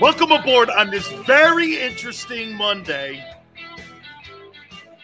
Welcome 0.00 0.32
aboard 0.32 0.70
on 0.70 0.90
this 0.90 1.06
very 1.24 1.80
interesting 1.80 2.56
Monday 2.56 3.24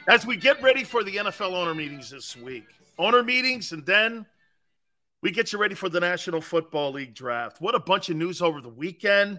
as 0.09 0.27
we 0.27 0.37
get 0.37 0.61
ready 0.61 0.83
for 0.83 1.05
the 1.05 1.15
NFL 1.17 1.53
owner 1.53 1.75
meetings 1.77 2.11
this 2.11 2.37
week. 2.37 2.65
Owner 2.99 3.23
meetings, 3.23 3.71
and 3.71 3.87
then 3.87 4.27
we 5.23 5.31
get 5.31 5.53
you 5.53 5.61
ready 5.61 5.77
for 5.77 5.89
the 5.89 6.01
National 6.01 6.41
Football 6.41 6.91
League 6.91 7.15
draft. 7.15 7.61
What 7.61 7.77
a 7.77 7.81
bunch 7.81 8.11
of 8.11 8.17
news 8.17 8.43
over 8.43 8.61
the 8.61 8.69
weekend. 8.69 9.39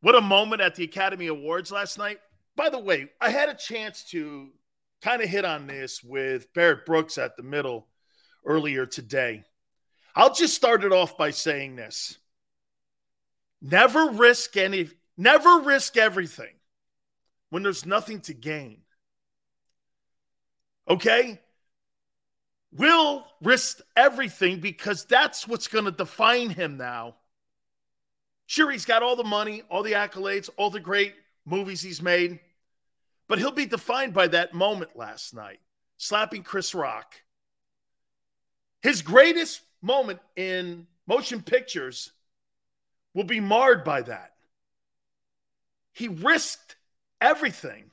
What 0.00 0.14
a 0.14 0.22
moment 0.22 0.62
at 0.62 0.74
the 0.74 0.84
Academy 0.84 1.26
Awards 1.26 1.70
last 1.70 1.98
night. 1.98 2.18
By 2.56 2.70
the 2.70 2.78
way, 2.78 3.10
I 3.20 3.28
had 3.28 3.50
a 3.50 3.54
chance 3.54 4.04
to 4.10 4.48
kind 5.02 5.20
of 5.20 5.28
hit 5.28 5.44
on 5.44 5.66
this 5.66 6.02
with 6.02 6.52
Barrett 6.54 6.86
Brooks 6.86 7.18
at 7.18 7.36
the 7.36 7.42
middle 7.42 7.88
earlier 8.46 8.86
today. 8.86 9.44
I'll 10.16 10.32
just 10.32 10.54
start 10.54 10.82
it 10.82 10.92
off 10.92 11.18
by 11.18 11.30
saying 11.30 11.76
this. 11.76 12.16
Never 13.66 14.10
risk 14.10 14.58
any 14.58 14.90
never 15.16 15.60
risk 15.60 15.96
everything 15.96 16.52
when 17.48 17.62
there's 17.62 17.86
nothing 17.86 18.20
to 18.20 18.34
gain. 18.34 18.82
Okay? 20.86 21.40
Will 22.72 23.26
risk 23.40 23.80
everything 23.96 24.60
because 24.60 25.06
that's 25.06 25.48
what's 25.48 25.68
going 25.68 25.86
to 25.86 25.90
define 25.90 26.50
him 26.50 26.76
now. 26.76 27.14
Sure, 28.44 28.70
he's 28.70 28.84
got 28.84 29.02
all 29.02 29.16
the 29.16 29.24
money, 29.24 29.62
all 29.70 29.82
the 29.82 29.92
accolades, 29.92 30.50
all 30.58 30.68
the 30.68 30.78
great 30.78 31.14
movies 31.46 31.80
he's 31.80 32.02
made, 32.02 32.40
but 33.28 33.38
he'll 33.38 33.50
be 33.50 33.64
defined 33.64 34.12
by 34.12 34.26
that 34.26 34.52
moment 34.52 34.94
last 34.94 35.32
night, 35.32 35.60
slapping 35.96 36.42
Chris 36.42 36.74
Rock. 36.74 37.14
His 38.82 39.00
greatest 39.00 39.62
moment 39.80 40.20
in 40.36 40.86
motion 41.06 41.40
pictures 41.40 42.12
will 43.14 43.24
be 43.24 43.40
marred 43.40 43.84
by 43.84 44.02
that. 44.02 44.32
He 45.92 46.08
risked 46.08 46.76
everything 47.20 47.84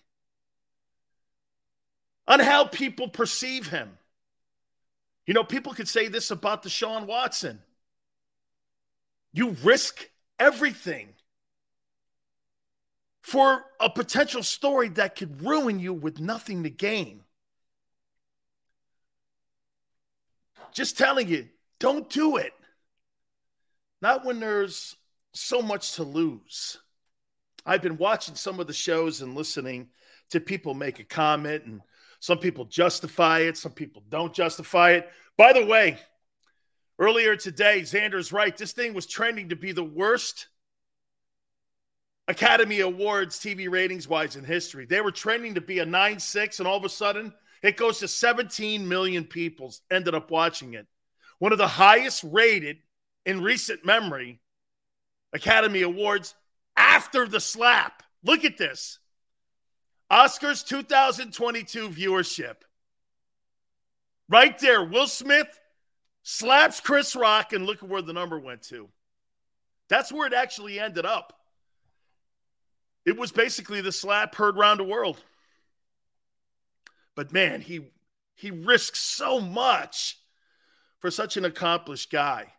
on 2.27 2.39
how 2.39 2.65
people 2.65 3.07
perceive 3.07 3.67
him. 3.67 3.97
You 5.27 5.33
know, 5.33 5.43
people 5.43 5.73
could 5.73 5.87
say 5.87 6.07
this 6.07 6.31
about 6.31 6.63
the 6.63 6.69
Deshaun 6.69 7.05
Watson. 7.05 7.59
You 9.31 9.51
risk 9.63 10.09
everything 10.39 11.09
for 13.21 13.63
a 13.79 13.89
potential 13.89 14.43
story 14.43 14.89
that 14.89 15.15
could 15.15 15.43
ruin 15.43 15.79
you 15.79 15.93
with 15.93 16.19
nothing 16.19 16.63
to 16.63 16.69
gain. 16.69 17.21
Just 20.73 20.97
telling 20.97 21.27
you, 21.27 21.47
don't 21.79 22.09
do 22.09 22.37
it. 22.37 22.53
Not 24.01 24.25
when 24.25 24.39
there's 24.39 24.95
so 25.33 25.61
much 25.61 25.93
to 25.93 26.03
lose. 26.03 26.77
I've 27.65 27.81
been 27.81 27.97
watching 27.97 28.35
some 28.35 28.59
of 28.59 28.67
the 28.67 28.73
shows 28.73 29.21
and 29.21 29.35
listening 29.35 29.89
to 30.31 30.39
people 30.39 30.73
make 30.73 30.99
a 30.99 31.03
comment, 31.03 31.65
and 31.65 31.81
some 32.19 32.39
people 32.39 32.65
justify 32.65 33.39
it, 33.39 33.57
some 33.57 33.71
people 33.71 34.03
don't 34.09 34.33
justify 34.33 34.91
it. 34.91 35.09
By 35.37 35.53
the 35.53 35.65
way, 35.65 35.99
earlier 36.99 37.35
today, 37.35 37.81
Xander's 37.81 38.31
right. 38.31 38.55
This 38.55 38.73
thing 38.73 38.93
was 38.93 39.05
trending 39.05 39.49
to 39.49 39.55
be 39.55 39.71
the 39.71 39.83
worst 39.83 40.47
Academy 42.27 42.79
Awards 42.79 43.39
TV 43.39 43.69
ratings 43.69 44.07
wise 44.07 44.35
in 44.35 44.43
history. 44.43 44.85
They 44.85 45.01
were 45.01 45.11
trending 45.11 45.55
to 45.55 45.61
be 45.61 45.79
a 45.79 45.85
9 45.85 46.19
6, 46.19 46.59
and 46.59 46.67
all 46.67 46.77
of 46.77 46.85
a 46.85 46.89
sudden, 46.89 47.33
it 47.61 47.77
goes 47.77 47.99
to 47.99 48.07
17 48.07 48.87
million 48.87 49.23
people 49.23 49.73
ended 49.91 50.15
up 50.15 50.31
watching 50.31 50.73
it. 50.73 50.87
One 51.39 51.51
of 51.51 51.57
the 51.57 51.67
highest 51.67 52.23
rated 52.23 52.77
in 53.25 53.41
recent 53.41 53.85
memory 53.85 54.40
Academy 55.33 55.81
Awards 55.81 56.35
after 56.75 57.27
the 57.27 57.39
slap. 57.39 58.03
Look 58.23 58.45
at 58.45 58.57
this 58.57 58.99
Oscars 60.11 60.65
2022 60.65 61.89
viewership. 61.89 62.55
Right 64.29 64.57
there, 64.59 64.83
Will 64.83 65.07
Smith 65.07 65.59
slaps 66.23 66.79
Chris 66.79 67.15
Rock, 67.15 67.53
and 67.53 67.65
look 67.65 67.83
at 67.83 67.89
where 67.89 68.01
the 68.01 68.13
number 68.13 68.39
went 68.39 68.61
to. 68.63 68.89
That's 69.89 70.11
where 70.11 70.27
it 70.27 70.33
actually 70.33 70.79
ended 70.79 71.05
up. 71.05 71.33
It 73.05 73.17
was 73.17 73.31
basically 73.31 73.81
the 73.81 73.91
slap 73.91 74.35
heard 74.35 74.57
around 74.57 74.77
the 74.77 74.83
world. 74.83 75.21
But 77.15 77.33
man, 77.33 77.61
he 77.61 77.91
he 78.35 78.51
risks 78.51 78.99
so 78.99 79.39
much 79.39 80.17
for 80.99 81.11
such 81.11 81.35
an 81.35 81.45
accomplished 81.45 82.11
guy. 82.11 82.53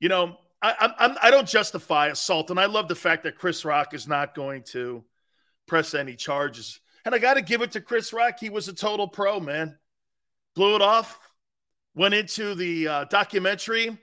You 0.00 0.08
know, 0.08 0.38
I, 0.64 0.94
I'm, 0.98 1.16
I 1.22 1.30
don't 1.30 1.46
justify 1.46 2.06
assault, 2.06 2.50
and 2.50 2.58
I 2.58 2.64
love 2.64 2.88
the 2.88 2.94
fact 2.94 3.24
that 3.24 3.36
Chris 3.36 3.66
Rock 3.66 3.92
is 3.92 4.08
not 4.08 4.34
going 4.34 4.62
to 4.68 5.04
press 5.66 5.92
any 5.92 6.16
charges. 6.16 6.80
And 7.04 7.14
I 7.14 7.18
got 7.18 7.34
to 7.34 7.42
give 7.42 7.60
it 7.60 7.72
to 7.72 7.82
Chris 7.82 8.14
Rock; 8.14 8.40
he 8.40 8.48
was 8.48 8.66
a 8.68 8.72
total 8.72 9.06
pro, 9.06 9.40
man. 9.40 9.76
Blew 10.54 10.74
it 10.74 10.80
off, 10.80 11.18
went 11.94 12.14
into 12.14 12.54
the 12.54 12.88
uh, 12.88 13.04
documentary, 13.04 13.98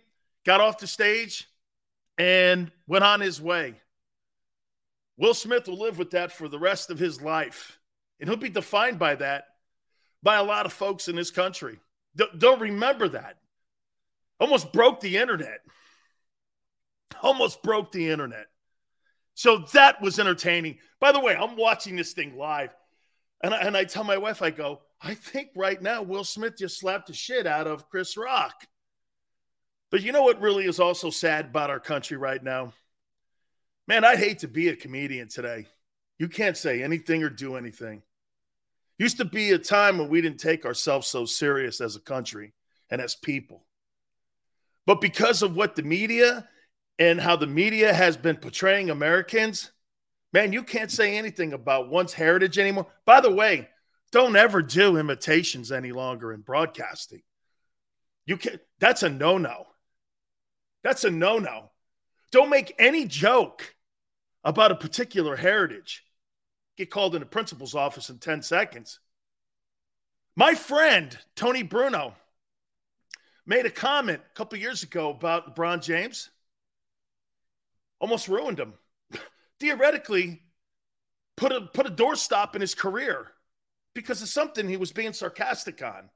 got 0.45 0.61
off 0.61 0.77
the 0.77 0.85
stage, 0.85 1.47
and 2.19 2.72
went 2.85 3.03
on 3.03 3.22
his 3.22 3.41
way. 3.41 3.73
Will 5.17 5.33
Smith 5.33 5.67
will 5.67 5.79
live 5.79 5.97
with 5.97 6.11
that 6.11 6.31
for 6.31 6.47
the 6.47 6.59
rest 6.59 6.91
of 6.91 6.99
his 6.99 7.23
life, 7.23 7.79
and 8.19 8.29
he'll 8.29 8.38
be 8.38 8.49
defined 8.49 8.99
by 8.99 9.16
that 9.16 9.45
by 10.22 10.35
a 10.35 10.43
lot 10.43 10.67
of 10.67 10.73
folks 10.73 11.07
in 11.07 11.16
this 11.16 11.31
country. 11.31 11.79
They'll 12.35 12.57
remember 12.57 13.07
that. 13.07 13.38
Almost 14.39 14.73
broke 14.73 14.99
the 14.99 15.17
internet 15.17 15.61
almost 17.21 17.63
broke 17.63 17.91
the 17.91 18.09
internet. 18.09 18.47
So 19.33 19.59
that 19.73 20.01
was 20.01 20.19
entertaining. 20.19 20.77
By 20.99 21.11
the 21.11 21.19
way, 21.19 21.35
I'm 21.35 21.55
watching 21.55 21.95
this 21.95 22.13
thing 22.13 22.37
live. 22.37 22.75
And 23.43 23.53
I, 23.53 23.61
and 23.61 23.77
I 23.77 23.85
tell 23.85 24.03
my 24.03 24.17
wife, 24.17 24.41
I 24.41 24.51
go, 24.51 24.81
I 25.01 25.15
think 25.15 25.49
right 25.55 25.81
now 25.81 26.03
Will 26.03 26.23
Smith 26.23 26.57
just 26.57 26.79
slapped 26.79 27.07
the 27.07 27.13
shit 27.13 27.47
out 27.47 27.67
of 27.67 27.89
Chris 27.89 28.17
Rock. 28.17 28.67
But 29.89 30.03
you 30.03 30.11
know 30.11 30.23
what 30.23 30.41
really 30.41 30.66
is 30.66 30.79
also 30.79 31.09
sad 31.09 31.46
about 31.46 31.69
our 31.69 31.79
country 31.79 32.17
right 32.17 32.41
now? 32.41 32.73
Man, 33.87 34.05
I'd 34.05 34.19
hate 34.19 34.40
to 34.40 34.47
be 34.47 34.69
a 34.69 34.75
comedian 34.75 35.28
today. 35.28 35.66
You 36.19 36.29
can't 36.29 36.55
say 36.55 36.84
anything 36.84 37.23
or 37.23 37.29
do 37.29 37.55
anything. 37.55 38.03
Used 38.99 39.17
to 39.17 39.25
be 39.25 39.51
a 39.51 39.57
time 39.57 39.97
when 39.97 40.09
we 40.09 40.22
didn't 40.22 40.40
take 40.40 40.66
ourselves 40.66 41.07
so 41.07 41.25
serious 41.25 41.81
as 41.81 41.96
a 41.96 41.99
country 41.99 42.53
and 42.91 43.01
as 43.01 43.16
people. 43.16 43.66
But 44.85 45.01
because 45.01 45.41
of 45.41 45.55
what 45.55 45.75
the 45.75 45.81
media 45.81 46.47
and 47.01 47.19
how 47.19 47.35
the 47.35 47.47
media 47.47 47.91
has 47.91 48.15
been 48.15 48.35
portraying 48.35 48.91
Americans, 48.91 49.71
man, 50.33 50.53
you 50.53 50.61
can't 50.61 50.91
say 50.91 51.17
anything 51.17 51.51
about 51.51 51.89
one's 51.89 52.13
heritage 52.13 52.59
anymore. 52.59 52.85
By 53.05 53.21
the 53.21 53.31
way, 53.31 53.69
don't 54.11 54.35
ever 54.35 54.61
do 54.61 54.97
imitations 54.97 55.71
any 55.71 55.91
longer 55.93 56.31
in 56.31 56.41
broadcasting. 56.41 57.23
You 58.27 58.37
can 58.37 58.59
that's 58.79 59.01
a 59.01 59.09
no-no. 59.09 59.65
That's 60.83 61.03
a 61.03 61.09
no-no. 61.09 61.71
Don't 62.31 62.51
make 62.51 62.75
any 62.77 63.05
joke 63.05 63.75
about 64.43 64.71
a 64.71 64.75
particular 64.75 65.35
heritage. 65.35 66.03
Get 66.77 66.91
called 66.91 67.15
in 67.15 67.21
the 67.21 67.25
principal's 67.25 67.73
office 67.73 68.11
in 68.11 68.19
10 68.19 68.43
seconds. 68.43 68.99
My 70.35 70.53
friend, 70.53 71.17
Tony 71.35 71.63
Bruno, 71.63 72.13
made 73.47 73.65
a 73.65 73.71
comment 73.71 74.21
a 74.23 74.35
couple 74.35 74.59
years 74.59 74.83
ago 74.83 75.09
about 75.09 75.55
LeBron 75.55 75.81
James. 75.81 76.29
Almost 78.01 78.27
ruined 78.27 78.59
him. 78.59 78.73
Theoretically, 79.59 80.41
put 81.37 81.53
a 81.53 81.61
put 81.61 81.85
a 81.85 81.91
doorstop 81.91 82.55
in 82.55 82.61
his 82.61 82.75
career 82.75 83.27
because 83.93 84.21
of 84.21 84.27
something 84.27 84.67
he 84.67 84.75
was 84.75 84.91
being 84.91 85.13
sarcastic 85.13 85.81
on. 85.83 86.09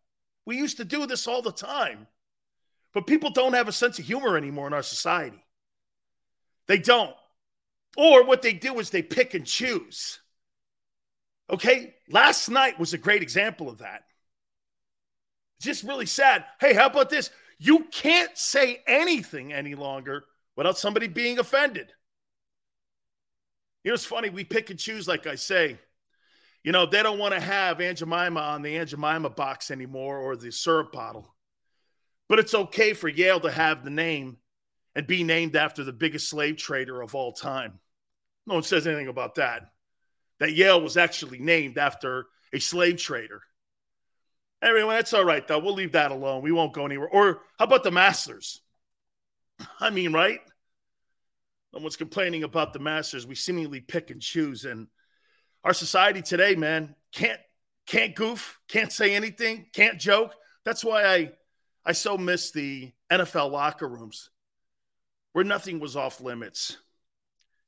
We 0.46 0.58
used 0.58 0.78
to 0.78 0.86
do 0.86 1.06
this 1.06 1.28
all 1.28 1.42
the 1.42 1.52
time. 1.52 2.08
But 2.94 3.08
people 3.08 3.30
don't 3.30 3.54
have 3.54 3.68
a 3.68 3.74
sense 3.74 4.00
of 4.00 4.06
humor 4.06 4.38
anymore 4.38 4.68
in 4.68 4.74
our 4.74 4.82
society. 4.82 5.44
They 6.68 6.78
don't. 6.80 7.14
Or 7.98 8.26
what 8.26 8.42
they 8.42 8.54
do 8.54 8.80
is 8.80 8.90
they 8.90 9.02
pick 9.02 9.34
and 9.34 9.46
choose. 9.46 10.20
Okay? 11.50 11.94
Last 12.10 12.50
night 12.50 12.80
was 12.80 12.94
a 12.94 12.98
great 12.98 13.22
example 13.22 13.70
of 13.70 13.80
that. 13.80 14.04
Just 15.60 15.84
really 15.84 16.06
sad. 16.06 16.46
Hey, 16.60 16.74
how 16.74 16.88
about 16.88 17.10
this? 17.10 17.30
You 17.60 17.86
can't 17.92 18.36
say 18.38 18.82
anything 18.88 19.54
any 19.54 19.76
longer 19.76 20.26
without 20.56 20.78
somebody 20.78 21.08
being 21.08 21.40
offended. 21.40 21.92
You 23.84 23.92
know, 23.92 23.96
it's 23.96 24.06
funny. 24.06 24.30
We 24.30 24.44
pick 24.44 24.70
and 24.70 24.80
choose, 24.80 25.08
like 25.08 25.28
I 25.28 25.36
say. 25.36 25.80
You 26.64 26.72
know, 26.72 26.88
they 26.88 27.04
don't 27.04 27.20
want 27.20 27.36
to 27.36 27.40
have 27.40 27.80
Aunt 27.80 28.00
Jemima 28.00 28.40
on 28.40 28.64
the 28.64 28.78
Aunt 28.78 28.90
Jemima 28.90 29.30
box 29.30 29.70
anymore 29.70 30.18
or 30.18 30.36
the 30.36 30.52
syrup 30.52 30.92
bottle. 30.92 31.36
But 32.28 32.40
it's 32.40 32.56
okay 32.56 32.94
for 32.94 33.08
Yale 33.08 33.40
to 33.42 33.52
have 33.52 33.84
the 33.84 33.92
name 33.92 34.38
and 34.96 35.06
be 35.06 35.24
named 35.24 35.56
after 35.56 35.84
the 35.84 35.94
biggest 35.94 36.28
slave 36.28 36.58
trader 36.58 37.02
of 37.02 37.14
all 37.14 37.34
time. 37.34 37.80
No 38.48 38.56
one 38.56 38.64
says 38.64 38.88
anything 38.88 39.08
about 39.08 39.36
that. 39.36 39.70
That 40.40 40.54
Yale 40.54 40.82
was 40.82 40.98
actually 40.98 41.40
named 41.40 41.78
after 41.78 42.26
a 42.52 42.60
slave 42.60 42.98
trader. 42.98 43.42
Anyway, 44.64 44.96
that's 44.96 45.14
all 45.14 45.24
right, 45.24 45.48
though. 45.48 45.60
We'll 45.60 45.76
leave 45.76 45.92
that 45.92 46.12
alone. 46.12 46.42
We 46.42 46.52
won't 46.52 46.74
go 46.74 46.86
anywhere. 46.86 47.10
Or 47.10 47.42
how 47.60 47.66
about 47.66 47.84
the 47.84 47.92
Masters? 47.92 48.62
I 49.80 49.90
mean, 49.90 50.14
right? 50.14 50.40
No 51.74 51.82
one's 51.82 51.98
complaining 51.98 52.44
about 52.44 52.74
the 52.74 52.80
Masters. 52.80 53.28
We 53.28 53.36
seemingly 53.36 53.82
pick 53.82 54.10
and 54.10 54.22
choose. 54.22 54.66
And 54.66 54.88
our 55.64 55.74
society 55.74 56.22
today, 56.22 56.56
man, 56.56 56.96
can't 57.12 57.40
can't 57.86 58.16
goof, 58.16 58.60
can't 58.68 58.92
say 58.92 59.14
anything, 59.14 59.68
can't 59.74 60.00
joke. 60.00 60.34
That's 60.64 60.84
why 60.84 61.04
I 61.04 61.32
I 61.86 61.92
so 61.92 62.18
miss 62.18 62.52
the 62.52 62.92
NFL 63.12 63.52
locker 63.52 63.88
rooms 63.88 64.30
where 65.34 65.44
nothing 65.44 65.80
was 65.80 65.96
off 65.96 66.22
limits. 66.22 66.78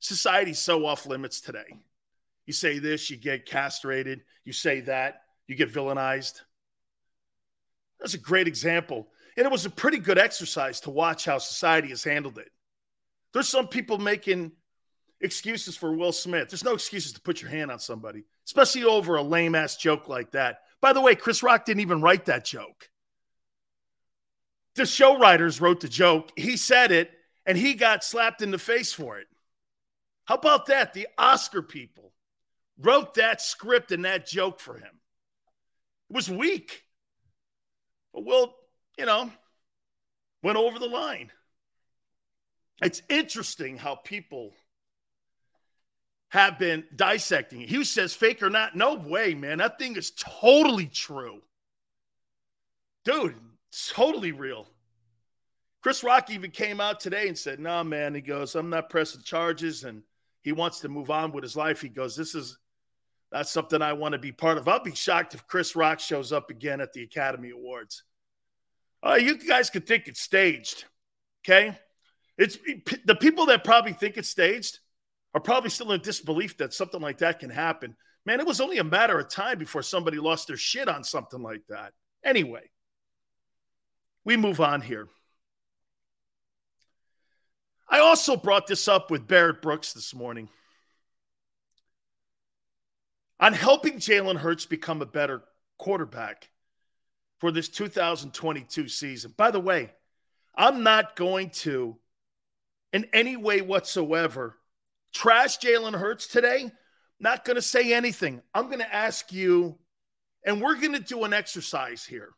Society's 0.00 0.58
so 0.58 0.86
off 0.86 1.06
limits 1.06 1.40
today. 1.40 1.66
You 2.46 2.54
say 2.54 2.78
this, 2.78 3.10
you 3.10 3.18
get 3.18 3.44
castrated. 3.44 4.22
You 4.44 4.54
say 4.54 4.80
that, 4.82 5.22
you 5.46 5.54
get 5.54 5.72
villainized. 5.72 6.40
That's 8.00 8.14
a 8.14 8.18
great 8.18 8.48
example. 8.48 9.08
And 9.38 9.46
it 9.46 9.52
was 9.52 9.64
a 9.64 9.70
pretty 9.70 9.98
good 9.98 10.18
exercise 10.18 10.80
to 10.80 10.90
watch 10.90 11.24
how 11.24 11.38
society 11.38 11.90
has 11.90 12.02
handled 12.02 12.38
it. 12.38 12.50
There's 13.32 13.48
some 13.48 13.68
people 13.68 13.96
making 13.96 14.50
excuses 15.20 15.76
for 15.76 15.92
Will 15.92 16.10
Smith. 16.10 16.48
There's 16.48 16.64
no 16.64 16.74
excuses 16.74 17.12
to 17.12 17.20
put 17.20 17.40
your 17.40 17.50
hand 17.52 17.70
on 17.70 17.78
somebody, 17.78 18.24
especially 18.46 18.82
over 18.82 19.14
a 19.14 19.22
lame 19.22 19.54
ass 19.54 19.76
joke 19.76 20.08
like 20.08 20.32
that. 20.32 20.62
By 20.80 20.92
the 20.92 21.00
way, 21.00 21.14
Chris 21.14 21.44
Rock 21.44 21.64
didn't 21.64 21.82
even 21.82 22.02
write 22.02 22.24
that 22.24 22.44
joke. 22.44 22.90
The 24.74 24.84
show 24.84 25.16
writers 25.20 25.60
wrote 25.60 25.78
the 25.78 25.88
joke. 25.88 26.32
He 26.34 26.56
said 26.56 26.90
it, 26.90 27.12
and 27.46 27.56
he 27.56 27.74
got 27.74 28.02
slapped 28.02 28.42
in 28.42 28.50
the 28.50 28.58
face 28.58 28.92
for 28.92 29.20
it. 29.20 29.28
How 30.24 30.34
about 30.34 30.66
that? 30.66 30.94
The 30.94 31.06
Oscar 31.16 31.62
people 31.62 32.12
wrote 32.76 33.14
that 33.14 33.40
script 33.40 33.92
and 33.92 34.04
that 34.04 34.26
joke 34.26 34.58
for 34.58 34.76
him. 34.76 35.00
It 36.10 36.16
was 36.16 36.28
weak. 36.28 36.82
But 38.12 38.24
Will, 38.24 38.52
you 38.98 39.06
know, 39.06 39.30
went 40.42 40.58
over 40.58 40.78
the 40.78 40.86
line. 40.86 41.30
It's 42.82 43.02
interesting 43.08 43.76
how 43.76 43.96
people 43.96 44.54
have 46.30 46.58
been 46.58 46.84
dissecting 46.94 47.62
it. 47.62 47.68
Hugh 47.68 47.84
says, 47.84 48.14
fake 48.14 48.42
or 48.42 48.50
not, 48.50 48.76
no 48.76 48.94
way, 48.94 49.34
man. 49.34 49.58
That 49.58 49.78
thing 49.78 49.96
is 49.96 50.12
totally 50.12 50.86
true. 50.86 51.40
Dude, 53.04 53.34
totally 53.88 54.32
real. 54.32 54.68
Chris 55.80 56.04
Rock 56.04 56.30
even 56.30 56.50
came 56.50 56.80
out 56.80 57.00
today 57.00 57.28
and 57.28 57.38
said, 57.38 57.60
"No, 57.60 57.70
nah, 57.70 57.84
man." 57.84 58.14
He 58.14 58.20
goes, 58.20 58.54
"I'm 58.54 58.68
not 58.68 58.90
pressing 58.90 59.22
charges," 59.22 59.84
and 59.84 60.02
he 60.42 60.52
wants 60.52 60.80
to 60.80 60.88
move 60.88 61.08
on 61.08 61.32
with 61.32 61.44
his 61.44 61.56
life. 61.56 61.80
He 61.80 61.88
goes, 61.88 62.16
"This 62.16 62.34
is 62.34 62.58
that's 63.30 63.50
something 63.50 63.80
I 63.80 63.92
want 63.92 64.12
to 64.12 64.18
be 64.18 64.32
part 64.32 64.58
of." 64.58 64.66
I'll 64.68 64.82
be 64.82 64.94
shocked 64.94 65.34
if 65.34 65.46
Chris 65.46 65.76
Rock 65.76 66.00
shows 66.00 66.32
up 66.32 66.50
again 66.50 66.80
at 66.80 66.92
the 66.92 67.04
Academy 67.04 67.50
Awards. 67.50 68.02
Uh, 69.04 69.14
you 69.14 69.38
guys 69.38 69.70
could 69.70 69.86
think 69.86 70.08
it's 70.08 70.20
staged, 70.20 70.84
okay? 71.44 71.78
It's 72.36 72.58
the 73.04 73.14
people 73.14 73.46
that 73.46 73.64
probably 73.64 73.92
think 73.92 74.16
it's 74.16 74.28
staged 74.28 74.78
are 75.34 75.40
probably 75.40 75.70
still 75.70 75.92
in 75.92 76.00
disbelief 76.00 76.56
that 76.58 76.72
something 76.72 77.00
like 77.00 77.18
that 77.18 77.40
can 77.40 77.50
happen. 77.50 77.96
Man, 78.24 78.40
it 78.40 78.46
was 78.46 78.60
only 78.60 78.78
a 78.78 78.84
matter 78.84 79.18
of 79.18 79.28
time 79.28 79.58
before 79.58 79.82
somebody 79.82 80.18
lost 80.18 80.48
their 80.48 80.56
shit 80.56 80.88
on 80.88 81.04
something 81.04 81.42
like 81.42 81.62
that. 81.68 81.92
Anyway, 82.24 82.70
we 84.24 84.36
move 84.36 84.60
on 84.60 84.80
here. 84.80 85.08
I 87.88 88.00
also 88.00 88.36
brought 88.36 88.66
this 88.66 88.86
up 88.86 89.10
with 89.10 89.26
Barrett 89.26 89.62
Brooks 89.62 89.94
this 89.94 90.14
morning 90.14 90.48
on 93.40 93.52
helping 93.52 93.94
Jalen 93.94 94.36
Hurts 94.36 94.66
become 94.66 95.00
a 95.00 95.06
better 95.06 95.42
quarterback 95.78 96.50
for 97.38 97.50
this 97.50 97.68
2022 97.68 98.88
season. 98.88 99.34
By 99.36 99.50
the 99.50 99.60
way, 99.60 99.92
I'm 100.54 100.82
not 100.82 101.16
going 101.16 101.50
to, 101.50 101.96
in 102.92 103.06
any 103.12 103.36
way 103.36 103.60
whatsoever, 103.60 104.56
trash 105.14 105.58
Jalen 105.58 105.94
Hurts 105.94 106.26
today. 106.26 106.70
Not 107.20 107.44
going 107.44 107.56
to 107.56 107.62
say 107.62 107.92
anything. 107.92 108.42
I'm 108.54 108.66
going 108.66 108.78
to 108.78 108.94
ask 108.94 109.32
you, 109.32 109.76
and 110.44 110.60
we're 110.60 110.76
going 110.76 110.92
to 110.92 111.00
do 111.00 111.24
an 111.24 111.32
exercise 111.32 112.04
here. 112.04 112.30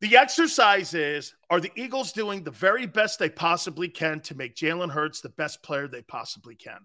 The 0.00 0.16
exercise 0.16 0.94
is 0.94 1.34
Are 1.48 1.60
the 1.60 1.72
Eagles 1.74 2.12
doing 2.12 2.42
the 2.42 2.50
very 2.50 2.86
best 2.86 3.18
they 3.18 3.30
possibly 3.30 3.88
can 3.88 4.20
to 4.22 4.36
make 4.36 4.54
Jalen 4.54 4.90
Hurts 4.90 5.20
the 5.20 5.28
best 5.30 5.62
player 5.62 5.88
they 5.88 6.02
possibly 6.02 6.54
can? 6.54 6.80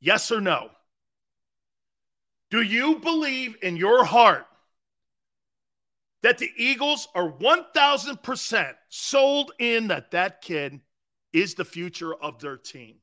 Yes 0.00 0.30
or 0.30 0.40
no? 0.40 0.70
Do 2.50 2.62
you 2.62 3.00
believe 3.00 3.56
in 3.62 3.76
your 3.76 4.04
heart 4.04 4.46
that 6.22 6.38
the 6.38 6.50
Eagles 6.56 7.08
are 7.14 7.30
1000% 7.30 8.74
sold 8.88 9.52
in 9.58 9.88
that 9.88 10.10
that 10.12 10.40
kid 10.40 10.80
is 11.32 11.54
the 11.54 11.64
future 11.64 12.14
of 12.14 12.38
their 12.40 12.56
team? 12.56 12.96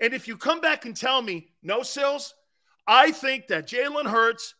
And 0.00 0.14
if 0.14 0.28
you 0.28 0.36
come 0.36 0.60
back 0.60 0.84
and 0.84 0.96
tell 0.96 1.22
me, 1.22 1.48
no, 1.62 1.82
Sills, 1.82 2.34
I 2.86 3.12
think 3.12 3.48
that 3.48 3.68
Jalen 3.68 4.06
Hurts 4.06 4.54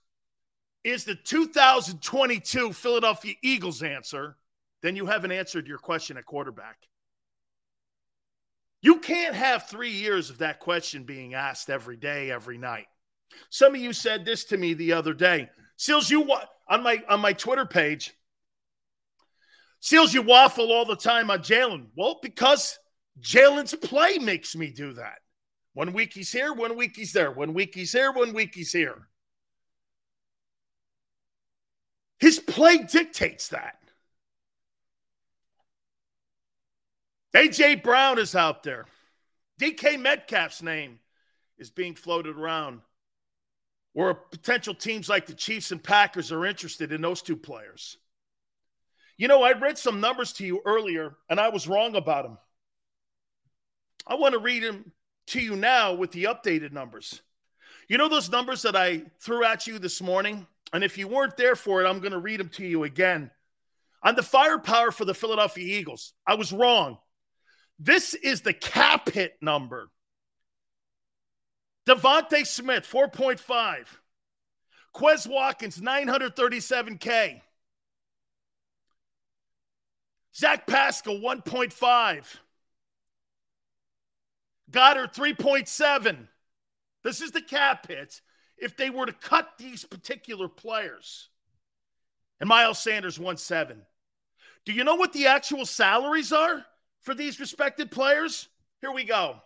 is 0.83 1.05
the 1.05 1.15
2022 1.15 2.73
Philadelphia 2.73 3.35
Eagles 3.43 3.83
answer, 3.83 4.37
then 4.83 4.97
you 4.97 5.07
haven't 5.07 5.33
answered 5.33 5.67
your 5.67 5.79
question 5.79 6.17
at 6.17 6.27
quarterback. 6.27 6.77
You 8.83 9.01
can't 9.01 9.35
have 9.35 9.67
three 9.67 9.93
years 9.93 10.29
of 10.29 10.39
that 10.39 10.61
question 10.61 11.05
being 11.05 11.33
asked 11.33 11.71
every 11.71 11.97
day, 11.97 12.31
every 12.31 12.59
night. 12.59 12.87
Some 13.49 13.75
of 13.75 13.81
you 13.81 13.95
said 13.95 14.27
this 14.27 14.45
to 14.47 14.59
me 14.59 14.75
the 14.75 14.93
other 14.93 15.15
day. 15.15 15.49
Seals, 15.77 16.11
you 16.11 16.21
wa- 16.21 16.45
on 16.69 16.83
my 16.83 17.03
on 17.09 17.21
my 17.21 17.33
Twitter 17.33 17.67
page. 17.67 18.13
Seals, 19.81 20.15
you 20.15 20.23
waffle 20.23 20.73
all 20.73 20.87
the 20.87 20.97
time 20.97 21.31
on 21.31 21.41
Jalen. 21.41 21.89
Well, 21.95 22.19
because 22.23 22.79
Jalen's 23.21 23.75
play 23.75 24.19
makes 24.19 24.57
me 24.57 24.71
do 24.71 24.95
that. 24.95 25.19
One 25.75 25.93
week 25.93 26.15
he's 26.15 26.33
here, 26.33 26.55
one 26.55 26.77
week 26.77 26.97
he's 26.97 27.13
there, 27.13 27.31
one 27.31 27.53
week 27.53 27.75
he's 27.75 27.93
here, 27.93 28.13
one 28.13 28.33
week 28.33 28.55
he's 28.55 28.73
here. 28.73 29.09
His 32.19 32.39
play 32.39 32.79
dictates 32.79 33.49
that. 33.49 33.77
AJ 37.35 37.83
Brown 37.83 38.19
is 38.19 38.37
out 38.37 38.63
there. 38.63 38.87
DK 39.61 40.01
Metcalf's 40.01 40.63
name 40.63 41.01
is 41.59 41.71
being 41.71 41.95
floated 41.95 42.37
around 42.37 42.81
where 43.95 44.13
potential 44.13 44.75
teams 44.75 45.09
like 45.09 45.27
the 45.27 45.35
Chiefs 45.35 45.73
and 45.73 45.83
Packers 45.83 46.31
are 46.31 46.45
interested 46.45 46.93
in 46.93 47.01
those 47.01 47.23
two 47.23 47.37
players. 47.37 47.97
You 49.17 49.29
know, 49.29 49.43
I 49.43 49.53
read 49.53 49.79
some 49.79 50.01
numbers 50.01 50.33
to 50.35 50.47
you 50.47 50.61
earlier 50.67 51.17
and 51.31 51.41
I 51.41 51.49
was 51.49 51.69
wrong 51.69 51.95
about 51.95 52.25
them. 52.25 52.39
I 54.07 54.17
want 54.17 54.35
to 54.35 54.41
read 54.41 54.65
them 54.65 54.93
to 55.29 55.41
you 55.41 55.57
now 55.57 55.95
with 55.95 56.11
the 56.11 56.25
updated 56.25 56.73
numbers. 56.73 57.23
You 57.89 57.97
know 57.97 58.09
those 58.09 58.31
numbers 58.31 58.63
that 58.63 58.77
I 58.77 59.05
threw 59.21 59.45
at 59.45 59.67
you 59.67 59.79
this 59.79 60.03
morning? 60.03 60.47
And 60.73 60.83
if 60.83 60.99
you 60.99 61.07
weren't 61.07 61.37
there 61.37 61.55
for 61.55 61.83
it, 61.83 61.89
I'm 61.89 62.01
going 62.01 62.13
to 62.13 62.19
read 62.19 62.41
them 62.41 62.49
to 62.51 62.67
you 62.67 62.83
again. 62.83 63.31
On 64.03 64.17
the 64.17 64.23
firepower 64.23 64.91
for 64.91 65.05
the 65.05 65.15
Philadelphia 65.15 65.79
Eagles, 65.79 66.15
I 66.27 66.35
was 66.35 66.53
wrong. 66.53 66.99
This 67.79 68.15
is 68.15 68.41
the 68.41 68.53
cap 68.53 69.09
hit 69.11 69.35
number. 69.41 69.89
DeVonta 71.87 72.47
Smith, 72.47 72.89
4.5. 72.91 73.87
Quez 74.95 75.27
Watkins, 75.27 75.81
937K. 75.81 77.41
Zach 80.37 80.67
Pascal, 80.67 81.17
1.5. 81.17 82.25
Goedert, 84.71 85.15
3.7. 85.15 86.29
This 87.03 87.21
is 87.21 87.33
the 87.33 87.43
cap 87.43 87.87
hit 87.87 88.21
if 88.57 88.77
they 88.77 88.91
were 88.91 89.07
to 89.07 89.13
cut 89.13 89.53
these 89.59 89.85
particular 89.85 90.49
players. 90.49 91.29
And 92.41 92.49
Miles 92.49 92.79
Sanders, 92.79 93.19
1.7. 93.19 93.77
Do 94.65 94.73
you 94.73 94.85
know 94.85 94.95
what 94.95 95.13
the 95.13 95.27
actual 95.27 95.67
salaries 95.67 96.33
are 96.33 96.65
for 97.01 97.15
these 97.15 97.39
respected 97.39 97.91
players? 97.91 98.49
Here 98.81 98.91
we 98.93 99.05
go. 99.05 99.41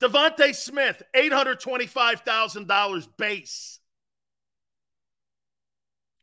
DeVonta 0.00 0.54
Smith, 0.54 1.02
$825,000 1.14 3.08
base. 3.16 3.80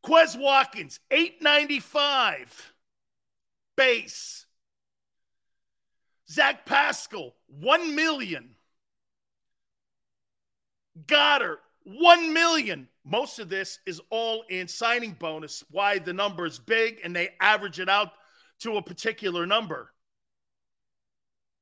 Quez 0.06 0.38
Watkins, 0.38 1.00
895 1.10 2.74
base. 3.76 4.46
Zach 6.30 6.66
Pascal, 6.66 7.36
1 7.48 7.96
million. 7.96 8.56
Goedert, 11.06 11.58
1 11.84 12.34
million. 12.34 12.88
Most 13.04 13.40
of 13.40 13.50
this 13.50 13.80
is 13.86 14.02
all 14.10 14.44
in 14.50 14.68
signing 14.68 15.14
bonus, 15.14 15.64
why 15.72 16.00
the 16.00 16.14
number 16.14 16.46
is 16.46 16.60
big 16.60 17.00
and 17.04 17.16
they 17.16 17.30
average 17.40 17.80
it 17.80 17.90
out 17.90 18.12
to 18.60 18.78
a 18.78 18.82
particular 18.82 19.46
number. 19.46 19.92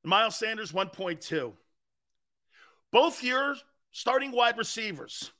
Miles 0.04 0.36
Sanders, 0.36 0.72
1.2. 0.72 1.52
Both 2.92 3.22
your 3.22 3.54
starting 3.92 4.32
wide 4.32 4.58
receivers, 4.58 5.32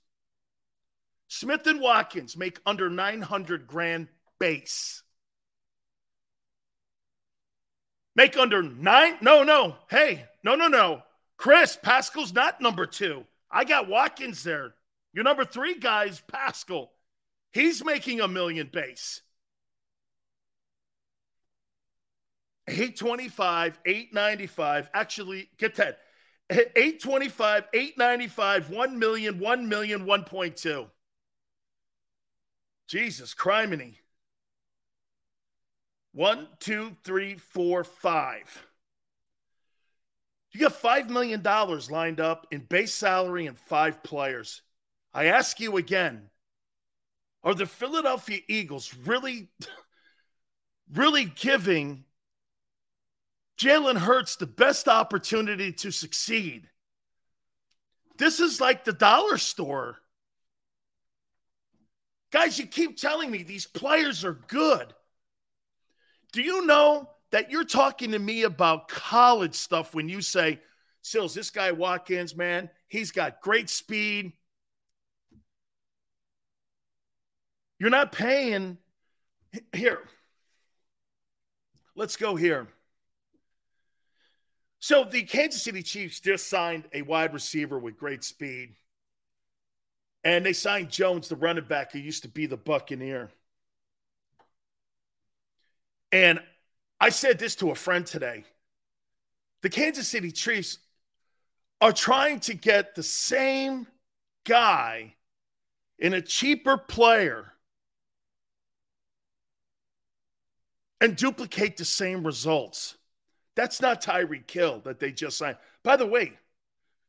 Smith 1.28 1.66
and 1.66 1.80
Watkins, 1.80 2.37
make 2.37 2.61
under 2.66 2.90
900 2.90 3.66
grand 3.66 4.09
base. 4.38 5.02
Make 8.16 8.37
under 8.37 8.62
nine? 8.62 9.16
No, 9.21 9.45
no. 9.45 9.76
Hey, 9.88 10.26
no, 10.42 10.57
no, 10.57 10.69
no. 10.69 11.02
Chris, 11.37 11.78
Pascal's 11.80 12.33
not 12.33 12.61
number 12.61 12.87
two. 12.87 13.25
I 13.50 13.64
got 13.64 13.88
Watkins 13.88 14.42
there. 14.42 14.75
Your 15.12 15.25
number 15.25 15.45
three 15.45 15.78
guy 15.78 16.04
is 16.04 16.21
Pascal. 16.28 16.90
He's 17.52 17.85
making 17.85 18.21
a 18.21 18.28
million 18.28 18.69
base. 18.73 19.23
825, 22.69 23.78
895. 23.85 24.90
Actually, 24.95 25.49
get 25.59 25.76
that. 25.76 25.99
825, 26.50 27.64
895, 27.73 28.71
1 28.71 28.99
million, 28.99 29.38
1 29.38 29.69
million, 29.69 30.04
1.2. 30.04 30.87
Jesus, 32.88 33.35
criminy. 33.35 33.95
One, 36.12 36.49
two, 36.59 36.97
three, 37.04 37.37
four, 37.37 37.85
five. 37.85 38.66
You 40.50 40.61
got 40.61 40.83
$5 40.83 41.09
million 41.09 41.40
lined 41.90 42.19
up 42.19 42.49
in 42.50 42.62
base 42.62 42.92
salary 42.92 43.47
and 43.47 43.57
five 43.57 44.02
players. 44.02 44.62
I 45.14 45.26
ask 45.26 45.61
you 45.61 45.76
again 45.76 46.30
are 47.42 47.54
the 47.54 47.66
Philadelphia 47.66 48.40
Eagles 48.49 48.95
really, 49.07 49.49
really 50.92 51.26
giving 51.26 52.04
Jalen 53.61 53.99
Hurts 53.99 54.37
the 54.37 54.47
best 54.47 54.88
opportunity 54.88 55.71
to 55.75 55.90
succeed? 55.90 56.71
This 58.17 58.40
is 58.40 58.59
like 58.59 58.85
the 58.85 58.93
dollar 58.93 59.37
store. 59.37 59.99
Guys, 62.33 62.59
you 62.59 62.67
keep 62.67 62.97
telling 62.97 63.31
me 63.31 63.43
these 63.43 63.67
players 63.67 64.25
are 64.25 64.40
good. 64.49 64.95
Do 66.33 66.40
you 66.40 66.64
know 66.64 67.11
that 67.33 67.50
you're 67.50 67.64
talking 67.64 68.12
to 68.12 68.19
me 68.19 68.45
about 68.45 68.88
college 68.88 69.55
stuff 69.55 69.95
when 69.95 70.09
you 70.09 70.23
say, 70.23 70.61
Sills, 71.02 71.35
this 71.35 71.50
guy 71.50 71.73
Watkins, 71.73 72.35
man, 72.35 72.71
he's 72.88 73.11
got 73.11 73.43
great 73.43 73.69
speed. 73.69 74.33
You're 77.79 77.90
not 77.90 78.12
paying. 78.12 78.79
Here, 79.75 80.00
let's 81.95 82.17
go 82.17 82.37
here. 82.37 82.69
So 84.81 85.05
the 85.05 85.23
Kansas 85.23 85.63
City 85.63 85.83
Chiefs 85.83 86.21
just 86.21 86.49
signed 86.49 86.85
a 86.95 87.03
wide 87.03 87.35
receiver 87.35 87.79
with 87.79 87.99
great 87.99 88.25
speed. 88.25 88.75
And 90.25 90.45
they 90.45 90.55
signed 90.55 90.91
Jones, 90.91 91.29
the 91.29 91.37
running 91.37 91.65
back 91.65 91.93
who 91.93 91.99
used 91.99 92.23
to 92.23 92.29
be 92.29 92.47
the 92.47 92.57
Buccaneer. 92.57 93.31
And 96.13 96.41
I 96.99 97.11
said 97.11 97.39
this 97.39 97.55
to 97.57 97.71
a 97.71 97.75
friend 97.75 98.07
today. 98.07 98.45
The 99.63 99.69
Kansas 99.69 100.09
City 100.09 100.33
Chiefs 100.33 100.79
are 101.83 101.93
trying 101.93 102.41
to 102.41 102.55
get 102.55 102.95
the 102.95 103.03
same 103.03 103.87
guy 104.45 105.15
in 105.99 106.15
a 106.15 106.23
cheaper 106.23 106.79
player 106.79 107.53
and 111.03 111.17
duplicate 111.17 111.77
the 111.77 111.85
same 111.85 112.27
results. 112.27 112.97
That's 113.61 113.83
not 113.83 114.02
Tyreek 114.02 114.50
Hill 114.50 114.81
that 114.85 115.00
they 115.00 115.12
just 115.12 115.37
signed. 115.37 115.59
By 115.83 115.97
the 115.97 116.07
way, 116.07 116.33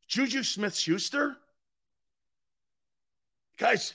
Juju 0.10 0.44
Smith 0.44 0.76
Schuster, 0.76 1.38
guys, 3.58 3.94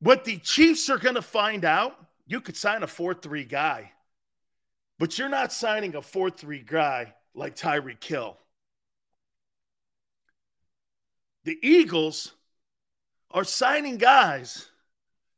what 0.00 0.26
the 0.26 0.36
Chiefs 0.36 0.90
are 0.90 0.98
going 0.98 1.14
to 1.14 1.22
find 1.22 1.64
out 1.64 1.96
you 2.26 2.42
could 2.42 2.58
sign 2.58 2.82
a 2.82 2.86
4 2.86 3.14
3 3.14 3.42
guy, 3.44 3.90
but 4.98 5.18
you're 5.18 5.30
not 5.30 5.50
signing 5.50 5.94
a 5.96 6.02
4 6.02 6.28
3 6.28 6.58
guy 6.58 7.14
like 7.34 7.56
Tyreek 7.56 8.04
Hill. 8.04 8.36
The 11.44 11.58
Eagles 11.62 12.32
are 13.30 13.44
signing 13.44 13.96
guys 13.96 14.68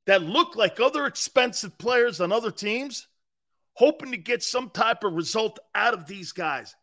that 0.06 0.20
look 0.20 0.56
like 0.56 0.80
other 0.80 1.06
expensive 1.06 1.78
players 1.78 2.20
on 2.20 2.32
other 2.32 2.50
teams, 2.50 3.06
hoping 3.76 4.10
to 4.12 4.16
get 4.16 4.42
some 4.42 4.70
type 4.70 5.04
of 5.04 5.12
result 5.12 5.58
out 5.74 5.92
of 5.94 6.06
these 6.06 6.32
guys. 6.32 6.74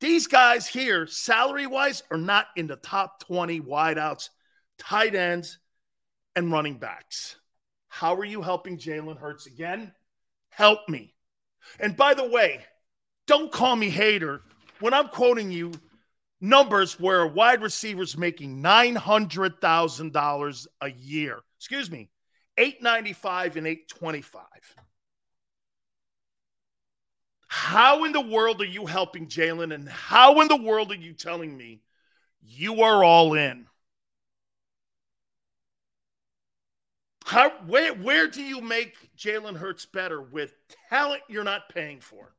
These 0.00 0.28
guys 0.28 0.66
here, 0.66 1.06
salary 1.06 1.66
wise, 1.66 2.02
are 2.10 2.18
not 2.18 2.46
in 2.56 2.68
the 2.68 2.76
top 2.76 3.22
20 3.26 3.60
wideouts, 3.60 4.30
tight 4.78 5.14
ends, 5.14 5.58
and 6.34 6.50
running 6.50 6.78
backs. 6.78 7.36
How 7.88 8.14
are 8.14 8.24
you 8.24 8.40
helping 8.40 8.78
Jalen 8.78 9.18
Hurts 9.18 9.44
again? 9.46 9.92
Help 10.48 10.88
me. 10.88 11.14
And 11.78 11.94
by 11.96 12.14
the 12.14 12.28
way, 12.28 12.64
don't 13.26 13.52
call 13.52 13.76
me 13.76 13.90
hater 13.90 14.40
when 14.80 14.94
I'm 14.94 15.08
quoting 15.08 15.50
you 15.50 15.72
numbers 16.40 16.98
where 17.00 17.22
a 17.22 17.28
wide 17.28 17.62
receiver's 17.62 18.16
making 18.16 18.62
$900,000 18.62 20.66
a 20.80 20.90
year. 20.90 21.40
Excuse 21.58 21.90
me, 21.90 22.10
895 22.58 23.56
and 23.56 23.66
825. 23.66 24.42
How 27.54 28.04
in 28.04 28.12
the 28.12 28.20
world 28.22 28.62
are 28.62 28.64
you 28.64 28.86
helping 28.86 29.26
Jalen? 29.26 29.74
And 29.74 29.86
how 29.86 30.40
in 30.40 30.48
the 30.48 30.56
world 30.56 30.90
are 30.90 30.94
you 30.94 31.12
telling 31.12 31.54
me 31.54 31.82
you 32.40 32.80
are 32.80 33.04
all 33.04 33.34
in? 33.34 33.66
How, 37.26 37.50
where, 37.66 37.92
where 37.92 38.26
do 38.26 38.42
you 38.42 38.62
make 38.62 38.94
Jalen 39.18 39.58
Hurts 39.58 39.84
better 39.84 40.18
with 40.18 40.54
talent 40.88 41.20
you're 41.28 41.44
not 41.44 41.68
paying 41.68 42.00
for? 42.00 42.34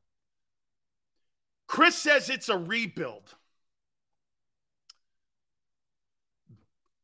Chris 1.68 1.94
says 1.94 2.28
it's 2.28 2.48
a 2.48 2.58
rebuild. 2.58 3.36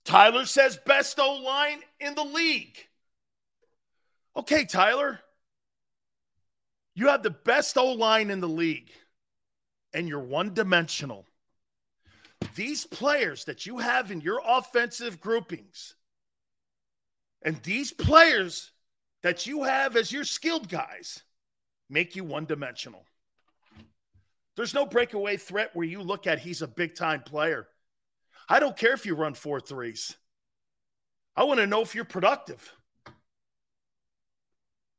Tyler 0.04 0.46
says 0.46 0.76
best 0.84 1.20
O 1.20 1.34
line 1.34 1.78
in 2.00 2.16
the 2.16 2.24
league. 2.24 2.76
Okay, 4.36 4.64
Tyler. 4.64 5.20
You 6.94 7.08
have 7.08 7.22
the 7.22 7.30
best 7.30 7.76
O 7.78 7.92
line 7.92 8.30
in 8.30 8.40
the 8.40 8.48
league, 8.48 8.90
and 9.94 10.08
you're 10.08 10.20
one 10.20 10.54
dimensional. 10.54 11.26
These 12.54 12.86
players 12.86 13.44
that 13.44 13.66
you 13.66 13.78
have 13.78 14.10
in 14.10 14.20
your 14.20 14.40
offensive 14.44 15.20
groupings 15.20 15.94
and 17.42 17.62
these 17.62 17.92
players 17.92 18.72
that 19.22 19.46
you 19.46 19.64
have 19.64 19.96
as 19.96 20.12
your 20.12 20.24
skilled 20.24 20.68
guys 20.68 21.22
make 21.88 22.16
you 22.16 22.24
one 22.24 22.46
dimensional. 22.46 23.04
There's 24.56 24.74
no 24.74 24.86
breakaway 24.86 25.36
threat 25.36 25.70
where 25.74 25.86
you 25.86 26.02
look 26.02 26.26
at 26.26 26.38
he's 26.38 26.62
a 26.62 26.68
big 26.68 26.94
time 26.94 27.22
player. 27.22 27.66
I 28.48 28.60
don't 28.60 28.76
care 28.76 28.92
if 28.92 29.06
you 29.06 29.14
run 29.14 29.34
four 29.34 29.60
threes. 29.60 30.16
I 31.36 31.44
want 31.44 31.60
to 31.60 31.66
know 31.66 31.82
if 31.82 31.94
you're 31.94 32.04
productive. 32.04 32.74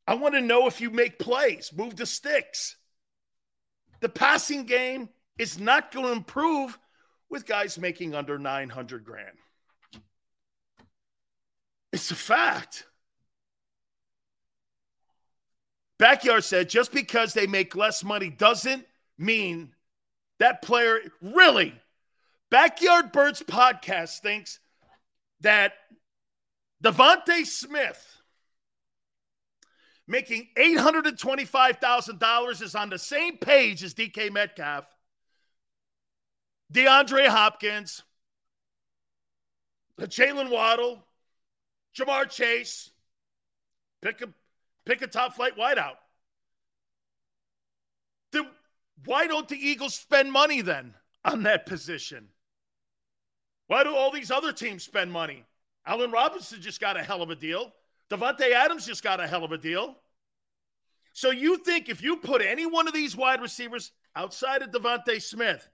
I 0.08 0.16
want 0.16 0.36
to 0.36 0.42
know 0.42 0.68
if 0.68 0.82
you 0.82 0.90
make 0.90 1.20
plays, 1.20 1.72
move 1.76 1.96
the 1.96 2.06
sticks. 2.06 2.76
The 4.02 4.10
passing 4.10 4.64
game 4.64 5.10
is 5.38 5.60
not 5.60 5.92
going 5.92 6.06
to 6.08 6.12
improve 6.12 6.78
with 7.30 7.46
guys 7.46 7.78
making 7.78 8.14
under 8.14 8.38
900 8.38 9.06
grand. 9.06 9.38
It's 11.94 12.12
a 12.12 12.16
fact. 12.16 12.86
Backyard 16.00 16.44
said 16.44 16.68
just 16.70 16.92
because 16.92 17.34
they 17.34 17.46
make 17.46 17.76
less 17.76 18.04
money 18.04 18.30
doesn't 18.30 18.86
mean 19.18 19.74
that 20.40 20.62
player 20.64 21.00
really. 21.22 21.80
Backyard 22.50 23.12
Birds 23.12 23.44
podcast 23.44 24.20
thinks 24.20 24.60
that 25.42 25.74
DeVonta 26.84 27.46
Smith 27.46 28.18
making 30.12 30.50
$825,000 30.58 32.62
is 32.62 32.76
on 32.76 32.90
the 32.90 33.00
same 33.00 33.38
page 33.38 33.82
as 33.82 33.94
DK 33.94 34.30
Metcalf, 34.32 34.86
DeAndre 36.74 37.28
Hopkins, 37.28 38.04
Jaylen 40.00 40.52
Waddle, 40.52 41.04
Ja'Marr 41.96 42.30
Chase. 42.30 42.90
Pick 44.02 44.22
a 44.22 44.28
pick 44.86 45.02
a 45.02 45.08
top 45.08 45.36
flight 45.36 45.58
wideout. 45.58 45.96
Then 48.32 48.48
why 49.06 49.28
don't 49.28 49.48
the 49.48 49.56
Eagles 49.56 49.94
spend 49.94 50.32
money 50.32 50.62
then 50.62 50.96
on 51.24 51.44
that 51.44 51.68
position? 51.68 52.30
Why 53.68 53.84
do 53.84 53.96
all 53.96 54.12
these 54.12 54.32
other 54.32 54.52
teams 54.52 54.84
spend 54.84 55.12
money? 55.12 55.46
Allen 55.86 56.10
Robinson 56.12 56.62
just 56.62 56.82
got 56.82 57.00
a 57.00 57.04
hell 57.04 57.22
of 57.22 57.30
a 57.30 57.36
deal. 57.36 57.72
Davante 58.12 58.52
Adams 58.52 58.86
just 58.86 59.04
got 59.04 59.22
a 59.22 59.28
hell 59.28 59.46
of 59.46 59.54
a 59.54 59.58
deal. 59.58 59.96
So 61.14 61.32
you 61.32 61.58
think 61.58 61.88
if 61.88 62.04
you 62.04 62.18
put 62.18 62.42
any 62.42 62.66
one 62.66 62.88
of 62.88 62.94
these 62.94 63.16
wide 63.16 63.42
receivers 63.42 63.92
outside 64.16 64.62
of 64.62 64.72
DeVonta 64.72 65.22
Smith 65.22 65.68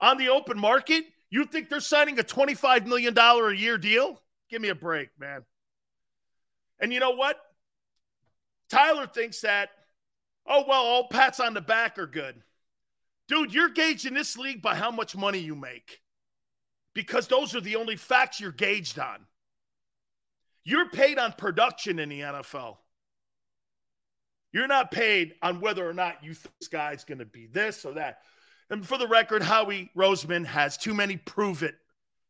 on 0.00 0.16
the 0.16 0.30
open 0.30 0.58
market, 0.58 1.04
you 1.30 1.44
think 1.44 1.68
they're 1.68 1.80
signing 1.80 2.18
a 2.18 2.22
$25 2.22 2.86
million 2.86 3.16
a 3.16 3.52
year 3.52 3.76
deal? 3.76 4.20
Give 4.50 4.62
me 4.62 4.70
a 4.70 4.74
break, 4.74 5.10
man. 5.18 5.42
And 6.80 6.92
you 6.92 7.00
know 7.00 7.12
what? 7.12 7.36
Tyler 8.70 9.06
thinks 9.06 9.40
that, 9.42 9.70
oh, 10.46 10.64
well, 10.66 10.82
all 10.82 11.08
pats 11.08 11.38
on 11.38 11.54
the 11.54 11.60
back 11.60 11.98
are 11.98 12.06
good. 12.06 12.42
Dude, 13.28 13.52
you're 13.52 13.68
gauged 13.68 14.06
in 14.06 14.14
this 14.14 14.36
league 14.36 14.62
by 14.62 14.74
how 14.74 14.90
much 14.90 15.16
money 15.16 15.38
you 15.38 15.54
make 15.54 16.00
because 16.94 17.26
those 17.26 17.54
are 17.54 17.60
the 17.60 17.76
only 17.76 17.96
facts 17.96 18.40
you're 18.40 18.52
gauged 18.52 18.98
on. 18.98 19.26
You're 20.64 20.88
paid 20.88 21.18
on 21.18 21.32
production 21.32 21.98
in 21.98 22.08
the 22.08 22.20
NFL. 22.20 22.78
You're 24.52 24.68
not 24.68 24.90
paid 24.90 25.34
on 25.42 25.60
whether 25.60 25.88
or 25.88 25.92
not 25.92 26.22
you 26.22 26.32
think 26.32 26.54
this 26.60 26.68
guy's 26.68 27.04
going 27.04 27.18
to 27.18 27.24
be 27.24 27.46
this 27.46 27.84
or 27.84 27.94
that. 27.94 28.20
And 28.70 28.86
for 28.86 28.96
the 28.96 29.08
record, 29.08 29.42
Howie 29.42 29.90
Roseman 29.96 30.46
has 30.46 30.76
too 30.76 30.94
many 30.94 31.16
prove 31.16 31.62
it 31.62 31.74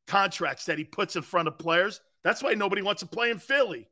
contracts 0.06 0.66
that 0.66 0.78
he 0.78 0.84
puts 0.84 1.16
in 1.16 1.22
front 1.22 1.48
of 1.48 1.58
players. 1.58 2.00
That's 2.22 2.42
why 2.42 2.54
nobody 2.54 2.82
wants 2.82 3.00
to 3.00 3.06
play 3.06 3.30
in 3.30 3.38
Philly. 3.38 3.88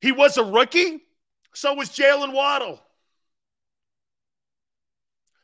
He 0.00 0.12
was 0.12 0.36
a 0.36 0.44
rookie, 0.44 1.00
so 1.54 1.74
was 1.74 1.88
Jaylen 1.88 2.32
Waddle. 2.32 2.80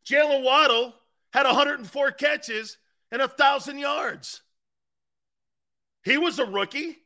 Jaylen 0.07 0.45
Waddle 0.45 0.95
had 1.33 1.47
104 1.47 2.11
catches 2.13 2.77
and 3.11 3.21
1,000 3.21 3.79
yards. 3.79 4.43
He 6.03 6.19
was 6.19 6.39
a 6.39 6.47
rookie. 6.47 6.99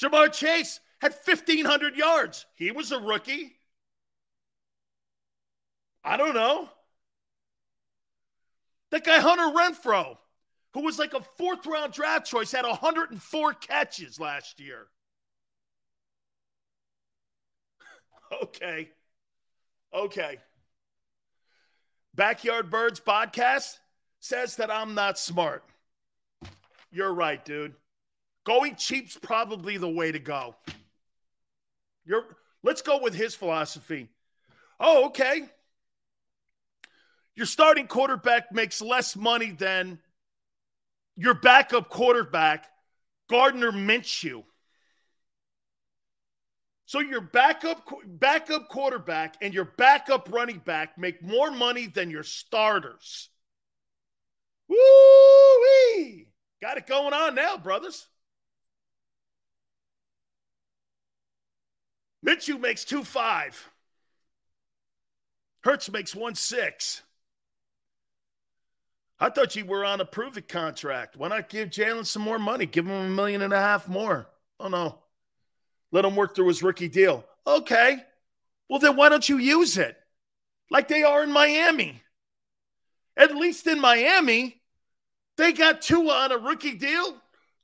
Ja'Marr 0.00 0.32
Chase 0.32 0.80
had 1.00 1.12
1,500 1.12 1.96
yards. 1.96 2.46
He 2.54 2.70
was 2.70 2.92
a 2.92 2.98
rookie. 2.98 3.56
I 6.04 6.16
don't 6.16 6.34
know. 6.34 6.68
That 8.90 9.04
guy, 9.04 9.18
Hunter 9.18 9.56
Renfrow, 9.56 10.16
who 10.72 10.82
was 10.82 10.98
like 10.98 11.14
a 11.14 11.20
fourth 11.36 11.66
round 11.66 11.92
draft 11.92 12.26
choice, 12.26 12.52
had 12.52 12.64
104 12.64 13.54
catches 13.54 14.20
last 14.20 14.60
year. 14.60 14.86
okay. 18.42 18.90
Okay. 19.92 20.38
Backyard 22.14 22.70
Birds 22.70 23.00
podcast 23.00 23.78
says 24.20 24.56
that 24.56 24.70
I'm 24.70 24.94
not 24.94 25.18
smart. 25.18 25.64
You're 26.90 27.12
right, 27.12 27.44
dude. 27.44 27.74
Going 28.44 28.76
cheap's 28.76 29.18
probably 29.20 29.76
the 29.76 29.88
way 29.88 30.12
to 30.12 30.18
go. 30.18 30.56
You're 32.04 32.24
let's 32.62 32.82
go 32.82 33.00
with 33.00 33.14
his 33.14 33.34
philosophy. 33.34 34.08
Oh, 34.78 35.06
okay. 35.06 35.42
Your 37.34 37.46
starting 37.46 37.86
quarterback 37.86 38.52
makes 38.52 38.80
less 38.80 39.16
money 39.16 39.50
than 39.50 39.98
your 41.16 41.34
backup 41.34 41.90
quarterback, 41.90 42.66
Gardner 43.28 43.72
Minshew. 43.72 44.44
So 46.86 47.00
your 47.00 47.20
backup 47.20 47.90
backup 48.06 48.68
quarterback 48.68 49.36
and 49.42 49.52
your 49.52 49.64
backup 49.64 50.28
running 50.32 50.58
back 50.58 50.96
make 50.96 51.20
more 51.20 51.50
money 51.50 51.88
than 51.88 52.10
your 52.10 52.22
starters. 52.22 53.28
Woo-wee! 54.68 56.25
Got 56.62 56.78
it 56.78 56.86
going 56.86 57.12
on 57.12 57.34
now, 57.34 57.56
brothers. 57.56 58.06
Minshew 62.24 62.60
makes 62.60 62.84
two 62.84 63.04
five. 63.04 63.70
Hurts 65.62 65.90
makes 65.90 66.14
one 66.14 66.34
six. 66.34 67.02
I 69.18 69.30
thought 69.30 69.56
you 69.56 69.64
were 69.64 69.84
on 69.84 70.00
a 70.00 70.04
prove 70.04 70.36
it 70.36 70.48
contract. 70.48 71.16
Why 71.16 71.28
not 71.28 71.48
give 71.48 71.70
Jalen 71.70 72.04
some 72.04 72.22
more 72.22 72.38
money? 72.38 72.66
Give 72.66 72.86
him 72.86 72.92
a 72.92 73.08
million 73.08 73.42
and 73.42 73.52
a 73.52 73.60
half 73.60 73.88
more. 73.88 74.28
Oh 74.60 74.68
no. 74.68 74.98
Let 75.92 76.04
him 76.04 76.16
work 76.16 76.34
through 76.34 76.48
his 76.48 76.62
rookie 76.62 76.88
deal. 76.88 77.24
Okay. 77.46 78.02
Well, 78.68 78.80
then 78.80 78.96
why 78.96 79.08
don't 79.08 79.28
you 79.28 79.38
use 79.38 79.78
it? 79.78 79.96
Like 80.70 80.88
they 80.88 81.04
are 81.04 81.22
in 81.22 81.32
Miami. 81.32 82.02
At 83.16 83.36
least 83.36 83.66
in 83.66 83.80
Miami, 83.80 84.60
they 85.36 85.52
got 85.52 85.82
Tua 85.82 86.12
on 86.12 86.32
a 86.32 86.38
rookie 86.38 86.74
deal. 86.74 87.16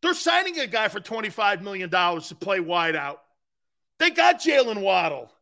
They're 0.02 0.14
signing 0.14 0.58
a 0.58 0.66
guy 0.66 0.88
for 0.88 1.00
$25 1.00 1.62
million 1.62 1.88
to 1.90 2.34
play 2.40 2.60
wide 2.60 2.96
out. 2.96 3.22
They 3.98 4.10
got 4.10 4.40
Jaylen 4.40 4.80
Waddle. 4.80 5.32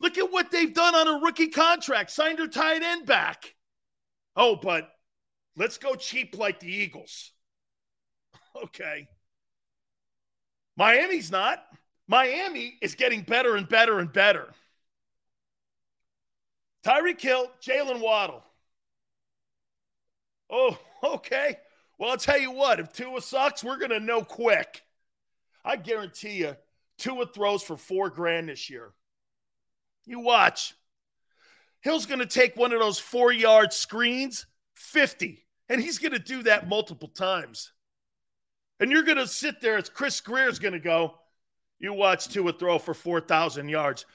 Look 0.00 0.18
at 0.18 0.30
what 0.30 0.50
they've 0.50 0.72
done 0.72 0.94
on 0.94 1.08
a 1.08 1.24
rookie 1.24 1.48
contract, 1.48 2.10
signed 2.10 2.38
their 2.38 2.48
tight 2.48 2.82
end 2.82 3.06
back. 3.06 3.54
Oh, 4.36 4.56
but 4.56 4.88
let's 5.56 5.78
go 5.78 5.94
cheap 5.94 6.36
like 6.36 6.60
the 6.60 6.72
Eagles. 6.72 7.32
Okay. 8.64 9.06
Miami's 10.76 11.30
not. 11.30 11.64
Miami 12.08 12.76
is 12.82 12.96
getting 12.96 13.22
better 13.22 13.54
and 13.54 13.68
better 13.68 14.00
and 14.00 14.12
better. 14.12 14.48
Tyreek 16.84 17.20
Hill, 17.20 17.50
Jaylen 17.62 18.00
Waddle. 18.00 18.42
Oh, 20.50 20.76
okay. 21.04 21.58
Well, 21.98 22.10
I'll 22.10 22.16
tell 22.16 22.38
you 22.38 22.52
what, 22.52 22.80
if 22.80 22.92
Tua 22.92 23.20
sucks, 23.20 23.64
we're 23.64 23.78
going 23.78 23.90
to 23.90 24.00
know 24.00 24.22
quick. 24.22 24.82
I 25.64 25.76
guarantee 25.76 26.38
you, 26.38 26.56
Tua 26.98 27.26
throws 27.26 27.62
for 27.62 27.76
four 27.76 28.10
grand 28.10 28.48
this 28.48 28.70
year. 28.70 28.92
You 30.06 30.20
watch. 30.20 30.74
Hill's 31.80 32.06
going 32.06 32.20
to 32.20 32.26
take 32.26 32.56
one 32.56 32.72
of 32.72 32.80
those 32.80 32.98
four 32.98 33.32
yard 33.32 33.72
screens, 33.72 34.46
50, 34.74 35.44
and 35.68 35.80
he's 35.80 35.98
going 35.98 36.12
to 36.12 36.18
do 36.18 36.42
that 36.44 36.68
multiple 36.68 37.08
times. 37.08 37.72
And 38.80 38.90
you're 38.90 39.02
going 39.02 39.18
to 39.18 39.26
sit 39.26 39.60
there 39.60 39.76
as 39.76 39.88
Chris 39.88 40.20
Grier's 40.20 40.58
going 40.58 40.74
to 40.74 40.80
go, 40.80 41.14
you 41.78 41.92
watch 41.92 42.28
Tua 42.28 42.52
throw 42.52 42.78
for 42.78 42.94
4,000 42.94 43.68
yards. 43.68 44.06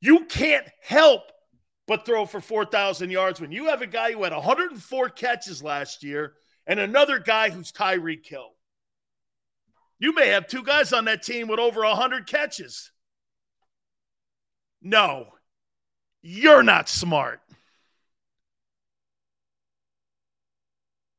You 0.00 0.26
can't 0.26 0.66
help 0.82 1.22
but 1.86 2.06
throw 2.06 2.24
for 2.26 2.40
4,000 2.40 3.10
yards 3.10 3.40
when 3.40 3.52
you 3.52 3.66
have 3.66 3.82
a 3.82 3.86
guy 3.86 4.12
who 4.12 4.22
had 4.24 4.32
104 4.32 5.08
catches 5.10 5.62
last 5.62 6.02
year 6.02 6.34
and 6.66 6.80
another 6.80 7.18
guy 7.18 7.50
who's 7.50 7.72
Tyreek 7.72 8.26
Hill. 8.26 8.52
You 9.98 10.14
may 10.14 10.28
have 10.28 10.46
two 10.46 10.62
guys 10.62 10.92
on 10.92 11.04
that 11.06 11.22
team 11.22 11.48
with 11.48 11.60
over 11.60 11.80
100 11.82 12.26
catches. 12.26 12.90
No, 14.82 15.28
you're 16.22 16.62
not 16.62 16.88
smart. 16.88 17.40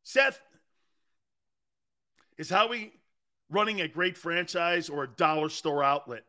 Seth, 0.04 0.40
is 2.38 2.50
Howie 2.50 2.94
running 3.50 3.82
a 3.82 3.88
great 3.88 4.18
franchise 4.18 4.90
or 4.90 5.04
a 5.04 5.08
dollar 5.08 5.50
store 5.50 5.84
outlet? 5.84 6.24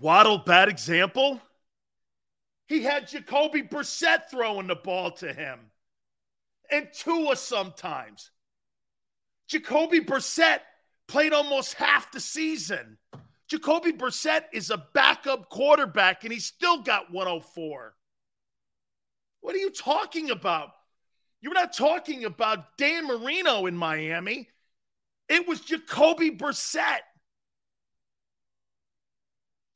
Waddle, 0.00 0.38
bad 0.38 0.68
example. 0.68 1.40
He 2.66 2.82
had 2.82 3.08
Jacoby 3.08 3.62
Brissett 3.62 4.30
throwing 4.30 4.66
the 4.66 4.76
ball 4.76 5.10
to 5.12 5.32
him 5.32 5.70
and 6.70 6.88
Tua 6.92 7.36
sometimes. 7.36 8.30
Jacoby 9.48 10.00
Brissett 10.00 10.60
played 11.06 11.32
almost 11.32 11.74
half 11.74 12.10
the 12.12 12.20
season. 12.20 12.98
Jacoby 13.48 13.92
Brissett 13.92 14.44
is 14.52 14.70
a 14.70 14.86
backup 14.94 15.50
quarterback 15.50 16.24
and 16.24 16.32
he 16.32 16.40
still 16.40 16.82
got 16.82 17.12
104. 17.12 17.94
What 19.40 19.54
are 19.54 19.58
you 19.58 19.70
talking 19.70 20.30
about? 20.30 20.70
You're 21.42 21.52
not 21.52 21.76
talking 21.76 22.24
about 22.24 22.78
Dan 22.78 23.06
Marino 23.06 23.66
in 23.66 23.76
Miami. 23.76 24.48
It 25.28 25.46
was 25.46 25.60
Jacoby 25.60 26.30
Brissett. 26.30 27.00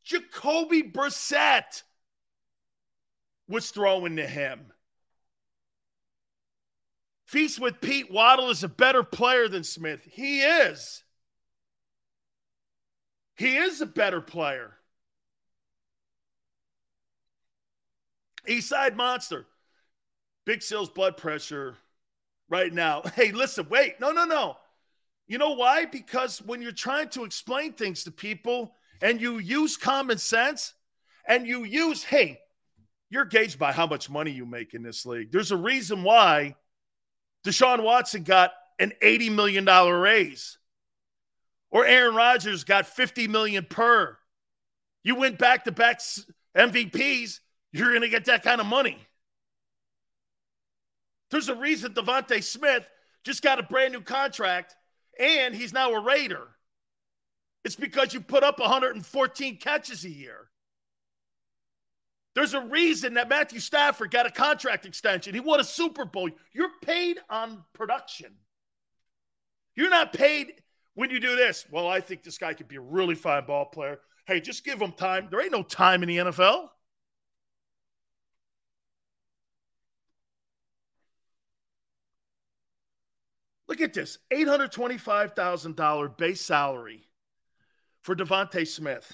Jacoby 0.03 0.83
Brissett 0.83 1.83
was 3.48 3.70
throwing 3.70 4.16
to 4.16 4.26
him. 4.26 4.72
Feast 7.26 7.61
with 7.61 7.80
Pete 7.80 8.11
Waddle 8.11 8.50
is 8.50 8.64
a 8.64 8.68
better 8.68 9.02
player 9.02 9.48
than 9.48 9.64
Smith. 9.64 10.02
He 10.11 10.40
is. 10.40 11.02
He 13.37 13.56
is 13.56 13.80
a 13.80 13.87
better 13.87 14.20
player. 14.20 14.72
Eastside 18.48 18.96
Monster. 18.96 19.46
Big 20.46 20.62
Sales 20.62 20.88
blood 20.88 21.16
pressure 21.16 21.76
right 22.48 22.72
now. 22.72 23.02
Hey, 23.14 23.32
listen, 23.32 23.66
wait. 23.68 24.00
No, 24.00 24.11
no, 24.11 24.24
no. 24.24 24.56
You 25.26 25.37
know 25.37 25.52
why? 25.52 25.84
Because 25.84 26.40
when 26.40 26.62
you're 26.62 26.72
trying 26.72 27.11
to 27.11 27.24
explain 27.24 27.74
things 27.74 28.04
to 28.04 28.11
people 28.11 28.74
and 29.02 29.20
you 29.20 29.38
use 29.38 29.76
common 29.76 30.16
sense 30.16 30.72
and 31.26 31.46
you 31.46 31.64
use, 31.64 32.02
hey, 32.02 32.40
you're 33.11 33.25
gauged 33.25 33.59
by 33.59 33.73
how 33.73 33.87
much 33.87 34.11
money 34.11 34.31
you 34.31 34.44
make 34.44 34.75
in 34.75 34.83
this 34.83 35.07
league. 35.07 35.33
There's 35.33 35.51
a 35.51 35.57
reason 35.57 36.03
why 36.03 36.57
Deshaun 37.44 37.83
Watson 37.83 38.23
got 38.23 38.53
an 38.79 38.92
$80 39.03 39.33
million 39.33 39.64
raise. 39.64 40.59
Or 41.71 41.85
Aaron 41.85 42.14
Rodgers 42.14 42.64
got 42.64 42.87
50 42.87 43.29
million 43.29 43.66
per. 43.68 44.16
You 45.03 45.16
win 45.16 45.35
back 45.37 45.64
to 45.64 45.73
back 45.73 46.01
MVPs, 46.57 47.40
you're 47.73 47.90
going 47.90 48.03
to 48.03 48.09
get 48.09 48.27
that 48.27 48.42
kind 48.42 48.61
of 48.61 48.66
money. 48.66 48.99
There's 51.31 51.49
a 51.49 51.55
reason 51.55 51.92
DeVonta 51.92 52.42
Smith 52.42 52.88
just 53.25 53.42
got 53.42 53.59
a 53.59 53.62
brand 53.62 53.92
new 53.92 54.01
contract 54.01 54.75
and 55.18 55.55
he's 55.55 55.73
now 55.73 55.92
a 55.92 56.01
Raider. 56.01 56.47
It's 57.64 57.77
because 57.77 58.14
you 58.14 58.21
put 58.21 58.44
up 58.44 58.59
114 58.59 59.59
catches 59.59 60.05
a 60.05 60.11
year. 60.11 60.49
There's 62.38 62.55
a 62.55 62.61
reason 62.61 63.14
that 63.14 63.29
Matthew 63.29 63.59
Stafford 63.59 64.12
got 64.12 64.24
a 64.24 64.31
contract 64.31 64.87
extension. 64.87 65.35
He 65.35 65.40
won 65.40 65.59
a 65.59 65.64
Super 65.64 66.05
Bowl. 66.05 66.31
You're 66.53 66.70
paid 66.83 67.18
on 67.29 67.64
production. 67.72 68.33
You're 69.74 69.90
not 69.90 70.12
paid 70.12 70.53
when 70.94 71.11
you 71.11 71.18
do 71.18 71.35
this. 71.35 71.66
Well, 71.68 71.88
I 71.88 72.01
think 72.01 72.22
this 72.22 72.38
guy 72.38 72.55
could 72.55 72.68
be 72.68 72.77
a 72.77 72.81
really 72.81 73.16
fine 73.16 73.44
ball 73.44 73.64
player. 73.64 73.98
Hey, 74.24 74.40
just 74.40 74.64
give 74.64 74.81
him 74.81 74.92
time. 74.92 75.27
There 75.33 75.42
ain't 75.42 75.51
no 75.51 75.64
time 75.64 76.05
in 76.05 76.09
the 76.09 76.18
NFL. 76.18 76.68
Look 83.66 83.81
at 83.81 83.94
this 83.94 84.18
$825,000 84.33 86.16
base 86.16 86.40
salary 86.40 87.09
for 88.01 88.14
DeVonta 88.14 88.64
Smith. 88.64 89.12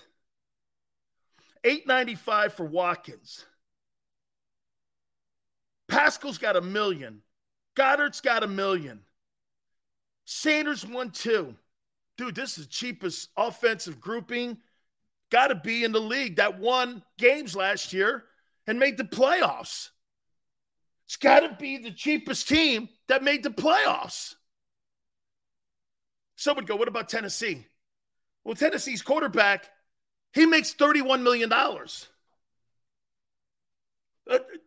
895 1.65 2.55
for 2.55 2.67
Watkins. 2.67 3.45
Pascal's 5.89 6.39
got 6.39 6.57
a 6.57 6.61
million. 6.61 7.23
Goedert's 7.75 8.21
got 8.21 8.43
a 8.43 8.47
million. 8.47 9.01
Sanders 10.25 10.87
one 10.87 11.11
two. 11.11 11.55
Dude, 12.17 12.35
this 12.35 12.59
is 12.59 12.67
the 12.67 12.71
cheapest 12.71 13.31
offensive 13.37 14.01
grouping. 14.01 14.59
Got 15.31 15.49
to 15.49 15.57
be 15.57 15.83
in 15.85 15.93
the 15.93 16.01
league 16.01 16.37
that 16.37 16.61
won 16.61 17.03
games 17.19 17.57
last 17.57 17.93
year 17.93 18.25
and 18.67 18.79
made 18.79 18.97
the 18.97 19.05
playoffs. 19.05 19.91
It's 21.07 21.17
got 21.17 21.41
to 21.41 21.57
be 21.59 21.79
the 21.79 21.91
cheapest 21.91 22.49
team 22.49 22.89
that 23.09 23.25
made 23.25 23.43
the 23.43 23.51
playoffs. 23.51 24.35
Some 26.37 26.57
would 26.57 26.67
go, 26.67 26.77
what 26.77 26.89
about 26.89 27.09
Tennessee? 27.09 27.67
Well, 28.45 28.55
Tennessee's 28.55 29.03
quarterback 29.03 29.69
he 30.35 30.47
makes 30.47 30.75
$31 30.75 31.23
million. 31.23 31.51
Uh, 31.53 31.69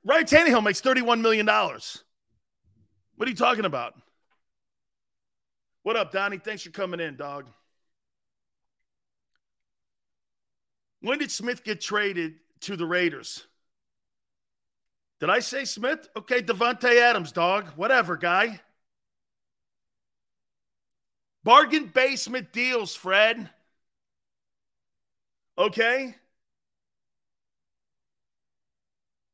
Ryan 0.06 0.26
Tannehill 0.26 0.64
makes 0.64 0.82
$31 0.82 1.20
million. 1.22 1.46
What 1.46 3.28
are 3.28 3.30
you 3.30 3.36
talking 3.36 3.66
about? 3.66 3.96
What 5.84 5.98
up, 5.98 6.12
Donnie? 6.12 6.38
Thanks 6.38 6.64
for 6.64 6.70
coming 6.70 7.00
in, 7.00 7.18
dog. 7.18 7.48
When 11.02 11.20
did 11.20 11.32
Smith 11.32 11.64
get 11.64 11.82
traded 11.82 12.36
to 12.62 12.76
the 12.76 12.86
Raiders? 12.86 13.46
Did 15.20 15.30
I 15.30 15.40
say 15.40 15.66
Smith? 15.66 16.08
Okay, 16.16 16.42
Davante 16.42 17.02
Adams, 17.02 17.32
dog. 17.32 17.68
Whatever, 17.76 18.16
guy. 18.18 18.62
Bargain 21.44 21.92
basement 21.94 22.52
deals, 22.52 22.96
Fred. 22.96 23.50
Okay? 25.58 26.16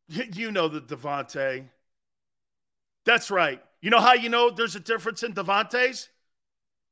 You 0.08 0.52
know 0.52 0.68
the 0.68 0.82
Davante. 0.82 1.68
That's 3.06 3.32
right. 3.32 3.62
You 3.82 3.90
know 3.90 4.00
how 4.00 4.14
you 4.14 4.30
know 4.30 4.50
there's 4.50 4.76
a 4.76 4.80
difference 4.80 5.24
in 5.24 5.34
Davante's? 5.34 6.10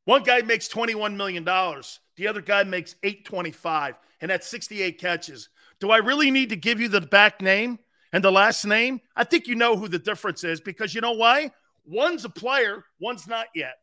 One 0.05 0.23
guy 0.23 0.41
makes 0.41 0.67
$21 0.67 1.15
million. 1.15 1.43
The 1.43 2.27
other 2.27 2.41
guy 2.41 2.63
makes 2.63 2.95
825 3.03 3.95
and 4.19 4.31
that's 4.31 4.47
68 4.47 4.99
catches. 4.99 5.49
Do 5.79 5.91
I 5.91 5.97
really 5.97 6.31
need 6.31 6.49
to 6.49 6.55
give 6.55 6.79
you 6.79 6.87
the 6.87 7.01
back 7.01 7.41
name 7.41 7.79
and 8.11 8.23
the 8.23 8.31
last 8.31 8.65
name? 8.65 9.01
I 9.15 9.23
think 9.23 9.47
you 9.47 9.55
know 9.55 9.75
who 9.75 9.87
the 9.87 9.99
difference 9.99 10.43
is 10.43 10.59
because 10.59 10.93
you 10.93 11.01
know 11.01 11.13
why? 11.13 11.51
One's 11.85 12.25
a 12.25 12.29
player, 12.29 12.83
one's 12.99 13.27
not 13.27 13.47
yet. 13.55 13.75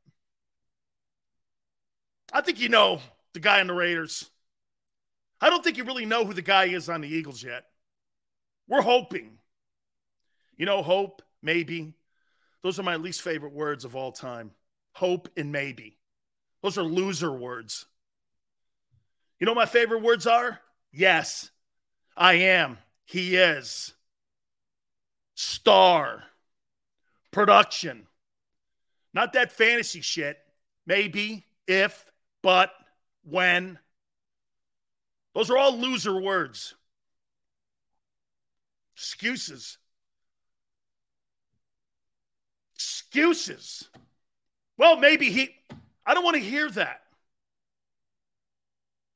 I 2.33 2.41
think 2.41 2.61
you 2.61 2.69
know 2.69 3.01
the 3.33 3.41
guy 3.41 3.61
in 3.61 3.67
the 3.67 3.75
Raiders. 3.75 4.29
I 5.41 5.51
don't 5.51 5.63
think 5.63 5.77
you 5.77 5.85
really 5.85 6.07
know 6.07 6.25
who 6.25 6.35
the 6.35 6.43
guy 6.43 6.65
is 6.67 6.89
on 6.89 7.01
the 7.01 7.09
Eagles 7.09 7.43
yet. 7.43 7.65
We're 8.67 8.83
hoping. 8.83 9.39
You 10.57 10.67
know, 10.67 10.83
hope, 10.83 11.23
maybe. 11.43 11.95
Those 12.63 12.79
are 12.79 12.83
my 12.85 12.97
least 12.97 13.23
favorite 13.23 13.53
words 13.53 13.85
of 13.85 13.95
all 13.95 14.13
time. 14.13 14.51
Hope 14.93 15.29
and 15.37 15.53
maybe. 15.53 15.97
Those 16.63 16.77
are 16.77 16.83
loser 16.83 17.33
words. 17.33 17.87
You 19.39 19.47
know 19.47 19.55
my 19.55 19.67
favorite 19.67 20.03
words 20.03 20.27
are? 20.27 20.59
Yes, 20.93 21.51
I 22.17 22.35
am. 22.35 22.79
He 23.05 23.37
is. 23.37 23.95
Star. 25.35 26.25
Production. 27.31 28.09
Not 29.15 29.35
that 29.35 29.53
fantasy 29.53 30.01
shit. 30.01 30.39
Maybe, 30.87 31.47
if, 31.69 32.11
but, 32.43 32.73
when. 33.23 33.79
Those 35.35 35.51
are 35.51 35.59
all 35.59 35.77
loser 35.77 36.21
words. 36.21 36.75
Excuses. 38.97 39.79
Excuses. 42.75 43.89
Well, 44.77 44.97
maybe 44.97 45.31
he, 45.31 45.51
I 46.05 46.15
don't 46.15 46.25
want 46.25 46.37
to 46.37 46.43
hear 46.43 46.71
that. 46.71 47.03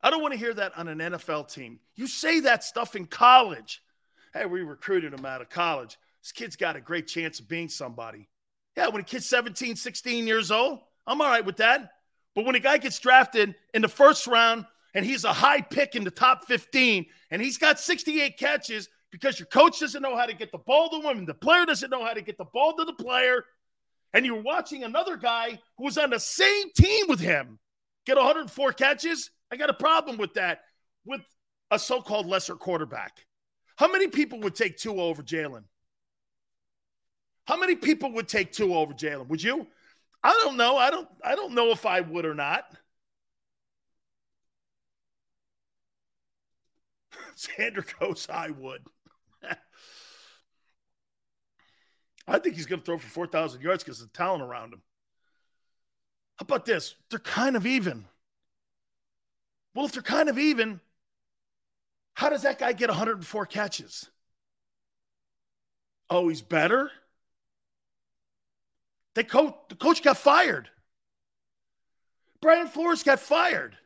I 0.03 0.11
don't 0.11 0.23
want 0.23 0.35
to 0.35 0.39
hear 0.39 0.55
that 0.55 0.77
on 0.77 0.89
an 0.89 0.99
NFL 0.99 1.53
team. 1.53 1.79
You 1.95 2.07
say 2.07 2.41
that 2.41 2.65
stuff 2.65 2.97
in 2.97 3.07
college. 3.07 3.83
Hey, 4.35 4.47
we 4.47 4.63
recruited 4.63 5.15
him 5.15 5.25
out 5.25 5.41
of 5.41 5.49
college. 5.49 5.97
This 6.23 6.33
kid's 6.33 6.57
got 6.57 6.77
a 6.77 6.81
great 6.81 7.07
chance 7.07 7.39
of 7.39 7.49
being 7.49 7.69
somebody. 7.69 8.29
Yeah, 8.77 8.89
when 8.89 9.01
a 9.01 9.05
kid's 9.05 9.27
17, 9.27 9.77
16 9.77 10.27
years 10.27 10.51
old, 10.51 10.81
I'm 11.07 11.21
all 11.21 11.29
right 11.29 11.45
with 11.45 11.59
that. 11.59 11.93
But 12.35 12.45
when 12.45 12.55
a 12.55 12.61
guy 12.61 12.79
gets 12.79 12.99
drafted 12.99 13.55
in 13.75 13.83
the 13.83 13.89
first 13.89 14.27
round 14.27 14.65
and 14.95 15.05
he's 15.05 15.25
a 15.25 15.33
high 15.33 15.61
pick 15.61 15.95
in 15.95 16.05
the 16.05 16.11
top 16.11 16.47
15, 16.47 17.07
and 17.31 17.43
he's 17.43 17.59
got 17.59 17.81
68 17.81 18.39
catches 18.39 18.89
because 19.11 19.39
your 19.39 19.47
coach 19.47 19.81
doesn't 19.81 20.03
know 20.03 20.17
how 20.17 20.27
to 20.27 20.35
get 20.35 20.53
the 20.53 20.59
ball 20.59 20.89
to 20.91 21.09
him, 21.09 21.19
and 21.19 21.27
the 21.27 21.35
player 21.35 21.67
doesn't 21.67 21.91
know 21.91 22.05
how 22.05 22.13
to 22.13 22.23
get 22.23 22.39
the 22.39 22.47
ball 22.53 22.75
to 22.77 22.85
the 22.85 22.93
player, 22.93 23.45
and 24.13 24.27
you're 24.27 24.43
watching 24.43 24.85
another 24.85 25.17
guy 25.17 25.59
who 25.77 25.85
was 25.85 25.99
on 25.99 26.11
the 26.11 26.21
same 26.21 26.71
team 26.77 27.07
with 27.09 27.21
him 27.21 27.59
get 28.07 28.17
104 28.17 28.73
catches, 28.73 29.31
I 29.51 29.57
got 29.57 29.71
a 29.71 29.75
problem 29.75 30.17
with 30.17 30.35
that 30.35 30.61
with 31.05 31.21
a 31.71 31.79
so 31.79 32.01
called 32.01 32.27
lesser 32.27 32.55
quarterback. 32.55 33.13
How 33.77 33.91
many 33.91 34.09
people 34.09 34.41
would 34.41 34.55
take 34.55 34.77
two 34.77 35.01
over 35.01 35.23
Jalen? 35.23 35.65
How 37.47 37.57
many 37.57 37.75
people 37.75 38.13
would 38.13 38.29
take 38.29 38.53
Tua 38.53 38.79
over 38.79 38.95
Jalen? 38.95 39.29
Would 39.29 39.43
you? 39.43 39.67
I 40.23 40.39
don't 40.45 40.57
know. 40.57 40.77
I 40.77 40.91
don't 40.91 41.09
I 41.25 41.35
don't 41.35 41.55
know 41.55 41.71
if 41.71 41.85
I 41.85 42.01
would 42.01 42.25
or 42.25 42.35
not. 42.35 42.65
Xander 47.37 47.85
goes, 47.99 48.29
I 48.31 48.51
would. 48.51 48.83
I 52.27 52.39
think 52.39 52.55
he's 52.55 52.67
going 52.67 52.81
to 52.81 52.87
throw 52.87 52.99
for 52.99 53.09
4,000 53.09 53.61
yards 53.61 53.83
because 53.83 54.01
of 54.01 54.13
the 54.13 54.17
talent 54.17 54.43
around 54.43 54.73
him. 54.73 54.83
How 56.37 56.45
about 56.45 56.65
this? 56.65 56.95
They're 57.11 57.19
kind 57.19 57.57
of 57.57 57.67
even. 57.67 58.05
Well, 59.75 59.87
if 59.87 59.93
they're 59.93 60.03
kind 60.03 60.29
of 60.29 60.39
even, 60.39 60.81
how 62.15 62.29
does 62.29 62.43
that 62.43 62.59
guy 62.59 62.73
get 62.73 62.91
104 62.91 63.47
catches? 63.47 64.09
Oh, 66.09 66.29
he's 66.29 66.43
better? 66.43 66.91
They 69.15 69.25
coach, 69.25 69.55
the 69.69 69.75
coach 69.75 70.03
got 70.03 70.17
fired. 70.17 70.69
Brian 72.41 72.67
Flores 72.67 73.03
got 73.03 73.21
fired. 73.21 73.77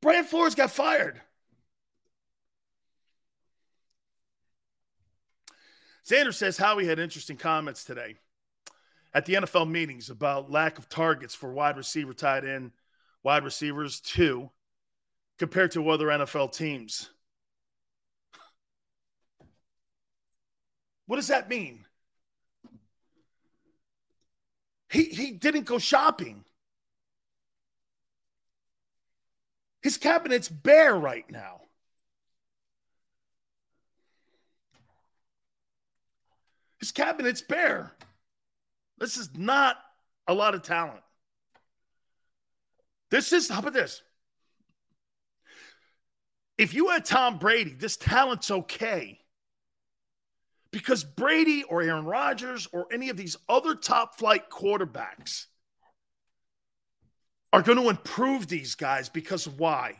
Brian 0.00 0.24
Flores 0.24 0.54
got 0.54 0.70
fired. 0.70 1.20
Xander 6.06 6.34
says 6.34 6.56
Howie 6.56 6.86
had 6.86 6.98
interesting 6.98 7.36
comments 7.36 7.84
today 7.84 8.16
at 9.12 9.26
the 9.26 9.34
NFL 9.34 9.70
meetings 9.70 10.10
about 10.10 10.50
lack 10.50 10.78
of 10.78 10.88
targets 10.88 11.34
for 11.34 11.52
wide 11.52 11.76
receiver 11.76 12.14
tight 12.14 12.44
end, 12.44 12.72
wide 13.22 13.44
receivers 13.44 14.00
too, 14.00 14.50
compared 15.38 15.72
to 15.72 15.88
other 15.90 16.06
NFL 16.06 16.52
teams. 16.52 17.10
What 21.06 21.16
does 21.16 21.28
that 21.28 21.48
mean? 21.48 21.84
He 24.90 25.04
he 25.04 25.32
didn't 25.32 25.64
go 25.64 25.78
shopping. 25.78 26.44
His 29.82 29.96
cabinet's 29.96 30.48
bare 30.48 30.94
right 30.94 31.28
now. 31.30 31.62
His 36.78 36.92
cabinet's 36.92 37.42
bare. 37.42 37.92
This 38.98 39.16
is 39.16 39.30
not 39.36 39.76
a 40.26 40.34
lot 40.34 40.54
of 40.54 40.62
talent. 40.62 41.02
This 43.10 43.32
is, 43.32 43.48
how 43.48 43.60
about 43.60 43.72
this? 43.72 44.02
If 46.58 46.74
you 46.74 46.88
had 46.88 47.04
Tom 47.04 47.38
Brady, 47.38 47.72
this 47.72 47.96
talent's 47.96 48.50
okay. 48.50 49.18
Because 50.70 51.02
Brady 51.04 51.64
or 51.64 51.82
Aaron 51.82 52.04
Rodgers 52.04 52.68
or 52.72 52.86
any 52.92 53.08
of 53.08 53.16
these 53.16 53.36
other 53.48 53.74
top 53.74 54.18
flight 54.18 54.50
quarterbacks 54.50 55.46
are 57.52 57.62
going 57.62 57.78
to 57.78 57.88
improve 57.88 58.46
these 58.46 58.74
guys 58.74 59.08
because 59.08 59.48
why? 59.48 59.96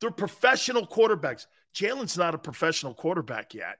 They're 0.00 0.10
professional 0.10 0.86
quarterbacks. 0.86 1.46
Jalen's 1.74 2.16
not 2.16 2.34
a 2.34 2.38
professional 2.38 2.94
quarterback 2.94 3.54
yet. 3.54 3.78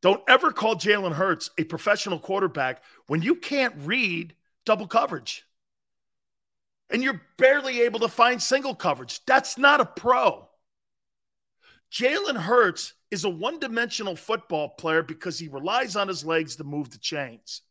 Don't 0.00 0.22
ever 0.28 0.50
call 0.50 0.74
Jalen 0.74 1.12
Hurts 1.12 1.50
a 1.58 1.64
professional 1.64 2.18
quarterback 2.18 2.82
when 3.06 3.22
you 3.22 3.36
can't 3.36 3.74
read 3.78 4.34
double 4.64 4.88
coverage 4.88 5.44
and 6.90 7.02
you're 7.02 7.22
barely 7.38 7.82
able 7.82 8.00
to 8.00 8.08
find 8.08 8.42
single 8.42 8.74
coverage. 8.74 9.24
That's 9.26 9.56
not 9.56 9.80
a 9.80 9.86
pro. 9.86 10.48
Jalen 11.92 12.36
Hurts 12.36 12.94
is 13.10 13.24
a 13.24 13.30
one 13.30 13.58
dimensional 13.60 14.16
football 14.16 14.70
player 14.70 15.02
because 15.02 15.38
he 15.38 15.48
relies 15.48 15.94
on 15.94 16.08
his 16.08 16.24
legs 16.24 16.56
to 16.56 16.64
move 16.64 16.90
the 16.90 16.98
chains 16.98 17.62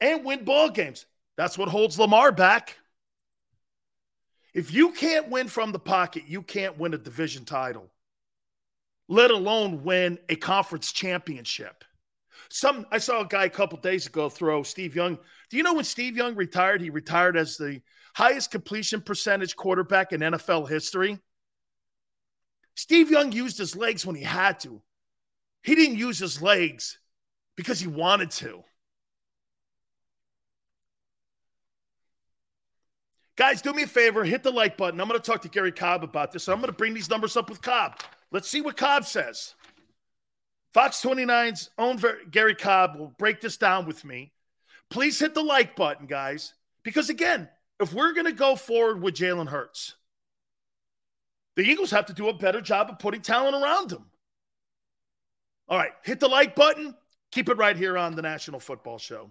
and 0.00 0.24
win 0.24 0.44
ball 0.44 0.70
games. 0.70 1.06
That's 1.36 1.58
what 1.58 1.68
holds 1.68 1.98
Lamar 1.98 2.32
back. 2.32 2.78
If 4.52 4.72
you 4.72 4.92
can't 4.92 5.30
win 5.30 5.48
from 5.48 5.72
the 5.72 5.78
pocket, 5.78 6.24
you 6.28 6.42
can't 6.42 6.78
win 6.78 6.94
a 6.94 6.98
division 6.98 7.44
title 7.44 7.90
let 9.08 9.30
alone 9.30 9.84
win 9.84 10.18
a 10.28 10.36
conference 10.36 10.92
championship. 10.92 11.84
Some 12.50 12.86
I 12.90 12.98
saw 12.98 13.20
a 13.20 13.26
guy 13.26 13.44
a 13.44 13.50
couple 13.50 13.78
days 13.78 14.06
ago 14.06 14.28
throw 14.28 14.62
Steve 14.62 14.94
Young. 14.94 15.18
Do 15.50 15.56
you 15.56 15.62
know 15.62 15.74
when 15.74 15.84
Steve 15.84 16.16
Young 16.16 16.34
retired? 16.34 16.80
He 16.80 16.90
retired 16.90 17.36
as 17.36 17.56
the 17.56 17.80
highest 18.14 18.50
completion 18.50 19.00
percentage 19.00 19.56
quarterback 19.56 20.12
in 20.12 20.20
NFL 20.20 20.68
history. 20.68 21.18
Steve 22.74 23.10
Young 23.10 23.32
used 23.32 23.58
his 23.58 23.76
legs 23.76 24.04
when 24.04 24.16
he 24.16 24.22
had 24.22 24.60
to. 24.60 24.82
He 25.62 25.74
didn't 25.74 25.98
use 25.98 26.18
his 26.18 26.42
legs 26.42 26.98
because 27.56 27.80
he 27.80 27.86
wanted 27.86 28.30
to. 28.32 28.62
Guys, 33.36 33.60
do 33.60 33.72
me 33.72 33.82
a 33.82 33.86
favor, 33.86 34.24
hit 34.24 34.42
the 34.42 34.50
like 34.50 34.76
button. 34.76 35.00
I'm 35.00 35.08
going 35.08 35.20
to 35.20 35.24
talk 35.24 35.42
to 35.42 35.48
Gary 35.48 35.72
Cobb 35.72 36.04
about 36.04 36.30
this. 36.30 36.48
I'm 36.48 36.58
going 36.58 36.66
to 36.66 36.72
bring 36.72 36.94
these 36.94 37.10
numbers 37.10 37.36
up 37.36 37.50
with 37.50 37.60
Cobb. 37.60 37.98
Let's 38.30 38.48
see 38.48 38.60
what 38.60 38.76
Cobb 38.76 39.04
says. 39.04 39.54
Fox 40.72 41.00
29's 41.02 41.70
own 41.78 42.00
Gary 42.30 42.54
Cobb 42.54 42.96
will 42.96 43.14
break 43.18 43.40
this 43.40 43.56
down 43.56 43.86
with 43.86 44.04
me. 44.04 44.32
Please 44.90 45.18
hit 45.18 45.34
the 45.34 45.42
like 45.42 45.74
button, 45.74 46.06
guys, 46.06 46.54
because 46.84 47.10
again, 47.10 47.48
if 47.80 47.92
we're 47.92 48.12
going 48.12 48.26
to 48.26 48.32
go 48.32 48.54
forward 48.54 49.02
with 49.02 49.14
Jalen 49.14 49.48
Hurts, 49.48 49.96
the 51.56 51.62
Eagles 51.62 51.90
have 51.90 52.06
to 52.06 52.12
do 52.12 52.28
a 52.28 52.34
better 52.34 52.60
job 52.60 52.90
of 52.90 52.98
putting 52.98 53.20
talent 53.20 53.60
around 53.60 53.92
him. 53.92 54.04
All 55.68 55.78
right, 55.78 55.92
hit 56.02 56.20
the 56.20 56.28
like 56.28 56.54
button. 56.54 56.94
Keep 57.32 57.48
it 57.48 57.56
right 57.56 57.76
here 57.76 57.96
on 57.96 58.14
the 58.14 58.22
National 58.22 58.60
Football 58.60 58.98
Show. 58.98 59.30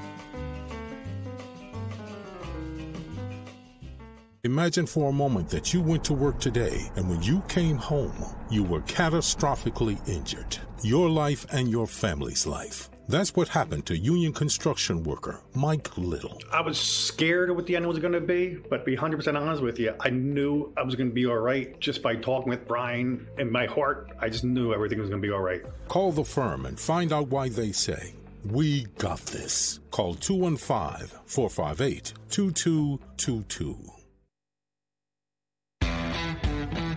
Imagine 4.43 4.87
for 4.87 5.11
a 5.11 5.13
moment 5.13 5.49
that 5.49 5.71
you 5.71 5.81
went 5.81 6.03
to 6.05 6.15
work 6.15 6.39
today 6.39 6.89
and 6.95 7.07
when 7.07 7.21
you 7.21 7.43
came 7.47 7.77
home, 7.77 8.25
you 8.49 8.63
were 8.63 8.81
catastrophically 8.81 9.99
injured. 10.09 10.57
Your 10.81 11.11
life 11.11 11.45
and 11.51 11.69
your 11.69 11.85
family's 11.85 12.47
life. 12.47 12.89
That's 13.07 13.35
what 13.35 13.49
happened 13.49 13.85
to 13.85 13.95
union 13.95 14.33
construction 14.33 15.03
worker 15.03 15.41
Mike 15.53 15.95
Little. 15.95 16.41
I 16.51 16.61
was 16.61 16.79
scared 16.79 17.51
of 17.51 17.55
what 17.55 17.67
the 17.67 17.75
end 17.75 17.85
was 17.85 17.99
going 17.99 18.13
to 18.13 18.21
be, 18.21 18.57
but 18.67 18.77
to 18.79 18.83
be 18.83 18.97
100% 18.97 19.39
honest 19.39 19.61
with 19.61 19.77
you, 19.77 19.93
I 19.99 20.09
knew 20.09 20.73
I 20.75 20.81
was 20.81 20.95
going 20.95 21.09
to 21.09 21.13
be 21.13 21.27
all 21.27 21.37
right 21.37 21.79
just 21.79 22.01
by 22.01 22.15
talking 22.15 22.49
with 22.49 22.67
Brian. 22.67 23.27
In 23.37 23.51
my 23.51 23.67
heart, 23.67 24.09
I 24.19 24.29
just 24.29 24.43
knew 24.43 24.73
everything 24.73 24.99
was 24.99 25.09
going 25.09 25.21
to 25.21 25.27
be 25.27 25.31
all 25.31 25.41
right. 25.41 25.61
Call 25.87 26.11
the 26.11 26.25
firm 26.25 26.65
and 26.65 26.79
find 26.79 27.13
out 27.13 27.27
why 27.27 27.49
they 27.49 27.73
say, 27.73 28.15
We 28.43 28.85
got 28.97 29.19
this. 29.19 29.81
Call 29.91 30.15
215 30.15 31.19
458 31.27 32.13
2222. 32.31 34.00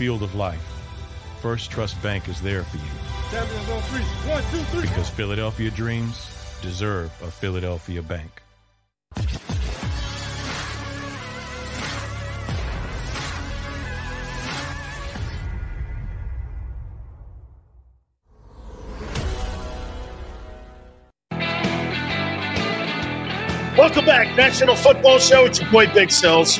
field 0.00 0.22
of 0.22 0.34
life, 0.34 0.64
First 1.42 1.70
Trust 1.70 2.02
Bank 2.02 2.26
is 2.26 2.40
there 2.40 2.64
for 2.64 2.78
you. 2.78 2.82
One, 4.30 4.42
two, 4.50 4.62
three. 4.70 4.80
Because 4.80 5.10
Philadelphia 5.10 5.70
dreams 5.70 6.26
deserve 6.62 7.12
a 7.22 7.30
Philadelphia 7.30 8.00
bank. 8.00 8.40
Welcome 23.76 24.06
back, 24.06 24.34
National 24.34 24.76
Football 24.76 25.18
Show. 25.18 25.44
It's 25.44 25.60
your 25.60 25.70
boy 25.70 25.92
Big 25.92 26.10
Sales. 26.10 26.58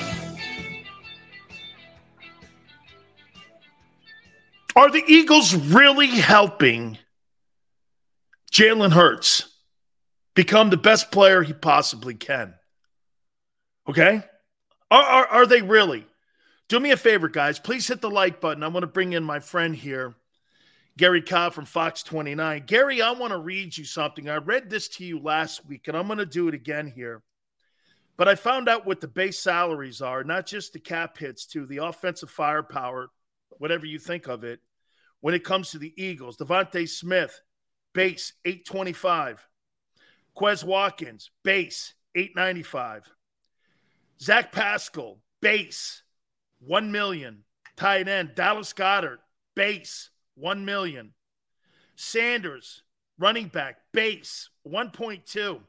Are 4.76 4.90
the 4.90 5.04
Eagles 5.06 5.54
really 5.54 6.09
helping 6.09 6.98
Jalen 8.52 8.92
Hurts 8.92 9.48
become 10.35 10.70
the 10.70 10.76
best 10.76 11.11
player 11.11 11.42
he 11.42 11.52
possibly 11.52 12.14
can? 12.14 12.54
Okay? 13.88 14.22
Are, 14.90 15.02
are, 15.02 15.26
are 15.26 15.46
they 15.46 15.62
really? 15.62 16.06
Do 16.68 16.78
me 16.78 16.92
a 16.92 16.96
favor, 16.96 17.28
guys. 17.28 17.59
Please 17.59 17.88
hit 17.88 18.00
the 18.00 18.11
like 18.11 18.40
button. 18.40 18.62
I 18.62 18.68
want 18.68 18.83
to 18.83 18.88
bring 18.88 19.12
in 19.12 19.24
my 19.24 19.40
friend 19.40 19.74
here, 19.74 20.14
Gary 20.96 21.22
Cobb 21.22 21.52
from 21.52 21.64
Fox 21.64 22.04
29. 22.04 22.64
Gary, 22.66 23.02
I 23.02 23.11
want 23.11 23.33
to 23.33 23.38
read 23.38 23.76
you 23.76 23.85
something. 23.85 24.28
I 24.28 24.37
read 24.37 24.70
this 24.70 24.87
to 24.90 25.04
you 25.04 25.18
last 25.18 25.66
week, 25.66 25.88
and 25.88 25.96
I'm 25.96 26.06
going 26.06 26.18
to 26.18 26.26
do 26.26 26.46
it 26.46 26.54
again 26.54 26.87
here. 26.87 27.22
But 28.16 28.28
I 28.28 28.37
found 28.37 28.68
out 28.68 28.87
what 28.87 29.00
the 29.00 29.09
base 29.09 29.40
salaries 29.40 30.00
are, 30.00 30.22
not 30.22 30.46
just 30.46 30.72
the 30.72 30.78
cap 30.78 31.18
hits, 31.18 31.46
to 31.46 31.66
the 31.66 31.78
offensive 31.78 32.30
firepower, 32.30 33.11
whatever 33.61 33.85
you 33.85 33.99
think 33.99 34.27
of 34.27 34.42
it, 34.42 34.59
when 35.20 35.35
it 35.35 35.44
comes 35.44 35.70
to 35.70 35.79
the 35.79 35.92
Eagles. 36.03 36.38
DeVonta 36.38 36.88
Smith, 36.88 37.42
base 37.92 38.33
825. 38.46 39.46
Quez 40.35 40.64
Watkins, 40.64 41.31
base 41.44 41.92
895. 42.14 43.12
Zach 44.18 44.51
Pascal, 44.51 45.18
base 45.42 46.03
1 46.61 46.90
million. 46.90 47.44
Tight 47.77 48.09
end, 48.09 48.35
Dallas 48.35 48.73
Goedert, 48.73 49.18
base 49.55 50.09
1 50.37 50.64
million. 50.64 51.12
Sanders, 51.96 52.83
running 53.18 53.49
back, 53.49 53.77
base 53.92 54.49
1.2. 54.66 55.61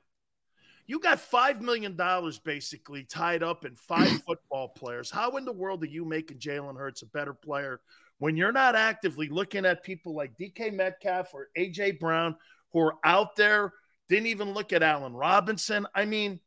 You 0.92 1.00
got 1.00 1.20
$5 1.20 1.62
million 1.62 1.98
basically 2.44 3.06
tied 3.06 3.44
up 3.44 3.64
in 3.64 3.76
five 3.76 4.10
football 4.28 4.68
players. 4.68 5.10
How 5.10 5.38
in 5.38 5.46
the 5.46 5.54
world 5.54 5.82
are 5.84 5.88
you 5.88 6.04
making 6.04 6.40
Jalen 6.40 6.78
Hurts 6.78 7.02
a 7.02 7.06
better 7.06 7.34
player 7.34 7.80
when 8.18 8.36
you're 8.36 8.52
not 8.52 8.76
actively 8.76 9.30
looking 9.30 9.66
at 9.66 9.86
people 9.86 10.14
like 10.14 10.38
DK 10.38 10.74
Metcalf 10.74 11.34
or 11.34 11.48
AJ 11.58 11.98
Brown 11.98 12.36
who 12.74 12.80
are 12.82 12.96
out 13.06 13.38
there? 13.38 13.72
Didn't 14.10 14.28
even 14.28 14.52
look 14.52 14.74
at 14.74 14.84
Allen 14.84 15.14
Robinson. 15.14 15.88
I 15.96 16.04
mean, 16.04 16.42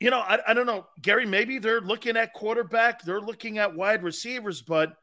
you 0.00 0.10
know, 0.10 0.20
I, 0.20 0.40
I 0.48 0.52
don't 0.52 0.66
know, 0.66 0.86
Gary, 1.00 1.24
maybe 1.24 1.58
they're 1.58 1.80
looking 1.80 2.18
at 2.18 2.34
quarterback, 2.34 3.04
they're 3.04 3.22
looking 3.22 3.56
at 3.56 3.74
wide 3.74 4.02
receivers, 4.02 4.60
but 4.60 4.98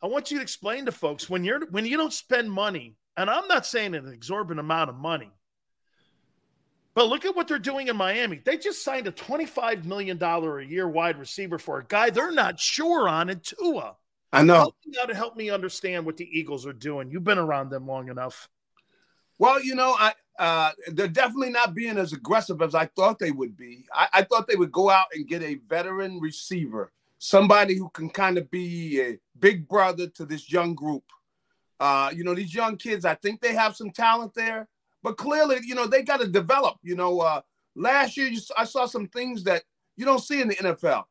I 0.00 0.06
want 0.06 0.30
you 0.30 0.36
to 0.36 0.42
explain 0.44 0.86
to 0.86 0.92
folks 0.92 1.28
when 1.28 1.42
you're 1.42 1.66
when 1.72 1.86
you 1.86 1.96
don't 1.96 2.12
spend 2.12 2.52
money, 2.52 2.94
and 3.16 3.28
I'm 3.28 3.48
not 3.48 3.66
saying 3.66 3.96
an 3.96 4.12
exorbitant 4.12 4.60
amount 4.60 4.90
of 4.90 4.96
money, 4.96 5.32
but 6.94 7.08
look 7.08 7.24
at 7.24 7.34
what 7.34 7.48
they're 7.48 7.58
doing 7.58 7.88
in 7.88 7.96
Miami. 7.96 8.40
They 8.44 8.56
just 8.56 8.84
signed 8.84 9.06
a 9.06 9.12
$25 9.12 9.84
million 9.84 10.22
a 10.22 10.60
year 10.62 10.88
wide 10.88 11.18
receiver 11.18 11.58
for 11.58 11.78
a 11.78 11.84
guy 11.84 12.10
they're 12.10 12.32
not 12.32 12.60
sure 12.60 13.08
on 13.08 13.30
in 13.30 13.40
Tua. 13.40 13.96
I 14.32 14.42
know. 14.42 14.54
Help 14.54 14.74
me 14.86 14.98
out 15.00 15.08
to 15.08 15.14
help 15.14 15.36
me 15.36 15.50
understand 15.50 16.04
what 16.06 16.16
the 16.16 16.28
Eagles 16.30 16.66
are 16.66 16.72
doing. 16.72 17.10
You've 17.10 17.24
been 17.24 17.38
around 17.38 17.70
them 17.70 17.86
long 17.86 18.08
enough. 18.08 18.48
Well, 19.38 19.62
you 19.62 19.74
know, 19.74 19.94
I 19.98 20.12
uh, 20.38 20.72
they're 20.88 21.06
definitely 21.06 21.50
not 21.50 21.74
being 21.74 21.96
as 21.96 22.12
aggressive 22.12 22.60
as 22.60 22.74
I 22.74 22.86
thought 22.86 23.18
they 23.18 23.30
would 23.30 23.56
be. 23.56 23.86
I, 23.92 24.08
I 24.12 24.22
thought 24.22 24.48
they 24.48 24.56
would 24.56 24.72
go 24.72 24.90
out 24.90 25.06
and 25.14 25.28
get 25.28 25.42
a 25.42 25.60
veteran 25.68 26.18
receiver, 26.20 26.90
somebody 27.18 27.76
who 27.76 27.88
can 27.90 28.10
kind 28.10 28.36
of 28.36 28.50
be 28.50 29.00
a 29.00 29.18
big 29.38 29.68
brother 29.68 30.08
to 30.08 30.24
this 30.24 30.50
young 30.50 30.74
group. 30.74 31.04
Uh, 31.78 32.10
you 32.14 32.24
know, 32.24 32.34
these 32.34 32.54
young 32.54 32.76
kids, 32.76 33.04
I 33.04 33.14
think 33.14 33.40
they 33.40 33.54
have 33.54 33.76
some 33.76 33.90
talent 33.90 34.34
there, 34.34 34.68
but 35.04 35.16
clearly, 35.16 35.58
you 35.62 35.76
know, 35.76 35.86
they 35.86 36.02
got 36.02 36.20
to 36.20 36.26
develop. 36.26 36.78
You 36.82 36.96
know, 36.96 37.20
uh, 37.20 37.42
last 37.76 38.16
year 38.16 38.26
you, 38.26 38.40
I 38.56 38.64
saw 38.64 38.86
some 38.86 39.06
things 39.06 39.44
that 39.44 39.62
you 39.96 40.04
don't 40.04 40.18
see 40.18 40.40
in 40.40 40.48
the 40.48 40.56
NFL. 40.56 41.04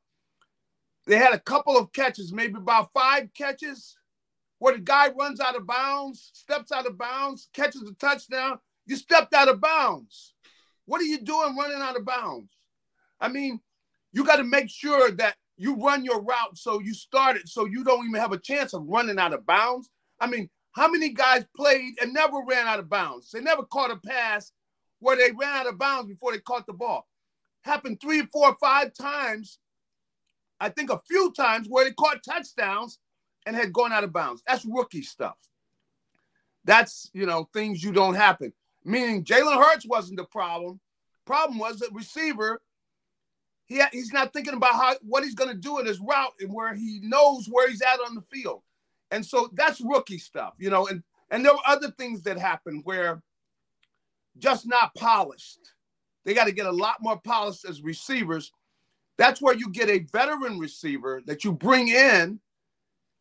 They 1.08 1.18
had 1.18 1.34
a 1.34 1.40
couple 1.40 1.78
of 1.78 1.94
catches, 1.94 2.34
maybe 2.34 2.56
about 2.58 2.92
five 2.94 3.30
catches, 3.34 3.96
where 4.60 4.74
the 4.74 4.82
guy 4.82 5.10
runs 5.10 5.40
out 5.40 5.56
of 5.56 5.66
bounds, 5.66 6.32
steps 6.34 6.74
out 6.74 6.86
of 6.86 6.98
bounds, 6.98 7.48
catches 7.54 7.84
a 7.84 7.94
touchdown 7.94 8.60
you 8.86 8.96
stepped 8.96 9.34
out 9.34 9.48
of 9.48 9.62
bounds. 9.62 10.34
What 10.86 11.02
are 11.02 11.06
you 11.06 11.20
doing 11.20 11.56
running 11.56 11.82
out 11.82 11.98
of 11.98 12.06
bounds? 12.06 12.52
I 13.20 13.30
mean, 13.30 13.62
you 14.12 14.26
got 14.26 14.38
to 14.38 14.44
make 14.44 14.70
sure 14.70 15.12
that 15.12 15.36
you 15.56 15.76
run 15.76 16.04
your 16.04 16.22
route 16.22 16.58
so 16.58 16.80
you 16.80 16.94
start 16.94 17.38
it 17.38 17.48
so 17.48 17.66
you 17.66 17.84
don't 17.84 18.06
even 18.08 18.20
have 18.20 18.34
a 18.34 18.38
chance 18.38 18.74
of 18.74 18.86
running 18.86 19.20
out 19.20 19.34
of 19.34 19.46
bounds. 19.46 19.90
I 20.20 20.28
mean, 20.28 20.50
how 20.74 20.90
many 20.90 21.10
guys 21.10 21.46
played 21.56 21.96
and 22.02 22.14
never 22.14 22.40
ran 22.48 22.68
out 22.68 22.80
of 22.80 22.90
bounds? 22.90 23.32
They 23.32 23.42
never 23.42 23.64
caught 23.64 23.92
a 23.92 23.98
pass 23.98 24.52
where 25.00 25.16
they 25.16 25.32
ran 25.32 25.56
out 25.56 25.68
of 25.68 25.78
bounds 25.78 26.10
before 26.10 26.32
they 26.32 26.40
caught 26.40 26.66
the 26.66 26.74
ball. 26.74 27.08
Happened 27.62 28.00
three, 28.02 28.24
four, 28.32 28.56
five 28.60 28.94
times. 28.94 29.60
I 30.60 30.70
think 30.70 30.90
a 30.90 31.02
few 31.08 31.32
times 31.34 31.68
where 31.68 31.86
they 31.86 31.92
caught 31.92 32.24
touchdowns 32.24 33.00
and 33.46 33.56
had 33.56 33.74
gone 33.74 33.92
out 33.92 34.04
of 34.04 34.14
bounds. 34.14 34.42
That's 34.48 34.66
rookie 34.66 35.02
stuff. 35.02 35.38
That's, 36.66 37.10
you 37.14 37.26
know, 37.26 37.50
things 37.54 37.84
you 37.84 37.92
don't 37.92 38.16
happen 38.16 38.54
meaning 38.86 39.24
Jalen 39.24 39.58
Hurts 39.58 39.86
wasn't 39.86 40.18
the 40.18 40.26
problem. 40.26 40.80
Problem 41.26 41.58
was 41.60 41.80
that 41.80 41.94
receiver, 41.94 42.62
he 43.66 43.82
he's 43.92 44.12
not 44.12 44.34
thinking 44.34 44.54
about 44.54 44.76
how 44.76 44.96
what 45.02 45.24
he's 45.24 45.36
going 45.36 45.50
to 45.50 45.60
do 45.60 45.80
in 45.80 45.86
his 45.86 46.00
route 46.00 46.34
and 46.40 46.54
where 46.54 46.74
he 46.74 47.00
knows 47.02 47.48
where 47.50 47.70
he's 47.70 47.82
at 47.82 48.00
on 48.06 48.16
the 48.16 48.22
field. 48.22 48.62
And 49.14 49.24
so 49.24 49.48
that's 49.54 49.80
rookie 49.80 50.18
stuff, 50.18 50.56
you 50.58 50.72
know. 50.72 50.88
And 50.88 51.04
and 51.30 51.46
there 51.46 51.54
were 51.54 51.60
other 51.68 51.92
things 51.92 52.24
that 52.24 52.38
happened 52.40 52.82
where 52.84 53.22
just 54.40 54.68
not 54.68 54.96
polished. 54.96 55.60
They 56.26 56.34
got 56.34 56.46
to 56.46 56.52
get 56.52 56.66
a 56.66 56.72
lot 56.72 56.96
more 57.00 57.20
polished 57.20 57.64
as 57.64 57.84
receivers. 57.84 58.52
That's 59.20 59.40
where 59.40 59.56
you 59.56 59.70
get 59.70 59.88
a 59.88 60.00
veteran 60.12 60.58
receiver 60.58 61.22
that 61.28 61.44
you 61.44 61.54
bring 61.54 61.90
in, 61.90 62.40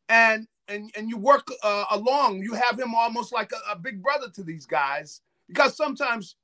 and 0.08 0.48
and 0.66 0.90
and 0.96 1.10
you 1.10 1.18
work 1.18 1.46
uh, 1.62 1.84
along. 1.90 2.40
You 2.40 2.54
have 2.54 2.80
him 2.80 2.94
almost 2.94 3.30
like 3.30 3.52
a, 3.52 3.72
a 3.72 3.78
big 3.78 4.02
brother 4.02 4.30
to 4.30 4.42
these 4.42 4.64
guys 4.64 5.20
because 5.46 5.76
sometimes, 5.76 6.36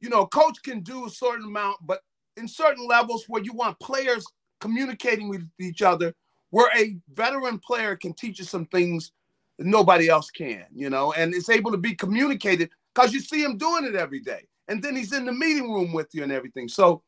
you 0.00 0.08
know, 0.08 0.24
coach 0.24 0.62
can 0.62 0.80
do 0.82 1.06
a 1.06 1.10
certain 1.10 1.46
amount, 1.46 1.78
but 1.84 2.02
in 2.36 2.46
certain 2.46 2.86
levels 2.86 3.24
where 3.26 3.42
you 3.42 3.54
want 3.54 3.80
players 3.80 4.24
communicating 4.60 5.28
with 5.28 5.50
each 5.58 5.82
other, 5.82 6.14
where 6.54 6.70
a 6.78 6.96
veteran 7.12 7.58
player 7.58 7.96
can 7.96 8.12
teach 8.12 8.38
you 8.38 8.44
some 8.44 8.64
things 8.66 9.10
that 9.58 9.66
nobody 9.66 10.08
else 10.08 10.30
can, 10.30 10.64
you 10.72 10.88
know, 10.88 11.12
and 11.12 11.34
it's 11.34 11.48
able 11.48 11.72
to 11.72 11.76
be 11.76 11.96
communicated 11.96 12.70
because 12.94 13.12
you 13.12 13.18
see 13.18 13.42
him 13.42 13.58
doing 13.58 13.84
it 13.84 13.96
every 13.96 14.20
day. 14.20 14.46
And 14.68 14.80
then 14.80 14.94
he's 14.94 15.12
in 15.12 15.24
the 15.24 15.32
meeting 15.32 15.72
room 15.72 15.92
with 15.92 16.10
you 16.12 16.22
and 16.22 16.30
everything. 16.30 16.68
So 16.68 17.02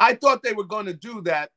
I 0.00 0.16
thought 0.16 0.42
they 0.42 0.52
were 0.52 0.64
going 0.64 0.86
to 0.86 0.94
do 0.94 1.20
that 1.22 1.50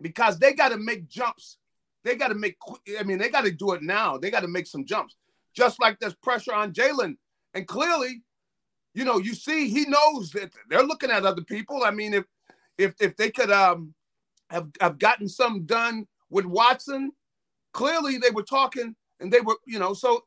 because 0.00 0.40
they 0.40 0.54
got 0.54 0.70
to 0.70 0.76
make 0.76 1.08
jumps. 1.08 1.56
They 2.02 2.16
got 2.16 2.28
to 2.28 2.34
make, 2.34 2.56
I 2.98 3.04
mean, 3.04 3.18
they 3.18 3.28
got 3.28 3.44
to 3.44 3.52
do 3.52 3.74
it 3.74 3.82
now. 3.84 4.18
They 4.18 4.32
got 4.32 4.40
to 4.40 4.48
make 4.48 4.66
some 4.66 4.84
jumps, 4.84 5.14
just 5.54 5.80
like 5.80 6.00
there's 6.00 6.16
pressure 6.16 6.52
on 6.52 6.72
Jalen. 6.72 7.16
And 7.54 7.64
clearly, 7.64 8.24
you 8.92 9.04
know, 9.04 9.18
you 9.18 9.34
see, 9.34 9.68
he 9.68 9.84
knows 9.84 10.32
that 10.32 10.50
they're 10.68 10.82
looking 10.82 11.12
at 11.12 11.26
other 11.26 11.42
people. 11.42 11.84
I 11.84 11.92
mean, 11.92 12.12
if 12.12 12.24
if 12.76 12.94
if 12.98 13.16
they 13.16 13.30
could 13.30 13.52
um 13.52 13.94
have, 14.50 14.68
have 14.80 14.98
gotten 14.98 15.28
some 15.28 15.62
done 15.62 16.08
with 16.32 16.46
Watson, 16.46 17.12
clearly 17.72 18.16
they 18.16 18.30
were 18.30 18.42
talking 18.42 18.96
and 19.20 19.30
they 19.30 19.40
were, 19.40 19.56
you 19.66 19.78
know, 19.78 19.92
so 19.92 20.24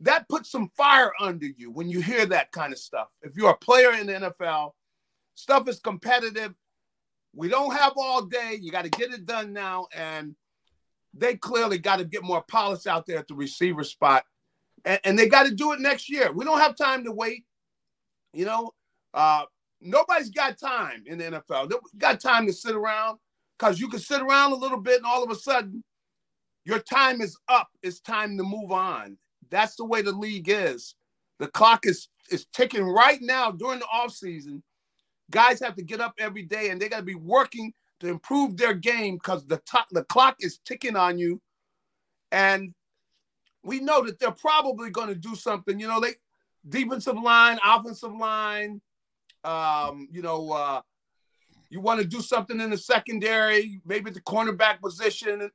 that 0.00 0.28
puts 0.28 0.50
some 0.50 0.70
fire 0.76 1.12
under 1.18 1.46
you 1.46 1.70
when 1.70 1.88
you 1.88 2.00
hear 2.00 2.26
that 2.26 2.52
kind 2.52 2.74
of 2.74 2.78
stuff. 2.78 3.08
If 3.22 3.34
you're 3.36 3.50
a 3.50 3.56
player 3.56 3.92
in 3.92 4.06
the 4.06 4.12
NFL, 4.12 4.72
stuff 5.34 5.66
is 5.66 5.80
competitive. 5.80 6.54
We 7.34 7.48
don't 7.48 7.74
have 7.74 7.94
all 7.96 8.22
day. 8.22 8.58
You 8.60 8.70
got 8.70 8.84
to 8.84 8.90
get 8.90 9.12
it 9.12 9.24
done 9.24 9.54
now. 9.54 9.86
And 9.96 10.36
they 11.14 11.36
clearly 11.36 11.78
got 11.78 11.96
to 12.00 12.04
get 12.04 12.22
more 12.22 12.42
polish 12.42 12.86
out 12.86 13.06
there 13.06 13.18
at 13.18 13.26
the 13.26 13.34
receiver 13.34 13.82
spot. 13.82 14.24
And, 14.84 15.00
and 15.04 15.18
they 15.18 15.26
got 15.26 15.46
to 15.46 15.54
do 15.54 15.72
it 15.72 15.80
next 15.80 16.10
year. 16.10 16.32
We 16.32 16.44
don't 16.44 16.60
have 16.60 16.76
time 16.76 17.04
to 17.04 17.12
wait. 17.12 17.44
You 18.34 18.44
know, 18.44 18.74
uh, 19.14 19.44
nobody's 19.80 20.28
got 20.28 20.58
time 20.58 21.04
in 21.06 21.16
the 21.16 21.24
NFL. 21.24 21.70
Nobody's 21.70 21.94
got 21.96 22.20
time 22.20 22.46
to 22.46 22.52
sit 22.52 22.74
around 22.74 23.18
because 23.58 23.80
you 23.80 23.88
can 23.88 24.00
sit 24.00 24.20
around 24.20 24.52
a 24.52 24.56
little 24.56 24.80
bit 24.80 24.96
and 24.96 25.06
all 25.06 25.24
of 25.24 25.30
a 25.30 25.34
sudden 25.34 25.82
your 26.64 26.80
time 26.80 27.20
is 27.20 27.38
up. 27.48 27.68
It's 27.82 28.00
time 28.00 28.36
to 28.36 28.42
move 28.42 28.72
on. 28.72 29.18
That's 29.50 29.76
the 29.76 29.84
way 29.84 30.02
the 30.02 30.12
league 30.12 30.48
is. 30.48 30.94
The 31.38 31.48
clock 31.48 31.86
is 31.86 32.08
is 32.30 32.46
ticking 32.52 32.84
right 32.84 33.22
now 33.22 33.52
during 33.52 33.78
the 33.78 33.86
off 33.86 34.12
season. 34.12 34.62
Guys 35.30 35.60
have 35.60 35.76
to 35.76 35.82
get 35.82 36.00
up 36.00 36.14
every 36.18 36.42
day 36.42 36.70
and 36.70 36.80
they 36.80 36.88
got 36.88 36.98
to 36.98 37.02
be 37.02 37.14
working 37.14 37.72
to 38.00 38.08
improve 38.08 38.56
their 38.56 38.74
game 38.74 39.14
because 39.14 39.46
the 39.46 39.58
t- 39.58 39.78
the 39.92 40.04
clock 40.04 40.36
is 40.40 40.58
ticking 40.64 40.96
on 40.96 41.18
you. 41.18 41.40
And 42.32 42.74
we 43.62 43.80
know 43.80 44.04
that 44.04 44.18
they're 44.18 44.30
probably 44.32 44.90
going 44.90 45.08
to 45.08 45.14
do 45.14 45.34
something. 45.34 45.78
You 45.78 45.88
know, 45.88 46.00
they 46.00 46.14
defensive 46.68 47.16
line, 47.16 47.58
offensive 47.64 48.14
line. 48.14 48.80
Um, 49.44 50.08
you 50.10 50.22
know, 50.22 50.50
uh, 50.50 50.80
you 51.70 51.80
want 51.80 52.00
to 52.00 52.06
do 52.06 52.20
something 52.20 52.60
in 52.60 52.70
the 52.70 52.78
secondary, 52.78 53.80
maybe 53.84 54.10
the 54.10 54.20
cornerback 54.20 54.80
position. 54.80 55.50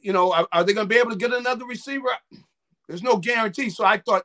You 0.00 0.12
know, 0.12 0.32
are, 0.32 0.46
are 0.52 0.64
they 0.64 0.74
going 0.74 0.88
to 0.88 0.94
be 0.94 1.00
able 1.00 1.10
to 1.10 1.16
get 1.16 1.32
another 1.32 1.64
receiver? 1.64 2.10
There's 2.88 3.02
no 3.02 3.16
guarantee. 3.16 3.70
So 3.70 3.84
I 3.84 3.98
thought 3.98 4.24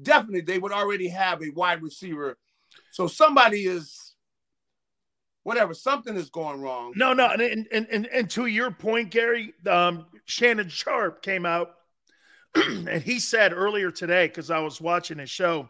definitely 0.00 0.42
they 0.42 0.58
would 0.58 0.72
already 0.72 1.08
have 1.08 1.42
a 1.42 1.50
wide 1.50 1.82
receiver. 1.82 2.36
So 2.90 3.06
somebody 3.06 3.64
is 3.64 4.14
whatever. 5.42 5.74
Something 5.74 6.16
is 6.16 6.30
going 6.30 6.60
wrong. 6.60 6.92
No, 6.96 7.12
no, 7.12 7.28
and 7.28 7.42
and 7.42 7.86
and, 7.90 8.06
and 8.06 8.30
to 8.30 8.46
your 8.46 8.70
point, 8.70 9.10
Gary, 9.10 9.54
um, 9.68 10.06
Shannon 10.24 10.68
Sharpe 10.68 11.22
came 11.22 11.46
out 11.46 11.74
and 12.54 13.02
he 13.02 13.18
said 13.18 13.52
earlier 13.52 13.90
today, 13.90 14.26
because 14.26 14.50
I 14.50 14.60
was 14.60 14.80
watching 14.80 15.18
his 15.18 15.30
show, 15.30 15.68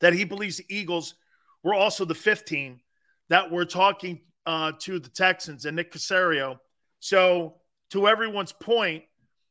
that 0.00 0.12
he 0.12 0.24
believes 0.24 0.58
the 0.58 0.66
Eagles 0.68 1.14
were 1.62 1.74
also 1.74 2.04
the 2.04 2.14
fifth 2.14 2.44
team 2.44 2.80
that 3.28 3.50
were 3.50 3.64
talking 3.64 4.20
uh, 4.46 4.72
to 4.80 4.98
the 4.98 5.08
Texans 5.08 5.64
and 5.64 5.76
Nick 5.76 5.92
Caserio. 5.92 6.58
So, 7.00 7.56
to 7.90 8.08
everyone's 8.08 8.52
point, 8.52 9.04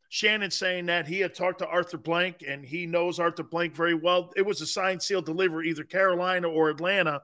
Shannon 0.10 0.52
saying 0.52 0.88
that 0.88 1.08
he 1.08 1.20
had 1.20 1.34
talked 1.34 1.60
to 1.60 1.68
Arthur 1.68 1.98
Blank 1.98 2.44
and 2.48 2.66
he 2.66 2.86
knows 2.86 3.20
Arthur 3.20 3.44
Blank 3.44 3.76
very 3.76 3.94
well. 3.94 4.32
It 4.36 4.46
was 4.46 4.62
a 4.62 4.66
signed, 4.66 5.02
sealed 5.02 5.26
delivery, 5.26 5.70
either 5.70 5.84
Carolina 5.84 6.48
or 6.48 6.70
Atlanta, 6.70 7.22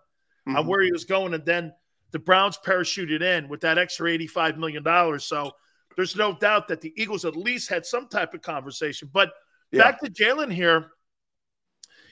mm-hmm. 0.48 0.58
on 0.58 0.68
where 0.68 0.82
he 0.82 0.92
was 0.92 1.06
going. 1.06 1.34
And 1.34 1.46
then 1.46 1.74
the 2.12 2.20
Browns 2.20 2.58
parachuted 2.58 3.22
in 3.22 3.50
with 3.50 3.62
that 3.62 3.78
extra 3.78 4.10
$85 4.10 4.58
million. 4.58 5.20
So, 5.20 5.52
there's 5.96 6.16
no 6.16 6.34
doubt 6.34 6.68
that 6.70 6.82
the 6.82 6.94
Eagles 6.96 7.26
at 7.26 7.36
least 7.36 7.70
had 7.70 7.86
some 7.86 8.08
type 8.08 8.34
of 8.34 8.42
conversation. 8.42 9.10
But 9.12 9.32
yeah. 9.72 9.84
back 9.84 10.00
to 10.02 10.10
Jalen 10.10 10.52
here. 10.52 10.92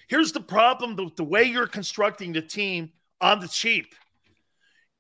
Here's 0.08 0.32
the 0.32 0.42
problem 0.42 0.96
the, 0.96 1.10
the 1.18 1.24
way 1.24 1.44
you're 1.44 1.68
constructing 1.68 2.34
the 2.34 2.42
team 2.42 2.92
on 3.22 3.40
the 3.40 3.48
cheap. 3.48 3.94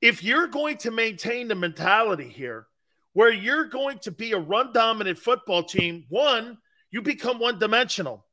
If 0.01 0.23
you're 0.23 0.47
going 0.47 0.77
to 0.77 0.91
maintain 0.91 1.47
the 1.47 1.55
mentality 1.55 2.29
here 2.29 2.67
where 3.13 3.31
you're 3.31 3.65
going 3.65 3.99
to 3.99 4.11
be 4.11 4.31
a 4.31 4.39
run 4.39 4.71
dominant 4.73 5.17
football 5.17 5.63
team, 5.63 6.05
one, 6.09 6.57
you 6.91 7.01
become 7.01 7.39
one 7.39 7.59
dimensional. 7.59 8.25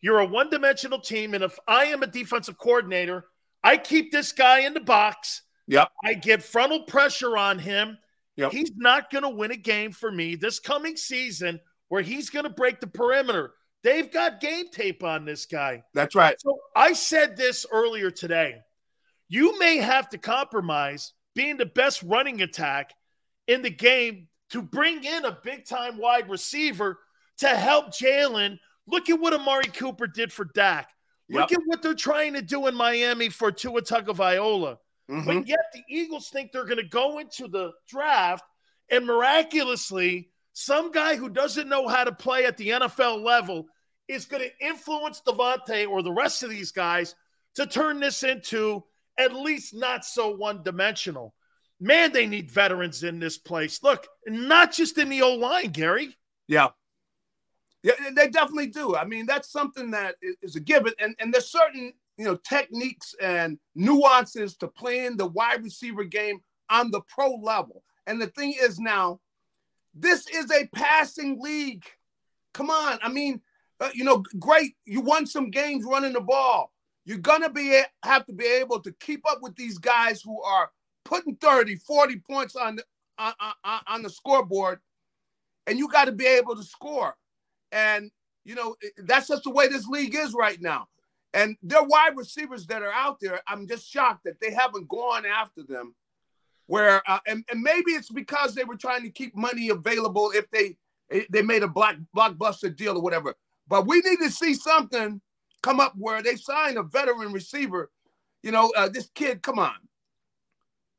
You're 0.00 0.20
a 0.20 0.26
one 0.26 0.50
dimensional 0.50 1.00
team. 1.00 1.34
And 1.34 1.44
if 1.44 1.58
I 1.66 1.86
am 1.86 2.02
a 2.02 2.06
defensive 2.06 2.58
coordinator, 2.58 3.24
I 3.64 3.76
keep 3.76 4.12
this 4.12 4.32
guy 4.32 4.60
in 4.60 4.74
the 4.74 4.80
box. 4.80 5.42
Yep. 5.68 5.88
I 6.04 6.14
get 6.14 6.42
frontal 6.42 6.82
pressure 6.84 7.36
on 7.36 7.58
him. 7.58 7.98
Yep. 8.36 8.52
He's 8.52 8.72
not 8.76 9.10
going 9.10 9.22
to 9.22 9.30
win 9.30 9.50
a 9.50 9.56
game 9.56 9.92
for 9.92 10.10
me 10.10 10.34
this 10.36 10.58
coming 10.58 10.96
season 10.96 11.60
where 11.88 12.02
he's 12.02 12.30
going 12.30 12.44
to 12.44 12.50
break 12.50 12.80
the 12.80 12.86
perimeter. 12.86 13.52
They've 13.82 14.10
got 14.10 14.40
game 14.40 14.68
tape 14.70 15.02
on 15.02 15.24
this 15.24 15.46
guy. 15.46 15.82
That's 15.94 16.14
right. 16.14 16.40
So 16.40 16.58
I 16.74 16.92
said 16.92 17.36
this 17.36 17.66
earlier 17.70 18.10
today. 18.10 18.56
You 19.28 19.58
may 19.58 19.78
have 19.78 20.08
to 20.10 20.18
compromise 20.18 21.12
being 21.34 21.56
the 21.56 21.66
best 21.66 22.02
running 22.02 22.42
attack 22.42 22.92
in 23.46 23.62
the 23.62 23.70
game 23.70 24.28
to 24.50 24.62
bring 24.62 25.04
in 25.04 25.24
a 25.24 25.38
big 25.42 25.64
time 25.66 25.98
wide 25.98 26.28
receiver 26.28 26.98
to 27.38 27.48
help 27.48 27.88
Jalen. 27.88 28.58
Look 28.86 29.08
at 29.08 29.18
what 29.18 29.32
Amari 29.32 29.64
Cooper 29.64 30.06
did 30.06 30.32
for 30.32 30.44
Dak. 30.44 30.90
Look 31.30 31.50
yep. 31.50 31.60
at 31.60 31.66
what 31.66 31.82
they're 31.82 31.94
trying 31.94 32.34
to 32.34 32.42
do 32.42 32.66
in 32.66 32.74
Miami 32.74 33.30
for 33.30 33.50
Tua 33.50 33.80
Tagovailoa. 33.82 34.76
Mm-hmm. 35.10 35.24
But 35.24 35.48
yet 35.48 35.72
the 35.72 35.82
Eagles 35.88 36.28
think 36.28 36.52
they're 36.52 36.64
going 36.64 36.76
to 36.76 36.82
go 36.82 37.18
into 37.18 37.48
the 37.48 37.72
draft 37.88 38.44
and 38.90 39.06
miraculously, 39.06 40.28
some 40.52 40.92
guy 40.92 41.16
who 41.16 41.30
doesn't 41.30 41.68
know 41.68 41.88
how 41.88 42.04
to 42.04 42.12
play 42.12 42.44
at 42.44 42.58
the 42.58 42.68
NFL 42.68 43.22
level 43.22 43.66
is 44.06 44.26
going 44.26 44.42
to 44.42 44.66
influence 44.66 45.22
DeVonta 45.26 45.88
or 45.88 46.02
the 46.02 46.12
rest 46.12 46.42
of 46.42 46.50
these 46.50 46.72
guys 46.72 47.14
to 47.54 47.66
turn 47.66 48.00
this 48.00 48.22
into 48.22 48.84
at 49.18 49.34
least 49.34 49.74
not 49.74 50.04
so 50.04 50.34
one 50.34 50.62
dimensional. 50.62 51.34
Man, 51.80 52.12
they 52.12 52.26
need 52.26 52.50
veterans 52.50 53.02
in 53.02 53.18
this 53.18 53.38
place. 53.38 53.82
Look, 53.82 54.06
not 54.26 54.72
just 54.72 54.98
in 54.98 55.08
the 55.08 55.22
old 55.22 55.40
line, 55.40 55.70
Gary. 55.70 56.16
Yeah. 56.46 56.68
Yeah, 57.82 57.94
they 58.14 58.28
definitely 58.28 58.68
do. 58.68 58.94
I 58.94 59.04
mean, 59.04 59.26
that's 59.26 59.50
something 59.50 59.90
that 59.90 60.14
is 60.42 60.54
a 60.54 60.60
given. 60.60 60.92
And, 61.00 61.16
and 61.18 61.34
there's 61.34 61.50
certain 61.50 61.92
you 62.16 62.24
know, 62.24 62.36
techniques 62.36 63.14
and 63.20 63.58
nuances 63.74 64.56
to 64.56 64.68
playing 64.68 65.16
the 65.16 65.26
wide 65.26 65.62
receiver 65.64 66.04
game 66.04 66.40
on 66.70 66.90
the 66.90 67.00
pro 67.08 67.34
level. 67.34 67.82
And 68.06 68.20
the 68.20 68.28
thing 68.28 68.54
is 68.60 68.78
now, 68.78 69.20
this 69.94 70.26
is 70.28 70.50
a 70.50 70.68
passing 70.74 71.40
league. 71.40 71.84
Come 72.54 72.70
on. 72.70 72.98
I 73.02 73.08
mean, 73.08 73.40
uh, 73.80 73.90
you 73.94 74.04
know, 74.04 74.22
great. 74.38 74.74
You 74.84 75.00
won 75.00 75.26
some 75.26 75.50
games 75.50 75.84
running 75.86 76.12
the 76.12 76.20
ball. 76.20 76.71
You're 77.04 77.18
going 77.18 77.42
to 77.42 77.50
be 77.50 77.80
have 78.02 78.26
to 78.26 78.32
be 78.32 78.46
able 78.46 78.80
to 78.80 78.92
keep 78.92 79.28
up 79.28 79.38
with 79.42 79.56
these 79.56 79.78
guys 79.78 80.22
who 80.22 80.40
are 80.42 80.70
putting 81.04 81.36
30, 81.36 81.76
40 81.76 82.16
points 82.18 82.56
on 82.56 82.76
the, 82.76 82.84
on, 83.18 83.32
on, 83.64 83.80
on 83.86 84.02
the 84.02 84.10
scoreboard. 84.10 84.80
And 85.66 85.78
you 85.78 85.88
got 85.88 86.06
to 86.06 86.12
be 86.12 86.26
able 86.26 86.56
to 86.56 86.62
score. 86.62 87.16
And, 87.70 88.10
you 88.44 88.54
know, 88.54 88.76
that's 88.98 89.28
just 89.28 89.44
the 89.44 89.50
way 89.50 89.68
this 89.68 89.86
league 89.86 90.14
is 90.14 90.34
right 90.34 90.60
now. 90.60 90.88
And 91.34 91.56
their 91.62 91.82
wide 91.82 92.16
receivers 92.16 92.66
that 92.66 92.82
are 92.82 92.92
out 92.92 93.18
there, 93.20 93.40
I'm 93.46 93.66
just 93.66 93.88
shocked 93.88 94.24
that 94.24 94.40
they 94.40 94.52
haven't 94.52 94.88
gone 94.88 95.24
after 95.24 95.62
them. 95.62 95.94
Where 96.66 97.02
uh, 97.08 97.18
and, 97.26 97.44
and 97.50 97.60
maybe 97.60 97.92
it's 97.92 98.10
because 98.10 98.54
they 98.54 98.64
were 98.64 98.76
trying 98.76 99.02
to 99.02 99.10
keep 99.10 99.34
money 99.36 99.70
available 99.70 100.30
if 100.34 100.50
they 100.50 100.76
they 101.28 101.42
made 101.42 101.62
a 101.62 101.68
black 101.68 101.96
blockbuster 102.16 102.74
deal 102.74 102.96
or 102.96 103.02
whatever. 103.02 103.34
But 103.68 103.86
we 103.86 104.00
need 104.00 104.18
to 104.18 104.30
see 104.30 104.54
something 104.54 105.20
come 105.62 105.80
up 105.80 105.94
where 105.96 106.22
they 106.22 106.36
signed 106.36 106.78
a 106.78 106.82
veteran 106.82 107.32
receiver. 107.32 107.90
You 108.42 108.50
know, 108.50 108.72
uh, 108.76 108.88
this 108.88 109.08
kid, 109.14 109.42
come 109.42 109.58
on. 109.58 109.74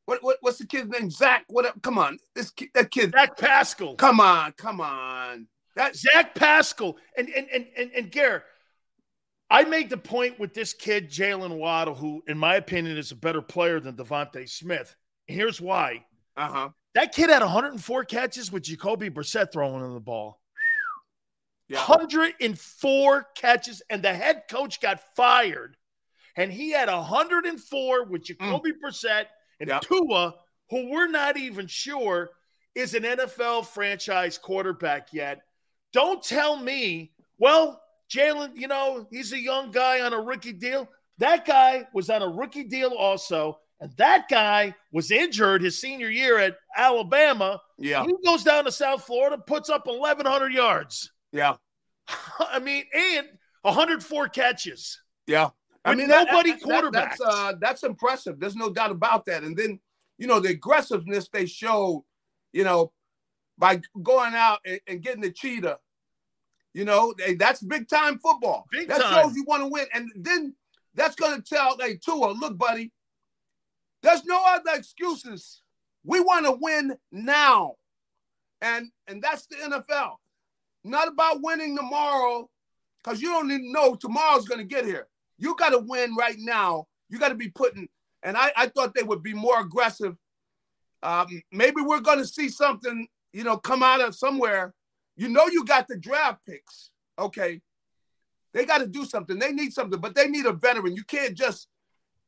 What, 0.05 0.21
what 0.21 0.37
what's 0.41 0.57
the 0.57 0.65
kid's 0.65 0.89
name? 0.89 1.09
Zach. 1.09 1.45
What? 1.47 1.81
Come 1.81 1.97
on, 1.97 2.19
this 2.35 2.51
kid, 2.51 2.69
that 2.73 2.91
kid. 2.91 3.11
Zach 3.11 3.37
Pascal. 3.37 3.95
Come 3.95 4.19
on, 4.19 4.51
come 4.53 4.81
on. 4.81 5.47
That 5.75 5.95
Zach 5.95 6.35
Pascal 6.35 6.97
and 7.17 7.29
and 7.29 7.47
and 7.53 7.67
and, 7.77 7.91
and 7.95 8.11
Garrett, 8.11 8.43
I 9.49 9.63
made 9.63 9.89
the 9.89 9.97
point 9.97 10.39
with 10.39 10.53
this 10.53 10.73
kid, 10.73 11.09
Jaylen 11.09 11.57
Waddle, 11.57 11.95
who, 11.95 12.21
in 12.27 12.37
my 12.37 12.55
opinion, 12.55 12.97
is 12.97 13.11
a 13.11 13.15
better 13.15 13.41
player 13.41 13.79
than 13.79 13.95
DeVonta 13.95 14.47
Smith. 14.49 14.95
And 15.29 15.37
Here's 15.37 15.61
why. 15.61 16.05
Uh 16.35 16.47
huh. 16.47 16.69
That 16.95 17.13
kid 17.13 17.29
had 17.29 17.41
104 17.41 18.03
catches 18.05 18.51
with 18.51 18.63
Jacoby 18.63 19.09
Brissett 19.09 19.51
throwing 19.51 19.83
in 19.83 19.93
the 19.93 19.99
ball. 19.99 20.39
Yeah. 21.73 21.79
104 21.79 23.27
catches, 23.35 23.81
and 23.89 24.03
the 24.03 24.13
head 24.13 24.43
coach 24.49 24.79
got 24.79 25.01
fired. 25.15 25.75
And 26.35 26.51
he 26.51 26.71
had 26.71 26.87
104 26.87 28.05
with 28.05 28.23
Jacoby 28.23 28.71
mm. 28.71 28.75
Brissett 28.83 29.25
and. 29.59 29.71
Tua, 29.81 30.35
who 30.69 30.89
we're 30.89 31.07
not 31.07 31.37
even 31.37 31.67
sure 31.67 32.29
is 32.75 32.93
an 32.93 33.03
NFL 33.03 33.65
franchise 33.65 34.37
quarterback 34.37 35.13
yet. 35.13 35.41
Don't 35.93 36.23
tell 36.23 36.57
me, 36.57 37.11
well, 37.39 37.81
Jalen, 38.09 38.51
you 38.55 38.67
know, 38.67 39.07
he's 39.11 39.33
a 39.33 39.39
young 39.39 39.71
guy 39.71 40.01
on 40.01 40.13
a 40.13 40.19
rookie 40.19 40.53
deal. 40.53 40.87
That 41.17 41.45
guy 41.45 41.87
was 41.93 42.09
on 42.09 42.21
a 42.21 42.27
rookie 42.27 42.63
deal 42.63 42.91
also. 42.91 43.59
And 43.79 43.91
that 43.97 44.29
guy 44.29 44.75
was 44.91 45.11
injured 45.11 45.61
his 45.61 45.79
senior 45.79 46.09
year 46.09 46.37
at 46.37 46.55
Alabama. 46.77 47.59
Yeah. 47.77 48.05
He 48.05 48.13
goes 48.23 48.43
down 48.43 48.65
to 48.65 48.71
South 48.71 49.03
Florida, 49.03 49.37
puts 49.37 49.69
up 49.69 49.87
1,100 49.87 50.53
yards. 50.53 51.11
Yeah. 51.33 51.55
I 52.39 52.59
mean, 52.59 52.85
and 52.93 53.27
104 53.63 54.29
catches. 54.29 55.01
Yeah. 55.27 55.49
I 55.83 55.95
mean, 55.95 56.07
nobody 56.07 56.51
that, 56.51 56.61
quarterback. 56.61 57.17
That, 57.17 57.25
that's, 57.25 57.35
uh, 57.35 57.53
that's 57.59 57.83
impressive. 57.83 58.39
There's 58.39 58.55
no 58.55 58.71
doubt 58.71 58.91
about 58.91 59.25
that. 59.25 59.43
And 59.43 59.57
then, 59.57 59.81
you 60.17 60.27
know, 60.27 60.39
the 60.39 60.51
aggressiveness 60.51 61.27
they 61.27 61.45
showed, 61.45 62.05
you 62.53 62.63
know, 62.63 62.93
by 63.57 63.81
going 64.01 64.33
out 64.33 64.59
and, 64.65 64.79
and 64.87 65.01
getting 65.01 65.21
the 65.21 65.31
cheetah 65.31 65.79
you 66.73 66.85
know, 66.85 67.13
that's 67.37 67.61
big 67.61 67.87
time 67.87 68.19
football. 68.19 68.65
Big 68.71 68.87
that 68.87 69.01
time. 69.01 69.23
shows 69.23 69.35
you 69.35 69.43
want 69.43 69.61
to 69.61 69.67
win. 69.67 69.85
And 69.93 70.11
then 70.15 70.55
that's 70.95 71.15
going 71.15 71.39
to 71.39 71.41
tell, 71.41 71.77
hey, 71.79 71.99
Tua, 72.03 72.31
look, 72.31 72.57
buddy, 72.57 72.91
there's 74.01 74.25
no 74.25 74.41
other 74.45 74.71
excuses. 74.73 75.61
We 76.03 76.19
want 76.19 76.45
to 76.45 76.57
win 76.59 76.97
now. 77.11 77.75
And 78.61 78.89
and 79.07 79.21
that's 79.21 79.45
the 79.47 79.57
NFL. 79.57 80.15
Not 80.83 81.07
about 81.07 81.41
winning 81.41 81.75
tomorrow, 81.75 82.49
because 83.03 83.21
you 83.21 83.29
don't 83.29 83.51
even 83.51 83.71
know 83.71 83.95
tomorrow's 83.95 84.47
going 84.47 84.59
to 84.59 84.65
get 84.65 84.85
here. 84.85 85.07
You 85.37 85.55
got 85.55 85.69
to 85.69 85.79
win 85.79 86.15
right 86.15 86.37
now. 86.37 86.87
You 87.09 87.19
got 87.19 87.29
to 87.29 87.35
be 87.35 87.49
putting, 87.49 87.87
and 88.23 88.37
I, 88.37 88.51
I 88.55 88.67
thought 88.67 88.93
they 88.93 89.03
would 89.03 89.23
be 89.23 89.33
more 89.33 89.61
aggressive. 89.61 90.15
Um, 91.01 91.41
maybe 91.51 91.81
we're 91.81 91.99
going 91.99 92.19
to 92.19 92.25
see 92.27 92.49
something, 92.49 93.07
you 93.33 93.43
know, 93.43 93.57
come 93.57 93.83
out 93.83 94.01
of 94.01 94.15
somewhere 94.15 94.73
you 95.15 95.29
know 95.29 95.47
you 95.47 95.63
got 95.65 95.87
the 95.87 95.97
draft 95.97 96.39
picks. 96.47 96.89
Okay. 97.17 97.61
They 98.53 98.65
got 98.65 98.79
to 98.79 98.87
do 98.87 99.05
something. 99.05 99.39
They 99.39 99.51
need 99.51 99.73
something, 99.73 99.99
but 99.99 100.15
they 100.15 100.27
need 100.27 100.45
a 100.45 100.53
veteran. 100.53 100.95
You 100.95 101.03
can't 101.03 101.35
just 101.35 101.67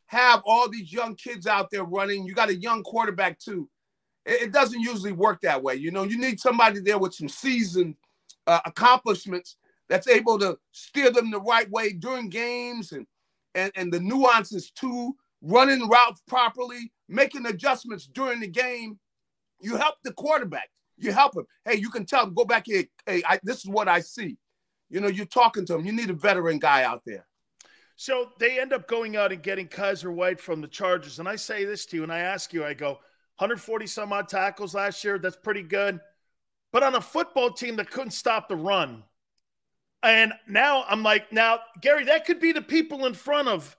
have 0.07 0.41
all 0.45 0.69
these 0.69 0.91
young 0.91 1.15
kids 1.15 1.47
out 1.47 1.69
there 1.71 1.83
running. 1.83 2.25
You 2.25 2.33
got 2.33 2.49
a 2.49 2.55
young 2.55 2.83
quarterback 2.83 3.39
too. 3.39 3.69
It, 4.25 4.43
it 4.43 4.51
doesn't 4.51 4.79
usually 4.79 5.11
work 5.11 5.41
that 5.41 5.61
way. 5.61 5.75
You 5.75 5.91
know, 5.91 6.03
you 6.03 6.17
need 6.17 6.39
somebody 6.39 6.79
there 6.79 6.97
with 6.97 7.13
some 7.13 7.29
seasoned 7.29 7.95
uh, 8.47 8.59
accomplishments 8.65 9.57
that's 9.89 10.07
able 10.07 10.39
to 10.39 10.57
steer 10.71 11.11
them 11.11 11.31
the 11.31 11.39
right 11.39 11.69
way 11.69 11.93
during 11.93 12.29
games 12.29 12.91
and 12.91 13.05
and 13.53 13.71
and 13.75 13.91
the 13.91 13.99
nuances 13.99 14.71
too, 14.71 15.15
running 15.41 15.87
routes 15.87 16.21
properly, 16.27 16.91
making 17.07 17.45
adjustments 17.45 18.07
during 18.07 18.39
the 18.39 18.47
game. 18.47 18.99
You 19.61 19.77
help 19.77 19.95
the 20.03 20.13
quarterback. 20.13 20.69
You 20.97 21.11
help 21.11 21.35
him. 21.35 21.45
Hey, 21.65 21.75
you 21.75 21.89
can 21.89 22.05
tell 22.05 22.23
him, 22.25 22.33
go 22.33 22.45
back 22.45 22.65
here. 22.65 22.83
Hey, 23.05 23.21
I, 23.27 23.39
this 23.43 23.59
is 23.59 23.67
what 23.67 23.87
I 23.87 23.99
see. 23.99 24.37
You 24.89 25.01
know, 25.01 25.07
you're 25.07 25.25
talking 25.25 25.65
to 25.65 25.75
him. 25.75 25.85
You 25.85 25.91
need 25.91 26.09
a 26.09 26.13
veteran 26.13 26.59
guy 26.59 26.83
out 26.83 27.01
there. 27.05 27.25
So 27.97 28.29
they 28.39 28.59
end 28.59 28.73
up 28.73 28.87
going 28.87 29.15
out 29.15 29.31
and 29.31 29.41
getting 29.41 29.67
Kyzir 29.67 30.13
White 30.13 30.39
from 30.39 30.61
the 30.61 30.67
Chargers. 30.67 31.19
And 31.19 31.27
I 31.27 31.37
say 31.37 31.63
this 31.65 31.85
to 31.87 31.97
you, 31.97 32.03
and 32.03 32.11
I 32.11 32.19
ask 32.19 32.53
you, 32.53 32.65
I 32.65 32.73
go, 32.73 32.99
140 33.37 33.87
some 33.87 34.13
odd 34.13 34.29
tackles 34.29 34.75
last 34.75 35.03
year. 35.03 35.17
That's 35.17 35.37
pretty 35.37 35.63
good. 35.63 35.99
But 36.75 36.83
on 36.83 36.95
a 36.95 36.99
football 36.99 37.51
team 37.51 37.77
that 37.77 37.89
couldn't 37.89 38.11
stop 38.11 38.49
the 38.49 38.57
run. 38.57 39.03
And 40.03 40.33
now 40.45 40.83
I'm 40.89 41.03
like, 41.03 41.31
now, 41.31 41.59
Gary, 41.79 42.03
that 42.03 42.25
could 42.25 42.41
be 42.41 42.51
the 42.51 42.61
people 42.61 43.05
in 43.05 43.13
front 43.13 43.47
of 43.47 43.77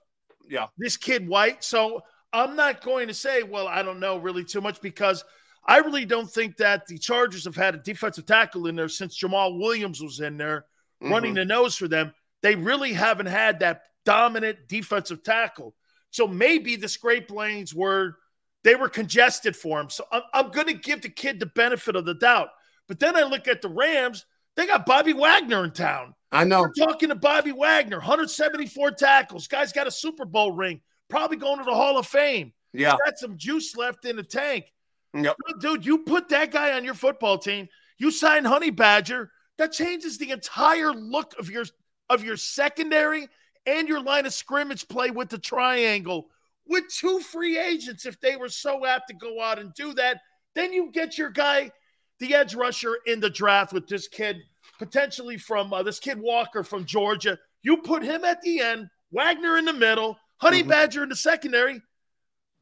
yeah. 0.49 0.65
this 0.79 0.97
kid 0.97 1.27
White. 1.27 1.63
So 1.63 2.01
I'm 2.33 2.55
not 2.55 2.81
going 2.81 3.07
to 3.07 3.13
say, 3.13 3.43
well, 3.43 3.67
I 3.67 3.83
don't 3.83 3.99
know 3.99 4.17
really 4.17 4.43
too 4.43 4.61
much 4.61 4.81
because 4.81 5.23
I 5.63 5.77
really 5.77 6.05
don't 6.05 6.27
think 6.27 6.57
that 6.57 6.87
the 6.87 6.97
Chargers 6.97 7.45
have 7.45 7.55
had 7.55 7.75
a 7.75 7.77
defensive 7.77 8.25
tackle 8.25 8.65
in 8.65 8.75
there 8.75 8.89
since 8.89 9.15
Jamal 9.15 9.59
Williams 9.59 10.01
was 10.01 10.19
in 10.19 10.35
there 10.35 10.65
mm-hmm. 10.99 11.13
running 11.13 11.35
the 11.35 11.45
nose 11.45 11.75
for 11.75 11.87
them. 11.87 12.15
They 12.41 12.55
really 12.55 12.93
haven't 12.93 13.27
had 13.27 13.59
that 13.59 13.83
dominant 14.05 14.67
defensive 14.67 15.21
tackle. 15.21 15.75
So 16.09 16.27
maybe 16.27 16.77
the 16.77 16.89
scrape 16.89 17.29
lanes 17.29 17.75
were 17.75 18.17
they 18.63 18.73
were 18.73 18.89
congested 18.89 19.55
for 19.55 19.79
him. 19.79 19.91
So 19.91 20.03
I'm, 20.11 20.23
I'm 20.33 20.49
going 20.49 20.65
to 20.65 20.73
give 20.73 21.03
the 21.03 21.09
kid 21.09 21.39
the 21.39 21.45
benefit 21.45 21.95
of 21.95 22.05
the 22.05 22.15
doubt. 22.15 22.49
But 22.87 22.99
then 22.99 23.15
I 23.15 23.23
look 23.23 23.47
at 23.47 23.61
the 23.61 23.69
Rams. 23.69 24.25
They 24.55 24.65
got 24.65 24.85
Bobby 24.85 25.13
Wagner 25.13 25.63
in 25.63 25.71
town. 25.71 26.13
I 26.31 26.43
know. 26.43 26.61
We're 26.61 26.71
talking 26.71 27.09
to 27.09 27.15
Bobby 27.15 27.51
Wagner, 27.51 27.97
174 27.97 28.91
tackles. 28.91 29.47
Guy's 29.47 29.71
got 29.71 29.87
a 29.87 29.91
Super 29.91 30.25
Bowl 30.25 30.51
ring. 30.51 30.81
Probably 31.09 31.37
going 31.37 31.59
to 31.59 31.63
the 31.63 31.73
Hall 31.73 31.97
of 31.97 32.07
Fame. 32.07 32.53
Yeah. 32.73 32.91
He's 32.91 32.99
got 33.05 33.19
some 33.19 33.37
juice 33.37 33.75
left 33.77 34.05
in 34.05 34.15
the 34.15 34.23
tank. 34.23 34.65
Yep. 35.13 35.35
Dude, 35.61 35.85
you 35.85 35.99
put 35.99 36.29
that 36.29 36.51
guy 36.51 36.73
on 36.73 36.83
your 36.83 36.93
football 36.93 37.37
team. 37.37 37.67
You 37.97 38.11
sign 38.11 38.43
Honey 38.45 38.71
Badger. 38.71 39.31
That 39.57 39.71
changes 39.71 40.17
the 40.17 40.31
entire 40.31 40.91
look 40.91 41.33
of 41.39 41.49
your 41.49 41.65
of 42.09 42.23
your 42.23 42.37
secondary 42.37 43.27
and 43.65 43.87
your 43.87 44.01
line 44.01 44.25
of 44.25 44.33
scrimmage 44.33 44.87
play 44.87 45.09
with 45.11 45.29
the 45.29 45.37
triangle 45.37 46.29
with 46.67 46.85
two 46.89 47.19
free 47.19 47.57
agents 47.57 48.05
if 48.05 48.19
they 48.19 48.35
were 48.35 48.49
so 48.49 48.85
apt 48.85 49.07
to 49.09 49.13
go 49.13 49.41
out 49.41 49.59
and 49.59 49.73
do 49.73 49.93
that. 49.93 50.21
Then 50.55 50.73
you 50.73 50.91
get 50.91 51.17
your 51.17 51.29
guy, 51.29 51.71
the 52.19 52.33
edge 52.33 52.55
rusher 52.55 52.97
in 53.05 53.19
the 53.19 53.29
draft 53.29 53.73
with 53.73 53.87
this 53.87 54.07
kid, 54.07 54.37
potentially 54.79 55.37
from 55.37 55.73
uh, 55.73 55.83
this 55.83 55.99
kid 55.99 56.19
Walker 56.19 56.63
from 56.63 56.85
Georgia. 56.85 57.37
You 57.61 57.77
put 57.77 58.03
him 58.03 58.23
at 58.23 58.41
the 58.41 58.59
end, 58.61 58.89
Wagner 59.11 59.57
in 59.57 59.65
the 59.65 59.73
middle, 59.73 60.17
Honey 60.37 60.61
mm-hmm. 60.61 60.69
Badger 60.69 61.03
in 61.03 61.09
the 61.09 61.15
secondary. 61.15 61.81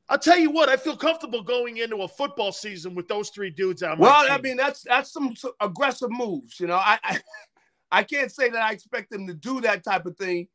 I'll 0.08 0.20
tell 0.20 0.38
you 0.38 0.52
what, 0.52 0.70
I 0.70 0.78
feel 0.78 0.96
comfortable 0.96 1.42
going 1.42 1.78
into 1.78 1.98
a 1.98 2.08
football 2.08 2.52
season 2.52 2.94
with 2.94 3.08
those 3.08 3.30
three 3.30 3.50
dudes 3.50 3.82
out. 3.82 3.98
Well, 3.98 4.28
I 4.30 4.40
mean, 4.40 4.56
that's 4.56 4.84
that's 4.84 5.12
some 5.12 5.34
aggressive 5.60 6.12
moves. 6.12 6.60
You 6.60 6.68
know, 6.68 6.76
I, 6.76 7.00
I 7.04 7.20
I 7.92 8.04
can't 8.04 8.32
say 8.32 8.50
that 8.50 8.62
I 8.62 8.72
expect 8.72 9.10
them 9.10 9.26
to 9.28 9.34
do 9.34 9.62
that 9.62 9.84
type 9.84 10.06
of 10.06 10.18
thing 10.18 10.48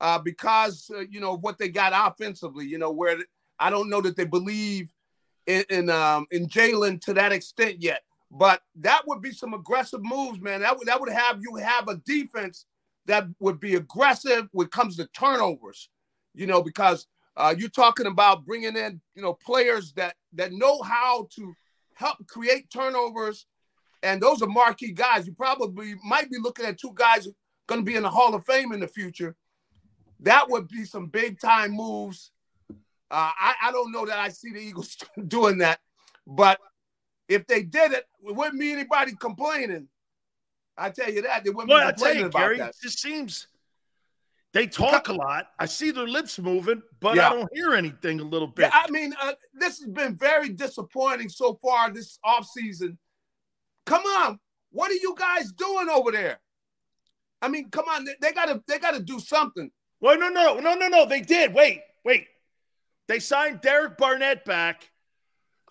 uh, 0.00 0.18
because 0.18 0.90
uh, 0.94 1.00
you 1.10 1.20
know 1.20 1.36
what 1.36 1.58
they 1.58 1.68
got 1.68 1.92
offensively. 1.94 2.66
You 2.66 2.78
know 2.78 2.92
where 2.92 3.18
I 3.58 3.70
don't 3.70 3.90
know 3.90 4.00
that 4.00 4.16
they 4.16 4.24
believe 4.24 4.90
in 5.46 5.64
in, 5.68 5.90
um, 5.90 6.26
in 6.30 6.46
Jalen 6.46 7.00
to 7.02 7.14
that 7.14 7.32
extent 7.32 7.82
yet. 7.82 8.02
But 8.36 8.62
that 8.80 9.02
would 9.06 9.22
be 9.22 9.30
some 9.32 9.54
aggressive 9.54 10.00
moves, 10.02 10.40
man. 10.40 10.60
That 10.60 10.76
would 10.76 10.88
that 10.88 11.00
would 11.00 11.12
have 11.12 11.40
you 11.40 11.56
have 11.56 11.88
a 11.88 11.96
defense 12.04 12.66
that 13.06 13.26
would 13.38 13.60
be 13.60 13.76
aggressive 13.76 14.48
when 14.52 14.66
it 14.66 14.72
comes 14.72 14.96
to 14.96 15.06
turnovers. 15.06 15.88
You 16.34 16.46
know 16.46 16.62
because 16.62 17.06
uh, 17.36 17.54
you're 17.56 17.68
talking 17.68 18.06
about 18.06 18.44
bringing 18.44 18.76
in 18.76 19.00
you 19.14 19.22
know 19.22 19.34
players 19.34 19.92
that 19.92 20.16
that 20.32 20.52
know 20.52 20.82
how 20.82 21.28
to 21.36 21.54
help 21.94 22.26
create 22.26 22.70
turnovers, 22.70 23.46
and 24.02 24.20
those 24.20 24.42
are 24.42 24.48
marquee 24.48 24.92
guys. 24.92 25.26
You 25.26 25.32
probably 25.34 25.94
might 26.04 26.28
be 26.28 26.38
looking 26.40 26.66
at 26.66 26.78
two 26.78 26.92
guys 26.94 27.28
going 27.68 27.80
to 27.80 27.84
be 27.84 27.96
in 27.96 28.02
the 28.02 28.10
Hall 28.10 28.34
of 28.34 28.44
Fame 28.44 28.72
in 28.72 28.80
the 28.80 28.88
future 28.88 29.36
that 30.24 30.48
would 30.48 30.68
be 30.68 30.84
some 30.84 31.06
big 31.06 31.38
time 31.38 31.72
moves. 31.72 32.30
Uh, 33.10 33.30
I, 33.38 33.54
I 33.64 33.72
don't 33.72 33.92
know 33.92 34.06
that 34.06 34.18
I 34.18 34.30
see 34.30 34.52
the 34.52 34.58
Eagles 34.58 34.96
doing 35.28 35.58
that, 35.58 35.80
but 36.26 36.58
if 37.28 37.46
they 37.46 37.62
did 37.62 37.92
it, 37.92 38.04
it 38.26 38.34
wouldn't 38.34 38.60
be 38.60 38.72
anybody 38.72 39.12
complaining. 39.18 39.88
I 40.76 40.90
tell 40.90 41.10
you 41.10 41.22
that. 41.22 41.44
They 41.44 41.50
wouldn't 41.50 41.70
well, 41.70 41.86
be 41.86 41.92
complaining 41.92 42.20
you, 42.20 42.26
about 42.26 42.38
Gary, 42.38 42.58
that. 42.58 42.70
It 42.70 42.76
just 42.82 43.00
seems 43.00 43.46
they 44.54 44.68
talk 44.68 45.08
a 45.08 45.12
lot. 45.12 45.48
I 45.58 45.66
see 45.66 45.90
their 45.90 46.06
lips 46.06 46.38
moving, 46.38 46.80
but 47.00 47.16
yeah. 47.16 47.28
I 47.28 47.34
don't 47.34 47.48
hear 47.52 47.74
anything 47.74 48.20
a 48.20 48.24
little 48.24 48.46
bit. 48.46 48.70
Yeah, 48.72 48.82
I 48.86 48.88
mean, 48.88 49.12
uh, 49.20 49.32
this 49.52 49.80
has 49.80 49.88
been 49.88 50.14
very 50.14 50.50
disappointing 50.50 51.28
so 51.28 51.58
far 51.60 51.90
this 51.90 52.20
offseason. 52.24 52.96
Come 53.84 54.04
on. 54.04 54.38
What 54.70 54.92
are 54.92 54.94
you 54.94 55.14
guys 55.18 55.50
doing 55.52 55.88
over 55.88 56.12
there? 56.12 56.38
I 57.42 57.48
mean, 57.48 57.68
come 57.70 57.86
on. 57.88 58.04
They, 58.04 58.14
they 58.20 58.32
gotta 58.32 58.62
they 58.68 58.78
gotta 58.78 59.00
do 59.00 59.18
something. 59.18 59.70
Well, 60.00 60.18
no, 60.18 60.28
no, 60.28 60.60
no, 60.60 60.74
no, 60.74 60.86
no. 60.86 61.04
They 61.04 61.20
did. 61.20 61.52
Wait, 61.52 61.80
wait. 62.04 62.28
They 63.08 63.18
signed 63.18 63.60
Derek 63.60 63.98
Barnett 63.98 64.44
back 64.44 64.88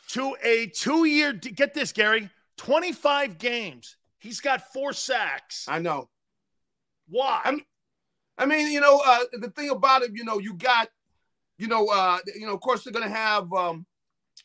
to 0.09 0.35
a 0.43 0.67
two 0.67 1.05
year, 1.05 1.33
get 1.33 1.73
this, 1.73 1.91
Gary, 1.91 2.29
25 2.57 3.37
games. 3.37 3.97
He's 4.19 4.39
got 4.39 4.71
four 4.71 4.93
sacks. 4.93 5.65
I 5.67 5.79
know. 5.79 6.09
Why? 7.09 7.41
I'm, 7.43 7.61
I 8.37 8.45
mean, 8.45 8.71
you 8.71 8.79
know, 8.79 9.01
uh, 9.05 9.19
the 9.33 9.49
thing 9.49 9.69
about 9.69 10.01
it, 10.01 10.11
you 10.13 10.23
know, 10.23 10.39
you 10.39 10.53
got, 10.53 10.87
you 11.57 11.67
know, 11.67 11.87
uh, 11.87 12.19
you 12.35 12.45
know, 12.45 12.53
of 12.53 12.61
course 12.61 12.83
they're 12.83 12.93
going 12.93 13.07
to 13.07 13.13
have 13.13 13.51
um, 13.53 13.85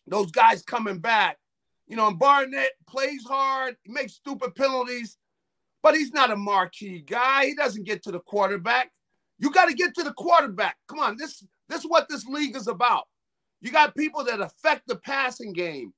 those 0.06 0.30
guys 0.30 0.62
coming 0.62 0.98
back. 0.98 1.38
You 1.86 1.96
know, 1.96 2.08
and 2.08 2.18
Barnett 2.18 2.72
plays 2.86 3.24
hard, 3.26 3.76
he 3.82 3.92
makes 3.92 4.14
stupid 4.14 4.54
penalties, 4.54 5.16
but 5.82 5.94
he's 5.94 6.12
not 6.12 6.30
a 6.30 6.36
marquee 6.36 7.00
guy. 7.00 7.46
He 7.46 7.54
doesn't 7.54 7.86
get 7.86 8.02
to 8.02 8.12
the 8.12 8.20
quarterback. 8.20 8.90
You 9.38 9.50
got 9.50 9.66
to 9.66 9.74
get 9.74 9.94
to 9.94 10.02
the 10.02 10.12
quarterback. 10.12 10.76
Come 10.86 10.98
on, 10.98 11.16
this 11.16 11.42
this 11.68 11.80
is 11.80 11.86
what 11.86 12.08
this 12.08 12.26
league 12.26 12.56
is 12.56 12.68
about. 12.68 13.04
You 13.60 13.72
got 13.72 13.96
people 13.96 14.24
that 14.24 14.40
affect 14.40 14.86
the 14.86 14.96
passing 14.96 15.52
game. 15.52 15.92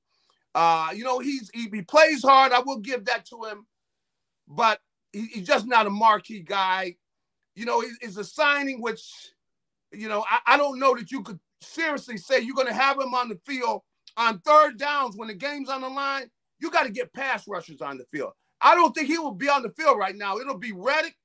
Uh, 0.53 0.89
you 0.93 1.03
know, 1.03 1.19
he's 1.19 1.49
he, 1.53 1.69
he 1.71 1.81
plays 1.81 2.23
hard. 2.23 2.51
I 2.51 2.59
will 2.59 2.79
give 2.79 3.05
that 3.05 3.25
to 3.27 3.43
him, 3.43 3.65
but 4.47 4.79
he, 5.13 5.27
he's 5.27 5.47
just 5.47 5.65
not 5.65 5.87
a 5.87 5.89
marquee 5.89 6.41
guy. 6.41 6.95
You 7.55 7.65
know, 7.65 7.83
it's 8.01 8.17
a 8.17 8.23
signing 8.23 8.81
which, 8.81 9.03
you 9.91 10.09
know, 10.09 10.25
I, 10.29 10.39
I 10.53 10.57
don't 10.57 10.79
know 10.79 10.95
that 10.95 11.11
you 11.11 11.21
could 11.21 11.39
seriously 11.61 12.17
say 12.17 12.39
you're 12.39 12.55
going 12.55 12.67
to 12.67 12.73
have 12.73 12.97
him 12.97 13.13
on 13.13 13.29
the 13.29 13.39
field 13.45 13.81
on 14.17 14.39
third 14.39 14.77
downs 14.77 15.15
when 15.15 15.27
the 15.27 15.33
game's 15.33 15.69
on 15.69 15.81
the 15.81 15.89
line. 15.89 16.29
You 16.59 16.71
got 16.71 16.83
to 16.83 16.91
get 16.91 17.13
pass 17.13 17.47
rushers 17.47 17.81
on 17.81 17.97
the 17.97 18.05
field. 18.05 18.31
I 18.61 18.75
don't 18.75 18.93
think 18.93 19.07
he 19.07 19.17
will 19.17 19.33
be 19.33 19.49
on 19.49 19.63
the 19.63 19.69
field 19.71 19.97
right 19.97 20.15
now. 20.15 20.37
It'll 20.37 20.57
be 20.57 20.73
Reddick 20.73 21.15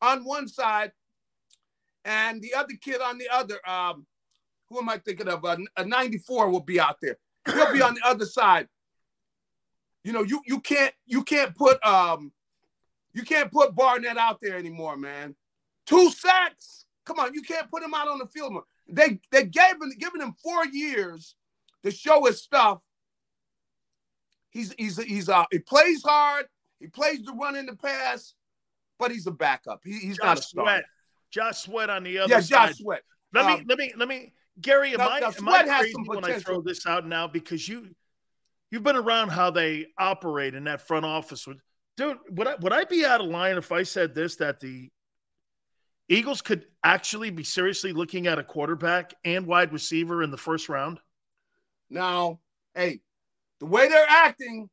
on 0.00 0.24
one 0.24 0.48
side 0.48 0.92
and 2.04 2.40
the 2.40 2.54
other 2.54 2.74
kid 2.80 3.00
on 3.00 3.18
the 3.18 3.28
other, 3.28 3.58
um, 3.68 4.06
who 4.70 4.78
am 4.78 4.88
I 4.88 4.98
thinking 4.98 5.28
of? 5.28 5.44
Uh, 5.44 5.56
a 5.76 5.84
94 5.84 6.48
will 6.48 6.60
be 6.60 6.80
out 6.80 6.96
there. 7.02 7.18
He'll 7.46 7.72
be 7.72 7.82
on 7.82 7.94
the 7.94 8.06
other 8.06 8.24
side. 8.24 8.68
You 10.04 10.12
know, 10.12 10.22
you 10.22 10.40
you 10.46 10.60
can't 10.60 10.94
you 11.04 11.22
can't 11.24 11.54
put 11.54 11.84
um 11.84 12.32
you 13.12 13.22
can't 13.22 13.50
put 13.52 13.74
Barnett 13.74 14.16
out 14.16 14.38
there 14.40 14.56
anymore, 14.56 14.96
man. 14.96 15.34
Two 15.84 16.10
sacks. 16.10 16.86
Come 17.04 17.18
on, 17.18 17.34
you 17.34 17.42
can't 17.42 17.70
put 17.70 17.82
him 17.82 17.92
out 17.92 18.08
on 18.08 18.18
the 18.18 18.26
field 18.26 18.52
more. 18.52 18.64
They 18.88 19.20
they 19.30 19.44
gave 19.44 19.74
him 19.74 19.92
giving 19.98 20.22
him 20.22 20.34
four 20.42 20.64
years 20.66 21.34
to 21.82 21.90
show 21.90 22.24
his 22.24 22.42
stuff. 22.42 22.82
He's 24.50 24.72
he's 24.78 25.02
he's 25.02 25.28
uh 25.28 25.44
he 25.50 25.58
plays 25.58 26.02
hard. 26.02 26.46
He 26.78 26.86
plays 26.86 27.22
the 27.22 27.32
run 27.32 27.56
in 27.56 27.66
the 27.66 27.76
pass, 27.76 28.34
but 28.98 29.10
he's 29.10 29.26
a 29.26 29.30
backup. 29.30 29.80
He, 29.84 29.98
he's 29.98 30.16
Josh 30.16 30.24
not 30.24 30.38
a 30.38 30.42
starter. 30.42 30.70
Sweat. 30.70 30.84
Josh 31.30 31.58
Sweat 31.58 31.90
on 31.90 32.04
the 32.04 32.18
other 32.20 32.32
yeah, 32.32 32.40
side. 32.40 32.68
Josh 32.68 32.78
Sweat. 32.78 33.02
Let 33.34 33.44
um, 33.44 33.58
me 33.58 33.64
let 33.68 33.78
me 33.78 33.92
let 33.96 34.08
me 34.08 34.32
Gary, 34.60 34.92
am 34.92 34.98
now, 34.98 35.08
I, 35.08 35.20
now 35.20 35.32
am 35.36 35.48
I 35.48 35.62
crazy 35.62 35.94
when 36.04 36.24
I 36.24 36.38
throw 36.38 36.60
this 36.60 36.86
out 36.86 37.06
now 37.06 37.26
because 37.26 37.68
you 37.68 37.88
you've 38.70 38.82
been 38.82 38.96
around 38.96 39.30
how 39.30 39.50
they 39.50 39.86
operate 39.98 40.54
in 40.54 40.64
that 40.64 40.86
front 40.86 41.04
office 41.04 41.46
with 41.46 41.58
dude, 41.96 42.18
would 42.30 42.46
I 42.46 42.54
would 42.56 42.72
I 42.72 42.84
be 42.84 43.04
out 43.04 43.20
of 43.20 43.26
line 43.26 43.56
if 43.56 43.72
I 43.72 43.82
said 43.82 44.14
this 44.14 44.36
that 44.36 44.60
the 44.60 44.90
Eagles 46.08 46.42
could 46.42 46.66
actually 46.82 47.30
be 47.30 47.44
seriously 47.44 47.92
looking 47.92 48.26
at 48.26 48.38
a 48.38 48.44
quarterback 48.44 49.14
and 49.24 49.46
wide 49.46 49.72
receiver 49.72 50.22
in 50.22 50.30
the 50.30 50.36
first 50.36 50.68
round? 50.68 50.98
Now, 51.88 52.40
hey, 52.74 53.00
the 53.60 53.66
way 53.66 53.88
they're 53.88 54.06
acting, 54.08 54.68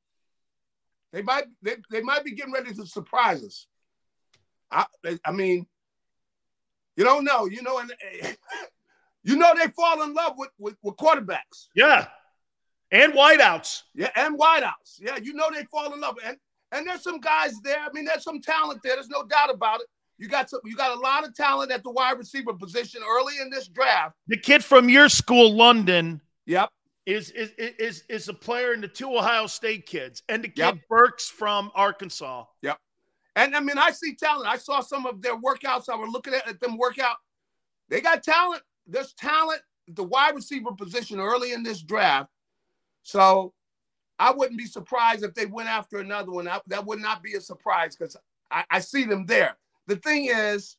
they 1.12 1.22
might 1.22 1.46
they, 1.62 1.76
they 1.92 2.02
might 2.02 2.24
be 2.24 2.34
getting 2.34 2.54
ready 2.54 2.74
to 2.74 2.86
surprise 2.86 3.44
us. 3.44 3.68
I 4.72 4.86
I 5.24 5.32
mean, 5.32 5.68
you 6.96 7.04
don't 7.04 7.24
know. 7.24 7.46
You 7.46 7.62
know, 7.62 7.80
and 7.80 7.94
you 9.28 9.36
know 9.38 9.54
they 9.56 9.68
fall 9.72 10.02
in 10.04 10.14
love 10.14 10.34
with, 10.38 10.50
with, 10.58 10.76
with 10.82 10.96
quarterbacks. 10.96 11.68
Yeah. 11.76 12.08
And 12.92 13.14
wideouts. 13.14 13.84
Yeah, 13.94 14.10
and 14.16 14.40
wideouts. 14.40 15.00
Yeah, 15.00 15.18
you 15.22 15.34
know 15.34 15.50
they 15.54 15.66
fall 15.66 15.94
in 15.94 16.00
love. 16.00 16.16
And 16.24 16.38
and 16.72 16.88
there's 16.88 17.04
some 17.04 17.20
guys 17.20 17.54
there. 17.64 17.80
I 17.80 17.90
mean, 17.94 18.06
there's 18.06 18.24
some 18.24 18.42
talent 18.42 18.82
there. 18.84 18.96
There's 18.96 19.10
no 19.10 19.24
doubt 19.24 19.54
about 19.54 19.82
it. 19.82 19.88
You 20.18 20.28
got 20.28 20.50
some, 20.50 20.62
you 20.66 20.76
got 20.76 20.98
a 20.98 21.00
lot 21.00 21.26
of 21.26 21.36
talent 21.36 21.72
at 21.72 21.84
the 21.84 21.92
wide 21.92 22.18
receiver 22.18 22.54
position 22.54 23.02
early 23.08 23.36
in 23.42 23.50
this 23.50 23.68
draft. 23.68 24.16
The 24.28 24.38
kid 24.38 24.64
from 24.64 24.90
your 24.90 25.10
school, 25.10 25.54
London. 25.54 26.22
Yep. 26.46 26.70
Is 27.06 27.32
is 27.32 27.52
is 27.58 28.04
is 28.10 28.28
a 28.28 28.34
player 28.34 28.74
in 28.74 28.82
the 28.82 28.88
two 28.88 29.16
Ohio 29.16 29.48
State 29.48 29.86
kids, 29.86 30.24
and 30.28 30.44
the 30.44 30.50
kid 30.50 30.58
yep. 30.58 30.78
Burks 30.90 31.30
from 31.30 31.72
Arkansas. 31.74 32.46
Yep. 32.62 32.78
And 33.38 33.56
I 33.56 33.60
mean, 33.62 33.78
I 33.78 33.92
see 33.92 34.16
talent. 34.16 34.48
I 34.48 34.58
saw 34.58 34.82
some 34.82 35.06
of 35.06 35.22
their 35.22 35.38
workouts. 35.38 35.90
I 35.90 35.96
was 35.96 36.10
looking 36.12 36.34
at, 36.34 36.48
at 36.48 36.60
them 36.60 36.78
workout. 36.78 37.16
they 37.90 38.02
got 38.02 38.24
talent. 38.24 38.62
There's 38.88 39.14
talent 39.14 39.62
the 39.88 40.04
wide 40.04 40.36
receiver 40.36 40.72
position 40.72 41.20
early 41.20 41.54
in 41.54 41.64
this 41.64 41.82
draft. 41.82 42.30
So 43.04 43.54
I 44.20 44.32
wouldn't 44.32 44.58
be 44.58 44.66
surprised 44.66 45.24
if 45.24 45.34
they 45.34 45.46
went 45.46 45.70
after 45.70 46.00
another 46.00 46.32
one. 46.32 46.48
I, 46.48 46.60
that 46.68 46.86
would 46.86 47.00
not 47.00 47.24
be 47.24 47.36
a 47.36 47.42
surprise 47.42 47.96
because 47.96 48.18
I, 48.52 48.66
I 48.70 48.80
see 48.80 49.06
them 49.06 49.26
there. 49.26 49.58
The 49.88 49.96
thing 49.96 50.30
is, 50.30 50.76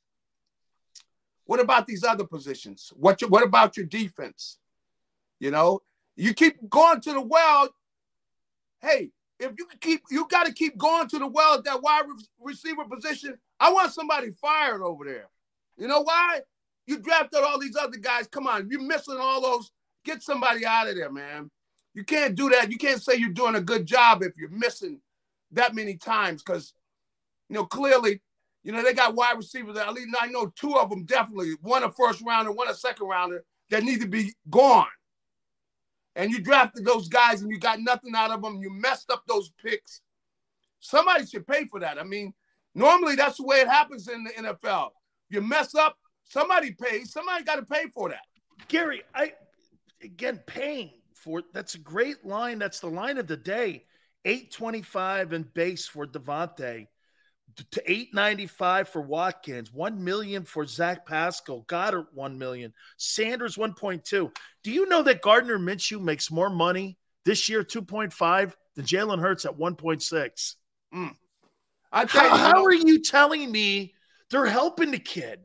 what 1.45 1.61
about 1.61 1.87
these 1.87 2.05
other 2.05 2.25
positions? 2.25 2.93
What 2.95 3.21
what 3.23 3.43
about 3.43 3.77
your 3.77 3.87
defense? 3.87 4.59
You 5.41 5.51
know, 5.51 5.81
you 6.17 6.35
keep 6.35 6.69
going 6.69 7.01
to 7.03 7.13
the 7.13 7.23
well. 7.23 7.71
Hey, 8.83 9.13
if 9.41 9.53
you 9.57 9.67
keep, 9.81 10.03
you 10.11 10.27
got 10.29 10.47
to 10.47 10.53
keep 10.53 10.77
going 10.77 11.09
to 11.09 11.19
the 11.19 11.27
well 11.27 11.55
at 11.55 11.65
that 11.65 11.81
wide 11.81 12.05
receiver 12.39 12.85
position. 12.85 13.39
I 13.59 13.73
want 13.73 13.93
somebody 13.93 14.31
fired 14.31 14.83
over 14.83 15.05
there. 15.05 15.29
You 15.79 15.89
know 15.89 16.03
why? 16.03 16.41
You 16.89 16.99
drafted 16.99 17.45
all 17.45 17.61
these 17.61 17.77
other 17.77 17.99
guys. 17.99 18.27
Come 18.29 18.47
on, 18.47 18.69
you're 18.71 18.81
missing 18.81 19.19
all 19.21 19.43
those. 19.43 19.71
Get 20.07 20.23
somebody 20.23 20.65
out 20.65 20.89
of 20.89 20.97
there, 20.97 21.13
man. 21.13 21.51
You 21.93 22.03
can't 22.03 22.35
do 22.35 22.49
that. 22.49 22.71
You 22.71 22.79
can't 22.79 23.03
say 23.03 23.17
you're 23.17 23.29
doing 23.29 23.57
a 23.57 23.61
good 23.61 23.85
job 23.85 24.23
if 24.23 24.33
you're 24.39 24.49
missing 24.49 25.01
that 25.53 25.75
many 25.75 25.97
times 25.97 26.43
because, 26.43 26.73
you 27.51 27.57
know, 27.57 27.67
clearly, 27.67 28.23
you 28.65 28.73
know, 28.73 28.83
they 28.83 28.95
got 28.95 29.15
wide 29.15 29.37
receivers. 29.37 29.77
At 29.77 29.93
least 29.93 30.17
I 30.19 30.29
know 30.29 30.51
two 30.57 30.77
of 30.77 30.89
them 30.89 31.05
definitely, 31.05 31.57
one 31.61 31.83
a 31.83 31.91
first 31.91 32.23
rounder, 32.25 32.53
one 32.53 32.71
a 32.71 32.75
second 32.75 33.07
rounder 33.07 33.45
that 33.69 33.85
need 33.85 34.01
to 34.01 34.09
be 34.09 34.33
gone. 34.49 34.87
And 36.17 36.31
you 36.31 36.41
drafted 36.41 36.87
those 36.87 37.09
guys 37.09 37.43
and 37.43 37.51
you 37.51 37.59
got 37.59 37.81
nothing 37.81 38.15
out 38.17 38.31
of 38.31 38.41
them. 38.41 38.63
You 38.63 38.71
messed 38.71 39.11
up 39.11 39.25
those 39.29 39.53
picks. 39.63 40.01
Somebody 40.81 41.27
should 41.27 41.47
pay 41.47 41.67
for 41.67 41.81
that. 41.81 41.99
I 41.99 42.05
mean, 42.05 42.33
normally 42.75 43.15
that's 43.15 43.37
the 43.37 43.45
way 43.45 43.59
it 43.59 43.69
happens 43.69 44.09
in 44.09 44.25
the 44.25 44.31
NFL. 44.31 44.89
You 45.29 45.43
mess 45.43 45.75
up, 45.75 45.99
somebody 46.29 46.73
pays. 46.73 47.13
Somebody 47.13 47.45
got 47.45 47.57
to 47.57 47.65
pay 47.65 47.87
for 47.93 48.09
that. 48.11 48.23
Gary, 48.69 49.03
I 49.15 49.33
again 50.03 50.41
paying 50.47 50.93
for 51.15 51.43
that's 51.53 51.75
a 51.75 51.79
great 51.79 52.25
line. 52.25 52.59
That's 52.59 52.81
the 52.81 52.89
line 52.89 53.19
of 53.19 53.27
the 53.27 53.37
day. 53.37 53.85
825 54.25 55.33
and 55.33 55.55
base 55.55 55.87
for 55.87 56.07
DeVonta 56.07 56.87
to 57.71 57.91
895 57.91 58.89
for 58.89 59.01
Watkins, 59.03 59.73
1 59.73 60.05
million 60.05 60.45
for 60.45 60.65
Zach 60.67 61.07
Pascal, 61.07 61.65
Goedert 61.67 62.07
1 62.13 62.39
million, 62.39 62.73
Sanders 62.97 63.57
1.2. 63.57 64.31
Do 64.63 64.71
you 64.71 64.89
know 64.89 65.03
that 65.03 65.23
Gardner 65.23 65.59
Minshew 65.59 66.01
makes 66.01 66.31
more 66.31 66.51
money 66.51 66.99
this 67.25 67.49
year, 67.49 67.65
2.5, 67.65 68.55
than 68.75 68.85
Jalen 68.85 69.21
Hurts 69.21 69.45
at 69.45 69.57
1.6? 69.57 70.55
Mm. 70.95 71.15
how, 71.91 72.03
you, 72.03 72.31
how 72.31 72.65
are 72.65 72.73
you 72.73 73.03
telling 73.03 73.51
me 73.51 73.95
they're 74.31 74.47
helping 74.47 74.91
the 74.91 74.99
kid? 74.99 75.41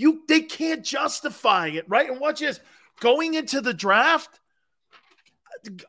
You 0.00 0.22
they 0.28 0.40
can't 0.40 0.82
justify 0.82 1.68
it, 1.68 1.84
right? 1.86 2.08
And 2.08 2.18
watch 2.18 2.40
this. 2.40 2.58
Going 3.00 3.34
into 3.34 3.60
the 3.60 3.74
draft, 3.74 4.40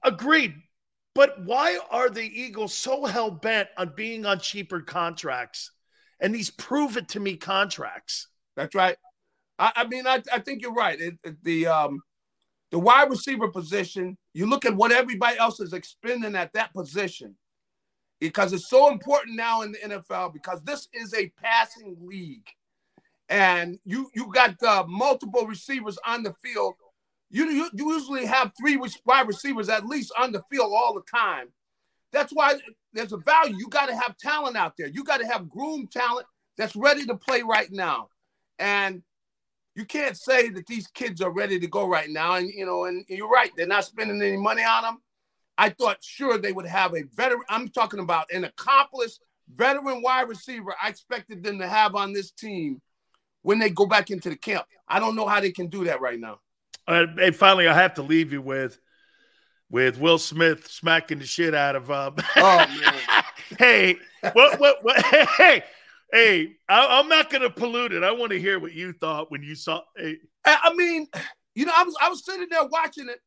agreed. 0.04 0.56
But 1.16 1.42
why 1.46 1.80
are 1.90 2.10
the 2.10 2.22
Eagles 2.22 2.74
so 2.74 3.06
hell 3.06 3.32
bent 3.32 3.70
on 3.78 3.94
being 3.96 4.26
on 4.26 4.40
cheaper 4.40 4.82
contracts 4.82 5.72
and 6.20 6.36
these 6.36 6.50
prove 6.50 6.98
it 6.98 7.08
to 7.10 7.22
me 7.22 7.38
contracts? 7.38 8.28
That's 8.58 8.76
right. 8.76 8.98
I, 9.58 9.72
I 9.78 9.88
mean, 9.88 10.06
I, 10.06 10.22
I, 10.32 10.40
think 10.40 10.62
you're 10.62 10.74
right. 10.74 11.00
It, 11.00 11.18
it, 11.24 11.42
the 11.42 11.68
um, 11.68 12.02
the 12.72 12.80
wide 12.80 13.10
receiver 13.10 13.48
position, 13.48 14.18
you 14.34 14.46
look 14.46 14.66
at 14.66 14.76
what 14.76 14.92
everybody 14.92 15.38
else 15.38 15.62
is 15.62 15.72
expending 15.72 16.36
at 16.36 16.52
that 16.52 16.74
position 16.74 17.38
because 18.20 18.52
it's 18.52 18.70
so 18.70 18.92
important 18.92 19.38
now 19.38 19.62
in 19.62 19.72
the 19.72 19.78
NFL 19.80 20.34
because 20.34 20.62
this 20.64 20.90
is 20.94 21.14
a 21.14 21.30
passing 21.42 21.96
league. 22.02 22.50
And 23.32 23.80
you 23.86 24.12
you 24.14 24.32
got 24.32 24.62
uh, 24.62 24.84
multiple 24.88 25.48
receivers 25.48 25.98
on 26.06 26.22
the 26.22 26.34
field 26.44 26.76
you, 27.32 27.50
you, 27.50 27.70
you 27.74 27.94
usually 27.94 28.26
have 28.26 28.52
three 28.60 28.78
wide 29.06 29.28
receivers 29.28 29.70
at 29.70 29.86
least 29.86 30.12
on 30.20 30.32
the 30.32 30.44
field 30.52 30.72
all 30.76 30.94
the 30.94 31.18
time. 31.18 31.48
That's 32.12 32.34
why 32.34 32.56
there's 32.92 33.14
a 33.14 33.18
value. 33.18 33.56
You 33.58 33.70
got 33.70 33.88
to 33.88 33.96
have 33.96 34.18
talent 34.18 34.58
out 34.58 34.74
there. 34.78 34.88
You 34.88 35.06
got 35.06 35.22
to 35.22 35.28
have 35.28 35.50
groomed 35.50 35.92
talent 35.92 36.28
that's 36.58 36.76
ready 36.76 37.06
to 37.06 37.16
play 37.16 37.42
right 37.42 37.72
now. 37.72 38.10
And 38.60 39.02
you 39.76 39.86
can't 39.86 40.18
say 40.18 40.50
that 40.50 40.68
these 40.68 40.88
kids 40.88 41.22
are 41.22 41.32
ready 41.32 41.58
to 41.58 41.68
go 41.68 41.88
right 41.88 42.10
now. 42.10 42.34
And 42.34 42.50
you 42.50 42.66
know, 42.66 42.84
and 42.84 43.06
you're 43.08 43.30
right, 43.30 43.52
they're 43.56 43.66
not 43.66 43.86
spending 43.86 44.22
any 44.22 44.36
money 44.36 44.64
on 44.64 44.84
them. 44.84 44.98
I 45.58 45.70
thought 45.70 46.04
sure 46.04 46.38
they 46.38 46.52
would 46.52 46.68
have 46.68 46.94
a 46.94 47.04
veteran. 47.16 47.44
I'm 47.48 47.70
talking 47.70 48.02
about 48.02 48.32
an 48.34 48.44
accomplished 48.44 49.22
veteran 49.54 50.02
wide 50.02 50.28
receiver. 50.28 50.76
I 50.84 50.90
expected 50.90 51.44
them 51.44 51.60
to 51.60 51.68
have 51.68 51.96
on 51.96 52.12
this 52.12 52.32
team 52.32 52.82
when 53.42 53.60
they 53.60 53.70
go 53.70 53.86
back 53.86 54.12
into 54.12 54.30
the 54.30 54.36
camp. 54.36 54.66
I 54.88 55.00
don't 55.00 55.16
know 55.16 55.28
how 55.28 55.40
they 55.40 55.52
can 55.52 55.68
do 55.68 55.86
that 55.86 56.02
right 56.02 56.20
now. 56.20 56.40
Uh, 56.88 57.06
and 57.20 57.36
finally, 57.36 57.68
I 57.68 57.74
have 57.74 57.96
to 57.96 58.02
leave 58.02 58.32
you 58.32 58.42
with 58.42 58.80
with 59.70 59.98
Will 59.98 60.18
Smith 60.18 60.68
smacking 60.68 61.20
the 61.20 61.26
shit 61.26 61.56
out 61.56 61.76
of. 61.76 61.90
Um, 61.90 62.16
oh 62.36 62.58
man! 62.58 63.24
hey, 63.58 63.98
what, 64.34 64.60
what, 64.60 64.84
what? 64.84 65.04
Hey, 65.38 65.64
hey! 66.12 66.56
I, 66.68 67.00
am 67.00 67.08
not 67.08 67.30
going 67.30 67.42
to 67.42 67.50
pollute 67.50 67.94
it. 67.94 68.04
I 68.04 68.12
want 68.12 68.32
to 68.32 68.40
hear 68.40 68.60
what 68.60 68.74
you 68.74 68.94
thought 68.94 69.32
when 69.32 69.44
you 69.44 69.56
saw. 69.56 69.82
Hey. 69.96 70.18
I 70.46 70.74
mean, 70.74 71.08
you 71.56 71.66
know, 71.66 71.74
I 71.76 71.84
was 71.84 71.96
I 72.02 72.10
was 72.10 72.26
sitting 72.26 72.48
there 72.50 72.66
watching 72.66 73.10
it. 73.10 73.20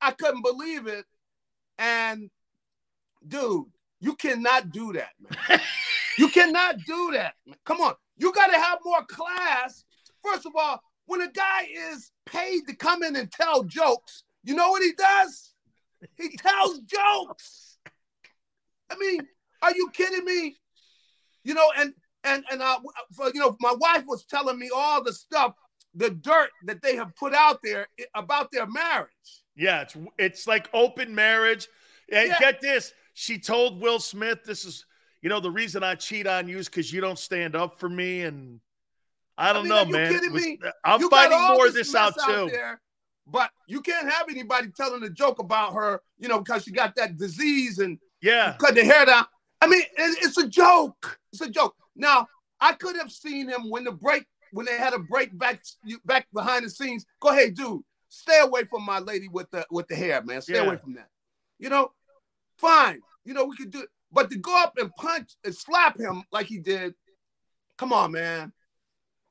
I 0.00 0.12
couldn't 0.12 0.42
believe 0.42 0.86
it, 0.86 1.04
and 1.78 2.30
dude, 3.26 3.66
you 4.00 4.14
cannot 4.14 4.70
do 4.70 4.92
that, 4.92 5.10
man. 5.18 5.60
you 6.18 6.28
cannot 6.28 6.76
do 6.86 7.10
that. 7.12 7.34
Man. 7.46 7.56
Come 7.64 7.80
on, 7.80 7.94
you 8.18 8.32
got 8.32 8.48
to 8.48 8.58
have 8.58 8.78
more 8.84 9.04
class. 9.04 9.84
First 10.22 10.46
of 10.46 10.52
all, 10.56 10.82
when 11.06 11.22
a 11.22 11.30
guy 11.30 11.66
is 11.92 12.10
paid 12.26 12.66
to 12.68 12.74
come 12.74 13.02
in 13.02 13.16
and 13.16 13.30
tell 13.30 13.64
jokes, 13.64 14.24
you 14.44 14.54
know 14.54 14.70
what 14.70 14.82
he 14.82 14.92
does? 14.92 15.54
He 16.16 16.36
tells 16.36 16.80
jokes. 16.80 17.78
I 18.90 18.96
mean, 18.98 19.20
are 19.62 19.74
you 19.74 19.90
kidding 19.92 20.24
me? 20.24 20.56
You 21.44 21.54
know, 21.54 21.70
and 21.76 21.94
and 22.24 22.44
and 22.50 22.62
uh, 22.62 22.78
for, 23.14 23.30
you 23.32 23.40
know, 23.40 23.56
my 23.60 23.74
wife 23.78 24.04
was 24.06 24.24
telling 24.24 24.58
me 24.58 24.70
all 24.74 25.02
the 25.02 25.12
stuff, 25.12 25.54
the 25.94 26.10
dirt 26.10 26.50
that 26.64 26.82
they 26.82 26.96
have 26.96 27.14
put 27.16 27.34
out 27.34 27.60
there 27.62 27.88
about 28.14 28.50
their 28.52 28.66
marriage. 28.66 29.08
Yeah, 29.56 29.82
it's 29.82 29.96
it's 30.18 30.46
like 30.46 30.68
open 30.72 31.14
marriage. 31.14 31.68
And 32.10 32.28
yeah. 32.28 32.38
get 32.38 32.60
this, 32.60 32.92
she 33.14 33.38
told 33.38 33.80
Will 33.80 33.98
Smith, 33.98 34.44
"This 34.44 34.64
is, 34.64 34.86
you 35.22 35.28
know, 35.28 35.40
the 35.40 35.50
reason 35.50 35.82
I 35.82 35.94
cheat 35.94 36.26
on 36.26 36.48
you 36.48 36.58
is 36.58 36.68
because 36.68 36.92
you 36.92 37.00
don't 37.00 37.18
stand 37.18 37.56
up 37.56 37.78
for 37.78 37.88
me." 37.88 38.22
And 38.22 38.60
I 39.36 39.52
don't 39.52 39.70
I 39.70 39.84
mean, 39.84 39.92
know, 39.92 39.98
man. 39.98 40.32
Was, 40.32 40.46
uh, 40.64 40.70
I'm 40.84 41.00
you 41.00 41.08
finding 41.10 41.40
more 41.40 41.66
of 41.66 41.74
this 41.74 41.94
out 41.94 42.14
too. 42.26 42.48
There, 42.50 42.80
but 43.26 43.50
you 43.66 43.80
can't 43.80 44.10
have 44.10 44.26
anybody 44.28 44.68
telling 44.76 45.02
a 45.02 45.10
joke 45.10 45.38
about 45.38 45.74
her, 45.74 46.00
you 46.18 46.28
know, 46.28 46.38
because 46.38 46.64
she 46.64 46.72
got 46.72 46.96
that 46.96 47.16
disease 47.16 47.78
and 47.78 47.98
yeah, 48.20 48.56
cut 48.58 48.74
the 48.74 48.84
hair 48.84 49.06
down. 49.06 49.24
I 49.60 49.66
mean, 49.66 49.82
it, 49.82 50.18
it's 50.22 50.38
a 50.38 50.48
joke. 50.48 51.18
It's 51.32 51.42
a 51.42 51.50
joke. 51.50 51.74
Now, 51.94 52.26
I 52.60 52.72
could 52.72 52.96
have 52.96 53.10
seen 53.10 53.48
him 53.48 53.70
when 53.70 53.84
the 53.84 53.92
break, 53.92 54.24
when 54.52 54.66
they 54.66 54.76
had 54.76 54.94
a 54.94 54.98
break 54.98 55.36
back, 55.36 55.60
back 56.04 56.26
behind 56.32 56.64
the 56.64 56.70
scenes. 56.70 57.04
Go 57.20 57.28
ahead, 57.30 57.54
dude. 57.54 57.82
Stay 58.08 58.40
away 58.40 58.64
from 58.64 58.84
my 58.84 58.98
lady 59.00 59.28
with 59.28 59.50
the 59.50 59.66
with 59.70 59.86
the 59.88 59.94
hair, 59.96 60.22
man. 60.22 60.40
Stay 60.40 60.54
yeah. 60.54 60.62
away 60.62 60.76
from 60.76 60.94
that. 60.94 61.08
You 61.58 61.68
know, 61.68 61.92
fine. 62.56 63.00
You 63.24 63.34
know, 63.34 63.44
we 63.44 63.56
could 63.56 63.70
do 63.70 63.82
it. 63.82 63.88
But 64.10 64.30
to 64.30 64.38
go 64.38 64.62
up 64.62 64.74
and 64.78 64.94
punch 64.96 65.32
and 65.44 65.54
slap 65.54 65.98
him 65.98 66.24
like 66.32 66.46
he 66.46 66.58
did, 66.58 66.94
come 67.76 67.92
on, 67.92 68.12
man. 68.12 68.52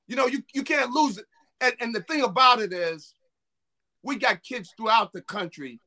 You 0.08 0.16
know, 0.16 0.28
you, 0.28 0.44
you 0.54 0.64
can't 0.64 0.92
lose 0.92 1.18
it. 1.18 1.26
And, 1.60 1.74
and 1.80 1.96
the 1.96 2.02
thing 2.02 2.22
about 2.24 2.60
it 2.60 2.72
is, 2.72 3.14
we 4.04 4.18
got 4.18 4.44
kids 4.44 4.74
throughout 4.78 5.12
the 5.12 5.22
country, 5.22 5.82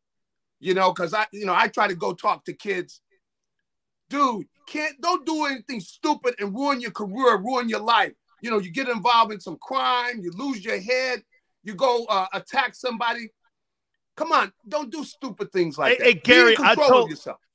you 0.59 0.75
know, 0.75 0.93
because 0.93 1.15
I, 1.15 1.27
you 1.33 1.47
know, 1.47 1.55
I 1.55 1.69
try 1.69 1.89
to 1.89 1.95
go 1.95 2.13
talk 2.13 2.45
to 2.45 2.53
kids. 2.53 3.01
Dude, 4.11 4.47
can't 4.69 5.01
don't 5.01 5.25
do 5.25 5.47
anything 5.47 5.81
stupid 5.81 6.35
and 6.39 6.53
ruin 6.53 6.81
your 6.81 6.91
career, 6.91 7.39
ruin 7.39 7.69
your 7.69 7.81
life. 7.81 8.13
You 8.43 8.51
know, 8.51 8.59
you 8.59 8.73
get 8.73 8.89
involved 8.89 9.33
in 9.33 9.41
some 9.41 9.57
crime, 9.61 10.21
you 10.21 10.33
lose 10.35 10.65
your 10.65 10.81
head, 10.81 11.23
you 11.63 11.75
go 11.75 12.05
uh, 12.07 12.27
attack 12.33 12.75
somebody. 12.75 13.31
Come 14.17 14.33
on, 14.33 14.53
don't 14.69 14.91
do 14.91 15.05
stupid 15.05 15.53
things 15.53 15.79
like 15.79 15.93
hey, 15.93 15.99
that. 15.99 16.05
Hey, 16.05 16.15
Gary, 16.15 16.57
I 16.59 16.75
told, 16.75 17.11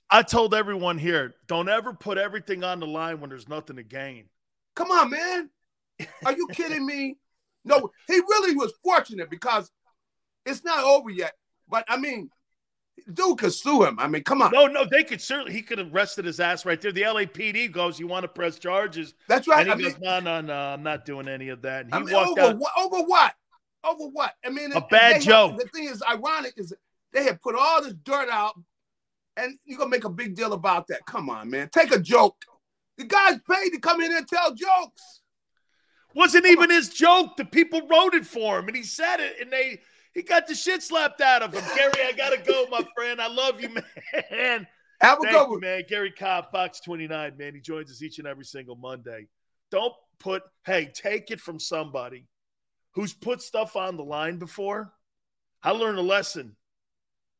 I 0.10 0.22
told 0.22 0.54
everyone 0.54 0.98
here, 0.98 1.36
don't 1.48 1.70
ever 1.70 1.94
put 1.94 2.18
everything 2.18 2.64
on 2.64 2.80
the 2.80 2.88
line 2.88 3.20
when 3.20 3.30
there's 3.30 3.50
nothing 3.50 3.78
to 3.78 3.84
gain. 3.84 4.26
Come 4.76 4.92
on, 4.92 5.10
man. 5.10 5.50
Are 6.26 6.34
you 6.34 6.48
kidding 6.54 6.86
me? 6.86 7.18
No, 7.68 7.90
he 8.08 8.14
really 8.14 8.56
was 8.56 8.72
fortunate 8.84 9.28
because 9.28 9.72
it's 10.46 10.64
not 10.64 10.84
over 10.84 11.10
yet. 11.10 11.34
But 11.68 11.84
I 11.88 11.98
mean, 11.98 12.30
dude 13.12 13.40
could 13.40 13.54
sue 13.54 13.84
him. 13.84 14.00
I 14.00 14.08
mean, 14.08 14.24
come 14.24 14.44
on. 14.44 14.52
No, 14.52 14.68
no, 14.68 14.86
they 14.86 15.04
could 15.04 15.20
certainly. 15.20 15.54
He 15.54 15.64
could 15.64 15.80
have 15.80 15.94
arrested 15.94 16.26
his 16.26 16.40
ass 16.40 16.64
right 16.64 16.80
there. 16.80 16.92
The 16.92 17.02
LAPD 17.02 17.72
goes, 17.72 18.00
"You 18.00 18.06
want 18.06 18.24
to 18.24 18.28
press 18.28 18.60
charges?" 18.60 19.16
That's 19.28 19.48
right. 19.48 19.68
And 19.68 19.80
he 19.80 19.88
I 19.88 19.90
goes, 19.90 20.00
mean, 20.00 20.10
"No, 20.10 20.20
no, 20.20 20.42
no, 20.42 20.54
I'm 20.54 20.84
not 20.84 21.06
doing 21.06 21.28
any 21.28 21.50
of 21.50 21.64
that." 21.64 21.86
And 21.86 21.94
he 21.94 22.00
I 22.00 22.04
mean, 22.04 22.14
walked 22.14 22.40
over, 22.40 22.52
out. 22.52 22.72
Over 22.78 23.04
what? 23.08 23.34
Over 23.84 24.08
what? 24.10 24.34
I 24.46 24.50
mean, 24.50 24.72
a 24.74 24.82
bad 24.82 25.22
joke. 25.22 25.58
The 25.58 25.66
thing 25.70 25.86
is, 25.86 26.04
ironic 26.08 26.54
is 26.58 26.72
they 27.14 27.24
had 27.24 27.42
put 27.42 27.56
all 27.56 27.82
this 27.82 27.94
dirt 28.04 28.30
out, 28.30 28.54
and 29.38 29.58
you're 29.66 29.78
gonna 29.78 29.90
make 29.90 30.06
a 30.06 30.10
big 30.10 30.36
deal 30.36 30.54
about 30.54 30.88
that. 30.88 31.06
Come 31.06 31.30
on, 31.30 31.50
man. 31.50 31.70
Take 31.72 31.94
a 31.94 32.00
joke. 32.00 32.38
The 32.98 33.06
guy's 33.06 33.40
paid 33.50 33.72
to 33.72 33.80
come 33.80 34.02
in 34.02 34.16
and 34.16 34.28
tell 34.28 34.54
jokes. 34.54 35.22
Wasn't 36.14 36.46
even 36.46 36.70
his 36.70 36.90
joke. 36.90 37.36
The 37.36 37.46
people 37.46 37.82
wrote 37.90 38.14
it 38.14 38.26
for 38.26 38.60
him, 38.60 38.68
and 38.68 38.76
he 38.76 38.84
said 38.84 39.20
it, 39.20 39.36
and 39.42 39.52
they 39.52 39.82
he 40.14 40.22
got 40.22 40.48
the 40.48 40.56
shit 40.56 40.82
slapped 40.82 41.20
out 41.20 41.42
of 41.42 41.54
him. 41.54 41.64
Gary, 41.76 41.92
I 42.06 42.14
gotta 42.14 42.38
go, 42.38 42.66
my 42.72 42.86
friend. 42.96 43.22
I 43.22 43.28
love 43.28 43.60
you, 43.60 43.70
man. 44.32 44.66
Have 45.02 45.20
a 45.20 45.24
Thank 45.24 45.36
good 45.36 45.50
you, 45.52 45.60
man. 45.60 45.84
Gary 45.90 46.12
Cobb, 46.12 46.52
Fox 46.52 46.80
29, 46.80 47.38
man. 47.38 47.54
He 47.54 47.60
joins 47.60 47.92
us 47.92 48.02
each 48.02 48.18
and 48.20 48.28
every 48.28 48.46
single 48.46 48.78
Monday. 48.78 49.28
Don't 49.72 49.94
put, 50.20 50.44
hey, 50.66 50.90
take 50.94 51.32
it 51.32 51.42
from 51.42 51.60
somebody 51.60 52.28
who's 52.94 53.14
put 53.14 53.42
stuff 53.42 53.76
on 53.76 53.98
the 53.98 54.04
line 54.04 54.38
before. 54.38 54.94
I 55.62 55.72
learned 55.72 55.98
a 55.98 56.04
lesson. 56.04 56.56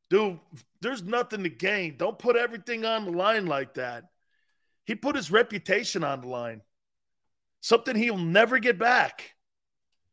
Dude, 0.10 0.40
there's 0.82 1.04
nothing 1.04 1.44
to 1.44 1.50
gain. 1.50 1.98
Don't 1.98 2.20
put 2.20 2.36
everything 2.36 2.86
on 2.86 3.06
the 3.06 3.12
line 3.12 3.48
like 3.48 3.74
that. 3.76 4.06
He 4.86 4.96
put 4.96 5.16
his 5.16 5.32
reputation 5.32 6.04
on 6.04 6.22
the 6.22 6.28
line, 6.28 6.62
something 7.62 7.96
he'll 7.96 8.18
never 8.18 8.60
get 8.60 8.78
back. 8.78 9.34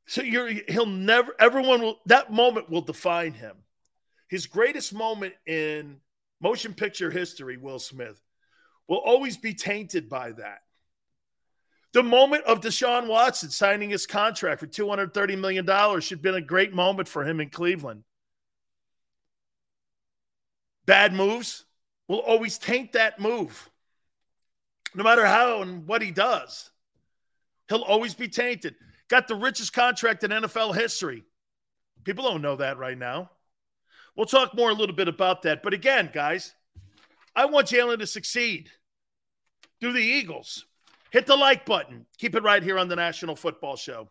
So 0.07 0.23
you're 0.23 0.49
he'll 0.69 0.87
never 0.87 1.35
everyone 1.39 1.83
will 1.83 2.01
that 2.07 2.33
moment 2.33 2.71
will 2.71 2.81
define 2.81 3.35
him. 3.35 3.57
His 4.29 4.47
greatest 4.47 4.95
moment 4.95 5.35
in 5.47 5.99
motion 6.41 6.73
picture 6.73 7.11
history, 7.11 7.59
Will 7.59 7.79
Smith, 7.79 8.21
will 8.89 9.03
always 9.05 9.37
be 9.37 9.55
tainted 9.55 10.09
by 10.09 10.33
that. 10.33 10.61
The 11.93 12.03
moment 12.03 12.45
of 12.45 12.63
Deshaun 12.63 13.07
Watson 13.07 13.51
signing 13.51 13.91
his 13.91 14.07
contract 14.07 14.61
for 14.61 14.67
$230 14.67 15.39
million 15.39 15.67
should 16.01 16.19
have 16.19 16.23
been 16.23 16.35
a 16.35 16.41
great 16.41 16.73
moment 16.73 17.07
for 17.07 17.23
him 17.23 17.41
in 17.41 17.51
Cleveland. 17.51 18.05
Bad 20.87 21.13
moves 21.13 21.65
will 22.09 22.19
always 22.19 22.59
taint 22.59 22.93
that 22.93 23.21
move, 23.21 23.71
no 24.95 25.05
matter 25.05 25.25
how 25.25 25.63
and 25.63 25.87
what 25.87 26.03
he 26.03 26.11
does. 26.11 26.71
He'll 27.69 27.83
always 27.83 28.15
be 28.15 28.29
tainted. 28.29 28.75
Got 29.09 29.29
the 29.29 29.35
richest 29.35 29.73
contract 29.73 30.25
in 30.25 30.31
NFL 30.31 30.75
history. 30.75 31.25
People 32.05 32.25
don't 32.25 32.43
know 32.43 32.57
that 32.57 32.79
right 32.79 32.99
now. 32.99 33.31
We'll 34.17 34.27
talk 34.27 34.55
more 34.55 34.71
a 34.71 34.75
little 34.75 34.95
bit 34.95 35.09
about 35.09 35.43
that. 35.43 35.63
But 35.63 35.73
again, 35.73 36.11
guys, 36.13 36.55
I 37.35 37.47
want 37.47 37.69
Jalen 37.69 38.01
to 38.01 38.07
succeed. 38.07 38.71
Do 39.81 39.93
the 39.93 40.01
Eagles. 40.01 40.67
Hit 41.11 41.27
the 41.27 41.37
like 41.37 41.65
button. 41.65 42.07
Keep 42.19 42.35
it 42.35 42.43
right 42.43 42.63
here 42.63 42.79
on 42.79 42.89
the 42.89 42.97
National 42.97 43.37
Football 43.37 43.77
Show. 43.77 44.11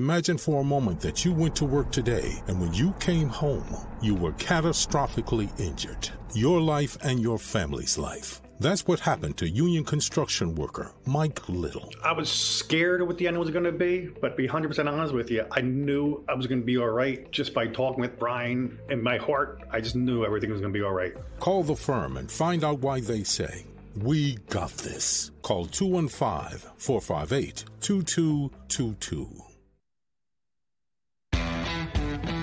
Imagine 0.00 0.38
for 0.38 0.62
a 0.62 0.64
moment 0.64 0.98
that 1.00 1.26
you 1.26 1.34
went 1.34 1.54
to 1.56 1.66
work 1.66 1.92
today 1.92 2.40
and 2.46 2.58
when 2.58 2.72
you 2.72 2.94
came 3.00 3.28
home, 3.28 3.66
you 4.00 4.14
were 4.14 4.32
catastrophically 4.32 5.50
injured. 5.60 6.08
Your 6.32 6.58
life 6.58 6.96
and 7.02 7.20
your 7.20 7.38
family's 7.38 7.98
life. 7.98 8.40
That's 8.60 8.86
what 8.86 8.98
happened 9.00 9.36
to 9.36 9.46
union 9.46 9.84
construction 9.84 10.54
worker 10.54 10.92
Mike 11.04 11.46
Little. 11.50 11.92
I 12.02 12.12
was 12.12 12.30
scared 12.30 13.02
of 13.02 13.08
what 13.08 13.18
the 13.18 13.28
end 13.28 13.36
was 13.38 13.50
going 13.50 13.64
to 13.64 13.72
be, 13.72 14.08
but 14.22 14.30
to 14.30 14.36
be 14.36 14.48
100% 14.48 14.90
honest 14.90 15.12
with 15.12 15.30
you, 15.30 15.44
I 15.52 15.60
knew 15.60 16.24
I 16.30 16.34
was 16.34 16.46
going 16.46 16.60
to 16.60 16.66
be 16.66 16.78
all 16.78 16.88
right 16.88 17.30
just 17.30 17.52
by 17.52 17.66
talking 17.66 18.00
with 18.00 18.18
Brian. 18.18 18.78
In 18.88 19.02
my 19.02 19.18
heart, 19.18 19.60
I 19.70 19.82
just 19.82 19.96
knew 19.96 20.24
everything 20.24 20.50
was 20.50 20.62
going 20.62 20.72
to 20.72 20.78
be 20.78 20.82
all 20.82 20.94
right. 20.94 21.14
Call 21.40 21.62
the 21.62 21.76
firm 21.76 22.16
and 22.16 22.30
find 22.30 22.64
out 22.64 22.78
why 22.78 23.00
they 23.00 23.22
say, 23.22 23.66
We 23.98 24.38
got 24.48 24.70
this. 24.78 25.30
Call 25.42 25.66
215 25.66 26.70
458 26.78 27.64
2222. 27.82 29.49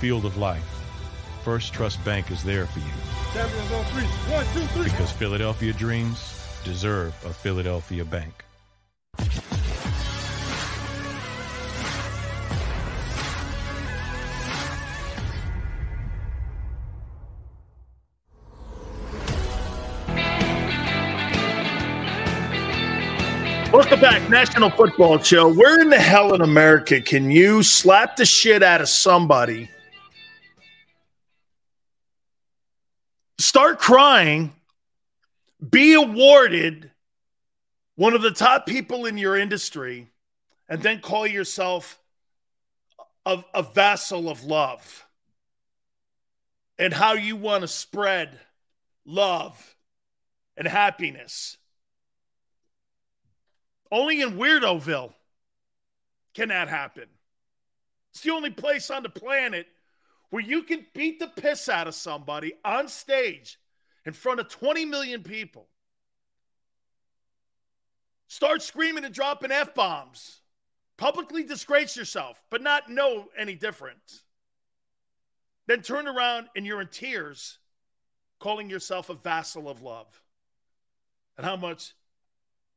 field 0.00 0.24
of 0.24 0.38
life, 0.38 0.64
First 1.44 1.74
Trust 1.74 2.02
Bank 2.06 2.30
is 2.30 2.42
there 2.42 2.64
for 2.64 2.78
you. 2.78 2.86
Champions 3.34 3.70
on 3.70 3.84
three. 3.84 4.04
One, 4.32 4.46
two, 4.54 4.66
three. 4.72 4.84
Because 4.84 5.12
Philadelphia 5.12 5.74
dreams 5.74 6.42
deserve 6.64 7.14
a 7.26 7.32
Philadelphia 7.34 8.02
bank. 8.06 8.32
Welcome 23.70 24.00
back, 24.00 24.28
National 24.30 24.70
Football 24.70 25.18
Show. 25.18 25.52
Where 25.52 25.80
in 25.80 25.90
the 25.90 25.98
hell 25.98 26.34
in 26.34 26.40
America 26.40 27.02
can 27.02 27.30
you 27.30 27.62
slap 27.62 28.16
the 28.16 28.24
shit 28.24 28.62
out 28.62 28.80
of 28.80 28.88
somebody, 28.88 29.68
start 33.42 33.78
crying, 33.78 34.52
be 35.68 35.94
awarded 35.94 36.90
one 37.96 38.14
of 38.14 38.22
the 38.22 38.30
top 38.30 38.66
people 38.66 39.06
in 39.06 39.18
your 39.18 39.36
industry, 39.36 40.08
and 40.68 40.82
then 40.82 41.00
call 41.00 41.26
yourself 41.26 41.98
a, 43.26 43.44
a 43.54 43.62
vassal 43.62 44.28
of 44.28 44.44
love? 44.44 45.06
And 46.78 46.94
how 46.94 47.12
you 47.12 47.36
want 47.36 47.60
to 47.60 47.68
spread 47.68 48.40
love 49.04 49.76
and 50.56 50.66
happiness. 50.66 51.58
Only 53.92 54.22
in 54.22 54.38
Weirdoville 54.38 55.12
can 56.34 56.48
that 56.48 56.68
happen. 56.68 57.04
It's 58.12 58.22
the 58.22 58.30
only 58.30 58.50
place 58.50 58.90
on 58.90 59.02
the 59.02 59.08
planet 59.08 59.66
where 60.30 60.42
you 60.42 60.62
can 60.62 60.86
beat 60.94 61.18
the 61.18 61.28
piss 61.28 61.68
out 61.68 61.86
of 61.86 61.94
somebody 61.94 62.54
on 62.64 62.88
stage 62.88 63.58
in 64.06 64.12
front 64.12 64.40
of 64.40 64.48
20 64.48 64.84
million 64.84 65.22
people. 65.22 65.68
Start 68.28 68.62
screaming 68.62 69.04
and 69.04 69.14
dropping 69.14 69.50
F 69.52 69.74
bombs. 69.74 70.40
Publicly 70.96 71.42
disgrace 71.44 71.96
yourself, 71.96 72.42
but 72.50 72.62
not 72.62 72.90
know 72.90 73.28
any 73.36 73.54
different. 73.54 74.22
Then 75.66 75.82
turn 75.82 76.06
around 76.06 76.48
and 76.54 76.66
you're 76.66 76.80
in 76.80 76.88
tears 76.88 77.58
calling 78.38 78.70
yourself 78.70 79.10
a 79.10 79.14
vassal 79.14 79.68
of 79.68 79.82
love. 79.82 80.22
and 81.36 81.46
how 81.46 81.56
much 81.56 81.94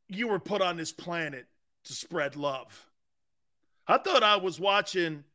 you 0.08 0.28
were 0.28 0.40
put 0.40 0.62
on 0.62 0.78
this 0.78 0.94
planet 0.94 1.48
to 1.84 1.94
spread 1.94 2.38
love. 2.38 2.88
I 3.88 3.98
thought 3.98 4.24
I 4.24 4.38
was 4.38 4.58
watching 4.58 5.26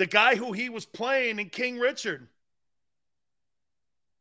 the 0.00 0.06
guy 0.06 0.34
who 0.34 0.52
he 0.52 0.70
was 0.70 0.86
playing 0.86 1.38
in 1.38 1.50
King 1.50 1.78
Richard. 1.78 2.26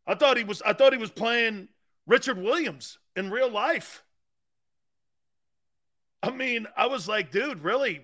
I 0.06 0.14
thought 0.14 0.36
he 0.36 0.44
was 0.44 0.62
I 0.62 0.74
thought 0.74 0.92
he 0.92 1.00
was 1.00 1.10
playing 1.10 1.70
Richard 2.06 2.38
Williams 2.38 2.98
in 3.16 3.32
real 3.32 3.50
life. 3.50 4.04
I 6.22 6.32
mean, 6.32 6.68
I 6.76 6.88
was 6.88 7.08
like, 7.08 7.32
dude, 7.32 7.64
really? 7.64 8.02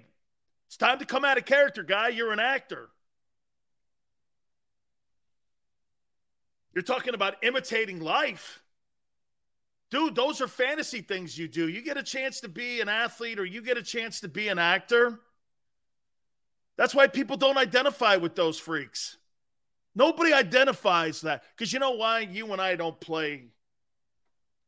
It's 0.67 0.77
time 0.77 0.99
to 0.99 1.05
come 1.05 1.25
out 1.25 1.37
of 1.37 1.43
character, 1.43 1.83
guy. 1.83 2.07
You're 2.07 2.31
an 2.31 2.39
actor. 2.39 2.87
You're 6.73 6.81
talking 6.81 7.13
about 7.13 7.43
imitating 7.43 7.99
life. 7.99 8.63
Dude, 9.91 10.15
those 10.15 10.39
are 10.39 10.47
fantasy 10.47 11.01
things 11.01 11.37
you 11.37 11.49
do. 11.49 11.67
You 11.67 11.81
get 11.81 11.97
a 11.97 12.03
chance 12.03 12.39
to 12.39 12.47
be 12.47 12.79
an 12.79 12.87
athlete 12.87 13.37
or 13.37 13.43
you 13.43 13.61
get 13.61 13.77
a 13.77 13.83
chance 13.83 14.21
to 14.21 14.29
be 14.29 14.47
an 14.47 14.59
actor. 14.59 15.19
That's 16.77 16.93
why 16.93 17.07
people 17.07 17.37
don't 17.37 17.57
identify 17.57 18.17
with 18.17 18.35
those 18.35 18.59
freaks. 18.59 19.17
Nobody 19.95 20.33
identifies 20.33 21.21
that. 21.21 21.43
Because 21.55 21.71
you 21.71 21.79
know 21.79 21.91
why? 21.91 22.19
You 22.19 22.51
and 22.51 22.61
I 22.61 22.75
don't 22.75 22.99
play 22.99 23.45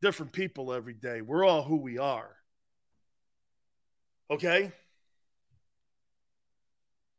different 0.02 0.32
people 0.32 0.74
every 0.74 0.94
day. 0.94 1.22
We're 1.22 1.46
all 1.46 1.64
who 1.64 1.78
we 1.78 1.98
are. 1.98 2.30
Okay? 4.30 4.72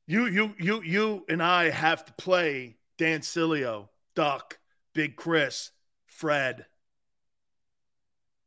You, 0.06 0.26
you, 0.26 0.54
you, 0.58 0.82
you 0.82 1.24
and 1.28 1.42
I 1.42 1.68
have 1.68 2.04
to 2.06 2.12
play 2.14 2.76
Dan 2.96 3.20
Sileo, 3.20 3.88
Duck, 4.14 4.58
Big 4.94 5.16
Chris, 5.16 5.70
Fred. 6.06 6.64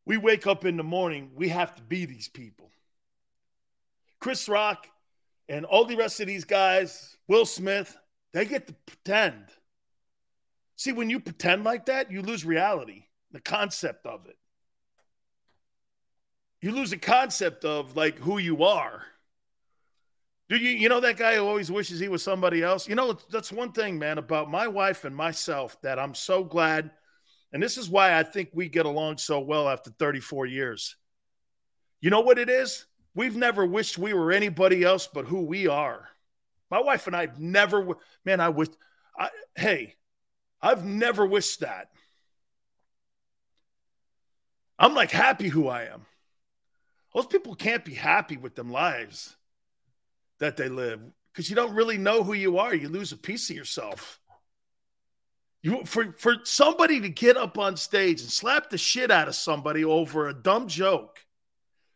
We 0.06 0.18
wake 0.18 0.48
up 0.48 0.66
in 0.66 0.78
the 0.78 0.84
morning, 0.84 1.32
we 1.36 1.50
have 1.50 1.76
to 1.76 1.82
be 1.84 2.06
these 2.06 2.28
people. 2.28 2.72
Chris 4.20 4.50
Rock 4.50 4.88
and 5.52 5.66
all 5.66 5.84
the 5.84 5.98
rest 5.98 6.22
of 6.22 6.28
these 6.28 6.46
guys, 6.46 7.18
Will 7.28 7.46
Smith, 7.46 7.98
they 8.32 8.46
get 8.46 8.68
to 8.68 8.74
pretend. 8.86 9.44
See, 10.78 10.94
when 10.94 11.10
you 11.10 11.20
pretend 11.20 11.66
like 11.66 11.88
that, 11.88 12.10
you 12.10 12.22
lose 12.22 12.46
reality, 12.46 13.04
the 13.32 13.42
concept 13.42 14.06
of 14.06 14.28
it. 14.28 14.38
You 16.62 16.72
lose 16.72 16.92
the 16.92 16.98
concept 16.98 17.66
of 17.66 17.98
like 17.98 18.18
who 18.18 18.38
you 18.38 18.64
are. 18.64 19.04
Do 20.48 20.56
you 20.56 20.70
you 20.70 20.88
know 20.88 21.02
that 21.02 21.18
guy 21.18 21.36
who 21.36 21.46
always 21.46 21.70
wishes 21.70 22.00
he 22.00 22.08
was 22.08 22.24
somebody 22.24 22.64
else? 22.64 22.88
You 22.88 22.96
know, 22.96 23.18
that's 23.30 23.52
one 23.52 23.74
thing, 23.74 24.00
man, 24.00 24.20
about 24.20 24.50
my 24.50 24.70
wife 24.70 25.04
and 25.04 25.14
myself 25.14 25.76
that 25.82 26.00
I'm 26.00 26.16
so 26.16 26.46
glad. 26.46 26.92
And 27.52 27.62
this 27.62 27.78
is 27.78 27.90
why 27.90 28.18
I 28.18 28.24
think 28.24 28.52
we 28.54 28.70
get 28.70 28.86
along 28.86 29.18
so 29.18 29.42
well 29.42 29.68
after 29.68 29.92
34 29.92 30.46
years. 30.46 30.96
You 32.00 32.10
know 32.10 32.22
what 32.22 32.40
it 32.40 32.50
is? 32.50 32.86
We've 33.14 33.36
never 33.36 33.66
wished 33.66 33.98
we 33.98 34.14
were 34.14 34.32
anybody 34.32 34.84
else 34.84 35.08
but 35.08 35.26
who 35.26 35.42
we 35.42 35.68
are. 35.68 36.08
My 36.70 36.82
wife 36.82 37.08
and 37.08 37.16
I've 37.16 37.40
never, 37.40 37.98
man, 38.24 38.40
I 38.40 38.50
wish, 38.50 38.70
I, 39.18 39.30
hey, 39.56 39.96
I've 40.62 40.86
never 40.86 41.26
wished 41.26 41.60
that. 41.60 41.90
I'm 44.80 44.96
like 44.96 45.12
happy 45.12 45.50
who 45.50 45.68
I 45.68 45.84
am. 45.84 46.06
Those 47.14 47.26
people 47.26 47.56
can't 47.56 47.84
be 47.84 47.94
happy 47.94 48.38
with 48.38 48.56
them 48.56 48.72
lives 48.72 49.36
that 50.40 50.58
they 50.58 50.70
live 50.70 51.02
because 51.32 51.50
you 51.50 51.56
don't 51.56 51.76
really 51.76 51.98
know 51.98 52.24
who 52.24 52.34
you 52.34 52.58
are. 52.58 52.74
You 52.74 52.90
lose 52.90 53.12
a 53.12 53.18
piece 53.18 53.50
of 53.50 53.56
yourself. 53.56 54.20
You 55.62 55.84
for 55.86 56.12
for 56.14 56.38
somebody 56.44 57.02
to 57.02 57.10
get 57.10 57.38
up 57.38 57.58
on 57.58 57.78
stage 57.78 58.22
and 58.22 58.30
slap 58.32 58.70
the 58.70 58.78
shit 58.78 59.12
out 59.12 59.28
of 59.28 59.36
somebody 59.36 59.84
over 59.84 60.28
a 60.28 60.34
dumb 60.34 60.68
joke 60.68 61.20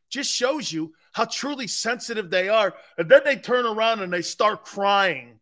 just 0.09 0.31
shows 0.31 0.71
you 0.71 0.93
how 1.15 1.23
truly 1.23 1.65
sensitive 1.65 2.29
they 2.29 2.49
are. 2.49 2.73
And 2.97 3.07
then 3.07 3.21
they 3.23 3.37
turn 3.37 3.65
around 3.65 4.01
and 4.01 4.11
they 4.11 4.21
start 4.21 4.65
crying, 4.65 5.39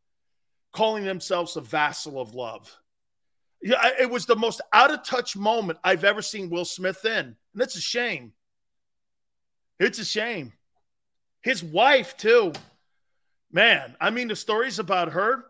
calling 0.71 1.03
themselves 1.03 1.55
a 1.55 1.61
vassal 1.61 2.21
of 2.21 2.36
love. 2.36 2.71
Yeah, 3.59 3.89
it 3.99 4.07
was 4.07 4.28
the 4.28 4.36
most 4.36 4.61
out 4.71 4.93
of 4.93 5.03
touch 5.03 5.36
moment 5.36 5.80
I've 5.84 6.03
ever 6.03 6.21
seen 6.21 6.51
Will 6.51 6.63
Smith 6.63 7.03
in. 7.05 7.36
And 7.53 7.61
it's 7.61 7.76
a 7.76 7.82
shame. 7.82 8.34
It's 9.80 9.97
a 9.97 10.05
shame. 10.05 10.53
His 11.41 11.63
wife, 11.63 12.17
too. 12.17 12.53
Man, 13.51 13.95
I 13.99 14.11
mean, 14.11 14.28
the 14.28 14.36
stories 14.36 14.78
about 14.78 15.13
her, 15.13 15.43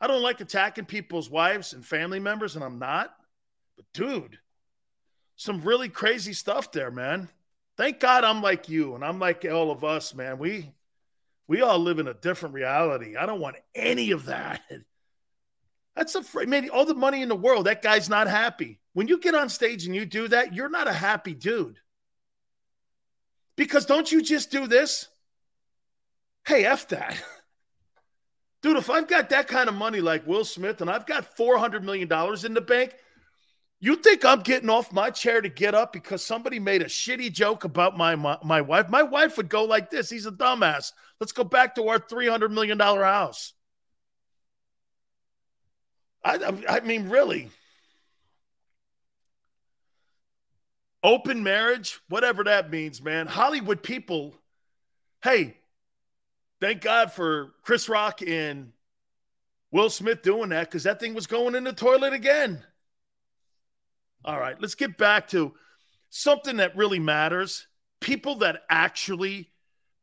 I 0.00 0.06
don't 0.06 0.22
like 0.22 0.40
attacking 0.40 0.84
people's 0.84 1.28
wives 1.28 1.72
and 1.72 1.84
family 1.84 2.20
members, 2.20 2.54
and 2.54 2.64
I'm 2.64 2.78
not. 2.78 3.12
But, 3.74 3.86
dude, 3.92 4.38
some 5.34 5.62
really 5.62 5.88
crazy 5.88 6.32
stuff 6.32 6.70
there, 6.70 6.92
man. 6.92 7.28
Thank 7.76 8.00
God 8.00 8.24
I'm 8.24 8.42
like 8.42 8.68
you 8.68 8.94
and 8.94 9.04
I'm 9.04 9.18
like 9.18 9.44
all 9.44 9.70
of 9.70 9.84
us, 9.84 10.14
man. 10.14 10.38
We 10.38 10.72
we 11.46 11.60
all 11.60 11.78
live 11.78 11.98
in 11.98 12.08
a 12.08 12.14
different 12.14 12.54
reality. 12.54 13.16
I 13.16 13.26
don't 13.26 13.40
want 13.40 13.56
any 13.74 14.12
of 14.12 14.26
that. 14.26 14.62
That's 15.96 16.14
a 16.14 16.46
man, 16.46 16.70
all 16.70 16.86
the 16.86 16.94
money 16.94 17.22
in 17.22 17.28
the 17.28 17.36
world. 17.36 17.66
That 17.66 17.82
guy's 17.82 18.08
not 18.08 18.26
happy. 18.28 18.80
When 18.94 19.06
you 19.06 19.18
get 19.18 19.34
on 19.34 19.48
stage 19.48 19.86
and 19.86 19.94
you 19.94 20.04
do 20.04 20.28
that, 20.28 20.54
you're 20.54 20.68
not 20.68 20.88
a 20.88 20.92
happy 20.92 21.34
dude. 21.34 21.78
Because 23.56 23.86
don't 23.86 24.10
you 24.10 24.22
just 24.22 24.50
do 24.50 24.66
this? 24.66 25.08
Hey, 26.46 26.64
F 26.64 26.88
that. 26.88 27.22
Dude, 28.62 28.78
if 28.78 28.88
I've 28.88 29.06
got 29.06 29.28
that 29.28 29.46
kind 29.46 29.68
of 29.68 29.74
money 29.74 30.00
like 30.00 30.26
Will 30.26 30.44
Smith 30.44 30.80
and 30.80 30.90
I've 30.90 31.06
got 31.06 31.36
$400 31.36 31.82
million 31.82 32.10
in 32.44 32.54
the 32.54 32.62
bank, 32.62 32.94
you 33.84 33.96
think 33.96 34.24
I'm 34.24 34.40
getting 34.40 34.70
off 34.70 34.94
my 34.94 35.10
chair 35.10 35.42
to 35.42 35.48
get 35.50 35.74
up 35.74 35.92
because 35.92 36.24
somebody 36.24 36.58
made 36.58 36.80
a 36.80 36.86
shitty 36.86 37.30
joke 37.30 37.64
about 37.64 37.98
my, 37.98 38.16
my, 38.16 38.38
my 38.42 38.62
wife? 38.62 38.88
My 38.88 39.02
wife 39.02 39.36
would 39.36 39.50
go 39.50 39.64
like 39.64 39.90
this. 39.90 40.08
He's 40.08 40.24
a 40.24 40.32
dumbass. 40.32 40.92
Let's 41.20 41.32
go 41.32 41.44
back 41.44 41.74
to 41.74 41.88
our 41.88 41.98
$300 41.98 42.50
million 42.50 42.78
house. 42.78 43.52
I, 46.24 46.54
I 46.66 46.80
mean, 46.80 47.10
really. 47.10 47.50
Open 51.02 51.42
marriage, 51.42 52.00
whatever 52.08 52.44
that 52.44 52.70
means, 52.70 53.02
man. 53.02 53.26
Hollywood 53.26 53.82
people, 53.82 54.34
hey, 55.22 55.58
thank 56.58 56.80
God 56.80 57.12
for 57.12 57.52
Chris 57.60 57.90
Rock 57.90 58.22
and 58.26 58.72
Will 59.70 59.90
Smith 59.90 60.22
doing 60.22 60.48
that 60.48 60.70
because 60.70 60.84
that 60.84 61.00
thing 61.00 61.12
was 61.12 61.26
going 61.26 61.54
in 61.54 61.64
the 61.64 61.74
toilet 61.74 62.14
again. 62.14 62.64
All 64.24 64.40
right, 64.40 64.56
let's 64.60 64.74
get 64.74 64.96
back 64.96 65.28
to 65.28 65.52
something 66.08 66.56
that 66.56 66.76
really 66.76 66.98
matters. 66.98 67.66
People 68.00 68.36
that 68.36 68.62
actually 68.70 69.50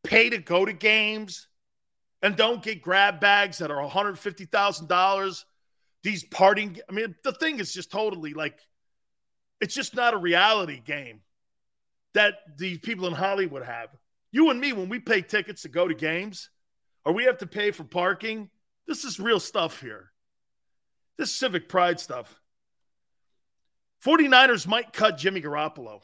pay 0.03 0.29
to 0.29 0.37
go 0.37 0.65
to 0.65 0.73
games 0.73 1.47
and 2.21 2.35
don't 2.35 2.61
get 2.61 2.81
grab 2.81 3.19
bags 3.19 3.57
that 3.59 3.71
are 3.71 3.89
$150,000. 3.89 5.43
These 6.03 6.23
parting, 6.25 6.79
I 6.89 6.91
mean, 6.93 7.15
the 7.23 7.31
thing 7.31 7.59
is 7.59 7.73
just 7.73 7.91
totally 7.91 8.33
like, 8.33 8.59
it's 9.59 9.75
just 9.75 9.95
not 9.95 10.13
a 10.13 10.17
reality 10.17 10.79
game 10.79 11.21
that 12.13 12.35
these 12.57 12.79
people 12.79 13.07
in 13.07 13.13
Hollywood 13.13 13.63
have. 13.63 13.89
You 14.31 14.49
and 14.49 14.59
me, 14.59 14.73
when 14.73 14.89
we 14.89 14.99
pay 14.99 15.21
tickets 15.21 15.63
to 15.63 15.69
go 15.69 15.87
to 15.87 15.93
games 15.93 16.49
or 17.05 17.13
we 17.13 17.25
have 17.25 17.37
to 17.39 17.47
pay 17.47 17.71
for 17.71 17.83
parking, 17.83 18.49
this 18.87 19.03
is 19.03 19.19
real 19.19 19.39
stuff 19.39 19.79
here. 19.79 20.11
This 21.17 21.31
civic 21.31 21.69
pride 21.69 21.99
stuff. 21.99 22.40
49ers 24.05 24.67
might 24.67 24.93
cut 24.93 25.17
Jimmy 25.17 25.41
Garoppolo. 25.41 26.01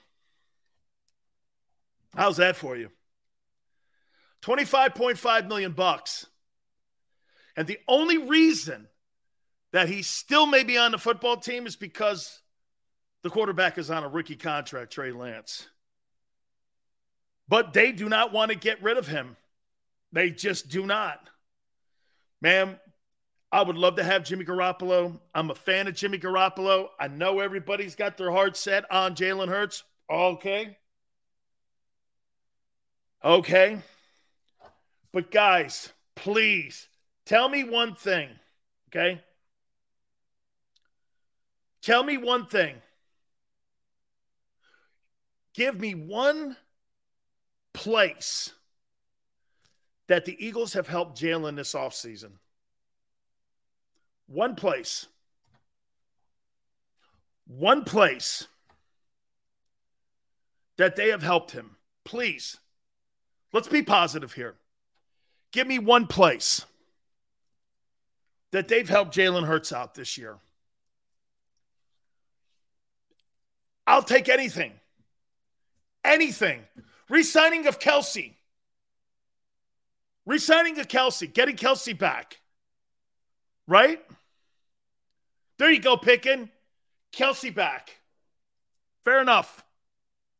How's 2.15 2.37
that 2.37 2.55
for 2.55 2.75
you? 2.75 2.89
25.5 4.43 5.47
million 5.47 5.71
bucks. 5.71 6.25
And 7.55 7.67
the 7.67 7.79
only 7.87 8.17
reason 8.17 8.87
that 9.71 9.89
he 9.89 10.03
still 10.03 10.45
may 10.45 10.63
be 10.63 10.77
on 10.77 10.91
the 10.91 10.97
football 10.97 11.37
team 11.37 11.65
is 11.65 11.75
because 11.75 12.39
the 13.23 13.29
quarterback 13.29 13.77
is 13.77 13.89
on 13.89 14.03
a 14.03 14.07
rookie 14.07 14.35
contract, 14.35 14.93
Trey 14.93 15.11
Lance. 15.11 15.67
But 17.47 17.73
they 17.73 17.91
do 17.91 18.09
not 18.09 18.31
want 18.31 18.51
to 18.51 18.57
get 18.57 18.83
rid 18.83 18.97
of 18.97 19.07
him. 19.07 19.37
They 20.11 20.29
just 20.29 20.69
do 20.69 20.85
not. 20.85 21.19
Man, 22.41 22.79
I 23.51 23.61
would 23.61 23.77
love 23.77 23.95
to 23.95 24.03
have 24.03 24.25
Jimmy 24.25 24.43
Garoppolo. 24.43 25.19
I'm 25.33 25.51
a 25.51 25.55
fan 25.55 25.87
of 25.87 25.95
Jimmy 25.95 26.17
Garoppolo. 26.17 26.89
I 26.99 27.07
know 27.07 27.39
everybody's 27.39 27.95
got 27.95 28.17
their 28.17 28.31
heart 28.31 28.57
set 28.57 28.83
on 28.91 29.15
Jalen 29.15 29.47
Hurts. 29.47 29.83
Okay. 30.11 30.77
Okay. 33.23 33.77
But 35.13 35.31
guys, 35.31 35.93
please 36.15 36.89
tell 37.25 37.47
me 37.47 37.63
one 37.63 37.95
thing. 37.95 38.29
Okay. 38.89 39.21
Tell 41.81 42.03
me 42.03 42.17
one 42.17 42.47
thing. 42.47 42.75
Give 45.53 45.79
me 45.79 45.95
one 45.95 46.57
place 47.73 48.51
that 50.07 50.25
the 50.25 50.35
Eagles 50.45 50.73
have 50.73 50.87
helped 50.87 51.19
Jalen 51.19 51.55
this 51.55 51.73
offseason. 51.73 52.33
One 54.27 54.55
place. 54.55 55.07
One 57.45 57.83
place. 57.83 58.47
that 60.77 60.95
they 60.95 61.09
have 61.09 61.23
helped 61.23 61.51
him. 61.51 61.75
Please, 62.05 62.57
let's 63.51 63.67
be 63.67 63.81
positive 63.81 64.33
here. 64.33 64.55
Give 65.51 65.67
me 65.67 65.79
one 65.79 66.07
place 66.07 66.65
that 68.51 68.67
they've 68.67 68.87
helped 68.87 69.15
Jalen 69.15 69.45
Hurts 69.45 69.73
out 69.73 69.95
this 69.95 70.17
year. 70.17 70.37
I'll 73.85 74.03
take 74.03 74.29
anything. 74.29 74.73
Anything. 76.03 76.61
Resigning 77.09 77.67
of 77.67 77.79
Kelce. 77.79 78.33
Resigning 80.25 80.77
of 80.79 80.87
Kelce, 80.87 81.33
Getting 81.33 81.55
Kelce 81.55 81.97
back. 81.97 82.39
Right? 83.65 84.01
There 85.57 85.71
you 85.71 85.79
go, 85.79 85.97
picking. 85.97 86.49
Kelce 87.11 87.53
back. 87.53 88.01
Fair 89.03 89.21
enough. 89.21 89.65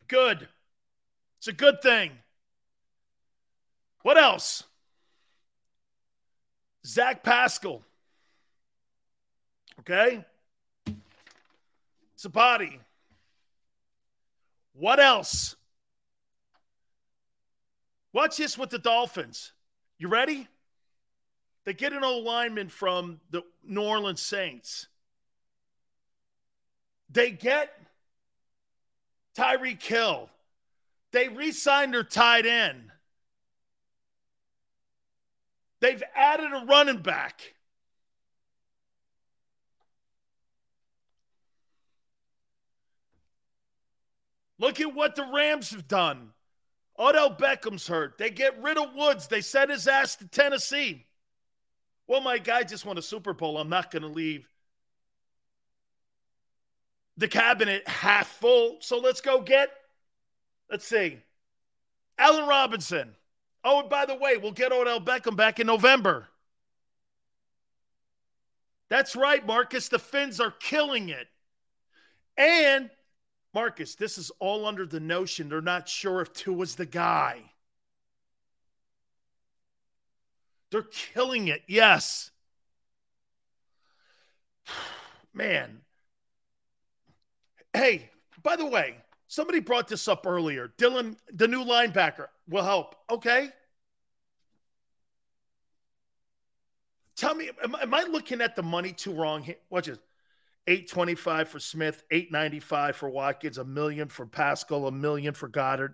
Good. 0.08 0.48
It's 1.40 1.48
a 1.48 1.54
good 1.54 1.82
thing. 1.82 2.12
What 4.04 4.18
else? 4.18 4.64
Zach 6.86 7.24
Pascal. 7.24 7.84
Okay? 9.80 10.24
It's 12.14 12.26
a 12.26 12.30
body. 12.30 12.80
What 14.74 15.00
else? 15.00 15.56
Watch 18.14 18.38
this 18.38 18.58
with 18.58 18.70
the 18.70 18.80
Dolphins. 18.80 19.52
You 19.98 20.08
ready? 20.08 20.48
They 21.66 21.74
get 21.74 21.94
an 21.94 22.04
old 22.04 22.24
lineman 22.24 22.70
from 22.70 23.20
the 23.30 23.44
New 23.64 23.82
Orleans 23.82 24.22
Saints. 24.22 24.88
They 27.10 27.32
get 27.32 27.70
Tyreek 29.38 29.82
Hill. 29.82 30.30
They 31.12 31.30
re 31.30 31.52
signed 31.52 31.94
their 31.94 32.04
tight 32.04 32.46
end. 32.46 32.92
They've 35.80 36.04
added 36.16 36.52
a 36.54 36.66
running 36.66 36.98
back. 36.98 37.54
Look 44.60 44.80
at 44.80 44.94
what 44.94 45.16
the 45.16 45.24
Rams 45.24 45.70
have 45.70 45.88
done. 45.88 46.32
Odell 46.98 47.30
Beckham's 47.30 47.88
hurt. 47.88 48.18
They 48.18 48.32
get 48.32 48.62
rid 48.62 48.78
of 48.78 48.96
Woods. 48.96 49.28
They 49.28 49.42
send 49.42 49.70
his 49.70 49.88
ass 49.88 50.16
to 50.16 50.28
Tennessee. 50.28 51.06
Well, 52.08 52.22
my 52.22 52.40
guy 52.40 52.64
just 52.64 52.86
won 52.86 52.98
a 52.98 53.02
Super 53.02 53.34
Bowl. 53.34 53.60
I'm 53.60 53.70
not 53.70 53.92
going 53.92 54.02
to 54.02 54.08
leave 54.08 54.50
the 57.18 57.28
cabinet 57.28 57.88
half 57.88 58.28
full. 58.28 58.78
So 58.80 59.00
let's 59.00 59.22
go 59.22 59.42
get, 59.42 59.70
let's 60.70 60.86
see, 60.86 61.18
Allen 62.18 62.48
Robinson. 62.48 63.16
Oh, 63.64 63.82
and 63.82 63.90
by 63.90 64.06
the 64.06 64.16
way, 64.16 64.38
we'll 64.38 64.52
get 64.52 64.72
Odell 64.72 65.02
Beckham 65.02 65.36
back 65.36 65.60
in 65.60 65.68
November. 65.68 66.28
That's 68.90 69.16
right, 69.16 69.46
Marcus. 69.46 69.90
The 69.90 70.00
Finns 70.00 70.40
are 70.40 70.52
killing 70.52 71.10
it. 71.10 71.28
And 72.38 72.90
Marcus, 73.54 73.96
this 73.96 74.18
is 74.18 74.32
all 74.40 74.66
under 74.66 74.86
the 74.86 75.00
notion 75.00 75.50
they're 75.50 75.62
not 75.62 75.90
sure 75.90 76.22
if 76.22 76.32
Tua's 76.32 76.76
the 76.76 76.86
guy. 76.86 77.42
They're 80.72 80.84
killing 80.84 81.48
it. 81.48 81.64
Yes. 81.68 82.32
Man. 85.34 85.82
Hey, 87.78 88.10
by 88.42 88.56
the 88.56 88.66
way, 88.66 88.98
somebody 89.28 89.60
brought 89.60 89.88
this 89.88 90.08
up 90.08 90.26
earlier. 90.26 90.74
Dylan, 90.80 91.16
the 91.32 91.48
new 91.48 91.64
linebacker, 91.64 92.26
will 92.50 92.64
help. 92.64 92.96
Okay. 93.08 93.50
Tell 97.16 97.36
me, 97.36 97.52
am, 97.64 97.76
am 97.76 97.94
I 97.94 98.02
looking 98.10 98.42
at 98.42 98.56
the 98.56 98.64
money 98.64 98.94
too 98.94 99.14
wrong 99.14 99.44
here? 99.44 99.58
Watch 99.70 99.90
it. 99.90 100.00
825 100.66 101.50
for 101.50 101.60
Smith, 101.60 102.04
895 102.10 102.96
for 102.96 103.10
Watkins, 103.10 103.60
a 103.60 103.64
million 103.64 104.08
for 104.08 104.26
Pascal, 104.26 104.88
a 104.88 104.92
million 104.92 105.36
for 105.36 105.48
Goedert, 105.48 105.94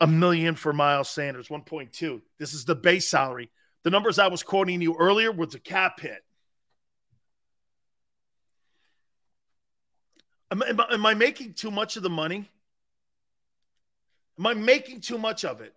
a 0.00 0.08
million 0.08 0.56
for 0.56 0.72
Miles 0.72 1.08
Sanders, 1.08 1.48
1.2. 1.48 2.20
This 2.36 2.52
is 2.52 2.64
the 2.64 2.74
base 2.74 3.08
salary. 3.08 3.48
The 3.84 3.90
numbers 3.90 4.18
I 4.18 4.26
was 4.26 4.42
quoting 4.42 4.82
you 4.82 4.96
earlier 4.98 5.30
was 5.30 5.54
a 5.54 5.60
cap 5.60 6.00
hit. 6.00 6.24
Am, 10.50 10.62
am, 10.62 10.80
am 10.80 11.06
I 11.06 11.14
making 11.14 11.54
too 11.54 11.70
much 11.70 11.96
of 11.96 12.02
the 12.02 12.10
money? 12.10 12.48
Am 14.38 14.46
I 14.46 14.54
making 14.54 15.00
too 15.00 15.18
much 15.18 15.44
of 15.44 15.60
it? 15.60 15.74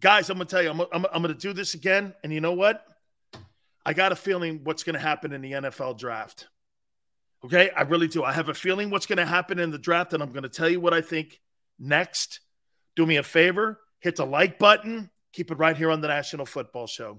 Guys, 0.00 0.28
I'm 0.28 0.36
going 0.36 0.46
to 0.46 0.50
tell 0.54 0.62
you, 0.62 0.70
I'm, 0.70 0.80
I'm, 0.80 1.06
I'm 1.12 1.22
going 1.22 1.34
to 1.34 1.40
do 1.40 1.52
this 1.52 1.74
again. 1.74 2.12
And 2.22 2.32
you 2.32 2.40
know 2.40 2.52
what? 2.52 2.86
I 3.86 3.92
got 3.92 4.12
a 4.12 4.16
feeling 4.16 4.60
what's 4.64 4.82
going 4.82 4.94
to 4.94 5.00
happen 5.00 5.32
in 5.32 5.40
the 5.40 5.52
NFL 5.52 5.98
draft. 5.98 6.48
Okay, 7.44 7.70
I 7.70 7.82
really 7.82 8.08
do. 8.08 8.24
I 8.24 8.32
have 8.32 8.48
a 8.48 8.54
feeling 8.54 8.90
what's 8.90 9.06
going 9.06 9.18
to 9.18 9.26
happen 9.26 9.58
in 9.58 9.70
the 9.70 9.78
draft, 9.78 10.14
and 10.14 10.22
I'm 10.22 10.30
going 10.30 10.44
to 10.44 10.48
tell 10.48 10.68
you 10.68 10.80
what 10.80 10.94
I 10.94 11.02
think 11.02 11.40
next. 11.78 12.40
Do 12.96 13.04
me 13.04 13.16
a 13.16 13.22
favor, 13.22 13.80
hit 14.00 14.16
the 14.16 14.24
like 14.24 14.58
button, 14.58 15.10
keep 15.32 15.50
it 15.50 15.58
right 15.58 15.76
here 15.76 15.90
on 15.90 16.00
the 16.00 16.08
National 16.08 16.46
Football 16.46 16.86
Show. 16.86 17.18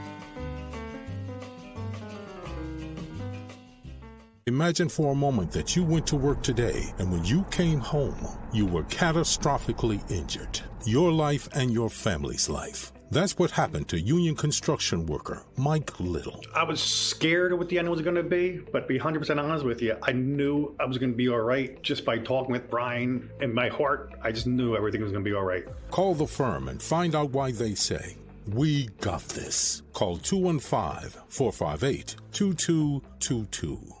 Imagine 4.47 4.89
for 4.89 5.11
a 5.11 5.15
moment 5.15 5.51
that 5.51 5.75
you 5.75 5.83
went 5.83 6.07
to 6.07 6.15
work 6.15 6.41
today 6.41 6.91
and 6.97 7.11
when 7.11 7.23
you 7.23 7.43
came 7.51 7.79
home, 7.79 8.17
you 8.51 8.65
were 8.65 8.81
catastrophically 8.85 10.01
injured. 10.09 10.59
Your 10.83 11.11
life 11.11 11.47
and 11.53 11.71
your 11.71 11.91
family's 11.91 12.49
life. 12.49 12.91
That's 13.11 13.37
what 13.37 13.51
happened 13.51 13.87
to 13.89 13.99
union 13.99 14.35
construction 14.35 15.05
worker 15.05 15.43
Mike 15.57 15.99
Little. 15.99 16.41
I 16.55 16.63
was 16.63 16.81
scared 16.81 17.51
of 17.51 17.59
what 17.59 17.69
the 17.69 17.77
end 17.77 17.87
was 17.87 18.01
going 18.01 18.15
to 18.15 18.23
be, 18.23 18.61
but 18.71 18.79
to 18.79 18.87
be 18.87 18.97
100% 18.97 19.37
honest 19.37 19.63
with 19.63 19.79
you, 19.79 19.95
I 20.01 20.11
knew 20.11 20.75
I 20.79 20.85
was 20.85 20.97
going 20.97 21.11
to 21.11 21.17
be 21.17 21.29
all 21.29 21.41
right 21.41 21.79
just 21.83 22.03
by 22.03 22.17
talking 22.17 22.51
with 22.51 22.67
Brian. 22.67 23.29
In 23.41 23.53
my 23.53 23.67
heart, 23.69 24.15
I 24.23 24.31
just 24.31 24.47
knew 24.47 24.75
everything 24.75 25.03
was 25.03 25.11
going 25.11 25.23
to 25.23 25.29
be 25.29 25.35
all 25.35 25.43
right. 25.43 25.67
Call 25.91 26.15
the 26.15 26.25
firm 26.25 26.67
and 26.67 26.81
find 26.81 27.13
out 27.13 27.29
why 27.29 27.51
they 27.51 27.75
say, 27.75 28.17
We 28.47 28.87
got 29.01 29.21
this. 29.21 29.83
Call 29.93 30.17
215 30.17 31.11
458 31.27 32.15
2222. 32.31 34.00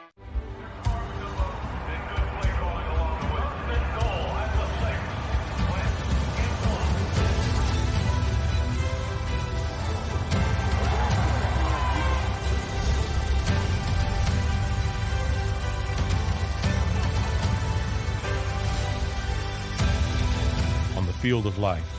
field 21.31 21.47
of 21.47 21.57
life, 21.59 21.89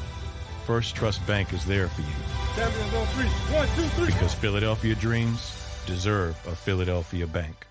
First 0.66 0.94
Trust 0.94 1.26
Bank 1.26 1.54
is 1.54 1.64
there 1.64 1.88
for 1.88 2.02
you. 2.02 2.06
On 2.62 3.06
three. 3.06 3.24
One, 3.56 3.66
two, 3.68 3.88
three. 3.96 4.04
Because 4.04 4.34
Philadelphia 4.34 4.94
dreams 4.94 5.56
deserve 5.86 6.36
a 6.46 6.54
Philadelphia 6.54 7.26
bank. 7.26 7.66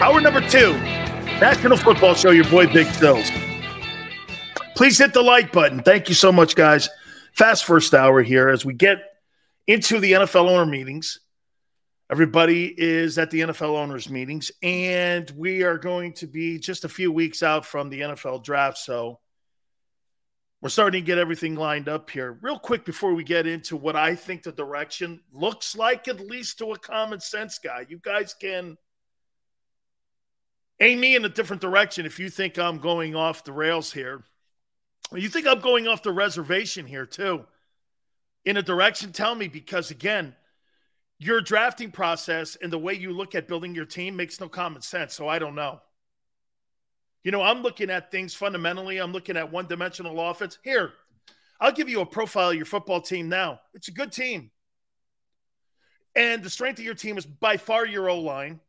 Hour 0.00 0.22
number 0.22 0.40
two, 0.48 0.72
National 1.42 1.76
Football 1.76 2.14
Show, 2.14 2.30
your 2.30 2.48
boy 2.48 2.72
Big 2.72 2.86
Sills. 2.86 3.30
Please 4.76 4.96
hit 4.96 5.12
the 5.12 5.20
like 5.20 5.52
button. 5.52 5.82
Thank 5.82 6.08
you 6.08 6.14
so 6.14 6.32
much, 6.32 6.56
guys. 6.56 6.88
Fast 7.40 7.64
first 7.64 7.94
hour 7.94 8.22
here 8.22 8.50
as 8.50 8.66
we 8.66 8.74
get 8.74 8.98
into 9.66 9.98
the 9.98 10.12
NFL 10.12 10.46
owner 10.46 10.70
meetings. 10.70 11.20
Everybody 12.10 12.66
is 12.66 13.16
at 13.16 13.30
the 13.30 13.40
NFL 13.40 13.78
owners 13.78 14.10
meetings, 14.10 14.52
and 14.62 15.30
we 15.34 15.62
are 15.62 15.78
going 15.78 16.12
to 16.16 16.26
be 16.26 16.58
just 16.58 16.84
a 16.84 16.88
few 16.90 17.10
weeks 17.10 17.42
out 17.42 17.64
from 17.64 17.88
the 17.88 18.02
NFL 18.02 18.44
draft. 18.44 18.76
So 18.76 19.20
we're 20.60 20.68
starting 20.68 21.00
to 21.00 21.06
get 21.06 21.16
everything 21.16 21.54
lined 21.54 21.88
up 21.88 22.10
here. 22.10 22.38
Real 22.42 22.58
quick 22.58 22.84
before 22.84 23.14
we 23.14 23.24
get 23.24 23.46
into 23.46 23.74
what 23.74 23.96
I 23.96 24.16
think 24.16 24.42
the 24.42 24.52
direction 24.52 25.22
looks 25.32 25.74
like, 25.74 26.08
at 26.08 26.20
least 26.20 26.58
to 26.58 26.72
a 26.72 26.78
common 26.78 27.20
sense 27.20 27.58
guy. 27.58 27.86
You 27.88 28.00
guys 28.02 28.34
can 28.38 28.76
aim 30.78 31.00
me 31.00 31.16
in 31.16 31.24
a 31.24 31.30
different 31.30 31.62
direction 31.62 32.04
if 32.04 32.18
you 32.18 32.28
think 32.28 32.58
I'm 32.58 32.80
going 32.80 33.16
off 33.16 33.44
the 33.44 33.52
rails 33.54 33.90
here. 33.90 34.24
You 35.14 35.28
think 35.28 35.46
I'm 35.46 35.60
going 35.60 35.88
off 35.88 36.02
the 36.02 36.12
reservation 36.12 36.86
here 36.86 37.06
too? 37.06 37.44
In 38.44 38.56
a 38.56 38.62
direction, 38.62 39.12
tell 39.12 39.34
me 39.34 39.48
because 39.48 39.90
again, 39.90 40.34
your 41.18 41.40
drafting 41.40 41.90
process 41.90 42.56
and 42.56 42.72
the 42.72 42.78
way 42.78 42.94
you 42.94 43.12
look 43.12 43.34
at 43.34 43.48
building 43.48 43.74
your 43.74 43.84
team 43.84 44.16
makes 44.16 44.40
no 44.40 44.48
common 44.48 44.82
sense. 44.82 45.14
So 45.14 45.28
I 45.28 45.38
don't 45.38 45.54
know. 45.54 45.80
You 47.22 47.30
know, 47.30 47.42
I'm 47.42 47.60
looking 47.60 47.90
at 47.90 48.10
things 48.10 48.34
fundamentally. 48.34 48.98
I'm 48.98 49.12
looking 49.12 49.36
at 49.36 49.52
one 49.52 49.66
dimensional 49.66 50.18
offense. 50.30 50.58
Here, 50.64 50.92
I'll 51.60 51.72
give 51.72 51.90
you 51.90 52.00
a 52.00 52.06
profile 52.06 52.50
of 52.50 52.56
your 52.56 52.64
football 52.64 53.02
team 53.02 53.28
now. 53.28 53.60
It's 53.74 53.88
a 53.88 53.92
good 53.92 54.12
team. 54.12 54.50
And 56.16 56.42
the 56.42 56.48
strength 56.48 56.78
of 56.78 56.84
your 56.84 56.94
team 56.94 57.18
is 57.18 57.26
by 57.26 57.58
far 57.58 57.86
your 57.86 58.08
O 58.08 58.20
line. 58.20 58.60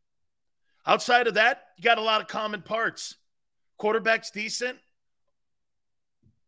Outside 0.86 1.28
of 1.28 1.36
that, 1.36 1.64
you 1.78 1.84
got 1.84 1.98
a 1.98 2.02
lot 2.02 2.22
of 2.22 2.28
common 2.28 2.62
parts. 2.62 3.16
Quarterback's 3.78 4.32
decent. 4.32 4.78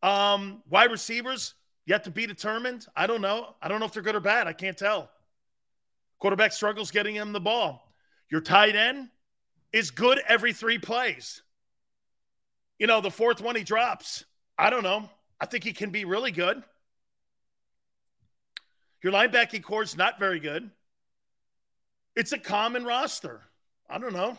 Um, 0.04 0.62
wide 0.70 0.92
receivers 0.92 1.56
yet 1.86 2.04
to 2.04 2.12
be 2.12 2.28
determined. 2.28 2.86
I 2.96 3.08
don't 3.08 3.22
know. 3.22 3.56
I 3.62 3.70
don't 3.70 3.80
know 3.80 3.86
if 3.86 3.94
they're 3.94 4.04
good 4.04 4.16
or 4.16 4.20
bad. 4.20 4.48
I 4.48 4.54
can't 4.54 4.78
tell. 4.78 5.10
Quarterback 6.20 6.52
struggles 6.52 6.92
getting 6.92 7.16
him 7.16 7.32
the 7.32 7.40
ball. 7.40 7.92
Your 8.30 8.42
tight 8.42 8.76
end 8.76 9.10
is 9.72 9.92
good 9.92 10.20
every 10.28 10.54
three 10.54 10.78
plays. 10.78 11.42
You 12.78 12.88
know, 12.88 13.02
the 13.02 13.10
fourth 13.10 13.42
one 13.42 13.56
he 13.56 13.64
drops. 13.64 14.26
I 14.58 14.70
don't 14.70 14.84
know. 14.84 15.10
I 15.40 15.46
think 15.46 15.64
he 15.64 15.74
can 15.74 15.90
be 15.90 16.06
really 16.06 16.32
good. 16.32 16.62
Your 19.02 19.14
linebacking 19.14 19.64
core 19.64 19.84
is 19.84 19.98
not 19.98 20.20
very 20.20 20.40
good. 20.40 20.70
It's 22.16 22.32
a 22.32 22.38
common 22.38 22.84
roster. 22.84 23.42
I 23.90 23.98
don't 23.98 24.14
know. 24.14 24.38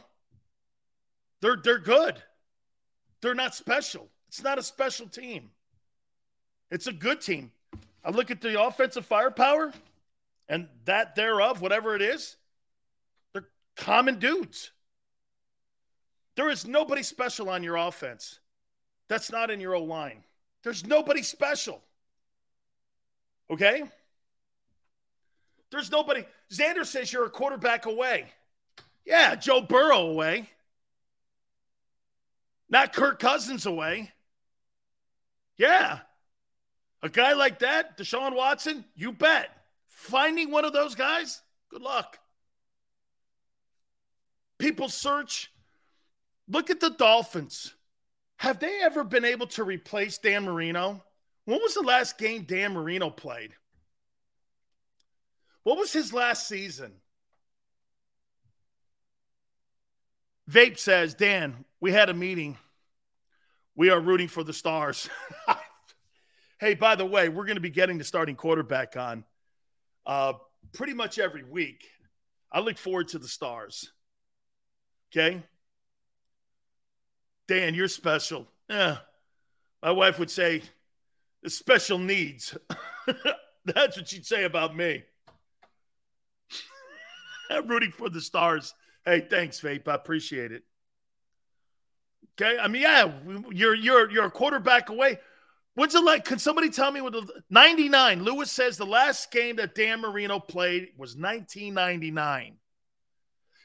They're 1.41 1.57
they're 1.63 1.79
good. 1.79 2.23
They're 3.21 3.35
not 3.35 3.55
special. 3.55 4.09
It's 4.35 4.43
not 4.43 4.59
a 4.59 4.65
special 4.65 5.07
team. 5.07 5.49
It's 6.69 6.89
a 6.89 6.93
good 6.93 7.21
team. 7.21 7.53
I 8.05 8.11
look 8.11 8.33
at 8.33 8.41
the 8.41 8.61
offensive 8.61 9.07
firepower 9.07 9.73
and 10.49 10.67
that 10.87 11.15
thereof, 11.15 11.61
whatever 11.61 11.95
it 11.95 12.03
is, 12.03 12.35
they're 13.33 13.47
common 13.77 14.19
dudes. 14.19 14.73
There 16.35 16.51
is 16.51 16.67
nobody 16.67 17.05
special 17.05 17.49
on 17.49 17.63
your 17.63 17.77
offense. 17.77 18.41
That's 19.07 19.31
not 19.31 19.53
in 19.53 19.61
your 19.61 19.77
O 19.77 19.85
line. 19.85 20.25
There's 20.65 20.85
nobody 20.85 21.23
special. 21.23 21.81
Okay? 23.53 23.85
There's 25.71 25.93
nobody. 25.93 26.25
Xander 26.53 26.85
says 26.85 27.13
you're 27.13 27.27
a 27.27 27.31
quarterback 27.31 27.87
away. 27.87 28.33
Yeah, 29.05 29.37
Joe 29.37 29.61
Burrow 29.61 30.09
away. 30.09 30.51
Not 32.69 32.93
Kirk 32.93 33.21
Cousins 33.21 33.65
away. 33.65 34.11
Yeah. 35.57 36.01
A 37.03 37.09
guy 37.09 37.35
like 37.35 37.61
that, 37.61 37.99
Deshaun 37.99 38.35
Watson, 38.35 38.85
you 38.95 39.13
bet. 39.13 39.51
Finding 39.87 40.51
one 40.51 40.65
of 40.65 40.73
those 40.73 40.95
guys, 40.95 41.41
good 41.71 41.83
luck. 41.83 42.19
People 44.59 44.89
search. 44.89 45.53
Look 46.49 46.71
at 46.71 46.81
the 46.81 46.91
Dolphins. 46.91 47.75
Have 48.37 48.59
they 48.59 48.81
ever 48.83 49.05
been 49.05 49.25
able 49.25 49.47
to 49.49 49.65
replace 49.65 50.19
Dan 50.19 50.45
Marino? 50.45 51.03
When 51.45 51.61
was 51.61 51.75
the 51.75 51.83
last 51.83 52.19
game 52.19 52.43
Dan 52.43 52.73
Marino 52.73 53.11
played? 53.11 53.53
What 55.63 55.79
was 55.79 55.93
his 55.93 56.13
last 56.13 56.49
season? 56.49 56.93
Vape 60.51 60.79
says, 60.79 61.15
Dan, 61.15 61.65
we 61.81 61.93
had 61.93 62.11
a 62.11 62.15
meeting. 62.15 62.59
We 63.77 63.91
are 63.91 64.01
rooting 64.01 64.29
for 64.29 64.45
the 64.45 64.53
stars. 64.53 65.09
hey, 66.61 66.75
by 66.75 66.95
the 66.95 67.05
way, 67.05 67.29
we're 67.29 67.45
going 67.45 67.57
to 67.57 67.61
be 67.61 67.71
getting 67.71 67.99
the 67.99 68.05
starting 68.05 68.37
quarterback 68.37 68.97
on 68.97 69.25
uh, 70.07 70.35
pretty 70.73 70.95
much 70.95 71.19
every 71.19 71.43
week. 71.43 71.85
I 72.53 72.61
look 72.61 72.79
forward 72.79 73.09
to 73.09 73.19
the 73.19 73.29
stars. 73.29 73.91
Okay. 75.11 75.43
Dan, 77.49 77.75
you're 77.75 77.89
special. 77.89 78.47
Yeah. 78.69 78.99
My 79.83 79.91
wife 79.91 80.19
would 80.19 80.31
say, 80.31 80.63
special 81.47 81.99
needs. 81.99 82.57
That's 83.65 83.97
what 83.97 84.09
she'd 84.09 84.27
say 84.27 84.45
about 84.45 84.77
me. 84.77 85.03
I'm 87.51 87.67
rooting 87.67 87.91
for 87.91 88.09
the 88.09 88.21
stars. 88.21 88.75
Hey, 89.05 89.27
thanks, 89.29 89.61
Vape. 89.61 89.89
I 89.89 89.95
appreciate 89.95 90.53
it. 90.53 90.63
Okay, 92.41 92.59
I 92.59 92.69
mean, 92.69 92.83
yeah, 92.83 93.13
you're 93.51 93.75
you're 93.75 94.11
you're 94.11 94.27
a 94.27 94.31
quarterback 94.31 94.89
away. 94.89 95.19
What's 95.75 95.95
it 95.95 96.05
like? 96.05 96.25
Can 96.25 96.39
somebody 96.39 96.71
tell 96.71 96.91
me 96.91 97.01
what 97.01 97.13
the 97.13 97.43
99? 97.51 98.25
Lewis 98.25 98.51
says 98.51 98.77
the 98.77 98.87
last 98.87 99.31
game 99.31 99.57
that 99.57 99.75
Dan 99.75 100.01
Marino 100.01 100.39
played 100.39 100.89
was 100.97 101.17
1999. 101.17 102.57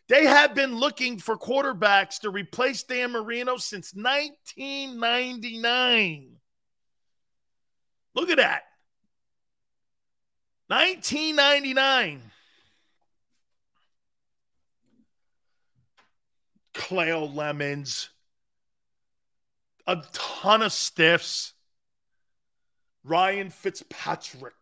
They 0.07 0.25
have 0.25 0.55
been 0.55 0.75
looking 0.75 1.19
for 1.19 1.37
quarterbacks 1.37 2.19
to 2.21 2.31
replace 2.31 2.81
Dan 2.83 3.11
Marino 3.11 3.57
since 3.57 3.93
1999. 3.93 6.35
Look 8.15 8.31
at 8.31 8.37
that. 8.37 8.63
1999. 10.67 12.23
Cleo 16.73 17.25
Lemons, 17.25 18.09
a 19.89 20.03
ton 20.13 20.61
of 20.61 20.71
stiffs, 20.71 21.53
Ryan 23.03 23.49
Fitzpatrick, 23.49 24.53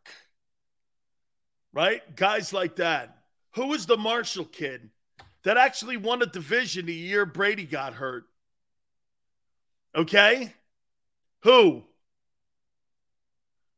right? 1.73 2.15
Guys 2.15 2.53
like 2.53 2.77
that. 2.77 3.17
Who 3.55 3.67
was 3.67 3.85
the 3.85 3.97
Marshall 3.97 4.45
kid 4.45 4.89
that 5.43 5.57
actually 5.57 5.97
won 5.97 6.21
a 6.21 6.27
division 6.27 6.85
the 6.85 6.93
year 6.93 7.25
Brady 7.25 7.65
got 7.65 7.93
hurt? 7.93 8.23
Okay? 9.93 10.53
Who? 11.43 11.83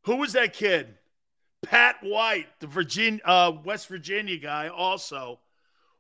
Who 0.04 0.18
was 0.18 0.34
that 0.34 0.54
kid? 0.54 1.00
Pat 1.64 1.96
White, 2.04 2.48
the 2.60 2.68
Virginia, 2.68 3.22
uh, 3.26 3.54
West 3.66 3.88
Virginia 3.88 4.38
guy, 4.38 4.68
also 4.68 5.40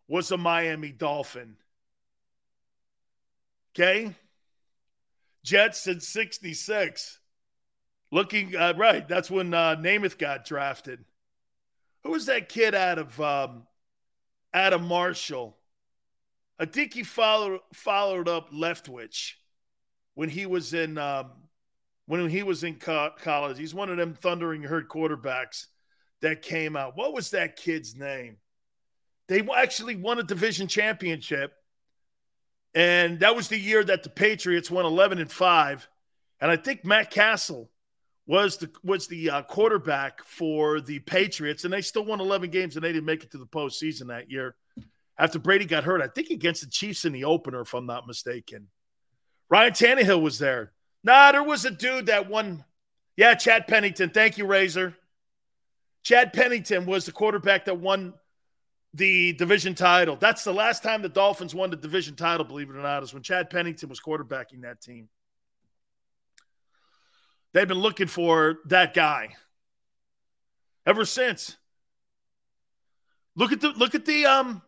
was 0.07 0.29
a 0.29 0.37
Miami 0.37 0.91
Dolphin. 0.91 1.55
Okay. 3.73 4.13
Jets 5.43 5.87
in 5.87 5.99
66. 5.99 7.19
Looking 8.11 8.55
uh, 8.55 8.73
right. 8.75 9.07
That's 9.07 9.29
when 9.29 9.53
uh, 9.53 9.75
Namath 9.75 10.17
got 10.17 10.45
drafted. 10.45 11.03
Who 12.03 12.11
was 12.11 12.25
that 12.25 12.49
kid 12.49 12.73
out 12.73 12.97
of 12.97 13.19
um, 13.21 13.63
Adam 14.53 14.85
Marshall? 14.85 15.57
I 16.59 16.65
think 16.65 16.93
he 16.93 17.03
followed 17.03 17.59
followed 17.73 18.27
up 18.27 18.51
Leftwich 18.51 19.33
when 20.15 20.29
he 20.29 20.45
was 20.45 20.73
in 20.73 20.97
um, 20.97 21.31
when 22.07 22.27
he 22.27 22.43
was 22.43 22.63
in 22.63 22.75
co- 22.75 23.11
college. 23.21 23.57
He's 23.57 23.75
one 23.75 23.89
of 23.89 23.97
them 23.97 24.15
thundering 24.15 24.63
herd 24.63 24.89
quarterbacks 24.89 25.67
that 26.21 26.41
came 26.41 26.75
out. 26.75 26.97
What 26.97 27.13
was 27.13 27.31
that 27.31 27.55
kid's 27.55 27.95
name? 27.95 28.37
They 29.27 29.47
actually 29.55 29.95
won 29.95 30.19
a 30.19 30.23
division 30.23 30.67
championship 30.67 31.53
and 32.73 33.19
that 33.19 33.35
was 33.35 33.47
the 33.47 33.59
year 33.59 33.83
that 33.83 34.03
the 34.03 34.09
Patriots 34.09 34.69
won 34.69 34.85
11 34.85 35.19
and 35.19 35.31
5. 35.31 35.87
And 36.41 36.51
I 36.51 36.55
think 36.55 36.85
Matt 36.85 37.11
Cassel 37.11 37.69
was 38.25 38.57
the 38.57 38.69
was 38.83 39.07
the 39.07 39.29
uh, 39.29 39.41
quarterback 39.41 40.23
for 40.23 40.79
the 40.81 40.99
Patriots, 40.99 41.63
and 41.63 41.73
they 41.73 41.81
still 41.81 42.05
won 42.05 42.21
11 42.21 42.51
games, 42.51 42.75
and 42.75 42.83
they 42.83 42.93
didn't 42.93 43.05
make 43.05 43.23
it 43.23 43.31
to 43.31 43.37
the 43.37 43.45
postseason 43.45 44.07
that 44.07 44.29
year 44.29 44.55
after 45.17 45.39
Brady 45.39 45.65
got 45.65 45.83
hurt. 45.83 46.01
I 46.01 46.07
think 46.07 46.29
against 46.29 46.61
the 46.61 46.69
Chiefs 46.69 47.05
in 47.05 47.11
the 47.11 47.25
opener, 47.25 47.61
if 47.61 47.73
I'm 47.73 47.85
not 47.85 48.07
mistaken. 48.07 48.67
Ryan 49.49 49.73
Tannehill 49.73 50.21
was 50.21 50.39
there. 50.39 50.71
Nah, 51.03 51.31
there 51.31 51.43
was 51.43 51.65
a 51.65 51.71
dude 51.71 52.05
that 52.05 52.29
won. 52.29 52.63
Yeah, 53.17 53.33
Chad 53.33 53.67
Pennington. 53.67 54.11
Thank 54.11 54.37
you, 54.37 54.45
Razor. 54.45 54.95
Chad 56.03 56.31
Pennington 56.31 56.85
was 56.85 57.05
the 57.05 57.11
quarterback 57.11 57.65
that 57.65 57.79
won 57.79 58.13
the 58.93 59.33
division 59.33 59.75
title. 59.75 60.15
That's 60.15 60.43
the 60.43 60.53
last 60.53 60.83
time 60.83 61.01
the 61.01 61.09
Dolphins 61.09 61.53
won 61.53 61.69
the 61.69 61.75
division 61.75 62.15
title, 62.15 62.45
believe 62.45 62.69
it 62.69 62.75
or 62.75 62.81
not, 62.81 63.03
is 63.03 63.13
when 63.13 63.23
Chad 63.23 63.49
Pennington 63.49 63.89
was 63.89 63.99
quarterbacking 63.99 64.61
that 64.61 64.81
team. 64.81 65.09
They've 67.53 67.67
been 67.67 67.79
looking 67.79 68.07
for 68.07 68.59
that 68.65 68.93
guy 68.93 69.35
ever 70.85 71.05
since. 71.05 71.57
Look 73.35 73.51
at 73.51 73.61
the 73.61 73.69
look 73.69 73.95
at 73.95 74.05
the 74.05 74.25
um 74.25 74.61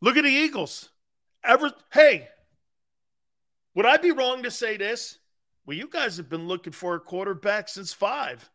look 0.00 0.16
at 0.16 0.24
the 0.24 0.30
Eagles. 0.30 0.90
Ever 1.44 1.72
hey, 1.92 2.28
would 3.74 3.86
I 3.86 3.96
be 3.96 4.10
wrong 4.10 4.42
to 4.42 4.50
say 4.50 4.76
this? 4.76 5.18
Well, 5.64 5.76
you 5.76 5.88
guys 5.88 6.16
have 6.16 6.28
been 6.28 6.48
looking 6.48 6.72
for 6.72 6.94
a 6.94 7.00
quarterback 7.00 7.68
since 7.68 7.92
five. 7.92 8.48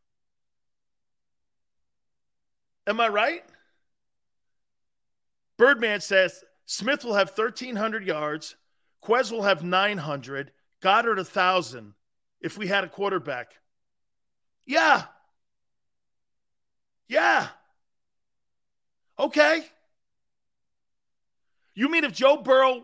Am 2.87 2.99
I 2.99 3.07
right? 3.07 3.43
Birdman 5.57 6.01
says 6.01 6.43
Smith 6.65 7.03
will 7.03 7.15
have 7.15 7.29
1,300 7.35 8.05
yards. 8.05 8.55
Quez 9.03 9.31
will 9.31 9.43
have 9.43 9.63
900. 9.63 10.51
Goedert, 10.81 11.17
1,000 11.17 11.93
if 12.41 12.57
we 12.57 12.67
had 12.67 12.83
a 12.83 12.89
quarterback. 12.89 13.53
Yeah. 14.65 15.03
Yeah. 17.07 17.47
Okay. 19.19 19.63
You 21.75 21.89
mean 21.89 22.03
if 22.03 22.13
Joe 22.13 22.37
Burrow 22.37 22.81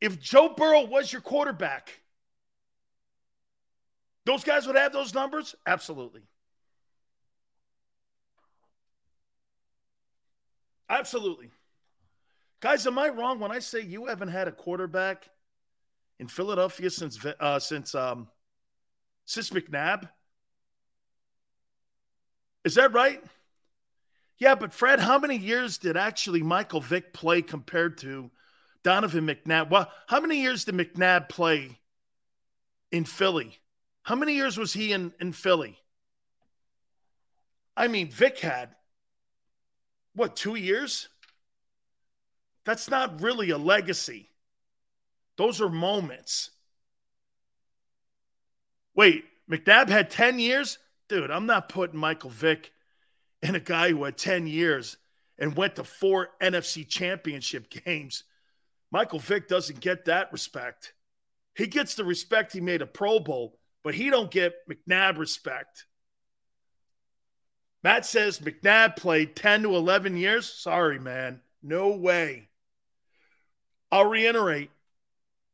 if 0.00 0.20
Joe 0.20 0.54
Burrow 0.56 0.86
was 0.86 1.12
your 1.12 1.22
quarterback, 1.22 2.00
those 4.24 4.44
guys 4.44 4.66
would 4.66 4.76
have 4.76 4.92
those 4.92 5.14
numbers? 5.14 5.54
Absolutely. 5.66 6.22
Absolutely. 10.88 11.50
Guys, 12.60 12.86
am 12.86 12.98
I 12.98 13.08
wrong 13.08 13.38
when 13.38 13.52
I 13.52 13.58
say 13.60 13.80
you 13.80 14.06
haven't 14.06 14.28
had 14.28 14.48
a 14.48 14.52
quarterback 14.52 15.28
in 16.18 16.28
Philadelphia 16.28 16.90
since 16.90 17.24
uh, 17.24 17.58
since 17.58 17.94
um, 17.94 18.28
since 19.26 19.50
McNabb? 19.50 20.08
Is 22.64 22.74
that 22.74 22.92
right? 22.92 23.22
Yeah, 24.38 24.54
but 24.54 24.72
Fred, 24.72 25.00
how 25.00 25.18
many 25.18 25.36
years 25.36 25.78
did 25.78 25.96
actually 25.96 26.42
Michael 26.42 26.80
Vick 26.80 27.12
play 27.12 27.42
compared 27.42 27.98
to 27.98 28.30
Donovan 28.82 29.26
McNabb? 29.26 29.70
Well, 29.70 29.90
how 30.06 30.20
many 30.20 30.40
years 30.40 30.64
did 30.64 30.74
McNabb 30.74 31.28
play 31.28 31.78
in 32.90 33.04
Philly? 33.04 33.58
How 34.02 34.14
many 34.14 34.34
years 34.34 34.56
was 34.56 34.72
he 34.72 34.92
in, 34.92 35.12
in 35.20 35.32
Philly? 35.32 35.78
I 37.76 37.88
mean, 37.88 38.10
Vick 38.10 38.38
had 38.38 38.74
what, 40.18 40.36
two 40.36 40.56
years? 40.56 41.08
That's 42.64 42.90
not 42.90 43.22
really 43.22 43.50
a 43.50 43.58
legacy. 43.58 44.28
Those 45.36 45.60
are 45.60 45.68
moments. 45.68 46.50
Wait, 48.94 49.24
McNabb 49.50 49.88
had 49.88 50.10
10 50.10 50.38
years? 50.38 50.78
Dude, 51.08 51.30
I'm 51.30 51.46
not 51.46 51.68
putting 51.68 51.98
Michael 51.98 52.30
Vick 52.30 52.72
in 53.42 53.54
a 53.54 53.60
guy 53.60 53.90
who 53.90 54.04
had 54.04 54.18
10 54.18 54.46
years 54.46 54.96
and 55.38 55.56
went 55.56 55.76
to 55.76 55.84
four 55.84 56.30
NFC 56.42 56.86
championship 56.86 57.70
games. 57.84 58.24
Michael 58.90 59.20
Vick 59.20 59.48
doesn't 59.48 59.80
get 59.80 60.06
that 60.06 60.32
respect. 60.32 60.92
He 61.54 61.66
gets 61.66 61.94
the 61.94 62.04
respect 62.04 62.52
he 62.52 62.60
made 62.60 62.82
a 62.82 62.86
Pro 62.86 63.20
Bowl, 63.20 63.58
but 63.84 63.94
he 63.94 64.10
don't 64.10 64.30
get 64.30 64.54
McNabb 64.68 65.18
respect. 65.18 65.86
Matt 67.88 68.04
says 68.04 68.40
McNabb 68.40 68.96
played 68.96 69.34
10 69.34 69.62
to 69.62 69.74
11 69.74 70.18
years. 70.18 70.44
Sorry, 70.44 70.98
man. 70.98 71.40
No 71.62 71.96
way. 71.96 72.50
I'll 73.90 74.04
reiterate 74.04 74.70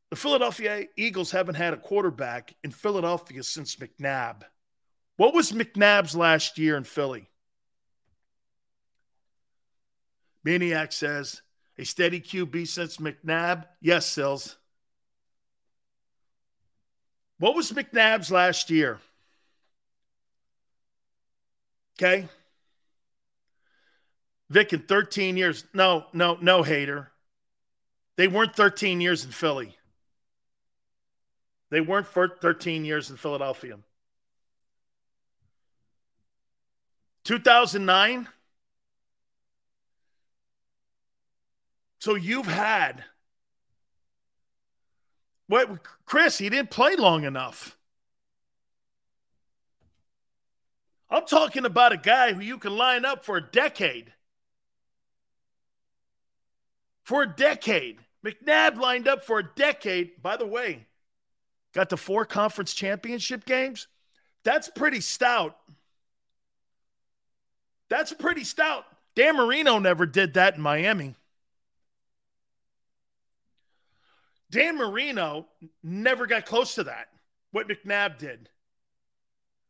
the 0.09 0.17
Philadelphia 0.17 0.83
Eagles 0.97 1.31
haven't 1.31 1.55
had 1.55 1.73
a 1.73 1.77
quarterback 1.77 2.53
in 2.61 2.71
Philadelphia 2.71 3.41
since 3.41 3.77
McNabb. 3.77 4.41
What 5.15 5.33
was 5.33 5.53
McNabb's 5.53 6.13
last 6.13 6.57
year 6.57 6.75
in 6.75 6.83
Philly? 6.83 7.29
Maniac 10.43 10.91
says, 10.91 11.41
a 11.77 11.85
steady 11.85 12.19
QB 12.19 12.67
since 12.67 12.97
McNabb? 12.97 13.63
Yes, 13.79 14.07
Sills. 14.07 14.57
What 17.39 17.55
was 17.55 17.71
McNabb's 17.71 18.29
last 18.29 18.69
year? 18.69 18.99
Okay. 21.97 22.27
Vick 24.49 24.73
in 24.73 24.79
13 24.81 25.37
years. 25.37 25.65
No, 25.73 26.05
no, 26.13 26.37
no, 26.41 26.63
hater. 26.63 27.11
They 28.17 28.27
weren't 28.27 28.55
13 28.55 29.01
years 29.01 29.25
in 29.25 29.31
Philly. 29.31 29.75
They 31.69 31.81
weren't 31.81 32.07
for 32.07 32.27
13 32.27 32.85
years 32.85 33.09
in 33.09 33.17
Philadelphia. 33.17 33.77
2009. 37.23 38.27
So 41.99 42.15
you've 42.15 42.45
had. 42.45 43.03
What, 45.47 45.79
Chris, 46.05 46.37
he 46.37 46.49
didn't 46.49 46.69
play 46.69 46.95
long 46.95 47.23
enough. 47.23 47.77
I'm 51.09 51.25
talking 51.25 51.65
about 51.65 51.93
a 51.93 51.97
guy 51.97 52.33
who 52.33 52.41
you 52.41 52.57
can 52.57 52.75
line 52.75 53.05
up 53.05 53.25
for 53.25 53.37
a 53.37 53.41
decade. 53.41 54.11
For 57.03 57.23
a 57.23 57.27
decade. 57.27 57.99
McNabb 58.25 58.77
lined 58.77 59.07
up 59.07 59.23
for 59.23 59.39
a 59.39 59.49
decade. 59.55 60.21
By 60.23 60.35
the 60.37 60.47
way, 60.47 60.87
got 61.73 61.91
to 61.91 61.97
four 61.97 62.25
conference 62.25 62.73
championship 62.73 63.45
games. 63.45 63.87
That's 64.43 64.67
pretty 64.69 65.01
stout. 65.01 65.55
That's 67.87 68.13
pretty 68.13 68.43
stout. 68.43 68.85
Dan 69.15 69.37
Marino 69.37 69.77
never 69.77 70.07
did 70.07 70.33
that 70.33 70.55
in 70.55 70.61
Miami. 70.61 71.13
Dan 74.49 74.77
Marino 74.77 75.47
never 75.83 76.25
got 76.25 76.45
close 76.45 76.75
to 76.75 76.85
that, 76.85 77.09
what 77.51 77.67
McNabb 77.67 78.17
did 78.17 78.49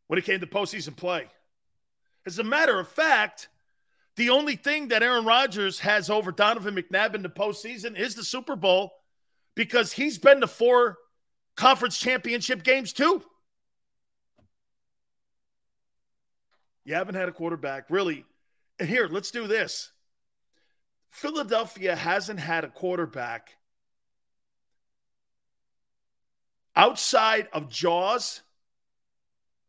when 0.08 0.20
it 0.20 0.26
came 0.26 0.40
to 0.40 0.48
postseason 0.48 0.96
play. 0.96 1.28
As 2.26 2.40
a 2.40 2.44
matter 2.44 2.80
of 2.80 2.88
fact, 2.88 3.50
the 4.16 4.30
only 4.30 4.56
thing 4.56 4.90
that 4.90 5.04
Aaron 5.04 5.26
Rodgers 5.26 5.80
has 5.80 6.10
over 6.10 6.32
Donovan 6.32 6.76
McNabb 6.76 7.16
in 7.16 7.22
the 7.22 7.30
postseason 7.30 7.98
is 7.98 8.16
the 8.16 8.24
Super 8.24 8.56
Bowl 8.56 8.94
because 9.56 9.92
he's 9.92 10.18
been 10.18 10.42
to 10.42 10.48
four 10.48 10.98
conference 11.56 11.98
championship 11.98 12.64
games 12.64 12.94
too. 12.94 13.22
You 16.86 16.94
haven't 16.94 17.16
had 17.16 17.30
a 17.30 17.34
quarterback, 17.34 17.86
really. 17.90 18.26
And 18.80 18.88
here, 18.88 19.08
let's 19.10 19.32
do 19.32 19.48
this. 19.48 19.92
Philadelphia 21.10 21.96
hasn't 21.96 22.40
had 22.40 22.64
a 22.64 22.70
quarterback 22.70 23.56
outside 26.76 27.48
of 27.54 27.70
Jaws, 27.70 28.42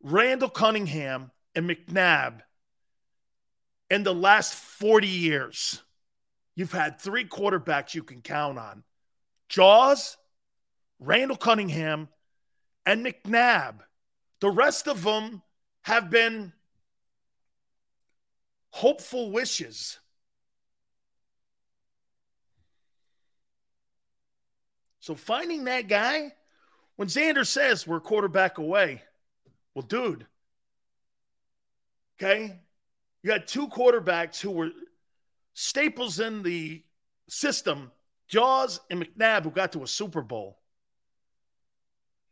Randall 0.02 0.50
Cunningham, 0.50 1.30
and 1.56 1.68
McNabb 1.68 2.42
in 3.90 4.02
the 4.04 4.14
last 4.14 4.54
40 4.54 5.08
years. 5.08 5.82
You've 6.54 6.72
had 6.72 7.00
three 7.00 7.24
quarterbacks 7.24 7.94
you 7.94 8.02
can 8.02 8.20
count 8.20 8.58
on 8.58 8.84
Jaws, 9.48 10.16
Randall 11.00 11.36
Cunningham, 11.36 12.08
and 12.84 13.04
McNabb. 13.04 13.80
The 14.40 14.50
rest 14.50 14.86
of 14.86 15.02
them 15.02 15.42
have 15.82 16.10
been 16.10 16.52
hopeful 18.70 19.30
wishes. 19.30 19.98
So 25.00 25.14
finding 25.14 25.64
that 25.64 25.88
guy, 25.88 26.32
when 26.96 27.08
Xander 27.08 27.46
says 27.46 27.86
we're 27.86 28.00
quarterback 28.00 28.58
away, 28.58 29.02
well, 29.76 29.82
dude, 29.82 30.24
okay, 32.18 32.58
you 33.22 33.30
had 33.30 33.46
two 33.46 33.68
quarterbacks 33.68 34.40
who 34.40 34.50
were 34.50 34.70
staples 35.52 36.18
in 36.18 36.42
the 36.42 36.82
system, 37.28 37.90
Jaws 38.26 38.80
and 38.88 39.04
McNabb, 39.04 39.42
who 39.42 39.50
got 39.50 39.72
to 39.72 39.82
a 39.82 39.86
Super 39.86 40.22
Bowl. 40.22 40.56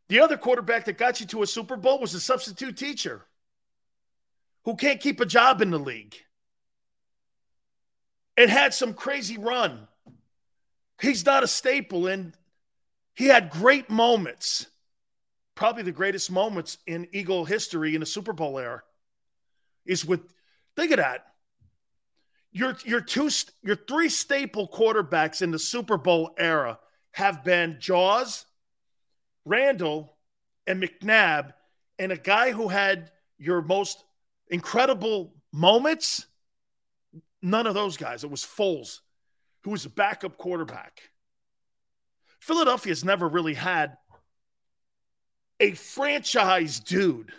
The 0.09 0.21
other 0.21 0.39
quarterback 0.39 0.87
that 0.87 0.97
got 0.97 1.21
you 1.21 1.27
to 1.27 1.43
a 1.43 1.47
Super 1.47 1.77
Bowl 1.77 2.01
was 2.01 2.15
a 2.15 2.21
substitute 2.21 2.79
teacher 2.79 3.27
who 4.65 4.75
can't 4.75 4.99
keep 4.99 5.21
a 5.21 5.27
job 5.27 5.61
in 5.61 5.71
the 5.71 5.79
league. 5.79 6.16
It 8.39 8.49
had 8.49 8.73
some 8.73 8.95
crazy 8.95 9.37
run. 9.37 9.87
He's 10.99 11.27
not 11.27 11.43
a 11.43 11.47
staple, 11.47 12.07
and 12.07 12.33
he 13.15 13.27
had 13.27 13.51
great 13.51 13.91
moments. 13.91 14.66
Probably 15.55 15.82
the 15.82 15.93
greatest 15.93 16.31
moments 16.31 16.78
in 16.86 17.06
Eagle 17.12 17.44
history 17.44 17.94
in 17.94 18.01
the 18.01 18.06
Super 18.06 18.32
Bowl 18.32 18.59
era 18.59 18.82
is 19.86 20.05
with, 20.05 20.20
think 20.76 20.90
of 20.90 20.97
that. 20.97 21.26
Your, 22.51 22.76
your 22.85 23.01
two, 23.01 23.31
your 23.62 23.76
three 23.76 24.09
staple 24.09 24.68
quarterbacks 24.68 25.43
in 25.43 25.51
the 25.51 25.59
Super 25.59 25.97
Bowl 25.97 26.35
era 26.39 26.78
have 27.12 27.44
been 27.44 27.76
Jaws, 27.81 28.47
Randall, 29.44 30.16
and 30.66 30.82
McNabb, 30.82 31.52
and 31.98 32.10
a 32.10 32.16
guy 32.16 32.51
who 32.51 32.68
had 32.68 33.10
your 33.39 33.62
most 33.62 34.02
incredible 34.48 35.35
moments. 35.52 36.26
None 37.43 37.66
of 37.66 37.74
those 37.74 37.97
guys. 37.97 38.24
It 38.24 38.31
was 38.31 38.43
Foles, 38.43 39.01
who 39.62 39.70
was 39.70 39.85
a 39.85 39.90
backup 39.90 40.39
quarterback. 40.39 41.02
Philadelphia's 42.40 43.05
never 43.05 43.28
really 43.28 43.55
had 43.55 43.97
a 45.60 45.72
franchise 45.72 46.81
dude 46.81 47.32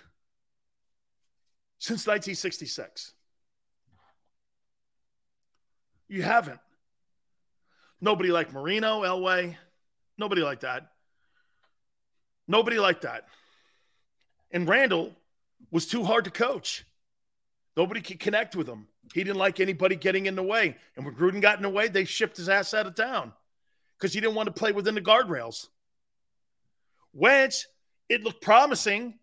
since 1.79 2.07
1966. 2.07 3.13
You 6.07 6.21
haven't. 6.23 6.59
Nobody 8.01 8.31
like 8.31 8.53
Marino, 8.53 9.01
Elway. 9.01 9.55
Nobody 10.17 10.41
like 10.41 10.61
that. 10.61 10.91
Nobody 12.47 12.79
like 12.79 13.01
that. 13.01 13.25
And 14.51 14.67
Randall 14.67 15.13
was 15.71 15.87
too 15.87 16.03
hard 16.03 16.25
to 16.25 16.31
coach. 16.31 16.85
Nobody 17.75 18.01
could 18.01 18.19
connect 18.19 18.55
with 18.55 18.67
him. 18.67 18.87
He 19.13 19.23
didn't 19.23 19.37
like 19.37 19.59
anybody 19.59 19.95
getting 19.95 20.27
in 20.27 20.35
the 20.35 20.43
way. 20.43 20.77
And 20.95 21.05
when 21.05 21.15
Gruden 21.15 21.41
got 21.41 21.57
in 21.57 21.63
the 21.63 21.69
way, 21.69 21.87
they 21.87 22.05
shipped 22.05 22.37
his 22.37 22.49
ass 22.49 22.73
out 22.73 22.87
of 22.87 22.95
town 22.95 23.33
because 23.97 24.13
he 24.13 24.21
didn't 24.21 24.35
want 24.35 24.47
to 24.47 24.53
play 24.53 24.71
within 24.71 24.95
the 24.95 25.01
guardrails. 25.01 25.67
Wentz, 27.13 27.67
it 28.09 28.23
looked 28.23 28.41
promising 28.41 29.17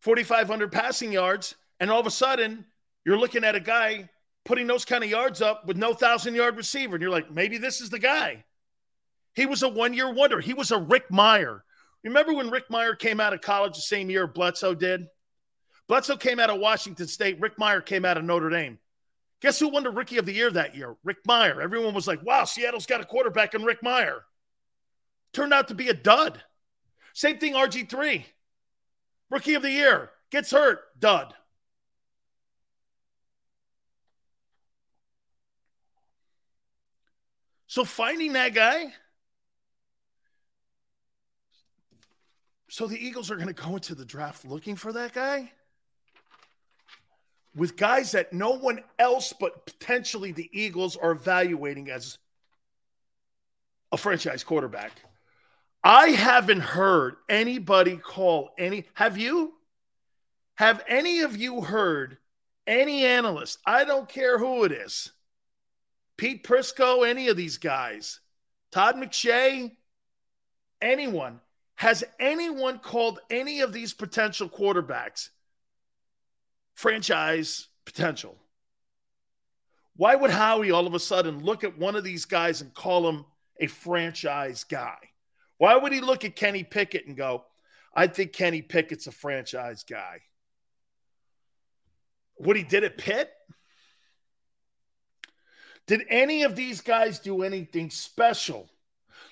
4,500 0.00 0.72
passing 0.72 1.12
yards. 1.12 1.54
And 1.78 1.90
all 1.90 2.00
of 2.00 2.06
a 2.06 2.10
sudden, 2.10 2.66
you're 3.04 3.18
looking 3.18 3.44
at 3.44 3.54
a 3.54 3.60
guy 3.60 4.08
putting 4.44 4.66
those 4.66 4.84
kind 4.84 5.04
of 5.04 5.10
yards 5.10 5.40
up 5.42 5.66
with 5.66 5.76
no 5.76 5.94
thousand 5.94 6.34
yard 6.34 6.56
receiver. 6.56 6.96
And 6.96 7.02
you're 7.02 7.10
like, 7.10 7.30
maybe 7.30 7.58
this 7.58 7.80
is 7.80 7.90
the 7.90 7.98
guy. 7.98 8.44
He 9.34 9.46
was 9.46 9.62
a 9.62 9.68
one 9.68 9.94
year 9.94 10.12
wonder. 10.12 10.40
He 10.40 10.54
was 10.54 10.70
a 10.70 10.78
Rick 10.78 11.08
Mirer. 11.10 11.60
Remember 12.02 12.32
when 12.32 12.50
Rick 12.50 12.68
Mirer 12.68 12.98
came 12.98 13.20
out 13.20 13.34
of 13.34 13.40
college 13.40 13.74
the 13.74 13.82
same 13.82 14.10
year 14.10 14.26
Bledsoe 14.26 14.74
did? 14.74 15.06
Bledsoe 15.86 16.16
came 16.16 16.40
out 16.40 16.50
of 16.50 16.60
Washington 16.60 17.06
State. 17.06 17.40
Rick 17.40 17.56
Mirer 17.58 17.84
came 17.84 18.04
out 18.04 18.16
of 18.16 18.24
Notre 18.24 18.50
Dame. 18.50 18.78
Guess 19.40 19.58
who 19.58 19.68
won 19.68 19.82
the 19.82 19.90
Rookie 19.90 20.18
of 20.18 20.26
the 20.26 20.32
Year 20.32 20.50
that 20.50 20.76
year? 20.76 20.96
Rick 21.04 21.24
Mirer. 21.26 21.62
Everyone 21.62 21.94
was 21.94 22.06
like, 22.06 22.22
wow, 22.22 22.44
Seattle's 22.44 22.86
got 22.86 23.00
a 23.00 23.04
quarterback 23.04 23.54
in 23.54 23.64
Rick 23.64 23.82
Mirer. 23.82 24.20
Turned 25.32 25.52
out 25.52 25.68
to 25.68 25.74
be 25.74 25.88
a 25.88 25.94
dud. 25.94 26.42
Same 27.20 27.36
thing, 27.36 27.52
RG3. 27.52 28.24
Rookie 29.28 29.52
of 29.52 29.60
the 29.60 29.70
Year. 29.70 30.08
Gets 30.30 30.52
hurt. 30.52 30.80
Dud. 30.98 31.34
So 37.66 37.84
finding 37.84 38.32
that 38.32 38.54
guy. 38.54 38.94
So 42.70 42.86
the 42.86 42.96
Eagles 42.96 43.30
are 43.30 43.36
going 43.36 43.48
to 43.48 43.52
go 43.52 43.74
into 43.74 43.94
the 43.94 44.06
draft 44.06 44.46
looking 44.46 44.74
for 44.74 44.90
that 44.94 45.12
guy 45.12 45.52
with 47.54 47.76
guys 47.76 48.12
that 48.12 48.32
no 48.32 48.52
one 48.52 48.82
else 48.98 49.34
but 49.38 49.66
potentially 49.66 50.32
the 50.32 50.48
Eagles 50.58 50.96
are 50.96 51.10
evaluating 51.10 51.90
as 51.90 52.16
a 53.92 53.98
franchise 53.98 54.42
quarterback. 54.42 54.92
I 55.82 56.08
haven't 56.08 56.60
heard 56.60 57.16
anybody 57.28 57.96
call 57.96 58.50
any. 58.58 58.84
Have 58.94 59.16
you? 59.16 59.54
Have 60.56 60.84
any 60.86 61.20
of 61.20 61.36
you 61.36 61.62
heard 61.62 62.18
any 62.66 63.06
analyst? 63.06 63.58
I 63.64 63.84
don't 63.84 64.08
care 64.08 64.38
who 64.38 64.64
it 64.64 64.72
is 64.72 65.12
Pete 66.18 66.44
Prisco, 66.44 67.08
any 67.08 67.28
of 67.28 67.36
these 67.38 67.56
guys, 67.56 68.20
Todd 68.70 68.96
McShay, 68.96 69.72
anyone. 70.82 71.40
Has 71.76 72.04
anyone 72.18 72.78
called 72.78 73.20
any 73.30 73.62
of 73.62 73.72
these 73.72 73.94
potential 73.94 74.50
quarterbacks 74.50 75.30
franchise 76.74 77.68
potential? 77.86 78.36
Why 79.96 80.14
would 80.14 80.30
Howie 80.30 80.70
all 80.70 80.86
of 80.86 80.92
a 80.92 81.00
sudden 81.00 81.42
look 81.42 81.64
at 81.64 81.78
one 81.78 81.96
of 81.96 82.04
these 82.04 82.26
guys 82.26 82.60
and 82.60 82.74
call 82.74 83.08
him 83.08 83.24
a 83.58 83.66
franchise 83.66 84.64
guy? 84.64 84.98
Why 85.60 85.76
would 85.76 85.92
he 85.92 86.00
look 86.00 86.24
at 86.24 86.36
Kenny 86.36 86.64
Pickett 86.64 87.06
and 87.06 87.14
go, 87.14 87.44
I 87.94 88.06
think 88.06 88.32
Kenny 88.32 88.62
Pickett's 88.62 89.06
a 89.06 89.12
franchise 89.12 89.84
guy? 89.84 90.20
What 92.36 92.56
he 92.56 92.62
did 92.62 92.82
at 92.82 92.96
Pitt? 92.96 93.30
Did 95.86 96.06
any 96.08 96.44
of 96.44 96.56
these 96.56 96.80
guys 96.80 97.18
do 97.18 97.42
anything 97.42 97.90
special? 97.90 98.70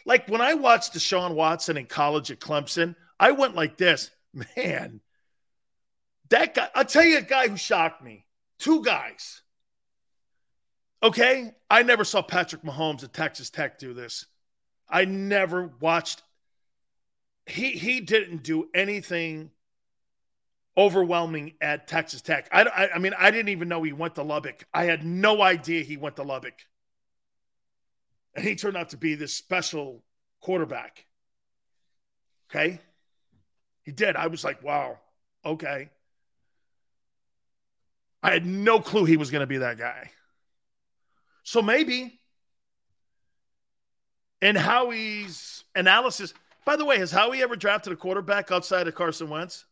Like 0.04 0.28
when 0.28 0.42
I 0.42 0.52
watched 0.52 0.92
Deshaun 0.92 1.34
Watson 1.34 1.78
in 1.78 1.86
college 1.86 2.30
at 2.30 2.40
Clemson, 2.40 2.94
I 3.18 3.30
went 3.30 3.54
like 3.54 3.78
this, 3.78 4.10
man. 4.54 5.00
That 6.28 6.52
guy, 6.52 6.68
I'll 6.74 6.84
tell 6.84 7.06
you 7.06 7.16
a 7.16 7.22
guy 7.22 7.48
who 7.48 7.56
shocked 7.56 8.04
me. 8.04 8.26
Two 8.58 8.84
guys. 8.84 9.40
Okay. 11.02 11.52
I 11.70 11.84
never 11.84 12.04
saw 12.04 12.20
Patrick 12.20 12.64
Mahomes 12.64 13.02
at 13.02 13.14
Texas 13.14 13.48
Tech 13.48 13.78
do 13.78 13.94
this. 13.94 14.26
I 14.88 15.04
never 15.04 15.70
watched. 15.80 16.22
He 17.46 17.72
he 17.72 18.00
didn't 18.00 18.42
do 18.42 18.68
anything 18.74 19.50
overwhelming 20.78 21.54
at 21.60 21.88
Texas 21.88 22.22
Tech. 22.22 22.48
I, 22.52 22.62
I, 22.62 22.94
I, 22.94 22.98
mean, 22.98 23.12
I 23.18 23.32
didn't 23.32 23.48
even 23.48 23.68
know 23.68 23.82
he 23.82 23.92
went 23.92 24.14
to 24.14 24.22
Lubbock. 24.22 24.64
I 24.72 24.84
had 24.84 25.04
no 25.04 25.42
idea 25.42 25.82
he 25.82 25.96
went 25.96 26.16
to 26.16 26.22
Lubbock. 26.22 26.54
And 28.36 28.44
he 28.44 28.54
turned 28.54 28.76
out 28.76 28.90
to 28.90 28.96
be 28.96 29.16
this 29.16 29.34
special 29.34 30.04
quarterback. 30.40 31.04
Okay. 32.48 32.80
He 33.82 33.90
did. 33.90 34.14
I 34.14 34.28
was 34.28 34.44
like, 34.44 34.62
wow, 34.62 34.98
okay. 35.44 35.90
I 38.22 38.32
had 38.32 38.46
no 38.46 38.78
clue 38.80 39.04
he 39.04 39.16
was 39.16 39.30
going 39.32 39.40
to 39.40 39.46
be 39.46 39.58
that 39.58 39.78
guy. 39.78 40.10
So 41.42 41.60
maybe 41.60 42.20
in 44.40 44.56
Howie's 44.56 45.64
analysis, 45.74 46.34
by 46.64 46.76
the 46.76 46.84
way, 46.84 46.98
has 46.98 47.10
Howie 47.10 47.42
ever 47.42 47.56
drafted 47.56 47.92
a 47.92 47.96
quarterback 47.96 48.50
outside 48.50 48.86
of 48.88 48.94
Carson 48.94 49.28
Wentz? 49.28 49.64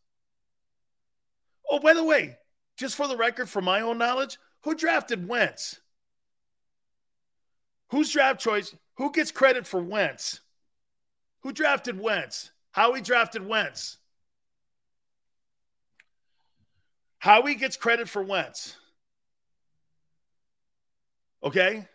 Oh, 1.69 1.79
by 1.79 1.93
the 1.93 2.03
way, 2.03 2.37
just 2.77 2.95
for 2.95 3.07
the 3.07 3.17
record, 3.17 3.49
for 3.49 3.61
my 3.61 3.81
own 3.81 3.97
knowledge, 3.97 4.37
who 4.61 4.75
drafted 4.75 5.27
Wentz? 5.27 5.79
Who's 7.89 8.11
draft 8.11 8.41
choice? 8.41 8.75
Who 8.95 9.11
gets 9.11 9.31
credit 9.31 9.67
for 9.67 9.81
Wentz? 9.81 10.41
Who 11.41 11.51
drafted 11.53 11.99
Wentz? 11.99 12.51
Howie 12.71 13.01
drafted 13.01 13.47
Wentz. 13.47 13.97
Howie 17.19 17.55
gets 17.55 17.77
credit 17.77 18.09
for 18.09 18.21
Wentz. 18.21 18.75
Okay? 21.43 21.87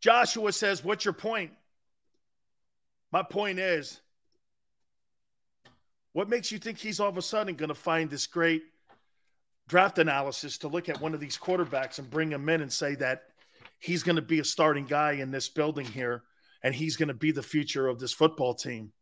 Joshua 0.00 0.52
says, 0.52 0.84
What's 0.84 1.04
your 1.04 1.14
point? 1.14 1.52
My 3.10 3.22
point 3.22 3.58
is 3.58 4.00
what 6.12 6.28
makes 6.28 6.50
you 6.52 6.58
think 6.58 6.78
he's 6.78 7.00
all 7.00 7.08
of 7.08 7.16
a 7.16 7.22
sudden 7.22 7.54
going 7.54 7.68
to 7.68 7.74
find 7.74 8.10
this 8.10 8.26
great 8.26 8.62
draft 9.68 9.98
analysis 9.98 10.58
to 10.58 10.68
look 10.68 10.88
at 10.88 11.00
one 11.00 11.14
of 11.14 11.20
these 11.20 11.38
quarterbacks 11.38 11.98
and 11.98 12.10
bring 12.10 12.30
him 12.30 12.48
in 12.48 12.60
and 12.60 12.72
say 12.72 12.94
that 12.96 13.22
he's 13.78 14.02
going 14.02 14.16
to 14.16 14.22
be 14.22 14.40
a 14.40 14.44
starting 14.44 14.84
guy 14.84 15.12
in 15.12 15.30
this 15.30 15.48
building 15.48 15.86
here 15.86 16.22
and 16.62 16.74
he's 16.74 16.96
going 16.96 17.08
to 17.08 17.14
be 17.14 17.30
the 17.30 17.42
future 17.42 17.86
of 17.86 17.98
this 17.98 18.12
football 18.12 18.54
team? 18.54 18.92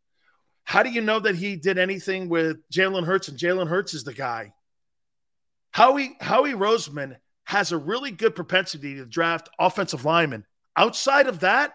How 0.63 0.83
do 0.83 0.89
you 0.89 1.01
know 1.01 1.19
that 1.19 1.35
he 1.35 1.55
did 1.55 1.77
anything 1.77 2.27
with 2.29 2.57
Jalen 2.69 3.05
Hurts 3.05 3.29
and 3.29 3.39
Jalen 3.39 3.67
Hurts 3.67 3.93
is 3.93 4.03
the 4.03 4.13
guy? 4.13 4.53
Howie, 5.71 6.17
Howie 6.19 6.53
Roseman 6.53 7.15
has 7.45 7.71
a 7.71 7.77
really 7.77 8.11
good 8.11 8.35
propensity 8.35 8.95
to 8.95 9.05
draft 9.05 9.49
offensive 9.57 10.03
linemen. 10.03 10.45
Outside 10.77 11.27
of 11.27 11.41
that, 11.41 11.73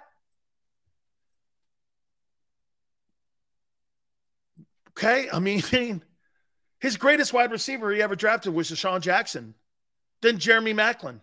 Okay. 4.96 5.28
I 5.32 5.38
mean, 5.38 6.02
his 6.78 6.96
greatest 6.96 7.32
wide 7.32 7.50
receiver 7.50 7.90
he 7.92 8.02
ever 8.02 8.16
drafted 8.16 8.54
was 8.54 8.70
DeSean 8.70 9.00
Jackson, 9.00 9.54
then 10.20 10.38
Jeremy 10.38 10.74
Maclin. 10.74 11.20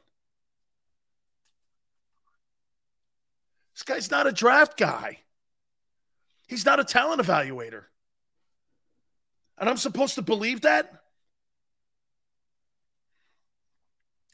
This 3.74 3.84
guy's 3.84 4.12
not 4.12 4.28
a 4.28 4.32
draft 4.32 4.78
guy. 4.78 5.20
He's 6.48 6.66
not 6.66 6.80
a 6.80 6.84
talent 6.84 7.22
evaluator. 7.22 7.84
And 9.58 9.70
I'm 9.70 9.78
supposed 9.78 10.16
to 10.16 10.22
believe 10.22 10.62
that? 10.62 11.04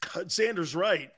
Xander's 0.02 0.74
right. 0.74 1.12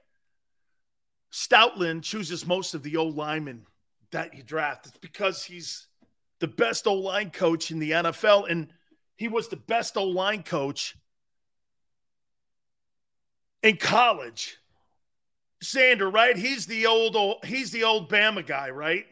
Stoutland 1.32 2.02
chooses 2.02 2.46
most 2.46 2.74
of 2.74 2.82
the 2.82 2.96
old 2.96 3.16
linemen 3.16 3.66
that 4.10 4.34
you 4.34 4.42
draft. 4.42 4.86
It's 4.86 4.98
because 4.98 5.44
he's 5.44 5.86
the 6.40 6.48
best 6.48 6.86
O 6.86 6.94
line 6.94 7.30
coach 7.30 7.70
in 7.70 7.78
the 7.78 7.90
NFL, 7.90 8.50
and 8.50 8.68
he 9.16 9.28
was 9.28 9.48
the 9.48 9.56
best 9.56 9.96
O 9.96 10.04
line 10.04 10.42
coach 10.42 10.96
in 13.62 13.76
college. 13.76 14.56
Sander, 15.60 16.08
right? 16.08 16.36
He's 16.36 16.66
the 16.66 16.86
old, 16.86 17.16
old 17.16 17.44
he's 17.44 17.72
the 17.72 17.84
old 17.84 18.08
Bama 18.08 18.46
guy, 18.46 18.70
right? 18.70 19.06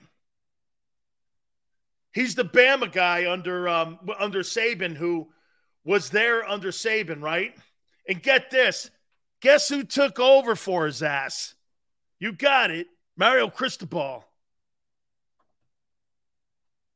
He's 2.12 2.34
the 2.34 2.44
Bama 2.44 2.90
guy 2.90 3.30
under 3.30 3.68
um, 3.68 3.98
under 4.18 4.42
Saban 4.42 4.96
who 4.96 5.28
was 5.84 6.10
there 6.10 6.48
under 6.48 6.70
Saban, 6.70 7.20
right? 7.20 7.54
And 8.08 8.22
get 8.22 8.50
this, 8.50 8.90
guess 9.40 9.68
who 9.68 9.82
took 9.82 10.20
over 10.20 10.54
for 10.54 10.86
his 10.86 11.02
ass? 11.02 11.55
You 12.18 12.32
got 12.32 12.70
it, 12.70 12.86
Mario 13.16 13.48
Cristobal. 13.48 14.24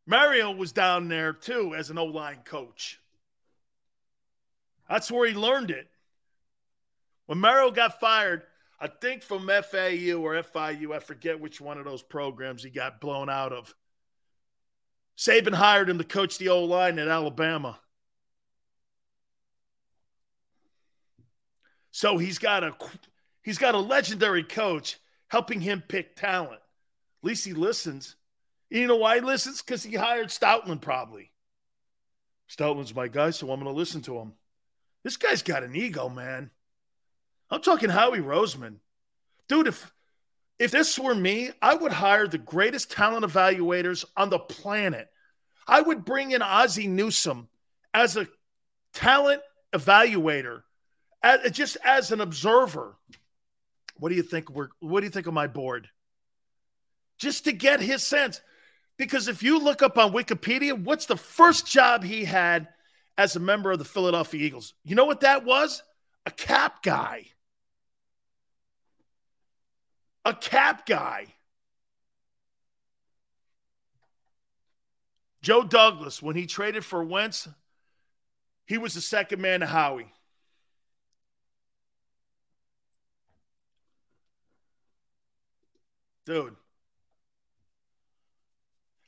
Mario 0.07 0.51
was 0.51 0.73
down 0.73 1.09
there 1.09 1.33
too 1.33 1.75
as 1.75 1.91
an 1.91 1.99
O 1.99 2.07
line 2.07 2.41
coach. 2.45 2.99
That's 4.89 5.11
where 5.11 5.29
he 5.29 5.35
learned 5.35 5.71
it. 5.71 5.89
When 7.27 7.39
Mario 7.39 7.71
got 7.71 8.01
fired, 8.01 8.43
I 8.81 8.89
think 8.89 9.23
from 9.23 9.47
FAU 9.47 10.17
or 10.17 10.43
FIU, 10.43 10.95
I 10.95 10.99
forget 10.99 11.39
which 11.39 11.61
one 11.61 11.79
of 11.79 11.85
those 11.85 12.03
programs 12.03 12.65
he 12.65 12.71
got 12.71 13.01
blown 13.01 13.31
out 13.31 13.53
of. 13.53 13.75
Saban 15.17 15.55
hired 15.55 15.91
him 15.91 15.99
to 15.99 16.05
coach 16.05 16.39
the 16.39 16.49
O 16.49 16.65
line 16.65 16.99
at 16.99 17.07
Alabama. 17.07 17.79
So 21.91 22.19
he's 22.19 22.39
got 22.39 22.65
a 22.65 22.75
he's 23.43 23.59
got 23.59 23.75
a 23.75 23.79
legendary 23.79 24.43
coach 24.43 24.97
helping 25.31 25.61
him 25.61 25.82
pick 25.86 26.16
talent. 26.16 26.61
At 27.23 27.27
least 27.27 27.47
he 27.47 27.55
listens. 27.55 28.16
You 28.69 28.86
know 28.86 28.97
why 28.97 29.16
he 29.16 29.20
listens? 29.20 29.62
Because 29.62 29.82
he 29.82 29.97
hired 29.97 30.28
Stoutland, 30.28 30.81
probably. 30.81 31.31
Stoutland's 32.48 32.94
my 32.94 33.09
guy, 33.09 33.31
so 33.31 33.51
I'm 33.51 33.61
going 33.61 33.73
to 33.73 33.78
listen 33.78 34.02
to 34.02 34.19
him. 34.19 34.32
This 35.05 35.16
guy's 35.16 35.43
got 35.43 35.62
an 35.62 35.74
ego, 35.74 36.09
man. 36.09 36.51
I'm 37.51 37.62
talking 37.62 37.90
Howie 37.90 38.20
Roseman. 38.20 38.77
Dude, 39.48 39.66
if 39.66 39.93
if 40.59 40.70
this 40.70 40.98
were 40.98 41.15
me, 41.15 41.51
I 41.62 41.74
would 41.74 41.90
hire 41.90 42.27
the 42.27 42.36
greatest 42.36 42.90
talent 42.90 43.24
evaluators 43.24 44.05
on 44.15 44.28
the 44.28 44.39
planet. 44.39 45.09
I 45.66 45.81
would 45.81 46.05
bring 46.05 46.32
in 46.32 46.43
Ozzie 46.43 46.86
Newsome 46.86 47.48
as 47.94 48.19
a 48.19 48.28
talent 48.93 49.40
evaluator, 49.73 50.62
as, 51.23 51.51
just 51.52 51.78
as 51.82 52.12
an 52.12 52.20
observer. 52.20 52.97
What 54.01 54.09
do 54.09 54.17
you 54.17 54.23
think? 54.23 54.51
We're, 54.51 54.69
what 54.81 55.01
do 55.01 55.07
you 55.07 55.13
think 55.13 55.27
of 55.27 55.35
my 55.35 55.47
board? 55.47 55.89
Just 57.19 57.45
to 57.45 57.53
get 57.53 57.81
his 57.81 58.03
sense. 58.03 58.41
Because 58.97 59.29
if 59.29 59.43
you 59.43 59.59
look 59.59 59.83
up 59.83 59.99
on 59.99 60.13
Wikipedia, 60.13 60.73
what's 60.73 61.07
the 61.07 61.17
first 61.17 61.67
job 61.67 62.03
he 62.03 62.25
had 62.25 62.69
as 63.17 63.37
a 63.37 63.41
member 63.41 63.71
of 63.71 63.79
the 63.79 63.85
Philadelphia 63.85 64.43
Eagles? 64.43 64.75
You 64.85 64.95
know 64.95 65.05
what 65.05 65.21
that 65.21 65.45
was? 65.45 65.83
A 66.25 66.31
cap 66.31 66.83
guy. 66.83 67.27
A 70.25 70.35
cap 70.35 70.87
guy. 70.87 71.27
Joe 75.43 75.63
Douglas, 75.63 76.23
when 76.23 76.37
he 76.37 76.47
traded 76.47 76.85
for 76.85 77.05
Wentz, 77.05 77.49
he 78.67 78.79
was 78.79 78.95
the 78.95 79.01
second 79.01 79.41
man 79.41 79.61
to 79.61 79.67
Howie. 79.67 80.13
Dude, 86.31 86.55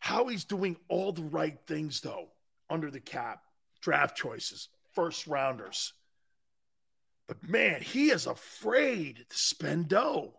Howie's 0.00 0.42
doing 0.42 0.76
all 0.88 1.12
the 1.12 1.22
right 1.22 1.56
things, 1.68 2.00
though, 2.00 2.30
under 2.68 2.90
the 2.90 2.98
cap, 2.98 3.44
draft 3.80 4.16
choices, 4.16 4.68
first 4.92 5.28
rounders. 5.28 5.92
But 7.28 7.48
man, 7.48 7.80
he 7.80 8.10
is 8.10 8.26
afraid 8.26 9.24
to 9.28 9.38
spend 9.38 9.86
dough. 9.86 10.34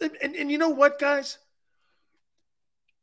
And, 0.00 0.12
and, 0.22 0.36
and, 0.36 0.52
you 0.52 0.56
know 0.56 0.68
what, 0.68 1.00
guys? 1.00 1.38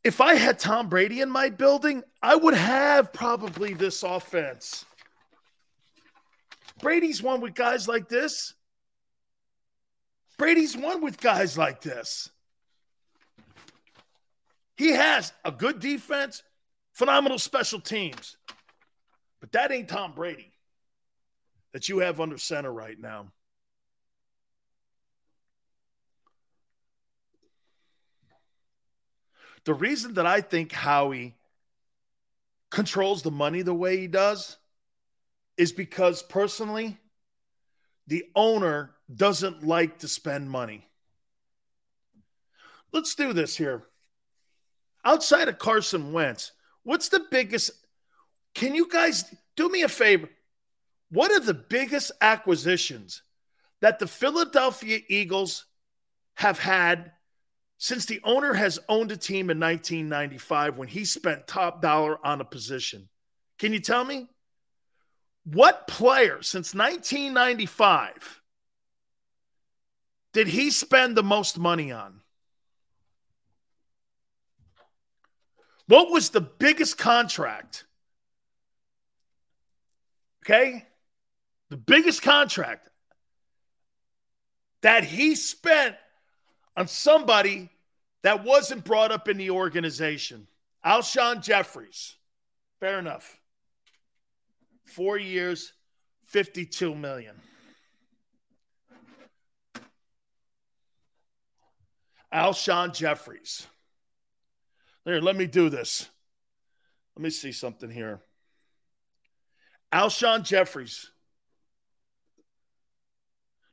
If 0.05 0.21
I 0.21 0.35
had 0.35 0.57
Tom 0.57 0.87
Brady 0.87 1.19
in 1.19 1.29
my 1.29 1.49
building, 1.49 2.03
I 2.23 2.37
would 2.37 2.53
have 2.53 3.11
probably 3.11 3.73
this 3.73 4.03
offense. 4.03 4.85
Brady's 6.79 7.21
won 7.21 7.41
with 7.41 7.55
guys 7.55 7.89
like 7.89 8.07
this. 8.07 8.53
Brady's 10.37 10.77
won 10.77 11.01
with 11.01 11.19
guys 11.19 11.57
like 11.57 11.81
this. 11.81 12.29
He 14.75 14.91
has 14.91 15.31
a 15.43 15.51
good 15.51 15.79
defense, 15.79 16.43
phenomenal 16.93 17.39
special 17.39 17.79
teams. 17.79 18.37
But 19.39 19.51
that 19.53 19.71
ain't 19.71 19.89
Tom 19.89 20.13
Brady 20.13 20.51
that 21.73 21.89
you 21.89 21.99
have 21.99 22.19
under 22.19 22.37
center 22.37 22.71
right 22.71 22.99
now. 22.99 23.31
The 29.63 29.73
reason 29.73 30.15
that 30.15 30.25
I 30.25 30.41
think 30.41 30.71
Howie 30.71 31.35
controls 32.71 33.21
the 33.21 33.31
money 33.31 33.61
the 33.61 33.73
way 33.73 33.97
he 33.97 34.07
does 34.07 34.57
is 35.57 35.71
because 35.71 36.23
personally, 36.23 36.97
the 38.07 38.25
owner 38.35 38.91
doesn't 39.13 39.63
like 39.63 39.99
to 39.99 40.07
spend 40.07 40.49
money. 40.49 40.87
Let's 42.91 43.13
do 43.13 43.33
this 43.33 43.55
here 43.55 43.83
outside 45.03 45.47
of 45.47 45.57
Carson 45.57 46.13
Wentz, 46.13 46.51
what's 46.83 47.09
the 47.09 47.25
biggest? 47.31 47.71
Can 48.55 48.75
you 48.75 48.87
guys 48.87 49.23
do 49.55 49.69
me 49.69 49.83
a 49.83 49.89
favor? 49.89 50.29
What 51.09 51.31
are 51.31 51.39
the 51.39 51.53
biggest 51.53 52.11
acquisitions 52.21 53.21
that 53.81 53.99
the 53.99 54.07
Philadelphia 54.07 54.99
Eagles 55.09 55.65
have 56.35 56.59
had 56.59 57.11
since 57.77 58.05
the 58.05 58.21
owner 58.23 58.53
has 58.53 58.79
owned 58.87 59.11
a 59.11 59.17
team 59.17 59.49
in 59.49 59.59
1995 59.59 60.77
when 60.77 60.87
he 60.87 61.03
spent 61.03 61.47
top 61.47 61.81
dollar 61.81 62.17
on 62.25 62.39
a 62.39 62.45
position? 62.45 63.09
Can 63.59 63.73
you 63.73 63.79
tell 63.79 64.03
me? 64.03 64.27
What 65.43 65.87
player 65.87 66.41
since 66.41 66.73
1995 66.75 68.41
did 70.33 70.47
he 70.47 70.69
spend 70.69 71.17
the 71.17 71.23
most 71.23 71.57
money 71.57 71.91
on? 71.91 72.20
What 75.91 76.09
was 76.09 76.29
the 76.29 76.39
biggest 76.39 76.97
contract? 76.97 77.83
Okay? 80.41 80.85
The 81.67 81.75
biggest 81.75 82.21
contract 82.21 82.89
that 84.83 85.03
he 85.03 85.35
spent 85.35 85.97
on 86.77 86.87
somebody 86.87 87.69
that 88.21 88.45
wasn't 88.45 88.85
brought 88.85 89.11
up 89.11 89.27
in 89.27 89.35
the 89.35 89.49
organization. 89.49 90.47
Alshon 90.85 91.43
Jeffries. 91.43 92.15
Fair 92.79 92.97
enough. 92.97 93.41
Four 94.85 95.17
years, 95.17 95.73
52 96.27 96.95
million. 96.95 97.35
Alshon 102.33 102.93
Jeffries. 102.93 103.67
Here, 105.11 105.19
let 105.19 105.35
me 105.35 105.45
do 105.45 105.67
this. 105.67 106.09
Let 107.17 107.23
me 107.23 107.31
see 107.31 107.51
something 107.51 107.89
here. 107.89 108.21
Alshon 109.91 110.43
Jeffries. 110.45 111.11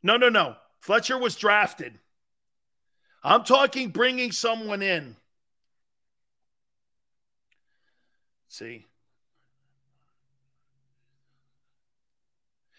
No, 0.02 0.16
no, 0.16 0.31
no. 0.31 0.56
Fletcher 0.81 1.16
was 1.16 1.36
drafted. 1.36 1.97
I'm 3.23 3.44
talking 3.44 3.90
bringing 3.90 4.32
someone 4.32 4.82
in. 4.82 5.15
See. 8.48 8.86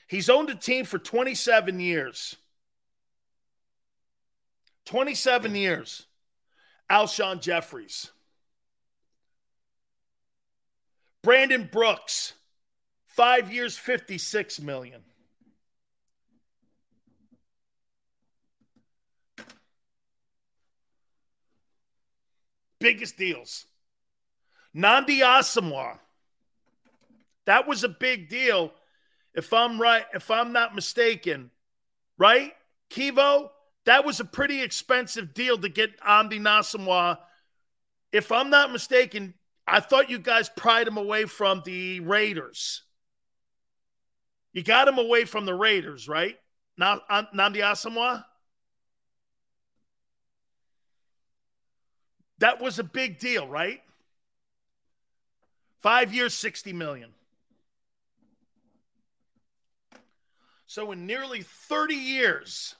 He's 0.05 0.29
owned 0.29 0.49
a 0.49 0.55
team 0.55 0.83
for 0.83 0.99
27 0.99 1.79
years. 1.79 2.35
27 4.83 5.55
years. 5.55 6.07
Alshon 6.91 7.39
Jeffries. 7.39 8.11
Brandon 11.21 11.67
Brooks, 11.69 12.33
five 13.07 13.51
years, 13.51 13.77
56 13.77 14.61
million. 14.61 15.01
Biggest 22.79 23.17
deals. 23.17 23.65
Nnamdi 24.75 25.19
Asomugha. 25.19 25.99
That 27.45 27.67
was 27.67 27.83
a 27.83 27.89
big 27.89 28.29
deal. 28.29 28.71
If 29.33 29.51
I'm 29.51 29.81
right, 29.81 30.05
if 30.13 30.31
I'm 30.31 30.53
not 30.53 30.75
mistaken, 30.75 31.51
right? 32.17 32.53
Kivo, 32.89 33.49
that 33.85 34.05
was 34.05 34.19
a 34.19 34.25
pretty 34.25 34.61
expensive 34.61 35.33
deal 35.33 35.57
to 35.57 35.67
get 35.67 35.99
Nnamdi 35.99 36.39
Asomugha. 36.39 37.17
If 38.11 38.31
I'm 38.31 38.49
not 38.49 38.71
mistaken, 38.71 39.33
I 39.71 39.79
thought 39.79 40.09
you 40.09 40.17
guys 40.17 40.49
pried 40.49 40.87
him 40.87 40.97
away 40.97 41.25
from 41.25 41.61
the 41.63 41.99
Raiders. 41.99 42.81
You 44.51 44.63
got 44.63 44.87
him 44.87 44.97
away 44.97 45.25
from 45.25 45.45
the 45.45 45.53
Raiders, 45.53 46.07
right? 46.07 46.35
Now, 46.75 47.01
uh, 47.09 47.23
Nnamdi 47.35 47.57
Asomugha? 47.57 48.25
That 52.39 52.59
was 52.61 52.79
a 52.79 52.83
big 52.83 53.19
deal, 53.19 53.47
right? 53.47 53.81
Five 55.81 56.13
years, 56.13 56.33
60 56.33 56.73
million. 56.73 57.11
So 60.65 60.91
in 60.91 61.05
nearly 61.05 61.41
30 61.41 61.95
years, 61.95 62.75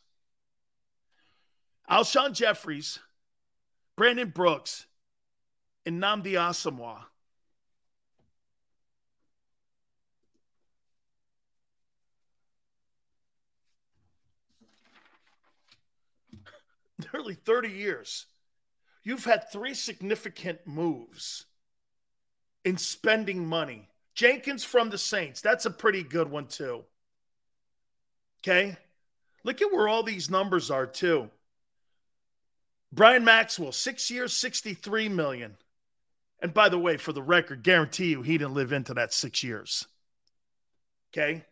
Alshon 1.90 2.34
Jeffries, 2.34 3.00
Brandon 3.96 4.30
Brooks, 4.30 4.86
and 5.90 6.04
Nnamdi 6.04 6.34
Asomugha 6.34 7.00
nearly 17.14 17.34
30 17.34 17.70
years, 17.70 18.28
you've 19.02 19.26
had 19.26 19.52
three 19.52 19.74
significant 19.74 20.60
moves 20.68 21.46
in 22.64 22.78
spending 22.78 23.48
money. 23.48 23.90
Jenkins 24.14 24.64
from 24.64 24.92
the 24.92 24.98
Saints, 25.00 25.42
that's 25.42 25.66
a 25.66 25.72
pretty 25.72 26.04
good 26.04 26.30
one, 26.30 26.46
too. 26.46 26.84
Okay. 28.44 28.78
Look 29.44 29.60
at 29.64 29.72
where 29.72 29.88
all 29.88 30.04
these 30.04 30.30
numbers 30.30 30.70
are, 30.70 30.86
too. 30.86 31.32
Byron 32.92 33.24
Maxwell, 33.24 33.72
six 33.72 34.12
years, 34.12 34.34
63 34.34 35.10
million. 35.10 35.58
And 36.42 36.54
by 36.54 36.70
the 36.70 36.80
way, 36.80 36.98
for 36.98 37.12
the 37.12 37.22
record, 37.22 37.64
guarantee 37.64 38.12
you 38.12 38.22
he 38.22 38.38
didn't 38.38 38.54
live 38.54 38.72
into 38.72 38.94
that 38.94 39.14
six 39.14 39.44
years. 39.44 39.86
Okay. 41.12 41.44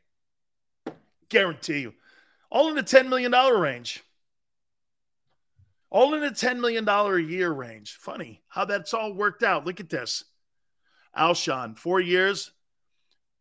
Guarantee 1.29 1.79
you. 1.79 1.93
All 2.49 2.69
in 2.69 2.75
the 2.75 2.83
$10 2.83 3.09
million 3.09 3.31
range. 3.31 4.03
All 5.89 6.13
in 6.13 6.21
the 6.21 6.29
$10 6.29 6.59
million 6.59 6.87
a 6.87 7.17
year 7.17 7.51
range. 7.51 7.97
Funny 7.99 8.41
how 8.47 8.65
that's 8.65 8.93
all 8.93 9.13
worked 9.13 9.43
out. 9.43 9.65
Look 9.65 9.79
at 9.79 9.89
this. 9.89 10.23
Alshon, 11.17 11.77
four 11.77 11.99
years, 11.99 12.51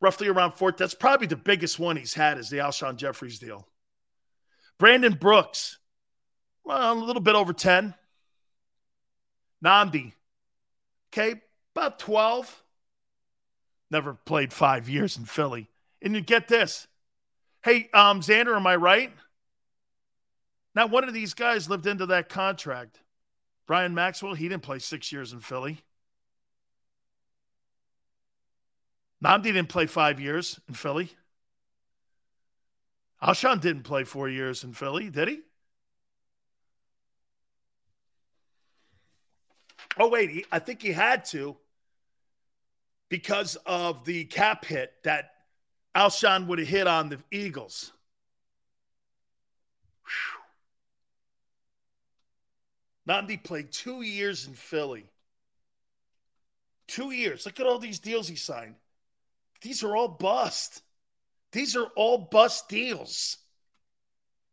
roughly 0.01 0.29
around 0.29 0.53
four. 0.53 0.73
That's 0.73 0.95
probably 0.95 1.27
the 1.27 1.37
biggest 1.37 1.79
one 1.79 1.97
he's 1.97 2.15
had 2.15 2.39
is 2.39 2.49
the 2.49 2.59
Alshon 2.59 2.97
Jeffries 2.97 3.39
deal. 3.39 3.69
Brandon 4.79 5.15
Brooks, 5.15 5.79
well, 6.65 6.93
a 6.93 6.95
little 6.95 7.23
bit 7.23 7.35
over 7.35 7.53
10. 7.53 7.95
Nnamdi, 9.65 10.13
okay, 11.17 11.41
about 11.75 11.99
12. 11.99 12.63
Never 13.91 14.15
played 14.15 14.53
five 14.53 14.89
years 14.89 15.17
in 15.17 15.25
Philly. 15.25 15.69
And 16.03 16.15
you 16.15 16.21
get 16.21 16.49
this. 16.49 16.87
Hey, 17.63 17.89
um, 17.95 18.21
Xander, 18.21 18.57
am 18.57 18.67
I 18.67 18.77
right? 18.77 19.13
Now, 20.75 20.87
one 20.87 21.05
of 21.05 21.15
these 21.15 21.35
guys 21.35 21.71
lived 21.71 21.87
into 21.87 22.07
that 22.07 22.29
contract. 22.29 23.01
Byron 23.67 23.95
Maxwell, 23.95 24.35
he 24.35 24.49
didn't 24.49 24.63
play 24.63 24.79
six 24.79 25.11
years 25.11 25.33
in 25.33 25.41
Philly. 25.41 25.79
Nnamdi 29.25 29.45
didn't 29.45 29.69
play 29.69 29.87
five 29.87 30.21
years 30.21 30.61
in 30.69 30.75
Philly. 30.75 31.11
Alshon 33.23 33.61
didn't 33.61 33.85
play 33.85 34.05
four 34.05 34.29
years 34.29 34.63
in 34.63 34.75
Philly, 34.75 35.09
did 35.09 35.29
he? 35.29 35.41
Oh, 39.99 40.09
wait, 40.09 40.31
he, 40.31 40.45
I 40.53 40.59
think 40.59 40.83
he 40.83 40.93
had 40.93 41.25
to 41.27 41.57
because 43.09 43.57
of 43.67 44.05
the 44.05 44.25
cap 44.25 44.65
hit 44.65 44.93
that 45.05 45.31
Alshon 45.95 46.47
would 46.47 46.59
have 46.59 46.69
hit 46.69 46.87
on 46.87 47.09
the 47.09 47.19
Eagles. 47.31 47.93
Nnamdi 53.09 53.43
played 53.43 53.73
two 53.73 54.03
years 54.03 54.47
in 54.47 54.55
Philly. 54.55 55.07
Two 56.89 57.13
years. 57.13 57.47
Look 57.47 57.61
at 57.61 57.67
all 57.67 57.79
these 57.79 57.99
deals 57.99 58.29
he 58.29 58.37
signed. 58.37 58.75
These 59.63 59.83
are 59.83 59.97
all 59.97 60.09
bust. 60.09 60.83
These 61.53 61.77
are 61.77 61.87
all 61.97 62.19
bust 62.19 62.69
deals. 62.69 63.39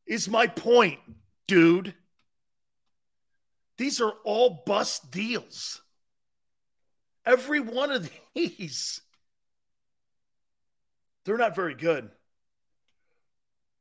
Is 0.05 0.29
my 0.29 0.47
point, 0.47 0.99
dude. 1.47 1.93
These 3.77 4.01
are 4.01 4.13
all 4.23 4.63
bust 4.65 5.11
deals. 5.11 5.81
Every 7.25 7.59
one 7.59 7.91
of 7.91 8.09
these. 8.35 9.01
They're 11.25 11.37
not 11.37 11.55
very 11.55 11.73
good. 11.73 12.09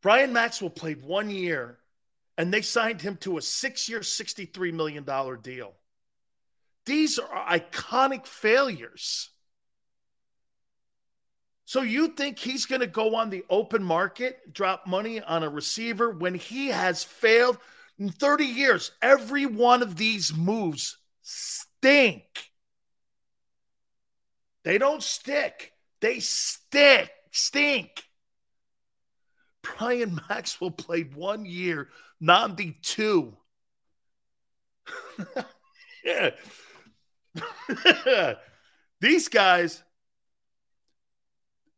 Byron 0.02 0.32
Maxwell 0.32 0.70
played 0.70 1.02
one 1.02 1.30
year 1.30 1.78
and 2.38 2.52
they 2.52 2.62
signed 2.62 3.02
him 3.02 3.16
to 3.18 3.38
a 3.38 3.42
six 3.42 3.88
year, 3.88 4.00
$63 4.00 4.72
million 4.72 5.04
deal. 5.42 5.74
These 6.86 7.18
are 7.18 7.58
iconic 7.58 8.26
failures. 8.26 9.30
So 11.64 11.82
you 11.82 12.08
think 12.08 12.38
he's 12.38 12.66
going 12.66 12.80
to 12.80 12.86
go 12.86 13.14
on 13.14 13.30
the 13.30 13.44
open 13.48 13.82
market, 13.82 14.52
drop 14.52 14.86
money 14.86 15.20
on 15.20 15.42
a 15.42 15.48
receiver 15.48 16.10
when 16.10 16.34
he 16.34 16.68
has 16.68 17.04
failed 17.04 17.58
in 17.98 18.10
30 18.10 18.44
years? 18.44 18.92
Every 19.00 19.46
one 19.46 19.82
of 19.82 19.96
these 19.96 20.34
moves 20.34 20.98
stink. 21.22 22.24
They 24.64 24.78
don't 24.78 25.02
stick. 25.02 25.72
They 26.00 26.20
stick, 26.20 27.10
stink. 27.30 28.04
Byron 29.78 30.20
Maxwell 30.28 30.70
played 30.70 31.14
one 31.14 31.44
year, 31.44 31.88
Nnamdi 32.22 32.82
two. 32.82 33.36
these 39.00 39.28
guys, 39.28 39.82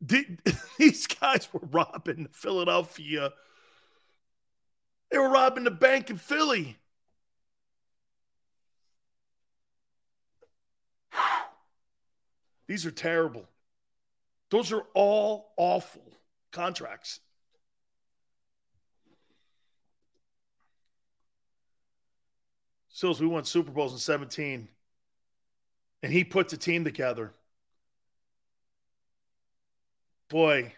these 0.79 1.07
guys 1.07 1.49
were 1.53 1.61
robbing 1.71 2.29
Philadelphia. 2.33 3.33
They 5.15 5.21
were 5.21 5.29
robbing 5.29 5.63
the 5.63 5.71
bank 5.71 6.11
in 6.11 6.17
Philly. 6.17 6.77
These 12.67 12.85
are 12.85 12.91
terrible. 12.91 13.45
Those 14.51 14.73
are 14.73 14.83
all 14.93 15.53
awful 15.57 16.03
contracts. 16.51 17.21
Sills, 22.89 23.21
we 23.21 23.29
won 23.29 23.45
Super 23.45 23.71
Bowls 23.71 23.93
in 23.93 24.01
17, 24.01 24.67
and 26.03 26.13
he 26.13 26.25
put 26.25 26.49
the 26.49 26.57
team 26.57 26.83
together. 26.83 27.33
Boy. 30.29 30.73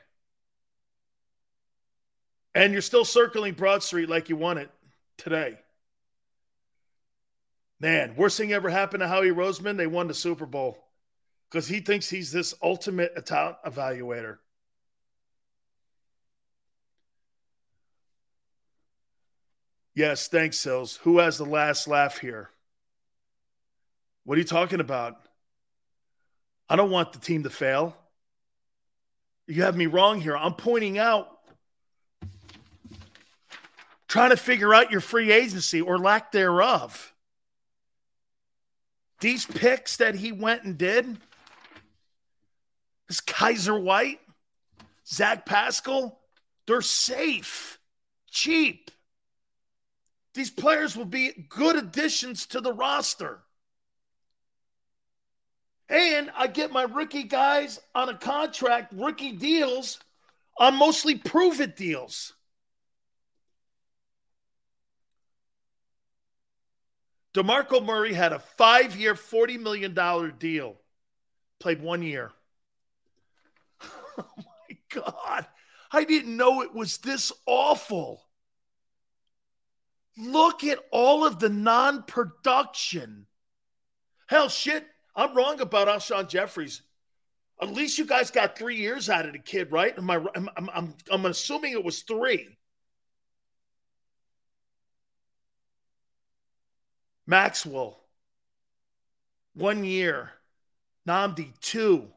And 2.57 2.73
you're 2.73 2.81
still 2.81 3.05
circling 3.05 3.53
Broad 3.53 3.83
Street 3.83 4.09
like 4.09 4.31
you 4.31 4.37
won 4.37 4.57
it 4.57 4.70
today. 5.19 5.59
Man, 7.78 8.16
worst 8.16 8.39
thing 8.39 8.51
ever 8.55 8.70
happened 8.70 9.03
to 9.03 9.09
Howie 9.09 9.28
Roseman, 9.28 9.77
they 9.77 9.87
won 9.87 10.09
the 10.09 10.15
Super 10.15 10.47
Bowl 10.47 10.83
because 11.51 11.69
he 11.69 11.81
thinks 11.81 12.09
he's 12.09 12.33
this 12.33 12.55
ultimate 12.62 13.27
talent 13.27 13.59
evaluator. 13.66 14.39
Yes, 19.95 20.27
thanks, 20.28 20.57
Sills. 20.57 20.97
Who 21.03 21.19
has 21.19 21.37
the 21.37 21.45
last 21.45 21.87
laugh 21.87 22.16
here? 22.16 22.49
What 24.24 24.37
are 24.37 24.41
you 24.41 24.47
talking 24.47 24.81
about? 24.81 25.16
I 26.70 26.77
don't 26.77 26.91
want 26.91 27.12
the 27.12 27.19
team 27.19 27.43
to 27.43 27.51
fail. 27.51 27.95
You 29.47 29.65
have 29.65 29.77
me 29.77 29.85
wrong 29.85 30.23
here. 30.23 30.39
I'm 30.39 30.55
pointing 30.55 30.99
out, 30.99 31.36
trying 34.09 34.31
to 34.31 34.37
figure 34.37 34.74
out 34.74 34.91
your 34.91 35.01
free 35.01 35.33
agency 35.33 35.81
or 35.81 35.99
lack 35.99 36.33
thereof. 36.33 37.12
These 39.20 39.47
picks 39.47 39.97
that 39.97 40.15
he 40.15 40.33
went 40.33 40.65
and 40.65 40.77
did, 40.77 41.19
this 43.09 43.20
Kyzir 43.20 43.81
White, 43.81 44.20
Zach 45.07 45.47
Pascal, 45.47 46.20
they're 46.66 46.83
safe, 46.83 47.78
cheap. 48.31 48.91
These 50.35 50.51
players 50.51 50.97
will 50.97 51.07
be 51.07 51.47
good 51.49 51.77
additions 51.77 52.47
to 52.47 52.61
the 52.61 52.73
roster. 52.73 53.41
And 55.89 56.31
I 56.37 56.49
get 56.49 56.73
my 56.73 56.83
rookie 56.83 57.23
guys 57.23 57.81
on 57.95 58.09
a 58.09 58.15
contract, 58.15 58.93
rookie 58.93 59.33
deals 59.33 59.99
on 60.59 60.74
mostly 60.74 61.15
prove 61.15 61.61
it 61.61 61.77
deals. 61.77 62.35
DeMarco 67.37 67.85
Murray 67.85 68.15
had 68.15 68.33
a 68.33 68.39
five 68.39 68.97
year, 68.97 69.15
$40 69.15 69.61
million 69.61 69.95
deal, 70.39 70.77
played 71.61 71.83
one 71.83 72.03
year. 72.03 72.33
oh 73.83 74.25
my 74.39 74.79
God. 74.89 75.47
I 75.93 76.05
didn't 76.05 76.35
know 76.35 76.63
it 76.63 76.75
was 76.75 76.97
this 76.97 77.31
awful. 77.45 78.23
Look 80.17 80.65
at 80.65 80.79
all 80.91 81.27
of 81.27 81.39
the 81.39 81.51
non 81.51 82.05
production. 82.05 83.27
Hell, 84.29 84.49
shit, 84.49 84.87
I'm 85.15 85.37
wrong 85.37 85.61
about 85.61 85.89
Alshon 85.89 86.31
Jeffries. 86.31 86.81
At 87.61 87.73
least 87.73 87.99
you 87.99 88.07
guys 88.07 88.31
got 88.31 88.57
three 88.57 88.77
years 88.77 89.11
out 89.11 89.27
of 89.27 89.35
the 89.35 89.39
kid, 89.39 89.71
right? 89.71 89.97
Am 89.99 90.11
I, 90.11 90.25
I'm, 90.35 90.49
I'm, 90.75 90.95
I'm 91.11 91.27
assuming 91.27 91.73
it 91.73 91.85
was 91.85 92.01
three. 92.01 92.56
Maxwell, 97.27 97.98
one 99.55 99.85
year. 99.85 100.31
Nnamdi, 101.07 101.53
two. 101.61 102.09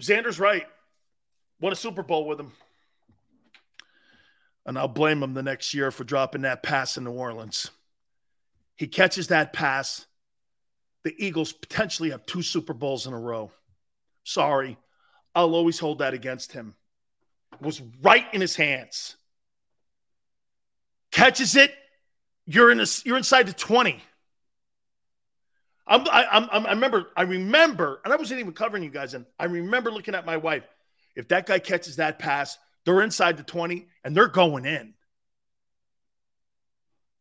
Xander's 0.00 0.38
right. 0.38 0.66
Won 1.60 1.72
a 1.72 1.76
Super 1.76 2.02
Bowl 2.02 2.26
with 2.26 2.40
him. 2.40 2.52
And 4.64 4.78
I'll 4.78 4.88
blame 4.88 5.22
him 5.22 5.34
the 5.34 5.42
next 5.42 5.74
year 5.74 5.90
for 5.90 6.04
dropping 6.04 6.42
that 6.42 6.62
pass 6.62 6.96
in 6.96 7.04
New 7.04 7.12
Orleans. 7.12 7.70
He 8.76 8.86
catches 8.86 9.28
that 9.28 9.52
pass. 9.52 10.06
The 11.02 11.14
Eagles 11.18 11.52
potentially 11.52 12.10
have 12.10 12.24
two 12.26 12.42
Super 12.42 12.74
Bowls 12.74 13.06
in 13.06 13.12
a 13.12 13.18
row. 13.18 13.50
Sorry. 14.24 14.78
I'll 15.34 15.54
always 15.54 15.78
hold 15.78 15.98
that 15.98 16.14
against 16.14 16.52
him. 16.52 16.74
It 17.52 17.62
was 17.62 17.82
right 18.02 18.26
in 18.32 18.40
his 18.40 18.56
hands. 18.56 19.16
Catches 21.10 21.56
it. 21.56 21.74
You're 22.46 22.70
in 22.70 22.80
a, 22.80 22.86
you're 23.04 23.16
inside 23.16 23.46
the 23.46 23.52
20. 23.52 24.02
I'm, 25.86 26.06
I, 26.08 26.24
I'm, 26.30 26.66
I 26.66 26.70
remember, 26.70 27.06
I 27.16 27.22
remember, 27.22 28.00
and 28.04 28.12
I 28.12 28.16
wasn't 28.16 28.40
even 28.40 28.52
covering 28.52 28.82
you 28.82 28.90
guys, 28.90 29.14
and 29.14 29.26
I 29.38 29.46
remember 29.46 29.90
looking 29.90 30.14
at 30.14 30.24
my 30.24 30.36
wife. 30.36 30.64
If 31.16 31.28
that 31.28 31.46
guy 31.46 31.58
catches 31.58 31.96
that 31.96 32.18
pass, 32.18 32.58
they're 32.84 33.02
inside 33.02 33.36
the 33.36 33.42
20 33.42 33.86
and 34.04 34.16
they're 34.16 34.28
going 34.28 34.64
in. 34.64 34.94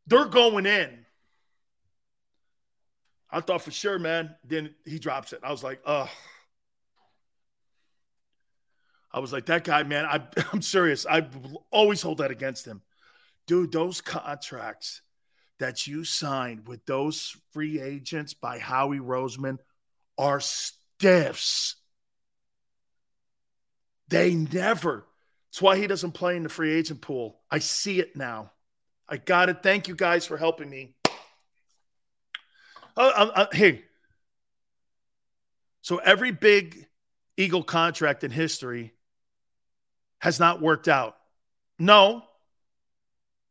They're 0.08 0.26
going 0.26 0.66
in. 0.66 1.06
I 3.32 3.42
thought 3.42 3.62
for 3.62 3.72
sure, 3.72 4.00
man. 4.00 4.36
Then 4.44 4.74
he 4.86 4.98
drops 5.00 5.34
it. 5.34 5.42
I 5.44 5.52
was 5.52 5.64
like, 5.64 5.82
oh. 5.86 6.10
I 9.12 9.20
was 9.20 9.34
like, 9.34 9.48
that 9.48 9.64
guy, 9.64 9.84
man, 9.84 10.06
I, 10.06 10.22
I'm 10.54 10.62
serious. 10.62 11.06
I 11.06 11.28
always 11.72 12.02
hold 12.02 12.20
that 12.20 12.32
against 12.32 12.66
him. 12.66 12.82
Dude, 13.50 13.72
those 13.72 14.00
contracts 14.00 15.02
that 15.58 15.88
you 15.88 16.04
signed 16.04 16.68
with 16.68 16.86
those 16.86 17.36
free 17.52 17.82
agents 17.82 18.36
by 18.36 18.60
Howie 18.60 19.00
Roseman 19.00 19.58
are 20.20 20.40
stiffs. 20.40 21.76
They 24.08 24.36
never. 24.36 25.04
That's 25.50 25.64
why 25.64 25.78
he 25.78 25.88
doesn't 25.88 26.12
play 26.12 26.38
in 26.38 26.44
the 26.44 26.50
free 26.50 26.72
agent 26.72 27.02
pool. 27.02 27.40
I 27.50 27.58
see 27.58 28.00
it 28.00 28.16
now. 28.16 28.52
I 29.08 29.18
got 29.18 29.50
it. 29.50 29.64
Thank 29.64 29.88
you 29.88 29.96
guys 29.96 30.28
for 30.28 30.38
helping 30.38 30.70
me. 30.70 30.94
Uh, 32.96 33.12
uh, 33.16 33.32
uh, 33.34 33.46
hey, 33.52 33.82
so 35.82 35.98
every 35.98 36.30
big 36.30 36.86
Eagle 37.36 37.64
contract 37.64 38.24
in 38.24 38.30
history 38.30 38.94
has 40.20 40.40
not 40.40 40.62
worked 40.62 40.88
out. 40.88 41.18
No. 41.80 42.26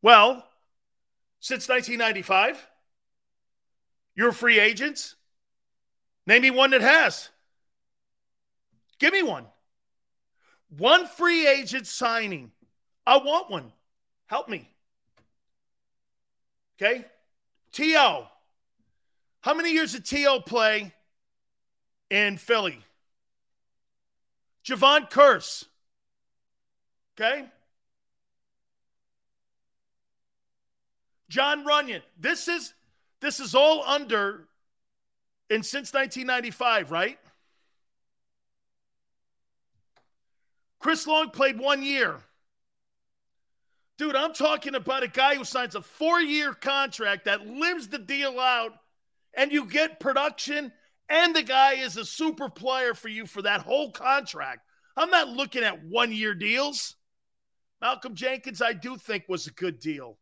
Well, 0.02 0.44
since 1.40 1.68
1995, 1.68 2.66
you're 4.14 4.32
free 4.32 4.58
agents. 4.58 5.14
Name 6.26 6.42
me 6.42 6.50
one 6.50 6.70
that 6.70 6.80
has. 6.80 7.30
Give 8.98 9.12
me 9.12 9.22
one. 9.22 9.46
One 10.76 11.06
free 11.06 11.46
agent 11.46 11.86
signing. 11.86 12.50
I 13.06 13.16
want 13.18 13.50
one. 13.50 13.72
Help 14.26 14.48
me. 14.48 14.68
Okay. 16.80 17.04
T.O. 17.72 18.26
How 19.40 19.54
many 19.54 19.72
years 19.72 19.92
did 19.92 20.04
T.O. 20.04 20.40
play 20.40 20.92
in 22.10 22.36
Philly? 22.36 22.80
Jevon 24.64 25.10
Kearse. 25.10 25.64
Okay. 27.18 27.46
Jon 31.28 31.64
Runyan. 31.64 32.02
This 32.18 32.48
is 32.48 32.74
this 33.20 33.40
is 33.40 33.54
all 33.54 33.82
under 33.84 34.48
and 35.50 35.64
since 35.64 35.92
1995, 35.92 36.90
right? 36.90 37.18
Chris 40.78 41.06
Long 41.06 41.30
played 41.30 41.58
one 41.58 41.82
year. 41.82 42.20
Dude, 43.96 44.14
I'm 44.14 44.32
talking 44.32 44.76
about 44.76 45.02
a 45.02 45.08
guy 45.08 45.34
who 45.34 45.44
signs 45.44 45.74
a 45.74 45.82
four 45.82 46.20
year 46.20 46.54
contract 46.54 47.24
that 47.24 47.46
lives 47.46 47.88
the 47.88 47.98
deal 47.98 48.38
out, 48.38 48.72
and 49.34 49.50
you 49.50 49.64
get 49.64 49.98
production, 49.98 50.72
and 51.08 51.34
the 51.34 51.42
guy 51.42 51.74
is 51.74 51.96
a 51.96 52.04
super 52.04 52.48
player 52.48 52.94
for 52.94 53.08
you 53.08 53.26
for 53.26 53.42
that 53.42 53.62
whole 53.62 53.90
contract. 53.90 54.60
I'm 54.96 55.10
not 55.10 55.28
looking 55.28 55.64
at 55.64 55.84
one 55.84 56.12
year 56.12 56.34
deals. 56.34 56.94
Malcolm 57.80 58.14
Jenkins, 58.14 58.62
I 58.62 58.72
do 58.72 58.96
think, 58.96 59.24
was 59.28 59.46
a 59.46 59.52
good 59.52 59.80
deal. 59.80 60.18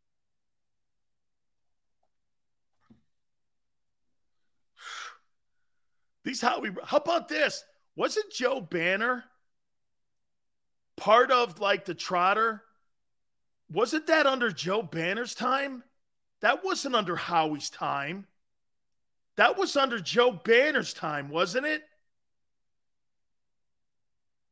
These 6.26 6.40
how 6.40 6.58
we 6.58 6.70
how 6.84 6.96
about 6.96 7.28
this? 7.28 7.64
Wasn't 7.94 8.32
Joe 8.32 8.60
Banner 8.60 9.22
part 10.96 11.30
of 11.30 11.60
like 11.60 11.84
the 11.84 11.94
Trotter? 11.94 12.64
Wasn't 13.70 14.08
that 14.08 14.26
under 14.26 14.50
Joe 14.50 14.82
Banner's 14.82 15.36
time? 15.36 15.84
That 16.40 16.64
wasn't 16.64 16.96
under 16.96 17.14
Howie's 17.14 17.70
time. 17.70 18.26
That 19.36 19.56
was 19.56 19.76
under 19.76 20.00
Joe 20.00 20.32
Banner's 20.32 20.92
time, 20.92 21.28
wasn't 21.28 21.66
it? 21.66 21.84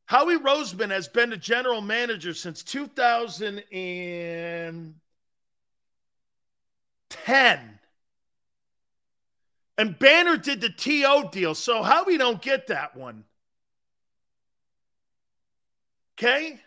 Howie 0.05 0.37
Roseman 0.37 0.91
has 0.91 1.09
been 1.09 1.31
the 1.31 1.35
general 1.35 1.81
manager 1.81 2.33
since 2.33 2.63
2010. 2.63 4.95
And 9.77 9.97
Banner 9.99 10.37
did 10.37 10.61
the 10.61 10.69
TO 10.69 11.29
deal. 11.31 11.53
So 11.53 11.83
Howie 11.83 12.17
don't 12.17 12.41
get 12.41 12.67
that 12.67 12.95
one? 12.95 13.25
Okay. 16.17 16.59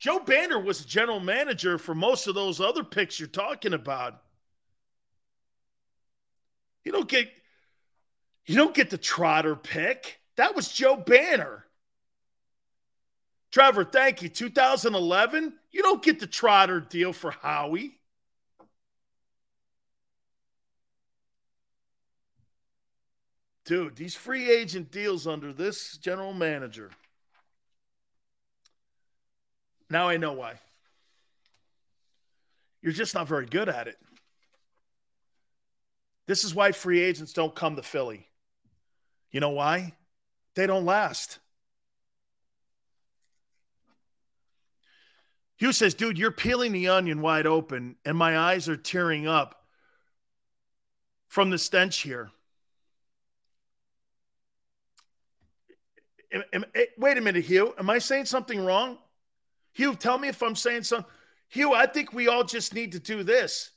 Joe 0.00 0.18
Banner 0.18 0.58
was 0.58 0.84
general 0.84 1.20
manager 1.20 1.78
for 1.78 1.94
most 1.94 2.26
of 2.26 2.34
those 2.34 2.60
other 2.60 2.82
picks 2.82 3.20
you're 3.20 3.28
talking 3.28 3.74
about. 3.74 4.20
You 6.84 6.92
don't 6.92 7.08
get 7.08 7.28
you 8.46 8.56
don't 8.56 8.74
get 8.74 8.90
the 8.90 8.98
Trotter 8.98 9.54
pick. 9.54 10.18
That 10.36 10.56
was 10.56 10.72
Joe 10.72 10.96
Banner. 10.96 11.66
Trevor, 13.52 13.84
thank 13.84 14.22
you. 14.22 14.28
2011, 14.28 15.52
you 15.70 15.82
don't 15.82 16.02
get 16.02 16.18
the 16.18 16.26
Trotter 16.26 16.80
deal 16.80 17.12
for 17.12 17.30
Howie. 17.30 17.99
Dude, 23.70 23.94
these 23.94 24.16
free 24.16 24.50
agent 24.50 24.90
deals 24.90 25.28
under 25.28 25.52
this 25.52 25.96
general 25.98 26.32
manager. 26.32 26.90
Now 29.88 30.08
I 30.08 30.16
know 30.16 30.32
why. 30.32 30.54
You're 32.82 32.92
just 32.92 33.14
not 33.14 33.28
very 33.28 33.46
good 33.46 33.68
at 33.68 33.86
it. 33.86 33.96
This 36.26 36.42
is 36.42 36.52
why 36.52 36.72
free 36.72 37.00
agents 37.00 37.32
don't 37.32 37.54
come 37.54 37.76
to 37.76 37.82
Philly. 37.82 38.26
You 39.30 39.38
know 39.38 39.50
why? 39.50 39.94
They 40.56 40.66
don't 40.66 40.84
last. 40.84 41.38
Hugh 45.58 45.70
says, 45.70 45.94
dude, 45.94 46.18
you're 46.18 46.32
peeling 46.32 46.72
the 46.72 46.88
onion 46.88 47.20
wide 47.20 47.46
open, 47.46 47.94
and 48.04 48.18
my 48.18 48.36
eyes 48.36 48.68
are 48.68 48.76
tearing 48.76 49.28
up 49.28 49.64
from 51.28 51.50
the 51.50 51.58
stench 51.58 51.98
here. 51.98 52.32
Am, 56.32 56.42
am, 56.52 56.64
eh, 56.74 56.86
wait 56.98 57.18
a 57.18 57.20
minute, 57.20 57.44
Hugh. 57.44 57.74
Am 57.78 57.90
I 57.90 57.98
saying 57.98 58.26
something 58.26 58.64
wrong? 58.64 58.98
Hugh, 59.72 59.94
tell 59.94 60.18
me 60.18 60.28
if 60.28 60.42
I'm 60.42 60.56
saying 60.56 60.84
something. 60.84 61.10
Hugh, 61.48 61.74
I 61.74 61.86
think 61.86 62.12
we 62.12 62.28
all 62.28 62.44
just 62.44 62.74
need 62.74 62.92
to 62.92 63.00
do 63.00 63.22
this. 63.22 63.70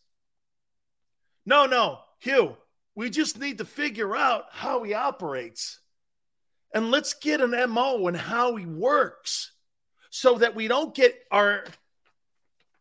No, 1.46 1.66
no. 1.66 2.00
Hugh, 2.20 2.56
we 2.96 3.10
just 3.10 3.40
need 3.40 3.58
to 3.58 3.66
figure 3.66 4.16
out 4.16 4.46
how 4.52 4.84
he 4.84 4.94
operates. 4.94 5.80
And 6.74 6.92
let's 6.92 7.14
get 7.14 7.42
an 7.42 7.52
MO 7.70 8.08
and 8.08 8.18
how 8.18 8.56
he 8.56 8.66
works 8.66 9.52
so 10.10 10.38
that 10.40 10.56
we 10.56 10.68
don't 10.68 10.94
get 10.94 11.16
our 11.32 11.64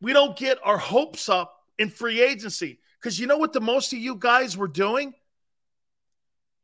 we 0.01 0.13
don't 0.13 0.37
get 0.37 0.59
our 0.65 0.79
hopes 0.79 1.29
up 1.29 1.57
in 1.79 1.89
free 1.89 2.21
agency. 2.21 2.81
Because 3.01 3.19
you 3.19 3.27
know 3.27 3.39
what 3.39 3.53
the 3.53 3.61
most 3.61 3.93
of 3.93 3.99
you 3.99 4.17
guys 4.17 4.57
were 4.57 4.69
doing? 4.69 5.15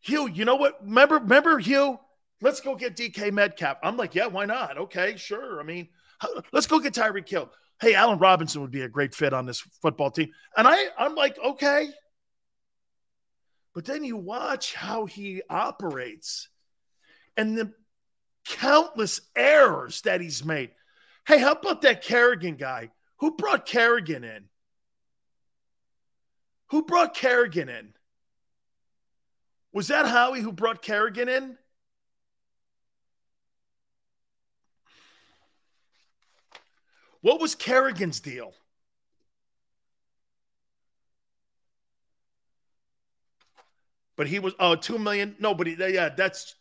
Hugh, 0.00 0.28
you 0.28 0.44
know 0.44 0.56
what? 0.56 0.82
Remember, 0.82 1.18
remember, 1.18 1.58
Hugh, 1.58 1.98
let's 2.40 2.60
go 2.60 2.74
get 2.74 2.96
DK 2.96 3.32
Metcalf. 3.32 3.78
I'm 3.82 3.96
like, 3.96 4.14
yeah, 4.14 4.26
why 4.26 4.44
not? 4.44 4.78
Okay, 4.78 5.16
sure. 5.16 5.60
I 5.60 5.64
mean, 5.64 5.88
let's 6.52 6.66
go 6.66 6.78
get 6.78 6.94
Tyreek 6.94 7.28
Hill. 7.28 7.50
Hey, 7.80 7.94
Allen 7.94 8.18
Robinson 8.18 8.60
would 8.62 8.70
be 8.70 8.82
a 8.82 8.88
great 8.88 9.14
fit 9.14 9.32
on 9.32 9.46
this 9.46 9.60
football 9.82 10.10
team. 10.10 10.30
And 10.56 10.66
I, 10.66 10.86
I'm 10.98 11.14
like, 11.14 11.38
okay. 11.38 11.88
But 13.74 13.84
then 13.84 14.02
you 14.02 14.16
watch 14.16 14.74
how 14.74 15.06
he 15.06 15.42
operates 15.48 16.48
and 17.36 17.56
the 17.56 17.72
countless 18.44 19.20
errors 19.36 20.00
that 20.02 20.20
he's 20.20 20.44
made. 20.44 20.70
Hey, 21.26 21.38
how 21.38 21.52
about 21.52 21.82
that 21.82 22.02
Kerrigan 22.02 22.56
guy? 22.56 22.90
Who 23.18 23.36
brought 23.36 23.66
Kerrigan 23.66 24.24
in? 24.24 24.44
Who 26.70 26.84
brought 26.84 27.14
Kerrigan 27.14 27.68
in? 27.68 27.94
Was 29.72 29.88
that 29.88 30.06
Howie 30.06 30.40
who 30.40 30.52
brought 30.52 30.82
Kerrigan 30.82 31.28
in? 31.28 31.58
What 37.20 37.40
was 37.40 37.54
Kerrigan's 37.54 38.20
deal? 38.20 38.54
But 44.16 44.26
he 44.26 44.40
was 44.40 44.54
oh 44.58 44.74
two 44.74 44.98
million. 44.98 45.36
Nobody. 45.38 45.76
Yeah, 45.78 46.08
that's 46.08 46.56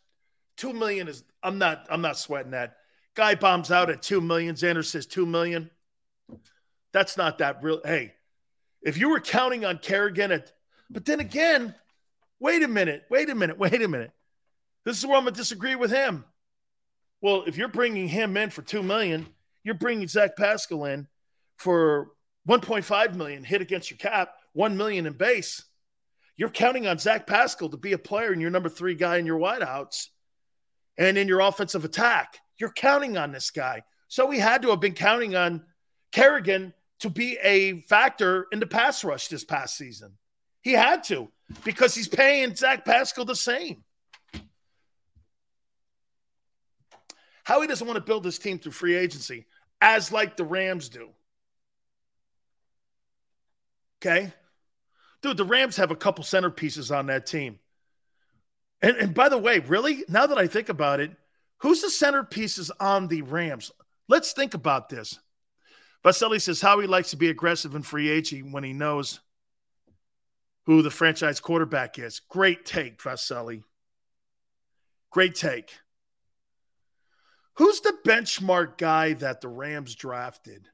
two 0.56 0.72
million 0.72 1.08
is. 1.08 1.24
I'm 1.42 1.58
not. 1.58 1.86
I'm 1.90 2.00
not 2.00 2.16
sweating 2.16 2.52
that. 2.52 2.76
Guy 3.14 3.34
bombs 3.34 3.72
out 3.72 3.90
at 3.90 4.00
two 4.00 4.20
million. 4.20 4.54
Xander 4.54 4.84
says 4.84 5.06
two 5.06 5.26
million. 5.26 5.70
That's 6.92 7.16
not 7.16 7.38
that 7.38 7.62
real. 7.62 7.80
Hey, 7.84 8.14
if 8.80 8.96
you 8.96 9.08
were 9.10 9.20
counting 9.20 9.64
on 9.64 9.78
Kerrigan 9.78 10.30
at, 10.30 10.52
but 10.88 11.04
then 11.04 11.18
again, 11.18 11.74
wait 12.38 12.62
a 12.62 12.68
minute. 12.68 13.04
Wait 13.10 13.28
a 13.28 13.34
minute. 13.34 13.58
Wait 13.58 13.82
a 13.82 13.88
minute. 13.88 14.12
This 14.84 14.98
is 14.98 15.06
where 15.06 15.16
I'm 15.16 15.24
gonna 15.24 15.36
disagree 15.36 15.74
with 15.74 15.90
him. 15.90 16.24
Well, 17.20 17.42
if 17.46 17.56
you're 17.56 17.66
bringing 17.66 18.06
him 18.06 18.36
in 18.36 18.50
for 18.50 18.62
two 18.62 18.84
million, 18.84 19.26
you're 19.68 19.74
bringing 19.74 20.08
Zach 20.08 20.34
Pascal 20.34 20.86
in 20.86 21.06
for 21.58 22.12
1.5 22.48 23.14
million 23.14 23.44
hit 23.44 23.60
against 23.60 23.90
your 23.90 23.98
cap, 23.98 24.30
1 24.54 24.78
million 24.78 25.04
in 25.04 25.12
base. 25.12 25.62
You're 26.38 26.48
counting 26.48 26.86
on 26.86 26.98
Zach 26.98 27.26
Pascal 27.26 27.68
to 27.68 27.76
be 27.76 27.92
a 27.92 27.98
player 27.98 28.32
and 28.32 28.40
your 28.40 28.50
number 28.50 28.70
three 28.70 28.94
guy 28.94 29.18
in 29.18 29.26
your 29.26 29.38
wideouts 29.38 30.06
and 30.96 31.18
in 31.18 31.28
your 31.28 31.40
offensive 31.40 31.84
attack. 31.84 32.38
You're 32.56 32.72
counting 32.72 33.18
on 33.18 33.30
this 33.30 33.50
guy. 33.50 33.82
So 34.08 34.24
we 34.24 34.38
had 34.38 34.62
to 34.62 34.70
have 34.70 34.80
been 34.80 34.94
counting 34.94 35.36
on 35.36 35.66
Kerrigan 36.12 36.72
to 37.00 37.10
be 37.10 37.36
a 37.42 37.82
factor 37.82 38.46
in 38.50 38.60
the 38.60 38.66
pass 38.66 39.04
rush 39.04 39.28
this 39.28 39.44
past 39.44 39.76
season. 39.76 40.12
He 40.62 40.72
had 40.72 41.04
to 41.04 41.28
because 41.62 41.94
he's 41.94 42.08
paying 42.08 42.54
Zach 42.54 42.86
Pascal 42.86 43.26
the 43.26 43.36
same. 43.36 43.84
Howie 47.44 47.66
doesn't 47.66 47.86
want 47.86 47.98
to 47.98 48.04
build 48.04 48.24
his 48.24 48.38
team 48.38 48.58
through 48.58 48.72
free 48.72 48.94
agency 48.94 49.46
as 49.80 50.12
like 50.12 50.36
the 50.36 50.44
Rams 50.44 50.88
do. 50.88 51.10
Okay? 54.00 54.32
Dude, 55.22 55.36
the 55.36 55.44
Rams 55.44 55.76
have 55.76 55.90
a 55.90 55.96
couple 55.96 56.24
centerpieces 56.24 56.96
on 56.96 57.06
that 57.06 57.26
team. 57.26 57.58
And, 58.80 58.96
and 58.96 59.14
by 59.14 59.28
the 59.28 59.38
way, 59.38 59.58
really, 59.58 60.04
now 60.08 60.26
that 60.26 60.38
I 60.38 60.46
think 60.46 60.68
about 60.68 61.00
it, 61.00 61.10
who's 61.58 61.80
the 61.80 61.88
centerpieces 61.88 62.70
on 62.78 63.08
the 63.08 63.22
Rams? 63.22 63.72
Let's 64.08 64.32
think 64.32 64.54
about 64.54 64.88
this. 64.88 65.18
Vaselli 66.04 66.40
says 66.40 66.60
Howie 66.60 66.86
likes 66.86 67.10
to 67.10 67.16
be 67.16 67.28
aggressive 67.28 67.74
in 67.74 67.82
free 67.82 68.08
agent 68.08 68.52
when 68.52 68.62
he 68.62 68.72
knows 68.72 69.20
who 70.66 70.82
the 70.82 70.90
franchise 70.90 71.40
quarterback 71.40 71.98
is. 71.98 72.20
Great 72.28 72.64
take, 72.64 73.02
Vaselli. 73.02 73.62
Great 75.10 75.34
take. 75.34 75.72
Who's 77.58 77.80
the 77.80 77.92
benchmark 78.06 78.78
guy 78.78 79.14
that 79.14 79.40
the 79.40 79.48
Rams 79.48 79.96
drafted? 79.96 80.68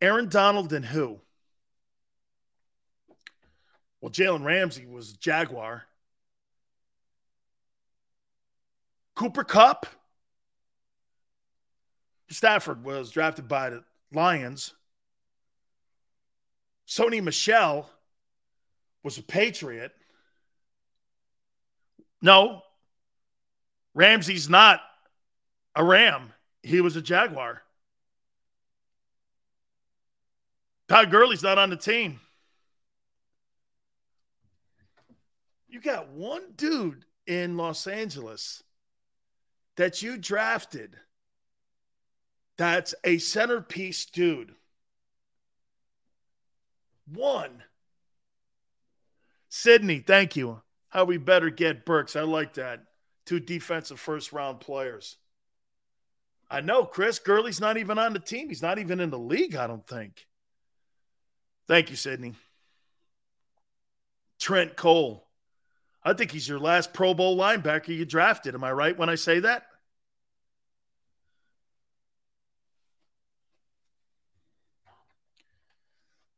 Aaron 0.00 0.28
Donald 0.28 0.72
and 0.72 0.84
who? 0.84 1.20
Well, 4.00 4.10
Jalen 4.10 4.44
Ramsey 4.44 4.86
was 4.86 5.12
Jaguar. 5.12 5.84
Cooper 9.14 9.44
Kupp. 9.44 9.86
Stafford 12.28 12.82
was 12.82 13.12
drafted 13.12 13.46
by 13.46 13.70
the 13.70 13.84
Lions. 14.12 14.74
Sony 16.88 17.22
Michel 17.22 17.88
was 19.04 19.18
a 19.18 19.22
Patriot. 19.22 19.92
No, 22.20 22.62
Ramsey's 23.94 24.48
not 24.48 24.80
a 25.74 25.84
Ram. 25.84 26.32
He 26.62 26.80
was 26.80 26.96
a 26.96 27.02
Jaguar. 27.02 27.62
Todd 30.88 31.10
Gurley's 31.10 31.42
not 31.42 31.58
on 31.58 31.70
the 31.70 31.76
team. 31.76 32.20
You 35.68 35.80
got 35.80 36.08
one 36.08 36.42
dude 36.56 37.04
in 37.26 37.56
Los 37.56 37.86
Angeles 37.86 38.62
that 39.76 40.02
you 40.02 40.16
drafted 40.16 40.96
that's 42.60 42.94
a 43.04 43.16
centerpiece 43.16 44.04
dude. 44.04 44.52
One. 47.10 47.62
Sydney, 49.48 50.00
thank 50.00 50.36
you. 50.36 50.60
Howie 50.90 51.16
better 51.16 51.48
get 51.48 51.86
Burks. 51.86 52.16
I 52.16 52.20
like 52.20 52.54
that 52.54 52.84
two 53.26 53.40
defensive 53.40 54.00
first 54.00 54.32
round 54.32 54.60
players. 54.60 55.16
I 56.50 56.60
know 56.60 56.84
Chris 56.84 57.18
Gurley's 57.20 57.60
not 57.60 57.76
even 57.76 57.98
on 57.98 58.12
the 58.12 58.18
team. 58.18 58.48
He's 58.48 58.62
not 58.62 58.78
even 58.78 58.98
in 58.98 59.10
the 59.10 59.18
league, 59.18 59.54
I 59.54 59.68
don't 59.68 59.86
think. 59.86 60.26
Thank 61.68 61.90
you, 61.90 61.96
Sydney. 61.96 62.34
Trent 64.40 64.74
Cole. 64.74 65.28
I 66.02 66.14
think 66.14 66.32
he's 66.32 66.48
your 66.48 66.58
last 66.58 66.92
Pro 66.92 67.14
Bowl 67.14 67.36
linebacker 67.36 67.88
you 67.88 68.04
drafted. 68.04 68.54
Am 68.56 68.64
I 68.64 68.72
right 68.72 68.98
when 68.98 69.08
I 69.10 69.14
say 69.14 69.38
that? 69.40 69.66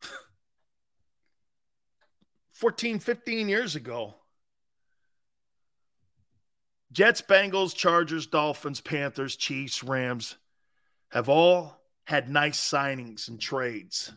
Fourteen, 2.52 2.98
fifteen 2.98 3.48
years 3.48 3.76
ago, 3.76 4.16
Jets, 6.92 7.22
Bengals, 7.22 7.74
Chargers, 7.74 8.26
Dolphins, 8.26 8.80
Panthers, 8.80 9.34
Chiefs, 9.34 9.82
Rams 9.82 10.36
have 11.10 11.28
all 11.28 11.80
had 12.04 12.28
nice 12.28 12.60
signings 12.60 13.28
and 13.28 13.40
trades. 13.40 14.12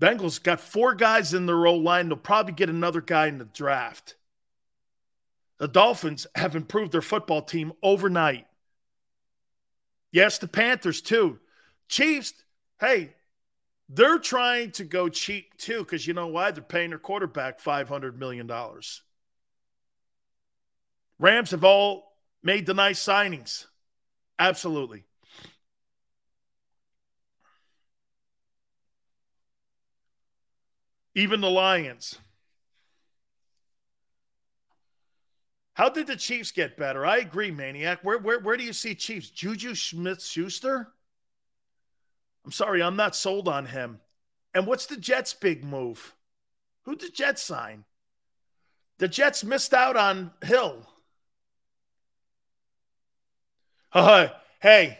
Bengals 0.00 0.42
got 0.42 0.60
four 0.60 0.94
guys 0.94 1.34
in 1.34 1.46
their 1.46 1.66
old 1.66 1.82
line. 1.82 2.08
They'll 2.08 2.16
probably 2.16 2.54
get 2.54 2.70
another 2.70 3.00
guy 3.00 3.26
in 3.26 3.38
the 3.38 3.44
draft. 3.44 4.16
The 5.58 5.68
Dolphins 5.68 6.26
have 6.34 6.56
improved 6.56 6.92
their 6.92 7.02
football 7.02 7.42
team 7.42 7.72
overnight. 7.82 8.46
Yes, 10.10 10.38
the 10.38 10.48
Panthers 10.48 11.02
too. 11.02 11.38
Chiefs, 11.88 12.32
hey, 12.80 13.14
they're 13.92 14.18
trying 14.18 14.70
to 14.72 14.84
go 14.84 15.08
cheap 15.08 15.56
too, 15.56 15.80
because 15.80 16.06
you 16.06 16.14
know 16.14 16.28
why? 16.28 16.52
They're 16.52 16.62
paying 16.62 16.90
their 16.90 16.98
quarterback 16.98 17.60
$500 17.60 18.16
million. 18.16 18.48
Rams 21.18 21.50
have 21.50 21.64
all 21.64 22.16
made 22.42 22.66
the 22.66 22.74
nice 22.74 23.04
signings. 23.04 23.66
Absolutely. 24.38 25.04
Even 31.16 31.40
the 31.40 31.50
Lions. 31.50 32.16
How 35.74 35.88
did 35.88 36.06
the 36.06 36.16
Chiefs 36.16 36.52
get 36.52 36.76
better? 36.76 37.04
I 37.04 37.18
agree, 37.18 37.50
Maniac. 37.50 38.04
Where, 38.04 38.18
where, 38.18 38.38
where 38.38 38.56
do 38.56 38.62
you 38.62 38.72
see 38.72 38.94
Chiefs? 38.94 39.30
Juju 39.30 39.74
Smith 39.74 40.22
Schuster? 40.22 40.92
I'm 42.44 42.52
sorry, 42.52 42.82
I'm 42.82 42.96
not 42.96 43.14
sold 43.16 43.48
on 43.48 43.66
him. 43.66 44.00
And 44.54 44.66
what's 44.66 44.86
the 44.86 44.96
Jets' 44.96 45.34
big 45.34 45.62
move? 45.64 46.14
Who 46.84 46.96
did 46.96 47.08
the 47.08 47.12
Jets 47.12 47.42
sign? 47.42 47.84
The 48.98 49.08
Jets 49.08 49.44
missed 49.44 49.72
out 49.74 49.96
on 49.96 50.32
Hill. 50.44 50.86
Hey, 54.62 54.98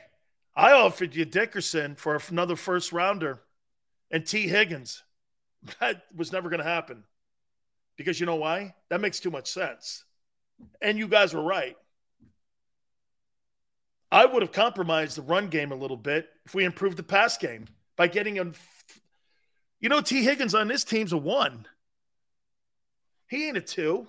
I 0.57 0.73
offered 0.73 1.15
you 1.15 1.27
Dickerson 1.27 1.95
for 1.97 2.19
another 2.31 2.57
first 2.57 2.93
rounder. 2.93 3.43
and 4.11 4.27
Tee 4.27 4.49
Higgins. 4.49 5.03
That 5.81 6.05
was 6.17 6.33
never 6.33 6.49
going 6.49 6.63
to 6.63 6.69
happen. 6.69 7.05
Because 7.99 8.19
you 8.19 8.25
know 8.25 8.37
why? 8.37 8.75
That 8.89 9.03
makes 9.03 9.21
too 9.21 9.31
much 9.31 9.53
sense. 9.53 10.05
And 10.81 10.97
you 10.97 11.07
guys 11.07 11.35
were 11.35 11.43
right. 11.43 11.77
I 14.13 14.27
would 14.27 14.43
have 14.43 14.53
compromised 14.53 15.17
the 15.17 15.23
run 15.23 15.49
game 15.49 15.73
a 15.73 15.77
little 15.77 15.97
bit 15.97 16.29
if 16.45 16.55
we 16.55 16.65
improved 16.65 16.97
the 16.97 17.03
pass 17.03 17.39
game 17.39 17.67
by 17.97 18.09
getting 18.09 18.35
him. 18.35 18.55
You 19.81 19.89
know, 19.89 20.01
Tee 20.01 20.25
Higgins 20.25 20.55
on 20.55 20.69
this 20.69 20.85
team's 20.85 21.13
a 21.13 21.17
one. 21.17 21.67
He 23.29 23.47
ain't 23.47 23.57
a 23.57 23.61
two. 23.61 24.09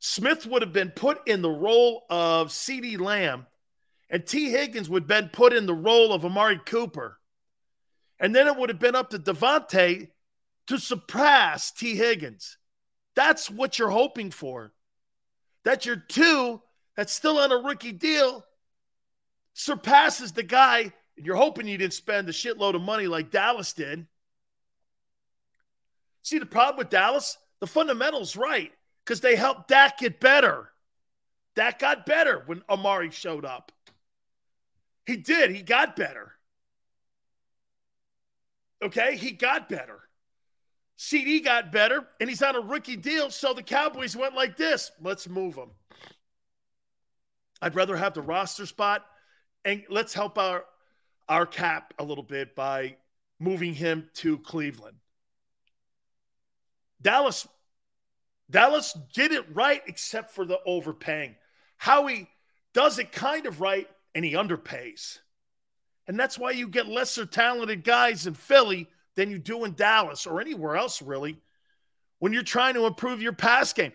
Smith 0.00 0.46
would 0.46 0.62
have 0.62 0.72
been 0.72 0.90
put 0.90 1.26
in 1.26 1.42
the 1.42 1.50
role 1.50 2.04
of 2.08 2.48
CeeDee 2.48 3.00
Lamb, 3.00 3.46
and 4.10 4.24
Tee 4.24 4.50
Higgins 4.50 4.88
would 4.88 5.04
have 5.04 5.08
been 5.08 5.30
put 5.30 5.52
in 5.52 5.66
the 5.66 5.74
role 5.74 6.12
of 6.12 6.24
Amari 6.24 6.60
Cooper. 6.64 7.18
And 8.20 8.34
then 8.34 8.46
it 8.46 8.56
would 8.56 8.68
have 8.68 8.78
been 8.78 8.94
up 8.94 9.10
to 9.10 9.18
DeVonta 9.18 10.08
to 10.68 10.78
surpass 10.78 11.72
Tee 11.72 11.96
Higgins. 11.96 12.58
That's 13.16 13.50
what 13.50 13.78
you're 13.78 13.90
hoping 13.90 14.30
for. 14.30 14.72
That 15.64 15.86
your 15.86 15.96
two 15.96 16.62
that's 16.98 17.12
still 17.12 17.38
on 17.38 17.52
a 17.52 17.56
rookie 17.56 17.92
deal 17.92 18.44
surpasses 19.52 20.32
the 20.32 20.42
guy, 20.42 20.92
and 21.16 21.24
you're 21.24 21.36
hoping 21.36 21.68
you 21.68 21.78
didn't 21.78 21.92
spend 21.92 22.28
a 22.28 22.32
shitload 22.32 22.74
of 22.74 22.82
money 22.82 23.06
like 23.06 23.30
Dallas 23.30 23.72
did. 23.72 24.04
See, 26.22 26.40
the 26.40 26.46
problem 26.46 26.76
with 26.76 26.90
Dallas, 26.90 27.38
the 27.60 27.68
fundamentals 27.68 28.34
right, 28.34 28.72
because 29.04 29.20
they 29.20 29.36
helped 29.36 29.68
Dak 29.68 29.98
get 29.98 30.18
better. 30.18 30.70
Dak 31.54 31.78
got 31.78 32.04
better 32.04 32.42
when 32.46 32.64
Amari 32.68 33.12
showed 33.12 33.44
up. 33.44 33.70
He 35.06 35.18
did. 35.18 35.52
He 35.52 35.62
got 35.62 35.94
better. 35.94 36.32
Okay, 38.82 39.16
he 39.16 39.30
got 39.30 39.68
better. 39.68 40.00
CeeDee 40.98 41.44
got 41.44 41.70
better, 41.70 42.08
and 42.18 42.28
he's 42.28 42.42
on 42.42 42.56
a 42.56 42.60
rookie 42.60 42.96
deal. 42.96 43.30
So 43.30 43.54
the 43.54 43.62
Cowboys 43.62 44.16
went 44.16 44.34
like 44.34 44.56
this 44.56 44.90
let's 45.00 45.28
move 45.28 45.54
him. 45.54 45.70
I'd 47.60 47.74
rather 47.74 47.96
have 47.96 48.14
the 48.14 48.22
roster 48.22 48.66
spot, 48.66 49.04
and 49.64 49.82
let's 49.88 50.14
help 50.14 50.38
our, 50.38 50.64
our 51.28 51.46
cap 51.46 51.94
a 51.98 52.04
little 52.04 52.24
bit 52.24 52.54
by 52.54 52.96
moving 53.40 53.74
him 53.74 54.08
to 54.14 54.38
Cleveland. 54.38 54.96
Dallas 57.00 57.46
Dallas 58.50 58.96
did 59.12 59.32
it 59.32 59.44
right 59.54 59.82
except 59.86 60.30
for 60.30 60.44
the 60.44 60.58
overpaying. 60.64 61.36
Howie 61.76 62.28
does 62.72 62.98
it 62.98 63.12
kind 63.12 63.46
of 63.46 63.60
right 63.60 63.88
and 64.14 64.24
he 64.24 64.32
underpays. 64.32 65.18
And 66.06 66.18
that's 66.18 66.38
why 66.38 66.52
you 66.52 66.68
get 66.68 66.88
lesser 66.88 67.26
talented 67.26 67.84
guys 67.84 68.26
in 68.26 68.34
Philly 68.34 68.88
than 69.16 69.30
you 69.30 69.38
do 69.38 69.64
in 69.64 69.74
Dallas 69.74 70.26
or 70.26 70.40
anywhere 70.40 70.76
else, 70.76 71.02
really, 71.02 71.36
when 72.18 72.32
you're 72.32 72.42
trying 72.42 72.74
to 72.74 72.86
improve 72.86 73.20
your 73.20 73.34
pass 73.34 73.72
game. 73.74 73.92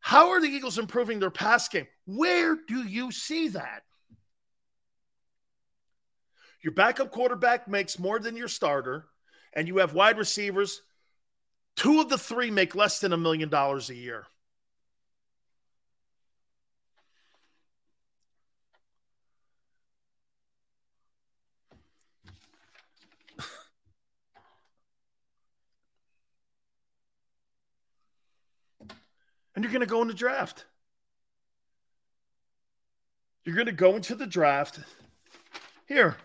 How 0.00 0.30
are 0.30 0.40
the 0.40 0.48
Eagles 0.48 0.78
improving 0.78 1.18
their 1.18 1.30
pass 1.30 1.68
game? 1.68 1.86
Where 2.06 2.56
do 2.56 2.84
you 2.84 3.10
see 3.10 3.48
that? 3.48 3.82
Your 6.62 6.72
backup 6.72 7.10
quarterback 7.10 7.68
makes 7.68 7.98
more 7.98 8.18
than 8.18 8.36
your 8.36 8.48
starter, 8.48 9.06
and 9.52 9.68
you 9.68 9.78
have 9.78 9.94
wide 9.94 10.18
receivers. 10.18 10.82
Two 11.76 12.00
of 12.00 12.08
the 12.08 12.18
three 12.18 12.50
make 12.50 12.74
less 12.74 13.00
than 13.00 13.12
a 13.12 13.16
million 13.16 13.48
dollars 13.48 13.90
a 13.90 13.94
year. 13.94 14.26
And 29.56 29.64
you're 29.64 29.72
going 29.72 29.80
to 29.80 29.86
go 29.86 30.02
in 30.02 30.08
the 30.08 30.14
draft. 30.14 30.66
You're 33.44 33.56
going 33.56 33.66
to 33.66 33.72
go 33.72 33.96
into 33.96 34.14
the 34.14 34.26
draft 34.26 34.78
here. 35.88 36.16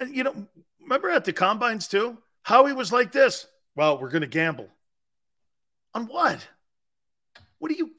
And, 0.00 0.14
you 0.14 0.22
know, 0.22 0.46
remember 0.80 1.10
at 1.10 1.24
the 1.24 1.32
combines 1.32 1.88
too? 1.88 2.16
Howie 2.42 2.72
was 2.72 2.92
like 2.92 3.10
this. 3.10 3.46
Well, 3.74 3.98
we're 3.98 4.10
going 4.10 4.22
to 4.22 4.28
gamble. 4.28 4.68
On 5.94 6.06
what? 6.06 6.46
What 7.58 7.70
do 7.70 7.76
you. 7.76 7.90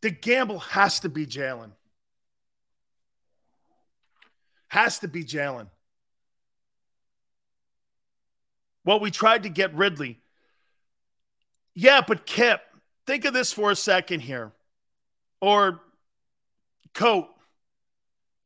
The 0.00 0.10
gamble 0.10 0.58
has 0.58 1.00
to 1.00 1.08
be 1.08 1.26
Jalen. 1.26 1.70
Has 4.68 4.98
to 4.98 5.08
be 5.08 5.22
Jalen. 5.22 5.68
Well, 8.84 8.98
we 8.98 9.10
tried 9.10 9.44
to 9.44 9.48
get 9.48 9.74
Ridley. 9.74 10.18
Yeah, 11.74 12.02
but 12.06 12.26
Kip, 12.26 12.60
think 13.06 13.24
of 13.24 13.34
this 13.34 13.52
for 13.52 13.70
a 13.70 13.76
second 13.76 14.20
here. 14.20 14.52
Or 15.40 15.80
Coat, 16.94 17.28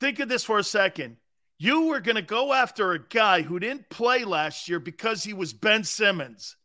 think 0.01 0.19
of 0.19 0.29
this 0.29 0.45
for 0.45 0.59
a 0.59 0.65
second. 0.65 1.17
You 1.59 1.89
were 1.89 2.01
going 2.01 2.17
to 2.17 2.23
go 2.23 2.53
after 2.53 2.93
a 2.93 2.99
guy 2.99 3.43
who 3.43 3.59
didn't 3.59 3.91
play 3.91 4.25
last 4.25 4.69
year 4.69 4.79
because 4.79 5.25
he 5.25 5.33
was 5.33 5.53
Ben 5.53 5.85
Simmons, 5.85 6.57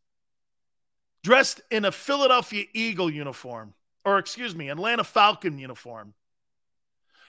dressed 1.24 1.62
in 1.72 1.86
a 1.86 1.92
Philadelphia 1.92 2.66
Eagle 2.74 3.10
uniform, 3.10 3.74
or 4.06 4.20
excuse 4.20 4.56
me, 4.56 4.70
Atlanta 4.70 5.04
Falcon 5.04 5.58
uniform. 5.58 6.14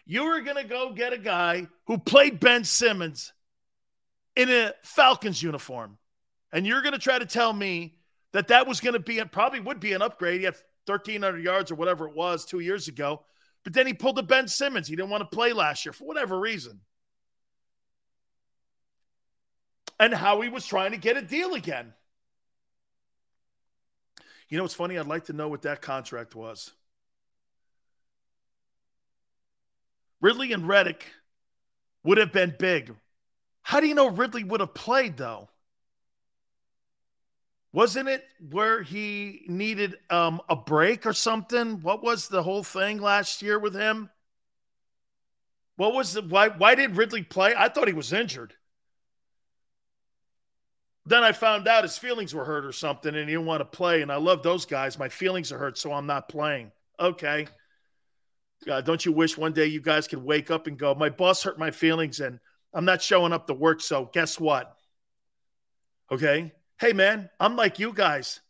You 0.06 0.24
were 0.24 0.42
going 0.42 0.62
to 0.62 0.68
go 0.68 0.92
get 0.92 1.14
a 1.14 1.18
guy 1.18 1.66
who 1.86 1.96
played 1.96 2.38
Ben 2.38 2.64
Simmons 2.64 3.32
in 4.36 4.50
a 4.50 4.74
Falcons 4.82 5.42
uniform. 5.42 5.96
And 6.52 6.66
you're 6.66 6.82
going 6.82 6.92
to 6.92 6.98
try 6.98 7.18
to 7.18 7.26
tell 7.26 7.52
me 7.52 7.96
that 8.34 8.48
that 8.48 8.66
was 8.66 8.80
going 8.80 8.94
to 8.94 8.98
be, 8.98 9.22
probably 9.24 9.60
would 9.60 9.78
be 9.78 9.92
an 9.92 10.02
upgrade. 10.02 10.40
He 10.40 10.44
had 10.44 10.56
1,300 10.86 11.42
yards 11.42 11.70
or 11.70 11.76
whatever 11.76 12.08
it 12.08 12.16
was 12.16 12.44
two 12.44 12.58
years 12.58 12.88
ago. 12.88 13.22
But 13.62 13.72
then 13.72 13.86
he 13.86 13.94
pulled 13.94 14.16
the 14.16 14.24
Ben 14.24 14.48
Simmons. 14.48 14.88
He 14.88 14.96
didn't 14.96 15.10
want 15.10 15.22
to 15.22 15.34
play 15.34 15.52
last 15.52 15.86
year 15.86 15.92
for 15.92 16.04
whatever 16.04 16.38
reason. 16.38 16.80
And 20.00 20.12
Howie 20.12 20.48
was 20.48 20.66
trying 20.66 20.90
to 20.90 20.96
get 20.96 21.16
a 21.16 21.22
deal 21.22 21.54
again. 21.54 21.94
You 24.48 24.58
know, 24.58 24.64
it's 24.64 24.74
funny. 24.74 24.98
I'd 24.98 25.06
like 25.06 25.26
to 25.26 25.32
know 25.32 25.46
what 25.46 25.62
that 25.62 25.80
contract 25.80 26.34
was. 26.34 26.72
Ridley 30.20 30.52
and 30.52 30.66
Reddick 30.66 31.06
would 32.02 32.18
have 32.18 32.32
been 32.32 32.56
big. 32.58 32.92
How 33.62 33.78
do 33.78 33.86
you 33.86 33.94
know 33.94 34.10
Ridley 34.10 34.42
would 34.42 34.60
have 34.60 34.74
played, 34.74 35.16
though? 35.16 35.48
Wasn't 37.74 38.08
it 38.08 38.24
where 38.52 38.82
he 38.82 39.42
needed 39.48 39.96
um, 40.08 40.40
a 40.48 40.54
break 40.54 41.06
or 41.06 41.12
something? 41.12 41.82
What 41.82 42.04
was 42.04 42.28
the 42.28 42.40
whole 42.40 42.62
thing 42.62 42.98
last 42.98 43.42
year 43.42 43.58
with 43.58 43.74
him? 43.74 44.10
What 45.74 45.92
was 45.92 46.12
the 46.12 46.22
why? 46.22 46.50
Why 46.50 46.76
did 46.76 46.96
Ridley 46.96 47.24
play? 47.24 47.52
I 47.58 47.68
thought 47.68 47.88
he 47.88 47.92
was 47.92 48.12
injured. 48.12 48.54
Then 51.04 51.24
I 51.24 51.32
found 51.32 51.66
out 51.66 51.82
his 51.82 51.98
feelings 51.98 52.32
were 52.32 52.44
hurt 52.44 52.64
or 52.64 52.70
something, 52.70 53.12
and 53.12 53.28
he 53.28 53.34
didn't 53.34 53.46
want 53.46 53.60
to 53.60 53.64
play. 53.64 54.02
And 54.02 54.12
I 54.12 54.16
love 54.18 54.44
those 54.44 54.66
guys. 54.66 54.96
My 54.96 55.08
feelings 55.08 55.50
are 55.50 55.58
hurt, 55.58 55.76
so 55.76 55.92
I'm 55.92 56.06
not 56.06 56.28
playing. 56.28 56.70
Okay. 57.00 57.48
Uh, 58.70 58.82
don't 58.82 59.04
you 59.04 59.10
wish 59.10 59.36
one 59.36 59.52
day 59.52 59.66
you 59.66 59.80
guys 59.80 60.06
could 60.06 60.22
wake 60.22 60.52
up 60.52 60.68
and 60.68 60.78
go, 60.78 60.94
my 60.94 61.10
boss 61.10 61.42
hurt 61.42 61.58
my 61.58 61.72
feelings, 61.72 62.20
and 62.20 62.38
I'm 62.72 62.84
not 62.84 63.02
showing 63.02 63.32
up 63.32 63.48
to 63.48 63.54
work. 63.54 63.80
So 63.80 64.08
guess 64.12 64.38
what? 64.38 64.76
Okay. 66.12 66.52
Hey, 66.80 66.92
man, 66.92 67.30
I'm 67.38 67.56
like 67.56 67.78
you 67.78 67.92
guys. 67.92 68.40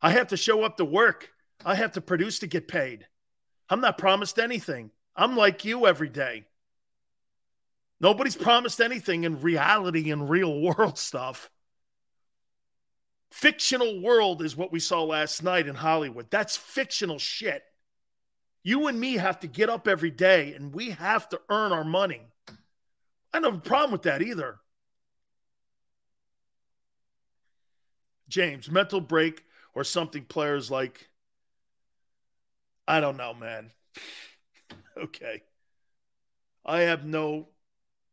I 0.00 0.10
have 0.10 0.28
to 0.28 0.36
show 0.36 0.62
up 0.62 0.76
to 0.76 0.84
work, 0.84 1.30
I 1.64 1.74
have 1.74 1.92
to 1.92 2.00
produce 2.00 2.40
to 2.40 2.46
get 2.46 2.68
paid. 2.68 3.06
I'm 3.68 3.80
not 3.80 3.98
promised 3.98 4.38
anything. 4.38 4.90
I'm 5.16 5.36
like 5.36 5.64
you 5.64 5.86
every 5.86 6.08
day. 6.08 6.44
Nobody's 8.00 8.36
promised 8.36 8.80
anything 8.80 9.24
in 9.24 9.40
reality 9.40 10.10
and 10.10 10.28
real 10.28 10.60
world 10.60 10.98
stuff. 10.98 11.50
Fictional 13.30 14.00
world 14.00 14.42
is 14.42 14.56
what 14.56 14.72
we 14.72 14.80
saw 14.80 15.02
last 15.02 15.42
night 15.42 15.66
in 15.66 15.74
Hollywood. 15.74 16.30
That's 16.30 16.56
fictional 16.56 17.18
shit. 17.18 17.62
You 18.62 18.86
and 18.86 18.98
me 18.98 19.14
have 19.14 19.40
to 19.40 19.46
get 19.46 19.68
up 19.70 19.88
every 19.88 20.10
day 20.10 20.54
and 20.54 20.74
we 20.74 20.90
have 20.90 21.28
to 21.30 21.40
earn 21.48 21.72
our 21.72 21.84
money. 21.84 22.22
I 23.32 23.40
don't 23.40 23.44
have 23.44 23.54
a 23.54 23.60
problem 23.60 23.92
with 23.92 24.02
that 24.02 24.22
either. 24.22 24.58
James, 28.28 28.70
mental 28.70 29.00
break 29.00 29.44
or 29.74 29.84
something 29.84 30.24
players 30.24 30.70
like, 30.70 31.08
I 32.88 33.00
don't 33.00 33.16
know, 33.16 33.34
man. 33.34 33.70
okay. 34.96 35.42
I 36.64 36.80
have 36.80 37.04
no 37.04 37.48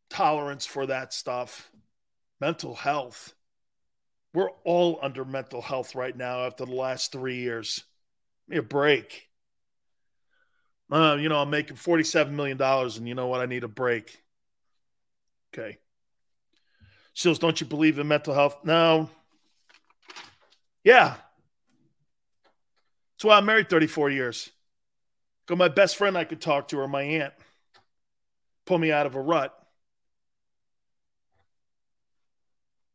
tolerance 0.09 0.65
for 0.65 0.85
that 0.85 1.13
stuff. 1.13 1.71
Mental 2.39 2.75
health. 2.75 3.33
We're 4.33 4.51
all 4.63 4.99
under 5.01 5.25
mental 5.25 5.61
health 5.61 5.95
right 5.95 6.15
now 6.15 6.45
after 6.45 6.65
the 6.65 6.71
last 6.73 7.11
three 7.11 7.37
years. 7.37 7.83
Give 8.47 8.55
me 8.55 8.57
a 8.59 8.63
break. 8.63 9.29
Uh, 10.91 11.17
you 11.19 11.29
know, 11.29 11.37
I'm 11.37 11.49
making 11.49 11.77
$47 11.77 12.31
million, 12.31 12.61
and 12.61 13.07
you 13.07 13.15
know 13.15 13.27
what? 13.27 13.41
I 13.41 13.45
need 13.45 13.63
a 13.63 13.67
break. 13.67 14.21
Okay. 15.53 15.77
Sills, 17.13 17.39
don't 17.39 17.59
you 17.61 17.67
believe 17.67 17.99
in 17.99 18.07
mental 18.07 18.33
health? 18.33 18.63
No. 18.63 19.09
Yeah. 20.83 21.15
That's 23.13 23.25
why 23.25 23.37
I'm 23.37 23.45
married 23.45 23.69
34 23.69 24.09
years. 24.09 24.49
Got 25.45 25.57
my 25.57 25.67
best 25.67 25.95
friend 25.95 26.17
I 26.17 26.23
could 26.23 26.41
talk 26.41 26.69
to 26.69 26.79
or 26.79 26.87
my 26.87 27.03
aunt. 27.03 27.33
Pull 28.65 28.77
me 28.77 28.91
out 28.91 29.05
of 29.05 29.15
a 29.15 29.21
rut. 29.21 29.57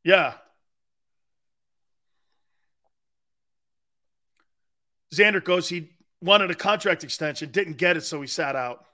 Yeah. 0.05 0.35
Xander 5.15 5.43
goes, 5.43 5.69
he 5.69 5.91
wanted 6.21 6.51
a 6.51 6.55
contract 6.55 7.05
extension, 7.05 7.51
didn't 7.51 7.79
get 7.79 7.97
it, 7.97 8.03
so 8.03 8.21
he 8.21 8.27
sat 8.27 8.57
out. 8.57 8.85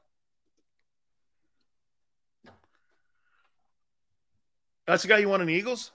That's 4.86 5.02
the 5.02 5.08
guy 5.08 5.18
you 5.18 5.28
want 5.28 5.42
in 5.42 5.48
the 5.48 5.54
Eagles? 5.54 5.90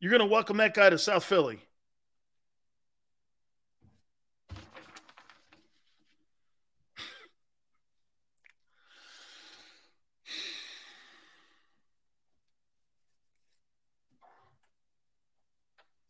You're 0.00 0.10
going 0.10 0.20
to 0.20 0.26
welcome 0.26 0.56
that 0.58 0.74
guy 0.74 0.90
to 0.90 0.98
South 0.98 1.24
Philly. 1.24 1.60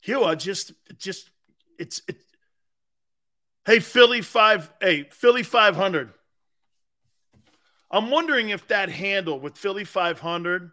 Hugh, 0.04 0.36
just, 0.36 0.72
just, 0.98 1.30
it's, 1.78 2.02
it. 2.06 2.18
Hey, 3.64 3.80
Philly 3.80 4.20
five, 4.20 4.70
hey, 4.78 5.08
Philly 5.10 5.42
five 5.42 5.76
hundred. 5.76 6.12
I'm 7.90 8.10
wondering 8.10 8.50
if 8.50 8.68
that 8.68 8.90
handle 8.90 9.40
with 9.40 9.56
Philly 9.56 9.84
five 9.84 10.20
hundred 10.20 10.70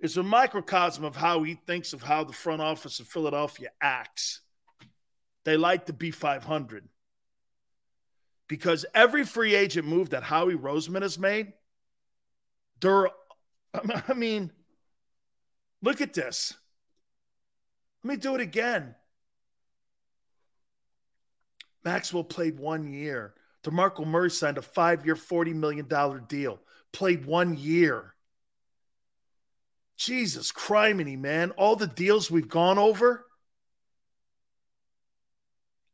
is 0.00 0.18
a 0.18 0.22
microcosm 0.22 1.02
of 1.02 1.16
how 1.16 1.42
he 1.44 1.54
thinks 1.66 1.94
of 1.94 2.02
how 2.02 2.24
the 2.24 2.34
front 2.34 2.60
office 2.60 3.00
of 3.00 3.06
Philadelphia 3.06 3.70
acts. 3.80 4.40
They 5.44 5.56
like 5.56 5.86
to 5.86 5.94
be 5.94 6.10
500 6.10 6.86
because 8.48 8.84
every 8.94 9.24
free 9.24 9.54
agent 9.54 9.88
move 9.88 10.10
that 10.10 10.24
Howie 10.24 10.56
Roseman 10.56 11.02
has 11.02 11.18
made, 11.18 11.52
they're, 12.80 13.08
I 14.08 14.12
mean, 14.12 14.52
look 15.80 16.00
at 16.00 16.12
this. 16.12 16.54
Let 18.02 18.10
me 18.10 18.16
do 18.16 18.34
it 18.34 18.40
again. 18.40 18.94
Maxwell 21.84 22.24
played 22.24 22.58
one 22.58 22.92
year. 22.92 23.34
DeMarco 23.64 24.06
Murray 24.06 24.30
signed 24.30 24.58
a 24.58 24.62
five 24.62 25.06
year, 25.06 25.14
$40 25.14 25.54
million 25.54 25.88
deal, 26.26 26.58
played 26.92 27.26
one 27.26 27.56
year. 27.56 28.14
Jesus 29.96 30.50
criminy, 30.50 31.16
man. 31.16 31.52
All 31.52 31.76
the 31.76 31.86
deals 31.86 32.30
we've 32.30 32.48
gone 32.48 32.78
over. 32.78 33.24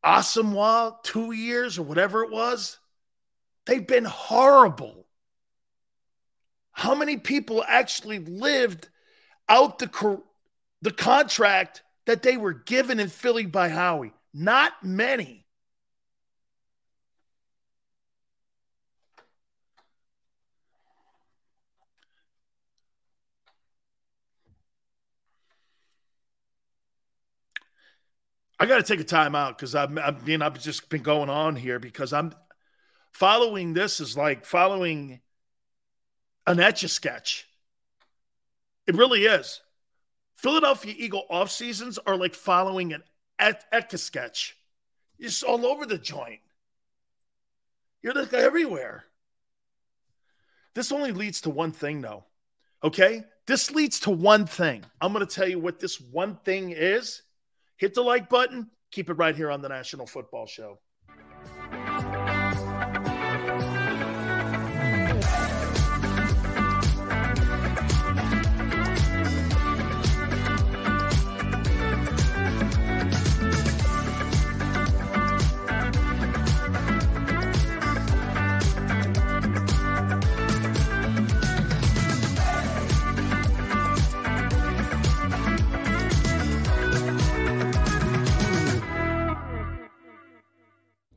Asomugha, 0.05 1.03
two 1.03 1.33
years 1.33 1.79
or 1.79 1.83
whatever 1.83 2.23
it 2.23 2.31
was. 2.31 2.79
They've 3.67 3.87
been 3.87 4.07
horrible. 4.07 5.07
How 6.73 6.95
many 6.95 7.19
people 7.19 7.63
actually 7.67 8.21
lived 8.21 8.89
out 9.49 9.79
the, 9.79 10.23
the 10.81 10.93
contract 10.93 11.83
that 12.09 12.23
they 12.23 12.39
were 12.39 12.55
given 12.55 12.99
in 12.99 13.09
Philly 13.11 13.45
by 13.45 13.69
Howie? 13.69 14.15
Not 14.33 14.83
many. 14.83 15.45
I 28.59 28.65
got 28.65 28.79
to 28.79 28.83
take 28.83 29.01
a 29.01 29.05
time 29.05 29.35
out 29.35 29.59
because 29.59 29.75
I'm, 29.75 29.99
I 29.99 30.13
mean, 30.13 30.41
I've 30.41 30.59
just 30.59 30.89
been 30.89 31.03
going 31.03 31.29
on 31.29 31.57
here 31.57 31.79
because 31.79 32.15
I'm 32.15 32.33
following 33.13 33.75
this 33.75 34.01
is 34.01 34.17
like 34.17 34.47
following 34.47 35.21
an 36.47 36.59
etch 36.59 36.85
a 36.85 36.89
sketch. 36.89 37.47
It 38.87 38.95
really 38.95 39.27
is. 39.27 39.61
Philadelphia 40.39 40.95
Eagle 40.97 41.27
off 41.29 41.51
seasons 41.51 41.99
are 41.99 42.17
like 42.17 42.35
following 42.35 42.93
an 42.93 43.03
etch 43.39 43.93
a 43.93 43.99
sketch. 43.99 44.57
It's 45.19 45.43
all 45.43 45.67
over 45.67 45.85
the 45.85 45.99
joint. 45.99 46.41
You're 48.03 48.15
like 48.15 48.33
everywhere. 48.33 49.05
This 50.75 50.93
only 50.93 51.13
leads 51.13 51.43
to 51.43 51.51
one 51.51 51.73
thing, 51.73 52.01
though. 52.01 52.25
Okay? 52.83 53.25
This 53.47 53.71
leads 53.73 54.01
to 54.01 54.11
one 54.11 54.47
thing. 54.47 54.85
I'm 55.01 55.13
going 55.13 55.27
to 55.27 55.35
tell 55.35 55.49
you 55.49 55.59
what 55.59 55.81
this 55.81 56.01
one 56.01 56.37
thing 56.45 56.71
is 56.71 57.23
Hit 57.79 57.95
the 57.95 58.03
like 58.03 58.29
button. 58.29 58.69
Keep 58.91 59.09
it 59.09 59.15
right 59.15 59.35
here 59.35 59.51
on 59.51 59.63
the 59.63 59.69
National 59.69 60.07
Football 60.07 60.47
Show. 60.47 60.79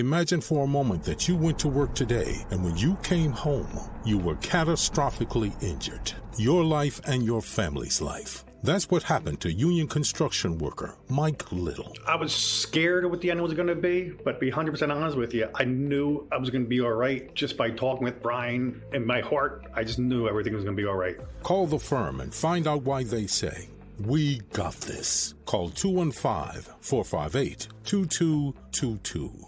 Imagine 0.00 0.40
for 0.40 0.62
a 0.62 0.68
moment 0.68 1.02
that 1.02 1.26
you 1.26 1.34
went 1.34 1.58
to 1.58 1.66
work 1.66 1.92
today 1.92 2.46
and 2.52 2.62
when 2.62 2.76
you 2.76 2.96
came 3.02 3.32
home, 3.32 3.66
you 4.04 4.16
were 4.16 4.36
catastrophically 4.36 5.60
injured. 5.60 6.12
Your 6.36 6.62
life 6.62 7.00
and 7.06 7.24
your 7.24 7.42
family's 7.42 8.00
life. 8.00 8.44
That's 8.62 8.88
what 8.92 9.02
happened 9.02 9.40
to 9.40 9.50
union 9.52 9.88
construction 9.88 10.56
worker 10.58 10.94
Mike 11.08 11.50
Little. 11.50 11.96
I 12.06 12.14
was 12.14 12.32
scared 12.32 13.06
of 13.06 13.10
what 13.10 13.20
the 13.20 13.32
end 13.32 13.42
was 13.42 13.54
going 13.54 13.66
to 13.66 13.74
be, 13.74 14.12
but 14.22 14.34
to 14.34 14.38
be 14.38 14.52
100% 14.52 14.94
honest 14.94 15.16
with 15.16 15.34
you, 15.34 15.48
I 15.56 15.64
knew 15.64 16.28
I 16.30 16.36
was 16.36 16.50
going 16.50 16.62
to 16.62 16.68
be 16.68 16.80
all 16.80 16.92
right 16.92 17.34
just 17.34 17.56
by 17.56 17.68
talking 17.70 18.04
with 18.04 18.22
Brian. 18.22 18.80
In 18.92 19.04
my 19.04 19.20
heart, 19.20 19.66
I 19.74 19.82
just 19.82 19.98
knew 19.98 20.28
everything 20.28 20.54
was 20.54 20.62
going 20.62 20.76
to 20.76 20.80
be 20.80 20.86
all 20.86 20.94
right. 20.94 21.16
Call 21.42 21.66
the 21.66 21.80
firm 21.80 22.20
and 22.20 22.32
find 22.32 22.68
out 22.68 22.82
why 22.82 23.02
they 23.02 23.26
say, 23.26 23.66
We 23.98 24.42
got 24.52 24.74
this. 24.74 25.34
Call 25.44 25.70
215 25.70 26.72
458 26.82 27.66
2222. 27.82 29.47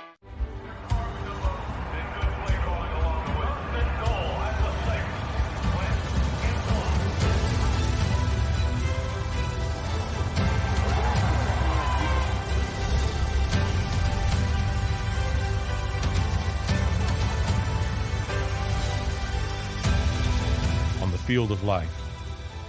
field 21.31 21.49
of 21.49 21.63
life, 21.63 21.89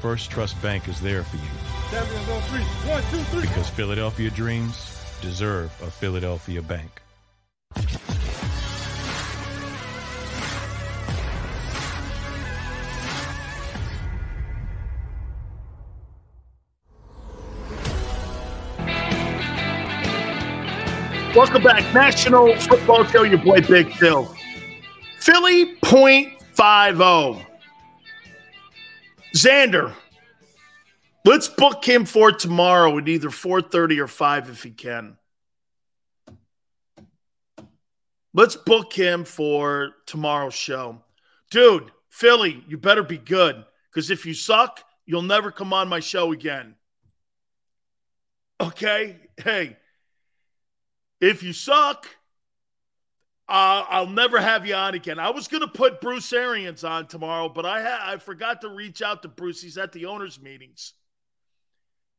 First 0.01 0.31
Trust 0.31 0.63
Bank 0.63 0.87
is 0.87 1.01
there 1.01 1.25
for 1.25 1.35
you. 1.35 1.43
One, 2.89 3.03
two, 3.11 3.19
three. 3.25 3.41
Because 3.41 3.69
Philadelphia 3.69 4.31
dreams 4.31 5.03
deserve 5.21 5.73
a 5.83 5.91
Philadelphia 5.91 6.63
bank. 6.63 7.03
Welcome 21.35 21.65
back. 21.65 21.93
National 21.93 22.55
Football 22.61 23.07
Show, 23.07 23.25
your 23.25 23.39
boy 23.39 23.61
Big 23.63 23.93
Phil. 23.95 24.33
Philly 25.19 25.75
point 25.83 26.41
five 26.55 26.99
zero. 26.99 27.45
Xander, 29.35 29.95
let's 31.25 31.49
book 31.49 31.85
him 31.85 32.05
for 32.05 32.33
tomorrow 32.33 32.99
at 32.99 33.09
either 33.09 33.31
4:30 33.31 33.99
or 33.99 34.09
5 34.09 34.51
if 34.51 34.63
he 34.63 34.71
can. 34.71 35.17
Let's 38.35 38.57
book 38.57 38.93
him 38.93 39.25
for 39.25 39.93
tomorrow's 40.07 40.55
show. 40.55 41.03
Dude, 41.51 41.91
Philly, 42.09 42.65
you 42.67 42.79
better 42.79 43.03
be 43.03 43.19
good 43.19 43.65
because 43.91 44.11
if 44.11 44.25
you 44.25 44.35
suck, 44.35 44.83
you'll 45.05 45.23
never 45.23 45.51
come 45.51 45.73
on 45.73 45.89
my 45.89 46.01
show 46.01 46.33
again. 46.33 46.75
Okay? 48.61 49.19
Hey, 49.43 49.77
if 51.21 51.43
you 51.43 51.53
suck, 51.53 52.07
uh, 53.49 53.85
I'll 53.89 54.07
never 54.07 54.41
have 54.41 54.67
you 54.67 54.75
on 54.75 54.95
again. 54.95 55.19
I 55.19 55.31
was 55.31 55.49
going 55.49 55.63
to 55.63 55.69
put 55.69 56.01
Bruce 56.01 56.33
Arians 56.33 56.85
on 56.85 57.07
tomorrow, 57.07 57.49
but 57.49 57.67
I 57.67 57.83
ha- 57.83 58.13
I 58.13 58.17
forgot 58.17 58.61
to 58.63 58.69
reach 58.69 59.03
out 59.03 59.23
to 59.23 59.29
Bruce. 59.29 59.61
He's 59.61 59.79
at 59.79 59.93
the 59.93 60.07
owners' 60.07 60.41
meetings. 60.41 60.95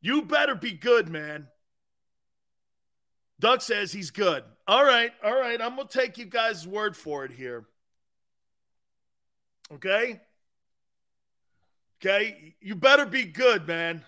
You 0.02 0.24
better 0.24 0.54
be 0.54 0.74
good, 0.74 1.08
man. 1.10 1.48
Doug 3.40 3.62
says 3.62 3.92
he's 3.92 4.12
good. 4.12 4.44
All 4.68 4.84
right, 4.84 5.12
all 5.24 5.34
right. 5.34 5.62
I'm 5.62 5.76
going 5.76 5.88
to 5.88 6.00
take 6.00 6.18
you 6.18 6.26
guys' 6.26 6.68
word 6.68 6.96
for 6.96 7.26
it 7.26 7.32
here. 7.32 7.66
Okay? 9.74 10.22
Okay? 12.02 12.56
You 12.62 12.76
better 12.76 13.06
be 13.06 13.24
good, 13.24 13.68
man. 13.68 14.04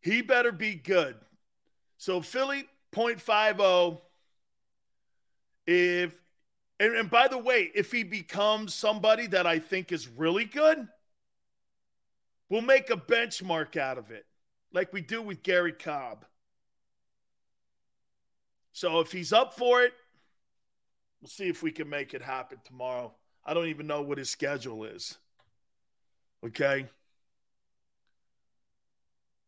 He 0.00 0.22
better 0.22 0.52
be 0.52 0.74
good. 0.74 1.16
So, 1.98 2.20
Philly, 2.20 2.68
0.50. 2.92 4.00
If 5.66 6.20
and, 6.80 6.96
and 6.96 7.10
by 7.10 7.28
the 7.28 7.38
way, 7.38 7.70
if 7.74 7.92
he 7.92 8.02
becomes 8.02 8.74
somebody 8.74 9.26
that 9.28 9.46
I 9.46 9.58
think 9.58 9.92
is 9.92 10.08
really 10.08 10.46
good, 10.46 10.88
we'll 12.48 12.62
make 12.62 12.88
a 12.88 12.96
benchmark 12.96 13.76
out 13.76 13.98
of 13.98 14.10
it, 14.10 14.24
like 14.72 14.90
we 14.92 15.02
do 15.02 15.20
with 15.20 15.42
Gary 15.42 15.72
Cobb. 15.72 16.24
So 18.72 19.00
if 19.00 19.12
he's 19.12 19.32
up 19.32 19.54
for 19.54 19.82
it, 19.82 19.92
we'll 21.20 21.28
see 21.28 21.48
if 21.48 21.62
we 21.62 21.70
can 21.70 21.90
make 21.90 22.14
it 22.14 22.22
happen 22.22 22.58
tomorrow. 22.64 23.12
I 23.44 23.52
don't 23.52 23.68
even 23.68 23.86
know 23.86 24.00
what 24.00 24.16
his 24.16 24.30
schedule 24.30 24.84
is. 24.84 25.18
Okay. 26.46 26.86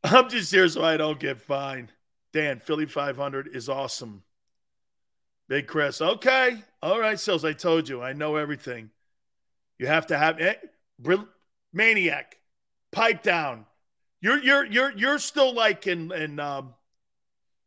I'm 0.04 0.28
just 0.28 0.52
here 0.52 0.68
so 0.68 0.84
I 0.84 0.98
don't 0.98 1.18
get 1.18 1.40
fined. 1.40 1.92
Dan, 2.34 2.58
Philly 2.58 2.86
500 2.86 3.56
is 3.56 3.70
awesome. 3.70 4.22
Big 5.52 5.66
Chris. 5.66 6.00
Okay. 6.00 6.64
All 6.82 6.98
right, 6.98 7.20
Sills. 7.20 7.44
I 7.44 7.52
told 7.52 7.86
you. 7.86 8.00
I 8.00 8.14
know 8.14 8.36
everything. 8.36 8.88
You 9.78 9.86
have 9.86 10.06
to 10.06 10.16
have 10.16 10.40
eh, 10.40 10.54
maniac. 11.74 12.38
Pipe 12.90 13.22
down. 13.22 13.66
You're 14.22 14.42
you're 14.42 14.64
you're 14.64 14.92
you're 14.92 15.18
still 15.18 15.52
like 15.52 15.86
in 15.86 16.10
in 16.10 16.40
um 16.40 16.72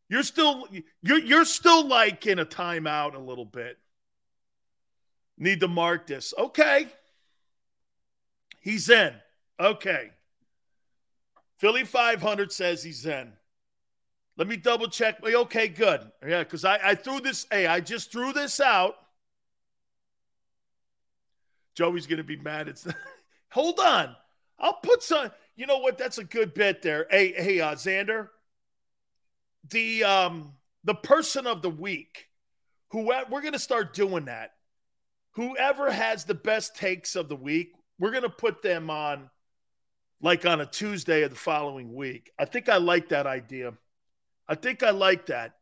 you're 0.10 0.24
still 0.24 0.68
you're 1.04 1.20
you're 1.20 1.46
still 1.46 1.86
like 1.86 2.26
in 2.26 2.40
a 2.40 2.46
timeout 2.48 3.14
a 3.14 3.20
little 3.20 3.46
bit. 3.46 3.78
Need 5.38 5.60
to 5.60 5.68
mark 5.68 6.08
this. 6.08 6.34
Okay. 6.36 6.88
He's 8.62 8.90
in. 8.90 9.14
Okay. 9.60 10.10
Philly 11.60 11.84
500 11.84 12.52
says 12.52 12.82
he's 12.82 13.06
in. 13.06 13.34
Let 14.38 14.48
me 14.48 14.58
double 14.58 14.88
check. 14.88 15.24
Okay, 15.24 15.68
good. 15.68 16.12
Yeah, 16.26 16.40
because 16.40 16.66
I, 16.66 16.80
I 16.84 16.96
threw 16.96 17.22
this. 17.22 17.48
Hey, 17.50 17.68
I 17.68 17.80
just 17.80 18.12
threw 18.12 18.34
this 18.34 18.60
out. 18.60 18.96
Joey's 21.76 22.08
to 22.18 22.24
be 22.24 22.38
mad. 22.38 22.68
It's 22.68 22.88
hold 23.50 23.80
on. 23.80 24.16
I'll 24.60 24.80
put 24.82 25.04
some. 25.04 25.32
You 25.56 25.68
know 25.68 25.80
what? 25.80 25.98
That's 25.98 26.18
a 26.18 26.24
good 26.24 26.54
bit 26.54 26.82
there. 26.82 27.08
Hey, 27.10 27.32
hey, 27.32 27.62
uh, 27.62 27.76
Xander. 27.76 28.30
The 29.70 30.04
um 30.04 30.54
the 30.84 30.96
person 30.96 31.48
of 31.48 31.62
the 31.62 31.70
week. 31.70 32.28
Who 32.90 33.00
we're 33.02 33.42
to 33.54 33.60
start 33.60 33.94
doing 33.94 34.26
that. 34.26 34.52
Whoever 35.32 35.92
has 35.92 36.24
the 36.24 36.36
best 36.36 36.78
takes 36.78 37.16
of 37.16 37.28
the 37.28 37.36
week, 37.36 37.74
we're 38.00 38.12
to 38.24 38.30
put 38.30 38.62
them 38.62 38.90
on 38.90 39.30
like 40.22 40.46
on 40.46 40.62
a 40.62 40.66
Tuesday 40.66 41.24
of 41.24 41.32
the 41.32 41.36
following 41.36 41.94
week. 41.94 42.32
I 42.40 42.46
think 42.46 42.70
I 42.70 42.78
like 42.78 43.10
that 43.10 43.28
idea. 43.28 43.74
I 44.48 44.56
think 44.56 44.84
I 44.84 44.92
like 44.92 45.28
that. 45.28 45.56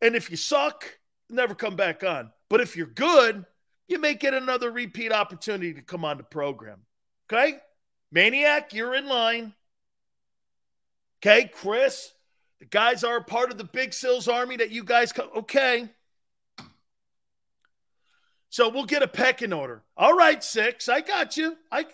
And 0.00 0.14
if 0.14 0.30
you 0.30 0.36
suck, 0.36 0.98
never 1.28 1.54
come 1.54 1.76
back 1.76 2.02
on. 2.04 2.32
But 2.48 2.60
if 2.60 2.76
you're 2.76 2.86
good, 2.86 3.44
you 3.88 3.98
may 3.98 4.14
get 4.14 4.34
another 4.34 4.70
repeat 4.70 5.12
opportunity 5.12 5.74
to 5.74 5.82
come 5.82 6.04
on 6.04 6.18
the 6.18 6.24
program. 6.24 6.80
Okay? 7.30 7.58
Maniac, 8.10 8.72
you're 8.72 8.94
in 8.94 9.06
line. 9.06 9.54
Okay, 11.20 11.50
Chris, 11.52 12.12
the 12.60 12.66
guys 12.66 13.02
are 13.04 13.16
a 13.16 13.24
part 13.24 13.50
of 13.50 13.58
the 13.58 13.64
Big 13.64 13.92
Sills 13.92 14.28
Army 14.28 14.56
that 14.56 14.70
you 14.70 14.84
guys 14.84 15.12
come. 15.12 15.28
Okay. 15.36 15.88
So 18.50 18.68
we'll 18.68 18.84
get 18.84 19.02
a 19.02 19.08
pecking 19.08 19.52
order. 19.52 19.82
All 19.96 20.16
right, 20.16 20.42
six. 20.42 20.88
I 20.88 21.00
got 21.00 21.36
you. 21.36 21.56
I 21.70 21.86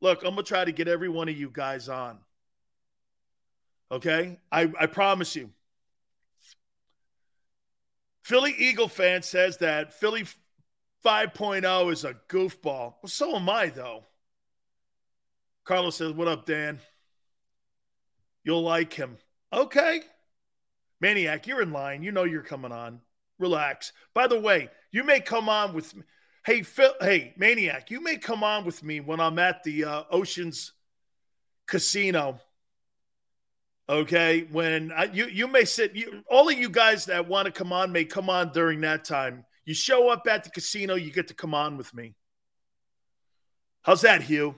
look, 0.00 0.24
I'm 0.24 0.30
gonna 0.30 0.42
try 0.42 0.64
to 0.64 0.72
get 0.72 0.88
every 0.88 1.08
one 1.08 1.28
of 1.28 1.36
you 1.36 1.50
guys 1.52 1.88
on. 1.88 2.18
Okay? 3.90 4.38
I, 4.52 4.72
I 4.78 4.86
promise 4.86 5.34
you. 5.36 5.50
Philly 8.22 8.54
Eagle 8.58 8.88
fan 8.88 9.22
says 9.22 9.56
that 9.58 9.94
Philly 9.94 10.24
5.0 11.04 11.92
is 11.92 12.04
a 12.04 12.14
goofball. 12.28 12.94
Well, 13.02 13.08
so 13.08 13.34
am 13.36 13.48
I, 13.48 13.68
though. 13.68 14.04
Carlos 15.64 15.96
says, 15.96 16.12
What 16.12 16.28
up, 16.28 16.44
Dan? 16.44 16.80
You'll 18.44 18.62
like 18.62 18.92
him. 18.92 19.16
Okay. 19.52 20.00
Maniac, 21.00 21.46
you're 21.46 21.62
in 21.62 21.72
line. 21.72 22.02
You 22.02 22.12
know 22.12 22.24
you're 22.24 22.42
coming 22.42 22.72
on. 22.72 23.00
Relax. 23.38 23.92
By 24.14 24.26
the 24.26 24.38
way, 24.38 24.68
you 24.90 25.04
may 25.04 25.20
come 25.20 25.48
on 25.48 25.72
with 25.72 25.94
me. 25.94 26.02
Hey, 26.44 26.62
Phil, 26.62 26.94
hey, 27.00 27.34
Maniac, 27.36 27.90
you 27.90 28.00
may 28.00 28.16
come 28.16 28.42
on 28.42 28.64
with 28.64 28.82
me 28.82 29.00
when 29.00 29.20
I'm 29.20 29.38
at 29.38 29.62
the 29.64 29.84
uh, 29.84 30.02
Oceans 30.10 30.72
Casino 31.66 32.40
Okay, 33.90 34.46
when 34.52 34.92
I, 34.92 35.04
you 35.04 35.28
you 35.28 35.48
may 35.48 35.64
sit, 35.64 35.96
you, 35.96 36.22
all 36.30 36.50
of 36.50 36.58
you 36.58 36.68
guys 36.68 37.06
that 37.06 37.26
want 37.26 37.46
to 37.46 37.52
come 37.52 37.72
on 37.72 37.90
may 37.90 38.04
come 38.04 38.28
on 38.28 38.52
during 38.52 38.82
that 38.82 39.04
time. 39.04 39.46
You 39.64 39.72
show 39.72 40.10
up 40.10 40.26
at 40.28 40.44
the 40.44 40.50
casino, 40.50 40.94
you 40.94 41.10
get 41.10 41.28
to 41.28 41.34
come 41.34 41.54
on 41.54 41.78
with 41.78 41.94
me. 41.94 42.14
How's 43.82 44.02
that, 44.02 44.22
Hugh? 44.22 44.56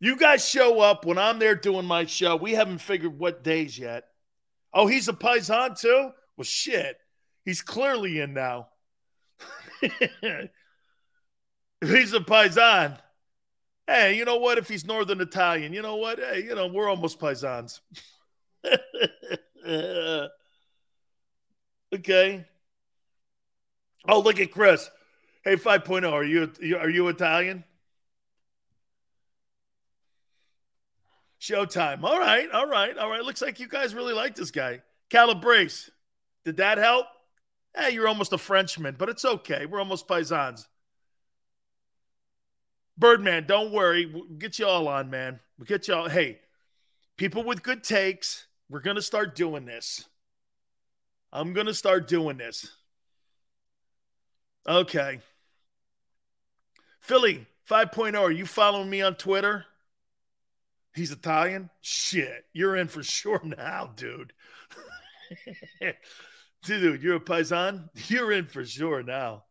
You 0.00 0.16
guys 0.16 0.46
show 0.46 0.80
up 0.80 1.06
when 1.06 1.16
I'm 1.16 1.38
there 1.38 1.54
doing 1.54 1.86
my 1.86 2.04
show. 2.04 2.36
We 2.36 2.52
haven't 2.52 2.78
figured 2.78 3.18
what 3.18 3.42
days 3.42 3.78
yet. 3.78 4.04
Oh, 4.74 4.86
he's 4.86 5.08
a 5.08 5.14
paisan 5.14 5.80
too. 5.80 6.10
Well, 6.36 6.44
shit, 6.44 6.98
he's 7.46 7.62
clearly 7.62 8.20
in 8.20 8.34
now. 8.34 8.68
he's 9.80 9.92
a 12.12 12.20
paisan, 12.20 12.98
hey, 13.86 14.16
you 14.16 14.24
know 14.24 14.36
what? 14.36 14.58
If 14.58 14.68
he's 14.68 14.84
Northern 14.84 15.20
Italian, 15.20 15.72
you 15.72 15.82
know 15.82 15.96
what? 15.96 16.18
Hey, 16.18 16.44
you 16.44 16.54
know 16.54 16.66
we're 16.66 16.88
almost 16.88 17.18
paisans. 17.18 17.80
okay. 21.94 22.44
Oh, 24.08 24.20
look 24.20 24.40
at 24.40 24.50
Chris. 24.52 24.90
Hey, 25.44 25.56
5.0, 25.56 26.10
are 26.10 26.24
you 26.24 26.50
are 26.76 26.90
you 26.90 27.08
Italian? 27.08 27.64
Showtime. 31.40 32.02
All 32.02 32.18
right, 32.18 32.50
all 32.50 32.66
right, 32.66 32.96
all 32.96 33.08
right. 33.08 33.22
Looks 33.22 33.42
like 33.42 33.60
you 33.60 33.68
guys 33.68 33.94
really 33.94 34.14
like 34.14 34.34
this 34.34 34.50
guy. 34.50 34.82
Calabrese. 35.10 35.90
Did 36.44 36.56
that 36.56 36.78
help? 36.78 37.06
Hey, 37.76 37.90
you're 37.90 38.08
almost 38.08 38.32
a 38.32 38.38
Frenchman, 38.38 38.96
but 38.98 39.08
it's 39.08 39.24
okay. 39.24 39.66
We're 39.66 39.78
almost 39.78 40.08
paisans. 40.08 40.66
Birdman, 42.98 43.46
don't 43.46 43.72
worry. 43.72 44.06
We'll 44.06 44.24
get 44.38 44.58
you 44.58 44.66
all 44.66 44.88
on, 44.88 45.10
man. 45.10 45.40
We'll 45.58 45.66
get 45.66 45.86
you 45.86 45.94
all. 45.94 46.08
Hey, 46.08 46.40
people 47.16 47.44
with 47.44 47.62
good 47.62 47.84
takes, 47.84 48.46
we're 48.68 48.80
going 48.80 48.96
to 48.96 49.02
start 49.02 49.34
doing 49.34 49.64
this. 49.64 50.08
I'm 51.32 51.52
going 51.52 51.66
to 51.66 51.74
start 51.74 52.08
doing 52.08 52.36
this. 52.36 52.68
Okay. 54.66 55.20
Philly 57.00 57.46
5.0, 57.70 58.18
are 58.18 58.30
you 58.30 58.46
following 58.46 58.90
me 58.90 59.02
on 59.02 59.14
Twitter? 59.14 59.64
He's 60.94 61.12
Italian? 61.12 61.70
Shit, 61.82 62.46
you're 62.52 62.74
in 62.76 62.88
for 62.88 63.02
sure 63.02 63.42
now, 63.58 63.92
dude. 63.94 64.32
dude, 66.62 67.02
you're 67.02 67.16
a 67.16 67.20
paisan? 67.20 67.88
You're 68.08 68.32
in 68.32 68.46
for 68.46 68.64
sure 68.64 69.02
now. 69.02 69.44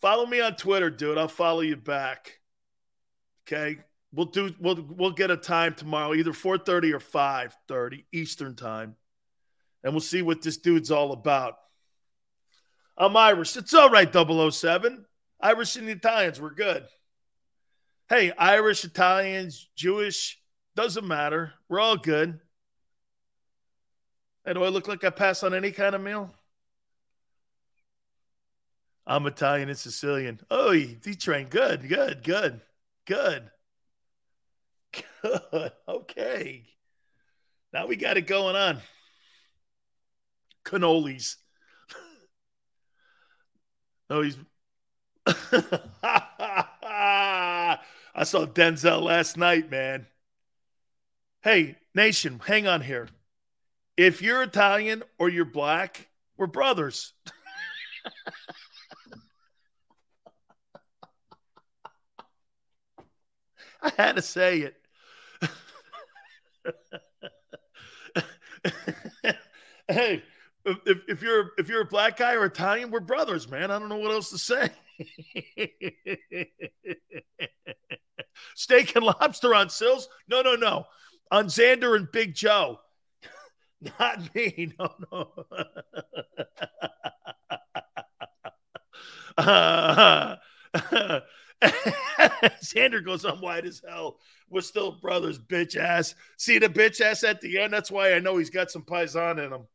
follow 0.00 0.26
me 0.26 0.40
on 0.40 0.56
Twitter, 0.56 0.90
dude. 0.90 1.18
I'll 1.18 1.28
follow 1.28 1.60
you 1.60 1.76
back. 1.76 2.38
Okay. 3.46 3.78
We'll 4.12 4.26
do 4.26 4.54
we'll 4.58 4.84
we'll 4.88 5.10
get 5.12 5.30
a 5.30 5.36
time 5.36 5.74
tomorrow, 5.74 6.14
either 6.14 6.32
4:30 6.32 6.92
or 6.92 7.00
5:30 7.00 8.04
Eastern 8.12 8.54
time. 8.54 8.96
And 9.82 9.92
we'll 9.92 10.00
see 10.00 10.22
what 10.22 10.42
this 10.42 10.56
dude's 10.56 10.90
all 10.90 11.12
about. 11.12 11.54
I'm 12.96 13.16
Irish. 13.16 13.56
It's 13.56 13.74
all 13.74 13.90
right, 13.90 14.10
007. 14.12 15.04
Irish 15.40 15.76
and 15.76 15.88
Italians, 15.88 16.40
we're 16.40 16.54
good. 16.54 16.84
Hey, 18.08 18.32
Irish, 18.32 18.84
Italians, 18.84 19.68
Jewish, 19.76 20.40
doesn't 20.74 21.06
matter. 21.06 21.52
We're 21.68 21.80
all 21.80 21.96
good. 21.96 22.40
Hey, 24.44 24.54
do 24.54 24.62
I 24.62 24.68
look 24.68 24.88
like 24.88 25.04
I 25.04 25.10
pass 25.10 25.42
on 25.42 25.54
any 25.54 25.72
kind 25.72 25.94
of 25.94 26.00
meal? 26.00 26.32
I'm 29.06 29.26
Italian 29.26 29.68
and 29.68 29.78
Sicilian. 29.78 30.40
Oh, 30.50 30.72
he 30.72 30.96
trained 31.14 31.50
good, 31.50 31.88
good, 31.88 32.24
good, 32.24 32.60
good. 33.06 33.50
Good. 35.22 35.72
Okay. 35.88 36.64
Now 37.72 37.86
we 37.86 37.96
got 37.96 38.16
it 38.16 38.26
going 38.26 38.56
on. 38.56 38.80
Cannolis. 40.64 41.36
oh, 44.10 44.22
he's. 44.22 44.38
I 46.06 47.78
saw 48.22 48.46
Denzel 48.46 49.02
last 49.02 49.36
night, 49.36 49.70
man. 49.70 50.06
Hey, 51.42 51.76
nation, 51.94 52.40
hang 52.44 52.66
on 52.66 52.80
here. 52.80 53.08
If 53.96 54.22
you're 54.22 54.42
Italian 54.42 55.02
or 55.18 55.28
you're 55.28 55.44
black, 55.44 56.08
we're 56.36 56.46
brothers. 56.46 57.12
I 63.82 63.90
had 63.96 64.16
to 64.16 64.22
say 64.22 64.60
it. 64.60 64.76
hey, 69.88 70.22
if, 70.64 71.02
if 71.08 71.22
you're 71.22 71.50
if 71.58 71.68
you're 71.68 71.82
a 71.82 71.86
black 71.86 72.16
guy 72.16 72.34
or 72.34 72.44
Italian, 72.44 72.90
we're 72.90 73.00
brothers, 73.00 73.48
man. 73.48 73.70
I 73.70 73.78
don't 73.78 73.88
know 73.88 73.96
what 73.96 74.12
else 74.12 74.30
to 74.30 74.38
say. 74.38 74.70
Steak 78.54 78.96
and 78.96 79.04
lobster 79.04 79.54
on 79.54 79.68
Sills? 79.68 80.08
No, 80.28 80.42
no, 80.42 80.54
no. 80.54 80.86
On 81.30 81.46
Xander 81.46 81.96
and 81.96 82.10
Big 82.10 82.34
Joe. 82.34 82.80
Not 83.98 84.34
me. 84.34 84.72
No, 84.78 84.94
no. 85.12 85.46
uh, 89.38 90.36
Xander 91.64 93.04
goes, 93.04 93.24
I'm 93.24 93.40
white 93.40 93.64
as 93.64 93.82
hell. 93.86 94.18
We're 94.50 94.60
still 94.60 94.92
brothers, 94.92 95.38
bitch 95.38 95.76
ass. 95.76 96.14
See 96.36 96.58
the 96.58 96.68
bitch 96.68 97.00
ass 97.00 97.24
at 97.24 97.40
the 97.40 97.58
end? 97.58 97.72
That's 97.72 97.90
why 97.90 98.12
I 98.12 98.20
know 98.20 98.36
he's 98.36 98.50
got 98.50 98.70
some 98.70 98.82
paisan 98.82 99.44
in 99.44 99.52
him. 99.52 99.66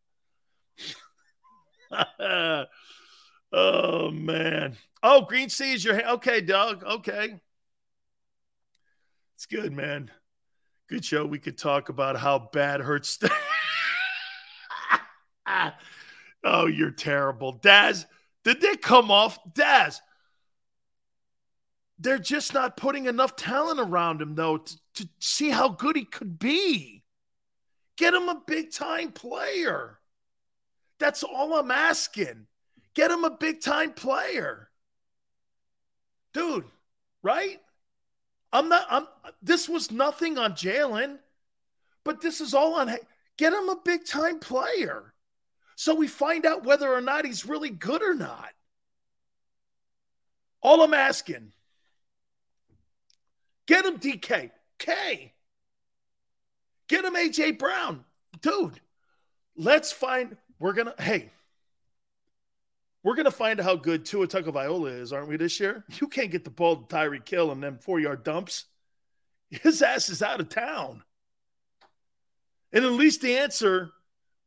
oh, 3.54 4.12
man. 4.12 4.78
Oh, 5.04 5.22
Green 5.22 5.50
Sea 5.50 5.74
is 5.74 5.84
your. 5.84 6.10
Okay, 6.12 6.42
Doug. 6.42 6.84
Okay. 6.84 7.40
It's 9.36 9.46
good, 9.48 9.74
man. 9.74 10.12
Good 10.88 11.04
show. 11.04 11.26
We 11.26 11.40
could 11.40 11.58
talk 11.58 11.90
about 11.90 12.18
how 12.18 12.50
bad 12.54 12.82
hurts. 12.82 13.18
oh, 16.44 16.68
you're 16.68 16.92
terrible. 16.92 17.54
Daz, 17.54 18.06
did 18.44 18.62
they 18.62 18.76
come 18.76 19.10
off? 19.10 19.40
Daz, 19.54 20.02
they're 22.02 22.18
just 22.18 22.54
not 22.54 22.78
putting 22.78 23.06
enough 23.06 23.36
talent 23.36 23.80
around 23.80 24.22
him, 24.22 24.34
though, 24.34 24.58
to, 24.58 24.78
to 24.96 25.10
see 25.20 25.50
how 25.50 25.70
good 25.70 25.96
he 25.96 26.04
could 26.04 26.40
be. 26.40 27.04
Get 27.96 28.14
him 28.16 28.28
a 28.28 28.42
big 28.46 28.72
time 28.72 29.12
player. 29.12 30.00
That's 31.00 31.24
all 31.24 31.54
I'm 31.54 31.70
asking. 31.70 32.48
Get 32.96 33.12
him 33.12 33.24
a 33.24 33.30
big 33.30 33.62
time 33.62 33.94
player. 33.94 34.70
Dude, 36.34 36.66
right? 37.22 37.60
I'm 38.52 38.68
not, 38.68 38.88
I'm, 38.90 39.08
this 39.42 39.70
was 39.70 39.92
nothing 39.92 40.38
on 40.38 40.54
Jalen, 40.54 41.20
but 42.04 42.20
this 42.20 42.42
is 42.42 42.54
all 42.54 42.76
on, 42.76 42.94
get 43.38 43.54
him 43.54 43.70
a 43.70 43.78
big 43.86 44.06
time 44.06 44.40
player. 44.40 45.14
So 45.76 45.94
we 45.94 46.08
find 46.08 46.46
out 46.46 46.66
whether 46.66 46.92
or 46.92 47.02
not 47.02 47.26
he's 47.26 47.46
really 47.46 47.70
good 47.70 48.02
or 48.02 48.14
not. 48.14 48.50
All 50.62 50.82
I'm 50.82 50.94
asking 50.94 51.52
Get 53.72 53.86
him 53.86 54.00
DK. 54.00 54.52
K. 54.80 55.34
Get 56.90 57.06
him 57.06 57.14
AJ 57.14 57.58
Brown. 57.58 58.04
Dude, 58.42 58.82
let's 59.56 59.94
find 59.94 60.36
we're 60.60 60.74
gonna 60.74 60.94
hey. 61.00 61.30
We're 63.02 63.16
gonna 63.16 63.32
find 63.32 63.62
how 63.62 63.78
good 63.78 64.04
Tua 64.04 64.28
Tagovailoa 64.28 65.00
is, 65.00 65.14
aren't 65.14 65.30
we, 65.30 65.38
this 65.38 65.58
year? 65.62 65.86
You 66.02 66.10
can't 66.10 66.32
get 66.32 66.44
the 66.44 66.50
ball 66.50 66.82
to 66.82 66.94
Tyreek 66.94 67.30
Hill 67.30 67.50
and 67.50 67.64
then 67.64 67.78
four-yard 67.78 68.26
dumps. 68.26 68.66
His 69.50 69.82
ass 69.82 70.10
is 70.10 70.22
out 70.22 70.42
of 70.42 70.50
town. 70.50 71.04
And 72.74 72.84
at 72.84 72.92
least 72.92 73.22
the 73.22 73.38
answer 73.38 73.92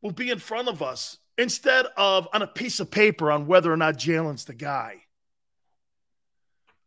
will 0.03 0.11
be 0.11 0.29
in 0.29 0.37
front 0.37 0.67
of 0.67 0.83
us 0.83 1.17
instead 1.35 1.87
of 1.97 2.27
on 2.31 2.43
a 2.43 2.47
piece 2.47 2.79
of 2.79 2.91
paper 2.91 3.31
on 3.31 3.47
whether 3.47 3.73
or 3.73 3.77
not 3.77 3.97
Jalen's 3.97 4.45
the 4.45 4.53
guy. 4.53 4.97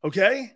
Okay? 0.05 0.53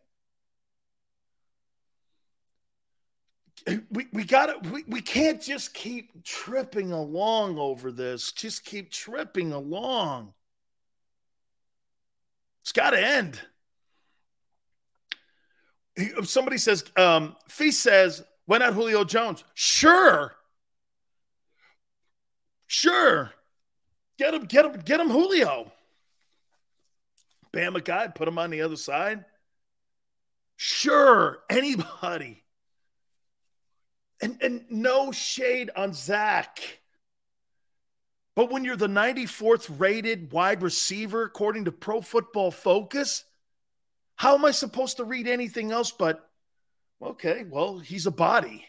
we, 3.91 4.07
we 4.13 4.25
got 4.25 4.47
to 4.47 4.71
we, 4.71 4.85
we 4.89 5.01
can't 5.01 5.41
just 5.41 5.75
keep 5.75 6.25
tripping 6.25 6.93
along 6.93 7.59
over 7.59 7.93
this. 7.93 8.33
Just 8.33 8.65
keep 8.65 8.91
tripping 8.91 9.53
along. 9.53 10.33
It's 12.63 12.73
got 12.73 12.91
to 12.91 13.05
end 13.05 13.41
somebody 16.25 16.59
says 16.59 16.85
um 16.97 17.37
feast 17.49 17.83
says 17.83 18.25
why 18.47 18.59
not 18.59 18.75
julio 18.75 19.05
jones? 19.05 19.45
Sure. 19.55 20.35
Sure. 22.67 23.33
Get 24.19 24.35
him 24.35 24.45
get 24.45 24.65
him 24.65 24.81
get 24.85 25.01
him 25.01 25.11
julio. 25.11 25.71
Bama 27.53 27.85
guy 27.85 28.09
put 28.09 28.29
him 28.29 28.39
on 28.39 28.51
the 28.51 28.63
other 28.63 28.77
side. 28.77 29.25
Sure. 30.57 31.39
Anybody 31.51 32.43
and, 34.23 34.39
and 34.40 34.65
no 34.70 35.12
shade 35.12 35.70
on 35.77 35.93
Zach. 35.93 36.61
But 38.35 38.51
when 38.51 38.65
you're 38.65 38.77
the 38.77 38.86
94th 38.86 39.69
rated 39.78 40.32
wide 40.32 40.62
receiver, 40.62 41.24
according 41.24 41.66
to 41.66 41.73
Pro 41.73 42.01
Football 42.01 42.51
Focus, 42.51 43.24
how 44.16 44.35
am 44.36 44.44
I 44.44 44.53
supposed 44.53 44.97
to 44.99 45.05
read 45.05 45.27
anything 45.27 45.73
else 45.73 45.90
but, 45.90 46.27
okay, 47.03 47.44
well, 47.51 47.78
he's 47.78 48.07
a 48.07 48.11
body. 48.11 48.65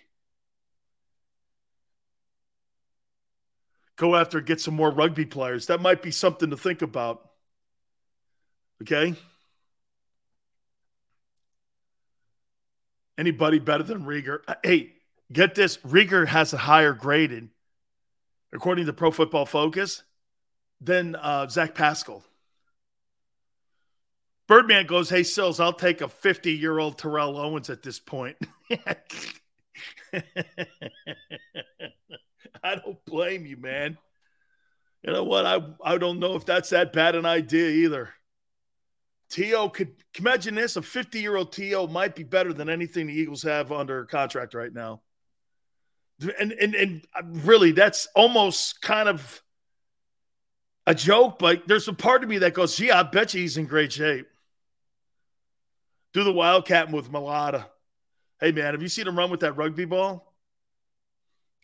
Go 3.96 4.16
after 4.16 4.42
get 4.42 4.60
some 4.60 4.74
more 4.74 4.90
rugby 4.90 5.26
players. 5.26 5.68
That 5.68 5.80
might 5.80 6.02
be 6.02 6.12
something 6.12 6.50
to 6.50 6.58
think 6.58 6.82
about. 6.82 7.30
Okay? 8.82 9.16
Anybody 13.18 13.60
better 13.60 13.84
than 13.84 14.04
Reagor? 14.04 14.40
Uh, 14.48 14.56
hey, 14.64 14.94
Get 15.32 15.56
this 15.56 15.78
Reagor 15.78 16.28
has 16.28 16.54
a 16.54 16.58
higher 16.58 16.94
graded, 16.94 17.50
according 18.54 18.86
to 18.86 18.94
Pro 18.94 19.12
Football 19.12 19.46
Focus, 19.46 20.04
than 20.82 21.16
uh, 21.16 21.48
Zach 21.48 21.76
Pascal. 21.76 22.24
Birdman 24.48 24.86
goes, 24.86 25.10
Hey, 25.10 25.24
Sills, 25.24 25.60
I'll 25.60 25.74
take 25.74 26.02
a 26.02 26.08
50 26.08 26.52
year 26.52 26.78
old 26.78 26.98
Terrell 26.98 27.38
Owens 27.38 27.70
at 27.70 27.82
this 27.82 28.00
point. 28.00 28.38
I 32.64 32.76
don't 32.76 33.04
blame 33.06 33.46
you, 33.46 33.58
man. 33.58 33.98
You 35.02 35.14
know 35.14 35.24
what? 35.24 35.46
I, 35.46 35.60
I 35.84 35.98
don't 35.98 36.20
know 36.20 36.36
if 36.36 36.46
that's 36.46 36.70
that 36.70 36.94
bad 36.94 37.16
an 37.16 37.26
idea 37.26 37.70
either. 37.70 38.10
T.O. 39.30 39.70
could 39.70 39.96
imagine 40.20 40.56
this 40.56 40.76
a 40.76 40.82
50 40.82 41.20
year 41.20 41.36
old 41.36 41.52
T.O. 41.52 41.88
might 41.88 42.16
be 42.16 42.24
better 42.24 42.54
than 42.54 42.70
anything 42.70 43.08
the 43.08 43.14
Eagles 43.14 43.42
have 43.44 43.72
under 43.72 44.06
contract 44.06 44.54
right 44.54 44.72
now 44.72 45.02
and 46.40 46.52
and 46.54 46.76
and 46.76 47.08
really 47.46 47.72
that's 47.72 48.08
almost 48.16 48.82
kind 48.82 49.10
of 49.10 49.42
a 50.86 50.94
joke, 50.94 51.40
but 51.40 51.68
there's 51.68 51.88
a 51.88 51.94
part 51.94 52.24
of 52.24 52.30
me 52.30 52.40
that 52.40 52.54
goes, 52.54 52.76
"Gee, 52.76 52.92
I 52.92 53.04
bet 53.04 53.34
you 53.34 53.42
he's 53.42 53.58
in 53.58 53.66
great 53.66 53.94
shape." 53.94 54.28
Do 56.14 56.24
the 56.24 56.32
Wildcat 56.32 56.92
with 56.92 57.12
Mailata. 57.12 57.66
Hey, 58.40 58.52
man, 58.52 58.74
have 58.74 58.82
you 58.82 58.88
seen 58.88 59.08
him 59.08 59.18
run 59.18 59.32
with 59.32 59.40
that 59.40 59.54
rugby 59.54 59.86
ball? 59.86 60.34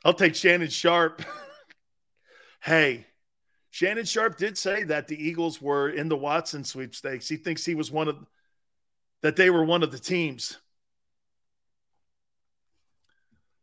I'll 0.04 0.14
take 0.14 0.36
Shannon 0.36 0.70
Sharpe. 0.70 1.22
hey, 2.62 3.06
Shannon 3.70 4.06
Sharpe 4.06 4.38
did 4.38 4.58
say 4.58 4.84
that 4.86 5.08
the 5.08 5.22
Eagles 5.22 5.62
were 5.62 5.90
in 5.90 6.10
the 6.10 6.18
Watson 6.18 6.64
sweepstakes. 6.64 7.28
He 7.28 7.38
thinks 7.38 7.66
he 7.66 7.76
was 7.76 7.92
one 7.92 8.08
of 8.08 8.18
that 9.22 9.36
they 9.36 9.50
were 9.50 9.64
one 9.64 9.84
of 9.84 9.92
the 9.92 10.00
teams. 10.00 10.58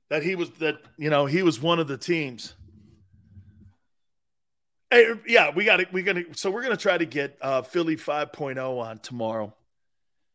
That 0.08 0.22
he 0.22 0.36
was 0.36 0.50
that 0.58 0.76
you 0.96 1.10
know 1.10 1.26
he 1.26 1.42
was 1.42 1.60
one 1.60 1.78
of 1.78 1.88
the 1.88 1.98
teams. 1.98 2.54
Hey, 4.90 5.12
yeah, 5.26 5.50
we 5.50 5.64
got 5.64 5.80
it. 5.80 5.92
We're 5.92 6.04
gonna 6.04 6.22
so 6.32 6.50
we're 6.50 6.62
gonna 6.62 6.76
try 6.76 6.96
to 6.96 7.06
get 7.06 7.36
uh, 7.42 7.62
Philly 7.62 7.96
5.0 7.96 8.80
on 8.80 8.98
tomorrow, 9.00 9.52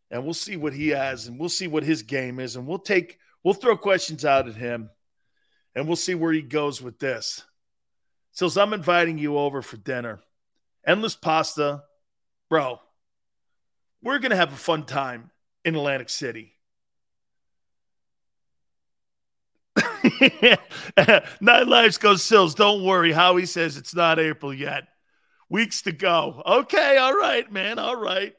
and 0.09 0.25
we'll 0.25 0.33
see 0.33 0.57
what 0.57 0.73
he 0.73 0.89
has, 0.89 1.27
and 1.27 1.39
we'll 1.39 1.49
see 1.49 1.67
what 1.67 1.83
his 1.83 2.03
game 2.03 2.39
is, 2.39 2.57
and 2.57 2.67
we'll 2.67 2.79
take 2.79 3.17
we'll 3.43 3.53
throw 3.53 3.77
questions 3.77 4.25
out 4.25 4.49
at 4.49 4.55
him, 4.55 4.89
and 5.73 5.87
we'll 5.87 5.95
see 5.95 6.15
where 6.15 6.33
he 6.33 6.41
goes 6.41 6.81
with 6.81 6.99
this. 6.99 7.43
So 8.33 8.49
I'm 8.61 8.73
inviting 8.73 9.17
you 9.17 9.37
over 9.37 9.61
for 9.61 9.77
dinner. 9.77 10.19
Endless 10.85 11.15
pasta, 11.15 11.83
bro. 12.49 12.79
We're 14.03 14.19
gonna 14.19 14.35
have 14.35 14.51
a 14.51 14.57
fun 14.57 14.85
time 14.85 15.31
in 15.63 15.75
Atlantic 15.75 16.09
City. 16.09 16.53
Nine 21.41 21.69
lives 21.69 21.97
goes 21.97 22.23
Sills. 22.23 22.55
Don't 22.55 22.83
worry. 22.83 23.11
Howie 23.11 23.45
says 23.45 23.77
it's 23.77 23.95
not 23.95 24.19
April 24.19 24.53
yet. 24.53 24.83
Weeks 25.49 25.81
to 25.83 25.91
go. 25.91 26.41
Okay, 26.45 26.97
all 26.97 27.13
right, 27.13 27.51
man. 27.51 27.77
All 27.77 27.95
right. 27.95 28.33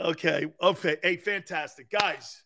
Okay. 0.00 0.46
Okay. 0.62 0.96
Hey, 1.02 1.16
fantastic. 1.16 1.90
Guys, 1.90 2.42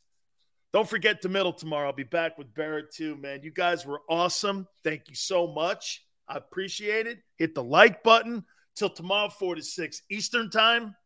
don't 0.72 0.88
forget 0.88 1.20
the 1.20 1.28
middle 1.28 1.52
tomorrow. 1.52 1.88
I'll 1.88 1.92
be 1.92 2.02
back 2.02 2.38
with 2.38 2.54
Barrett 2.54 2.94
too, 2.94 3.16
man. 3.16 3.42
You 3.42 3.52
guys 3.52 3.84
were 3.84 4.00
awesome. 4.08 4.66
Thank 4.82 5.08
you 5.08 5.14
so 5.14 5.46
much. 5.46 6.02
I 6.26 6.36
appreciate 6.36 7.06
it. 7.06 7.18
Hit 7.36 7.54
the 7.54 7.62
like 7.62 8.02
button. 8.02 8.44
Till 8.74 8.88
tomorrow, 8.88 9.28
4 9.28 9.56
to 9.56 9.62
6 9.62 10.02
Eastern 10.10 10.48
time. 10.48 10.96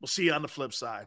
We'll 0.00 0.08
see 0.08 0.24
you 0.24 0.32
on 0.32 0.40
the 0.40 0.48
flip 0.48 0.72
side. 0.72 1.06